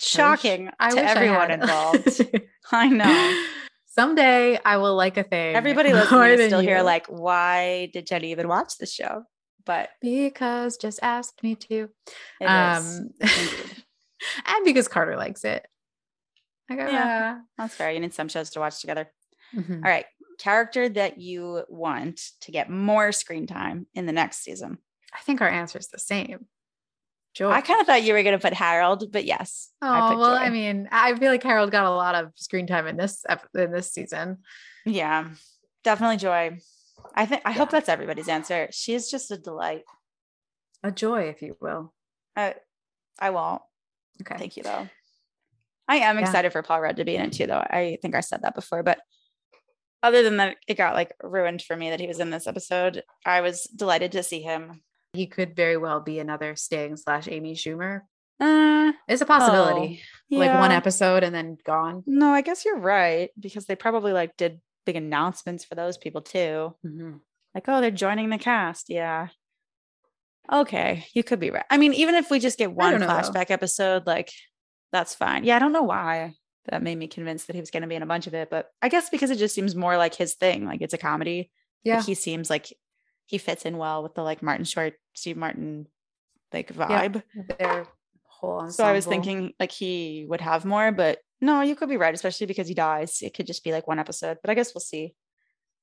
Shocking 0.00 0.70
I 0.80 0.90
to 0.90 0.96
wish 0.96 1.04
everyone 1.04 1.50
had. 1.50 1.60
involved. 1.62 2.20
I 2.72 2.88
know. 2.88 3.44
Someday 3.94 4.58
I 4.64 4.78
will 4.78 4.96
like 4.96 5.16
a 5.18 5.22
thing. 5.22 5.54
Everybody 5.54 5.92
listening 5.92 6.38
is 6.38 6.46
still 6.46 6.60
here, 6.60 6.82
like, 6.82 7.06
why 7.08 7.90
did 7.92 8.06
Jenni 8.06 8.24
even 8.24 8.48
watch 8.48 8.78
this 8.78 8.92
show? 8.92 9.24
But 9.64 9.90
because 10.00 10.76
just 10.76 10.98
asked 11.02 11.42
me 11.42 11.54
to. 11.56 11.88
um 12.44 13.10
and 14.46 14.64
because 14.64 14.88
Carter 14.88 15.16
likes 15.16 15.44
it. 15.44 15.66
I 16.70 16.76
go, 16.76 16.86
Yeah. 16.86 17.40
That's 17.58 17.74
fair. 17.74 17.90
You 17.92 18.00
need 18.00 18.14
some 18.14 18.28
shows 18.28 18.50
to 18.50 18.60
watch 18.60 18.80
together. 18.80 19.10
"Ah." 19.54 19.58
Mhm. 19.58 19.76
All 19.84 19.90
right. 19.90 20.06
Character 20.38 20.88
that 20.88 21.18
you 21.18 21.64
want 21.68 22.20
to 22.40 22.50
get 22.50 22.70
more 22.70 23.12
screen 23.12 23.46
time 23.46 23.86
in 23.94 24.06
the 24.06 24.12
next 24.12 24.38
season. 24.42 24.78
I 25.14 25.20
think 25.20 25.40
our 25.42 25.48
answer 25.50 25.78
is 25.78 25.88
the 25.88 25.98
same. 25.98 26.46
Joy. 27.34 27.50
I 27.50 27.60
kind 27.62 27.80
of 27.80 27.86
thought 27.86 28.02
you 28.02 28.12
were 28.12 28.22
going 28.22 28.38
to 28.38 28.42
put 28.42 28.52
Harold, 28.52 29.10
but 29.10 29.24
yes. 29.24 29.70
I 29.80 30.06
Oh 30.06 30.08
put 30.10 30.18
well, 30.18 30.36
Joy. 30.36 30.42
I 30.42 30.50
mean, 30.50 30.88
I 30.92 31.14
feel 31.14 31.30
like 31.30 31.42
Harold 31.42 31.70
got 31.70 31.86
a 31.86 31.90
lot 31.90 32.14
of 32.14 32.32
screen 32.36 32.66
time 32.66 32.86
in 32.86 32.96
this 32.96 33.24
in 33.56 33.72
this 33.72 33.92
season. 33.92 34.38
yeah, 34.84 35.28
definitely 35.84 36.18
Joy. 36.18 36.58
I 37.14 37.26
think 37.26 37.42
I 37.44 37.52
hope 37.52 37.70
that's 37.70 37.88
everybody's 37.88 38.28
answer. 38.28 38.68
She 38.70 38.94
is 38.94 39.10
just 39.10 39.30
a 39.30 39.36
delight. 39.38 39.82
A 40.84 40.90
joy, 40.90 41.22
if 41.28 41.42
you 41.42 41.56
will. 41.60 41.92
I, 42.36 42.54
I 43.18 43.30
won't. 43.30 43.62
Okay. 44.22 44.36
Thank 44.38 44.56
you 44.56 44.62
though. 44.62 44.88
I 45.88 45.96
am 45.96 46.16
Yeah. 46.18 46.22
excited 46.24 46.52
for 46.52 46.62
Paul 46.62 46.80
Rudd 46.80 46.96
to 46.96 47.04
be 47.04 47.16
in 47.16 47.22
it 47.22 47.32
too, 47.32 47.46
though. 47.46 47.58
I 47.58 47.98
think 48.02 48.14
I 48.14 48.20
said 48.20 48.42
that 48.42 48.54
before, 48.54 48.82
but 48.82 48.98
other 50.02 50.22
than 50.22 50.36
that, 50.38 50.56
it 50.68 50.76
got 50.76 50.94
like 50.94 51.12
ruined 51.22 51.62
for 51.62 51.76
me 51.76 51.90
that 51.90 52.00
he 52.00 52.06
was 52.06 52.20
in 52.20 52.30
this 52.30 52.46
episode. 52.46 53.02
I 53.26 53.40
was 53.40 53.64
delighted 53.64 54.12
to 54.12 54.22
see 54.22 54.42
him. 54.42 54.82
He 55.12 55.26
could 55.26 55.54
very 55.54 55.76
well 55.76 56.00
be 56.00 56.18
another 56.18 56.56
Sting 56.56 56.96
slash 56.96 57.28
Amy 57.28 57.54
Schumer. 57.54 58.00
Uh, 58.40 58.92
It's 59.08 59.20
a 59.22 59.26
possibility. 59.26 60.02
Like 60.30 60.58
one 60.58 60.72
episode 60.72 61.22
and 61.22 61.34
then 61.34 61.58
gone. 61.64 62.02
No, 62.06 62.30
I 62.32 62.40
guess 62.40 62.64
you're 62.64 62.78
right 62.78 63.30
because 63.38 63.66
they 63.66 63.76
probably 63.76 64.12
like 64.12 64.36
did 64.36 64.60
big 64.86 64.96
announcements 64.96 65.64
for 65.64 65.74
those 65.74 65.98
people 65.98 66.22
too. 66.22 66.74
Mhm. 66.84 67.20
Like, 67.54 67.64
oh, 67.68 67.80
they're 67.82 67.90
joining 67.90 68.30
the 68.30 68.38
cast. 68.38 68.88
Yeah. 68.88 69.28
Okay, 70.50 71.06
you 71.14 71.22
could 71.22 71.38
be 71.38 71.50
right. 71.50 71.64
I 71.70 71.76
mean, 71.76 71.92
even 71.94 72.14
if 72.14 72.30
we 72.30 72.38
just 72.40 72.58
get 72.58 72.72
one 72.72 72.92
know, 72.98 72.98
though. 73.00 73.06
flashback 73.06 73.50
episode, 73.50 74.06
like 74.06 74.32
that's 74.90 75.14
fine. 75.14 75.44
Yeah, 75.44 75.56
I 75.56 75.58
don't 75.58 75.72
know 75.72 75.82
why 75.84 76.34
that 76.70 76.82
made 76.82 76.96
me 76.98 77.06
convinced 77.06 77.46
that 77.46 77.54
he 77.54 77.60
was 77.60 77.70
going 77.70 77.82
to 77.82 77.88
be 77.88 77.94
in 77.94 78.02
a 78.02 78.06
bunch 78.06 78.26
of 78.26 78.34
it, 78.34 78.48
but 78.50 78.68
I 78.80 78.88
guess 78.88 79.08
because 79.10 79.30
it 79.30 79.38
just 79.38 79.54
seems 79.54 79.74
more 79.76 79.96
like 79.96 80.14
his 80.14 80.34
thing. 80.34 80.64
Like 80.64 80.80
it's 80.80 80.94
a 80.94 80.98
comedy. 80.98 81.50
Like, 81.84 81.94
Yeah. 81.94 82.02
he 82.02 82.14
seems 82.14 82.48
like 82.50 82.72
he 83.26 83.38
fits 83.38 83.64
in 83.64 83.78
well 83.78 84.02
with 84.02 84.14
the 84.14 84.22
like 84.22 84.42
Martin 84.42 84.64
Short, 84.64 84.94
Steve 85.14 85.36
Martin 85.36 85.86
like 86.52 86.72
vibe. 86.72 87.22
Yeah. 87.34 87.56
Their 87.58 87.86
whole 88.26 88.60
ensemble. 88.60 88.72
So 88.72 88.84
I 88.84 88.92
was 88.92 89.06
thinking 89.06 89.52
like 89.58 89.72
he 89.72 90.26
would 90.28 90.40
have 90.40 90.64
more, 90.64 90.92
but 90.92 91.18
no, 91.40 91.60
you 91.60 91.74
could 91.74 91.88
be 91.88 91.96
right, 91.96 92.14
especially 92.14 92.46
because 92.46 92.68
he 92.68 92.74
dies. 92.74 93.18
It 93.22 93.34
could 93.34 93.46
just 93.46 93.64
be 93.64 93.72
like 93.72 93.88
one 93.88 93.98
episode, 93.98 94.38
but 94.42 94.50
I 94.50 94.54
guess 94.54 94.74
we'll 94.74 94.80
see. 94.80 95.14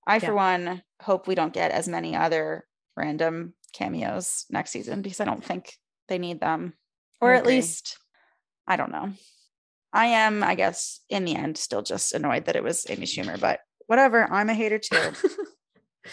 I, 0.08 0.20
for 0.20 0.34
one, 0.34 0.82
hope 1.02 1.28
we 1.28 1.36
don't 1.36 1.54
get 1.54 1.72
as 1.72 1.88
many 1.88 2.16
other 2.16 2.66
random 2.96 3.54
cameos 3.74 4.46
next 4.50 4.72
season 4.72 5.02
because 5.02 5.20
I 5.20 5.26
don't 5.26 5.44
think 5.44 5.74
they 6.08 6.18
need 6.18 6.40
them. 6.40 6.74
Or 7.22 7.34
I 7.34 7.38
at 7.38 7.46
least, 7.46 7.98
I 8.66 8.76
don't 8.76 8.92
know. 8.92 9.14
I 9.92 10.08
am, 10.08 10.44
I 10.44 10.56
guess, 10.56 11.02
in 11.10 11.26
the 11.26 11.36
end, 11.36 11.58
still 11.58 11.82
just 11.82 12.14
annoyed 12.14 12.46
that 12.46 12.56
it 12.56 12.64
was 12.64 12.86
Amy 12.90 13.06
Schumer, 13.06 13.40
but 13.40 13.60
whatever. 13.88 14.32
I'm 14.32 14.50
a 14.50 14.54
hater 14.54 14.80
too. 14.80 15.12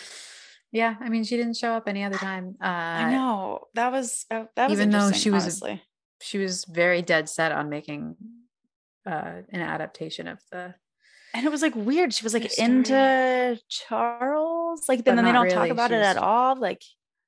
yeah, 0.76 0.94
I 1.00 1.08
mean, 1.08 1.24
she 1.24 1.36
didn't 1.40 1.56
show 1.56 1.72
up 1.72 1.88
any 1.88 2.02
other 2.04 2.18
time. 2.18 2.56
Uh, 2.62 2.66
I 3.02 3.10
know 3.10 3.66
that 3.74 3.90
was 3.92 4.26
uh, 4.30 4.44
that 4.56 4.68
was 4.70 4.78
even 4.78 4.90
though 4.90 5.10
she 5.12 5.30
was- 5.30 5.44
honestly. 5.44 5.82
She 6.20 6.38
was 6.38 6.64
very 6.64 7.02
dead 7.02 7.28
set 7.28 7.52
on 7.52 7.68
making 7.68 8.16
uh, 9.04 9.42
an 9.56 9.60
adaptation 9.60 10.26
of 10.28 10.38
the. 10.50 10.74
and 11.34 11.44
it 11.46 11.50
was 11.50 11.60
like 11.62 11.74
weird. 11.76 12.14
She 12.14 12.24
was 12.24 12.32
like 12.32 12.50
story. 12.50 12.66
into 12.66 13.60
Charles, 13.68 14.88
like 14.88 15.04
then, 15.04 15.16
then 15.16 15.24
they 15.26 15.32
don't 15.32 15.50
talk 15.50 15.68
about 15.68 15.90
She 15.90 15.96
it 15.96 16.02
at 16.02 16.16
all. 16.16 16.58
Like 16.58 16.82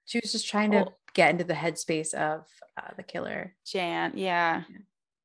She 0.06 0.18
was 0.22 0.32
just 0.32 0.48
trying 0.48 0.70
to 0.72 0.86
get 1.14 1.30
into 1.30 1.44
the 1.44 1.54
headspace 1.54 2.14
of 2.14 2.46
uh, 2.78 2.90
the 2.96 3.02
killer. 3.02 3.54
Jan, 3.66 4.12
yeah, 4.16 4.62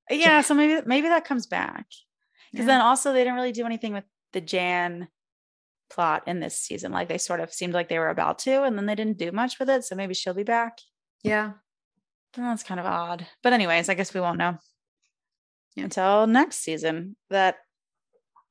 Yeah. 0.10 0.16
yeah. 0.18 0.42
So 0.42 0.54
maybe 0.54 0.82
maybe 0.86 1.08
that 1.08 1.24
comes 1.26 1.46
back 1.48 1.86
because 2.52 2.66
Yeah. 2.68 2.74
then 2.74 2.82
also 2.82 3.14
they 3.14 3.20
didn't 3.24 3.36
really 3.36 3.52
do 3.54 3.66
anything 3.66 3.94
with 3.94 4.06
the 4.34 4.42
Jan 4.42 5.08
plot 5.94 6.24
in 6.28 6.40
this 6.40 6.58
season. 6.58 6.92
Like 6.92 7.08
they 7.08 7.18
sort 7.18 7.40
of 7.40 7.54
seemed 7.54 7.74
like 7.74 7.90
they 7.90 8.00
were 8.00 8.10
about 8.10 8.40
to, 8.40 8.64
and 8.64 8.78
then 8.78 8.86
they 8.86 8.96
didn't 8.96 9.18
do 9.18 9.32
much 9.32 9.60
with 9.60 9.70
it. 9.70 9.84
So 9.86 9.96
maybe 9.96 10.14
she'll 10.14 10.34
be 10.34 10.44
back. 10.44 10.78
Yeah. 11.24 11.52
That's 12.36 12.64
kind 12.64 12.80
of 12.80 12.86
odd. 12.86 13.28
But 13.44 13.54
anyways, 13.54 13.90
I 13.90 13.94
guess 13.94 14.14
we 14.14 14.20
won't 14.22 14.40
know 14.40 14.58
Yeah. 15.76 15.84
until 15.86 16.26
next 16.28 16.58
season 16.58 17.16
that 17.30 17.58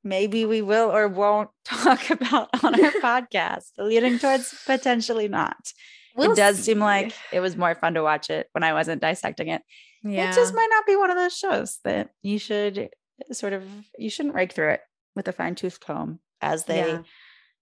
maybe 0.05 0.45
we 0.45 0.63
will 0.63 0.91
or 0.91 1.09
won't 1.09 1.51
talk 1.65 2.11
about 2.11 2.49
on 2.65 2.75
our 2.83 2.91
podcast, 3.03 3.71
leading 3.79 4.19
towards 4.19 4.55
potentially 4.67 5.29
not. 5.29 5.73
We'll 6.15 6.33
it 6.33 6.37
does 6.37 6.57
see. 6.59 6.63
seem 6.65 6.79
like 6.79 7.13
it 7.33 7.41
was 7.41 7.57
more 7.57 7.75
fun 7.75 7.95
to 7.95 8.03
watch 8.03 8.29
it 8.31 8.49
when 8.53 8.63
I 8.63 8.73
wasn't 8.75 9.01
dissecting 9.01 9.49
it. 9.49 9.63
Yeah. 10.05 10.31
It 10.31 10.35
just 10.35 10.55
might 10.55 10.69
not 10.71 10.87
be 10.87 10.97
one 10.97 11.11
of 11.11 11.17
those 11.17 11.37
shows 11.37 11.79
that 11.85 12.11
you 12.23 12.39
should 12.39 12.91
sort 13.33 13.53
of 13.53 13.63
you 13.99 14.11
shouldn't 14.11 14.35
rake 14.35 14.53
through 14.53 14.71
it 14.73 14.81
with 15.17 15.29
a 15.29 15.33
fine 15.33 15.55
tooth 15.55 15.81
comb, 15.81 16.19
as 16.41 16.65
they 16.67 16.79
Yeah. 16.93 17.03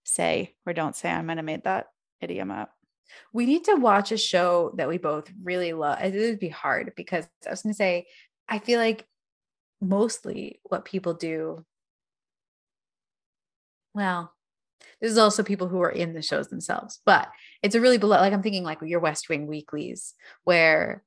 Say 0.03 0.55
or 0.65 0.73
don't 0.73 0.95
say. 0.95 1.09
I 1.11 1.21
might 1.21 1.37
have 1.37 1.45
made 1.45 1.63
that 1.63 1.87
idiom 2.21 2.51
up. 2.51 2.71
we 3.33 3.45
need 3.45 3.65
to 3.65 3.75
watch 3.75 4.11
a 4.11 4.17
show 4.17 4.73
that 4.77 4.87
we 4.87 4.97
both 4.97 5.31
really 5.43 5.73
love. 5.73 5.99
It 6.01 6.13
would 6.13 6.39
be 6.39 6.49
hard 6.49 6.93
because 6.95 7.27
I 7.45 7.49
was 7.51 7.61
going 7.63 7.73
to 7.73 7.77
say, 7.77 8.07
I 8.47 8.59
feel 8.59 8.79
like 8.79 9.05
mostly 9.81 10.59
what 10.63 10.85
people 10.85 11.13
do, 11.13 11.65
well, 13.93 14.33
This 15.01 15.11
is 15.11 15.17
also 15.17 15.43
people 15.43 15.67
who 15.67 15.81
are 15.81 15.89
in 15.89 16.13
the 16.13 16.21
shows 16.21 16.47
themselves, 16.49 17.01
but 17.05 17.29
it's 17.63 17.75
a 17.75 17.81
really 17.81 17.97
beloved, 17.97 18.21
like 18.21 18.33
I'm 18.33 18.41
thinking 18.43 18.63
like 18.63 18.79
your 18.81 18.99
West 18.99 19.29
Wing 19.29 19.47
weeklies 19.47 20.13
where 20.43 21.03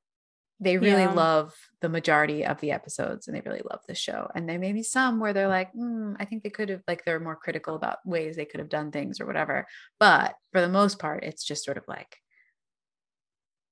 they 0.60 0.78
really 0.78 1.02
Yeah. 1.02 1.12
love 1.12 1.54
the 1.80 1.88
majority 1.88 2.44
of 2.46 2.60
the 2.60 2.70
episodes 2.72 3.26
and 3.26 3.36
they 3.36 3.40
really 3.42 3.62
love 3.68 3.80
the 3.88 3.94
show. 3.94 4.30
And 4.34 4.48
there 4.48 4.58
may 4.58 4.72
be 4.72 4.82
some 4.82 5.20
where 5.20 5.32
they're 5.32 5.48
like, 5.48 5.72
"Hmm, 5.72 6.14
I 6.18 6.24
think 6.24 6.42
they 6.42 6.50
could 6.50 6.68
have, 6.68 6.82
like, 6.88 7.04
they're 7.04 7.20
more 7.20 7.36
critical 7.36 7.74
about 7.76 7.98
ways 8.06 8.36
they 8.36 8.44
could 8.46 8.60
have 8.60 8.68
done 8.68 8.90
things 8.92 9.20
or 9.20 9.26
whatever. 9.26 9.66
But 9.98 10.36
for 10.52 10.60
the 10.60 10.68
most 10.68 10.98
part, 10.98 11.24
it's 11.24 11.44
just 11.44 11.64
sort 11.64 11.76
of 11.78 11.84
like, 11.88 12.18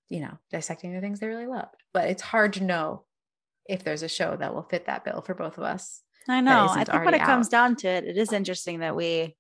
you 0.09 0.21
know, 0.21 0.39
dissecting 0.51 0.93
the 0.93 1.01
things 1.01 1.21
they 1.21 1.29
really 1.29 1.47
loved. 1.47 1.77
But 1.93 2.09
it's 2.11 2.23
hard 2.23 2.53
to 2.55 2.65
know 2.65 3.05
if 3.69 3.85
there's 3.85 4.03
a 4.03 4.09
show 4.09 4.37
that 4.37 4.55
will 4.55 4.65
fit 4.65 4.87
that 4.87 5.05
bill 5.05 5.23
for 5.23 5.35
both 5.35 5.57
of 5.59 5.65
us. 5.65 6.03
I 6.29 6.41
know. 6.41 6.69
I 6.69 6.85
think 6.85 7.05
when 7.05 7.15
it 7.15 7.23
comes 7.23 7.49
down 7.49 7.77
to 7.77 7.89
it, 7.89 8.05
it 8.05 8.17
is 8.17 8.33
interesting 8.33 8.81
that 8.81 8.95
we 8.97 9.37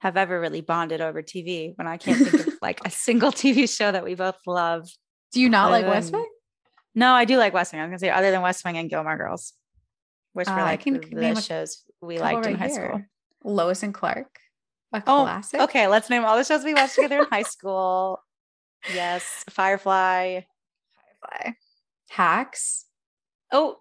have 0.00 0.16
ever 0.16 0.40
really 0.40 0.60
bonded 0.60 1.00
over 1.00 1.22
TV 1.22 1.72
when 1.76 1.86
I 1.88 1.96
can't 1.96 2.18
think 2.22 2.38
of 2.38 2.56
like 2.62 2.80
a 2.86 2.90
single 3.06 3.32
TV 3.32 3.66
show 3.68 3.90
that 3.92 4.04
we 4.04 4.14
both 4.14 4.38
love. 4.46 4.88
Do 5.32 5.40
you 5.40 5.48
not 5.48 5.70
like 5.70 5.86
West 5.86 6.12
Wing? 6.12 6.26
No, 6.98 7.12
I 7.12 7.24
do 7.24 7.36
like 7.38 7.52
West 7.54 7.72
Wing. 7.72 7.80
I 7.80 7.84
was 7.84 7.90
gonna 7.90 7.98
say 8.00 8.10
other 8.10 8.30
than 8.30 8.42
West 8.42 8.64
Wing 8.64 8.76
and 8.76 8.90
Gilmore 8.90 9.16
Girls, 9.16 9.52
which 10.32 10.48
Uh, 10.48 10.52
were 10.52 10.60
I 10.60 10.64
like 10.64 10.80
can 10.80 10.94
the 11.00 11.40
shows 11.40 11.84
we 12.00 12.18
liked 12.18 12.46
in 12.46 12.56
high 12.56 12.66
here. 12.68 12.88
school. 12.88 13.02
Lois 13.44 13.82
and 13.84 13.94
Clark, 13.94 14.38
a 14.92 14.98
Oh, 15.06 15.22
classic. 15.22 15.60
Okay, 15.60 15.86
let's 15.86 16.10
name 16.10 16.24
all 16.24 16.36
the 16.36 16.44
shows 16.44 16.64
we 16.64 16.74
watched 16.74 16.96
together 16.96 17.20
in 17.20 17.26
high 17.30 17.42
school. 17.42 18.20
Yes, 18.92 19.44
Firefly. 19.50 20.40
Firefly. 21.20 21.52
Hacks, 22.10 22.86
Oh, 23.52 23.78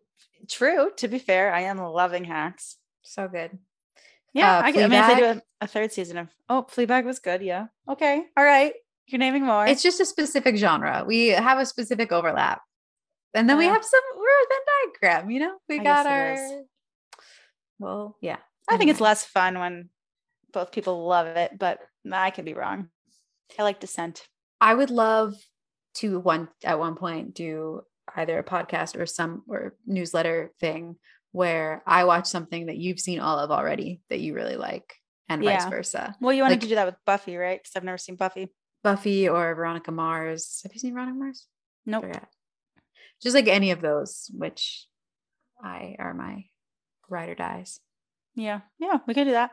true. 0.49 0.91
To 0.97 1.07
be 1.07 1.19
fair, 1.19 1.53
I 1.53 1.61
am 1.61 1.77
loving 1.79 2.23
Hacks. 2.25 2.77
so 3.01 3.27
good. 3.27 3.57
Yeah, 4.33 4.57
Uh, 4.57 4.61
I, 4.63 4.71
can- 4.71 4.83
I 4.83 4.87
mean, 4.87 4.99
if 5.01 5.07
they 5.07 5.15
do 5.15 5.39
a, 5.39 5.41
a 5.61 5.67
third 5.67 5.91
season 5.91 6.17
of 6.17 6.27
oh, 6.49 6.63
Fleabag 6.69 7.03
was 7.05 7.19
good. 7.19 7.41
Yeah. 7.41 7.67
Okay. 7.89 8.23
All 8.37 8.43
right. 8.43 8.73
You're 9.07 9.19
naming 9.19 9.43
more. 9.45 9.65
It's 9.65 9.81
just 9.81 9.99
a 10.01 10.05
specific 10.05 10.55
genre. 10.57 11.03
We 11.07 11.29
have 11.29 11.57
a 11.57 11.65
specific 11.65 12.11
overlap. 12.11 12.61
And 13.37 13.49
then 13.49 13.57
we 13.57 13.65
have 13.65 13.85
some 13.85 14.01
we're 14.15 14.23
a 14.23 14.47
Venn 14.49 15.11
diagram, 15.11 15.29
you 15.31 15.39
know? 15.39 15.57
We 15.69 15.79
I 15.79 15.83
got 15.83 16.05
our 16.05 16.37
well, 17.79 18.17
yeah. 18.21 18.37
I 18.67 18.77
think 18.77 18.89
it's 18.89 18.99
less 18.99 19.23
fun 19.23 19.59
when 19.59 19.89
both 20.51 20.71
people 20.71 21.07
love 21.07 21.27
it, 21.27 21.51
but 21.57 21.79
I 22.11 22.31
could 22.31 22.45
be 22.45 22.53
wrong. 22.53 22.89
I 23.57 23.63
like 23.63 23.79
Descent. 23.79 24.27
I 24.59 24.73
would 24.73 24.89
love 24.89 25.35
to 25.95 26.19
one 26.19 26.49
at 26.63 26.79
one 26.79 26.95
point 26.95 27.33
do 27.33 27.81
either 28.15 28.39
a 28.39 28.43
podcast 28.43 28.99
or 28.99 29.05
some 29.05 29.43
or 29.47 29.75
newsletter 29.85 30.51
thing 30.59 30.95
where 31.31 31.83
I 31.85 32.05
watch 32.05 32.25
something 32.25 32.65
that 32.65 32.77
you've 32.77 32.99
seen 32.99 33.19
all 33.19 33.37
of 33.37 33.51
already 33.51 34.01
that 34.09 34.19
you 34.19 34.33
really 34.33 34.55
like 34.57 34.95
and 35.29 35.43
vice 35.43 35.65
versa. 35.65 36.15
Well, 36.19 36.33
you 36.33 36.41
wanted 36.41 36.53
Like- 36.55 36.61
to 36.61 36.67
do 36.69 36.75
that 36.75 36.85
with 36.87 36.95
Buffy, 37.05 37.37
right? 37.37 37.59
Because 37.61 37.75
I've 37.75 37.83
never 37.83 37.97
seen 37.97 38.15
Buffy. 38.15 38.47
Buffy 38.83 39.29
or 39.29 39.53
Veronica 39.53 39.91
Mars. 39.91 40.61
Have 40.63 40.73
you 40.73 40.79
seen 40.79 40.93
Veronica 40.93 41.17
Mars? 41.17 41.45
Nope. 41.85 42.03
Forget. 42.03 42.29
Just 43.21 43.35
like 43.35 43.47
any 43.47 43.71
of 43.71 43.81
those, 43.81 44.29
which 44.33 44.85
I 45.63 45.95
are 45.99 46.13
my 46.13 46.45
ride 47.09 47.29
or 47.29 47.35
dies. 47.35 47.79
Yeah. 48.35 48.61
Yeah, 48.79 48.99
we 49.07 49.13
could 49.13 49.25
do 49.25 49.31
that. 49.31 49.51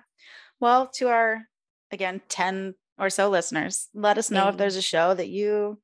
Well, 0.61 0.89
to 0.97 1.09
our 1.09 1.43
again 1.91 2.21
10 2.29 2.75
or 2.99 3.11
so 3.11 3.31
listeners, 3.31 3.89
let 3.95 4.19
us 4.19 4.31
know 4.31 4.49
if 4.49 4.57
there's 4.57 4.77
a 4.77 4.83
show 4.83 5.15
that 5.15 5.29
you 5.29 5.81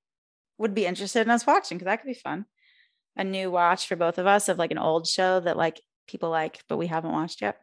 would 0.59 0.75
be 0.75 0.87
interested 0.87 1.23
in 1.23 1.31
us 1.31 1.47
watching 1.47 1.79
because 1.79 1.87
that 1.87 2.03
could 2.03 2.09
be 2.09 2.15
fun. 2.15 2.45
A 3.17 3.25
new 3.25 3.51
watch 3.51 3.87
for 3.89 3.97
both 3.97 4.19
of 4.19 4.27
us 4.27 4.49
of 4.49 4.59
like 4.59 4.71
an 4.71 4.79
old 4.79 5.07
show 5.07 5.41
that 5.41 5.57
like 5.57 5.81
people 6.07 6.31
like, 6.31 6.63
but 6.69 6.77
we 6.77 6.87
haven't 6.87 7.13
watched 7.13 7.41
yet. 7.41 7.57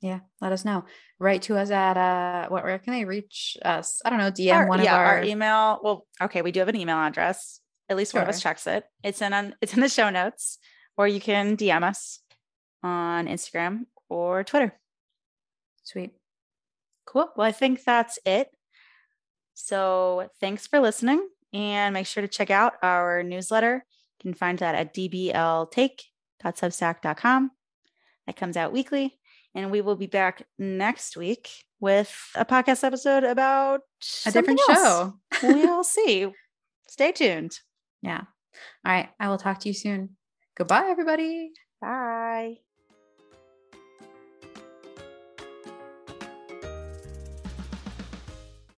Yeah, 0.00 0.20
let 0.40 0.52
us 0.52 0.64
know. 0.64 0.84
Write 1.18 1.42
to 1.42 1.56
us 1.56 1.70
at 1.70 1.96
uh 1.96 2.48
what 2.48 2.64
where 2.64 2.78
can 2.78 2.92
they 2.92 3.04
reach 3.04 3.56
us? 3.64 4.00
I 4.04 4.10
don't 4.10 4.18
know, 4.18 4.30
DM 4.32 4.54
Our- 4.54 4.68
one 4.68 4.82
yeah, 4.82 4.94
of 4.94 4.98
our, 4.98 5.06
our 5.18 5.22
email. 5.22 5.80
Well, 5.82 6.06
okay, 6.20 6.42
we 6.42 6.50
do 6.52 6.60
have 6.60 6.68
an 6.68 6.76
email 6.76 6.96
address. 6.96 7.60
At 7.92 7.96
least 7.98 8.14
one 8.14 8.24
of 8.24 8.28
us 8.28 8.42
checks 8.42 8.66
it. 8.66 8.82
It's 9.04 9.22
in 9.22 9.32
on 9.32 9.54
it's 9.60 9.74
in 9.74 9.80
the 9.80 9.88
show 9.88 10.10
notes, 10.10 10.58
or 10.96 11.06
you 11.06 11.20
can 11.20 11.56
DM 11.56 11.84
us 11.84 12.18
on 12.82 13.28
Instagram 13.28 13.86
or 14.08 14.42
Twitter. 14.42 14.74
sweet. 15.84 16.10
Cool. 17.06 17.28
Well, 17.36 17.46
I 17.46 17.52
think 17.52 17.84
that's 17.84 18.18
it. 18.24 18.48
So 19.54 20.30
thanks 20.40 20.66
for 20.66 20.80
listening 20.80 21.28
and 21.52 21.92
make 21.92 22.06
sure 22.06 22.22
to 22.22 22.28
check 22.28 22.48
out 22.50 22.74
our 22.82 23.22
newsletter. 23.22 23.84
You 24.18 24.22
can 24.30 24.34
find 24.34 24.58
that 24.60 24.74
at 24.74 24.94
dbltake.substack.com. 24.94 27.50
That 28.26 28.36
comes 28.36 28.56
out 28.56 28.72
weekly. 28.72 29.18
And 29.54 29.70
we 29.70 29.82
will 29.82 29.96
be 29.96 30.06
back 30.06 30.46
next 30.58 31.14
week 31.16 31.50
with 31.80 32.16
a 32.34 32.44
podcast 32.46 32.82
episode 32.84 33.24
about 33.24 33.80
A 34.24 34.30
different 34.32 34.60
else. 34.68 34.78
show. 34.78 35.14
we'll 35.42 35.84
see. 35.84 36.28
Stay 36.88 37.12
tuned. 37.12 37.58
Yeah. 38.02 38.22
All 38.84 38.92
right. 38.92 39.10
I 39.20 39.28
will 39.28 39.38
talk 39.38 39.60
to 39.60 39.68
you 39.68 39.74
soon. 39.74 40.16
Goodbye, 40.56 40.86
everybody. 40.88 41.52
Bye. 41.80 42.58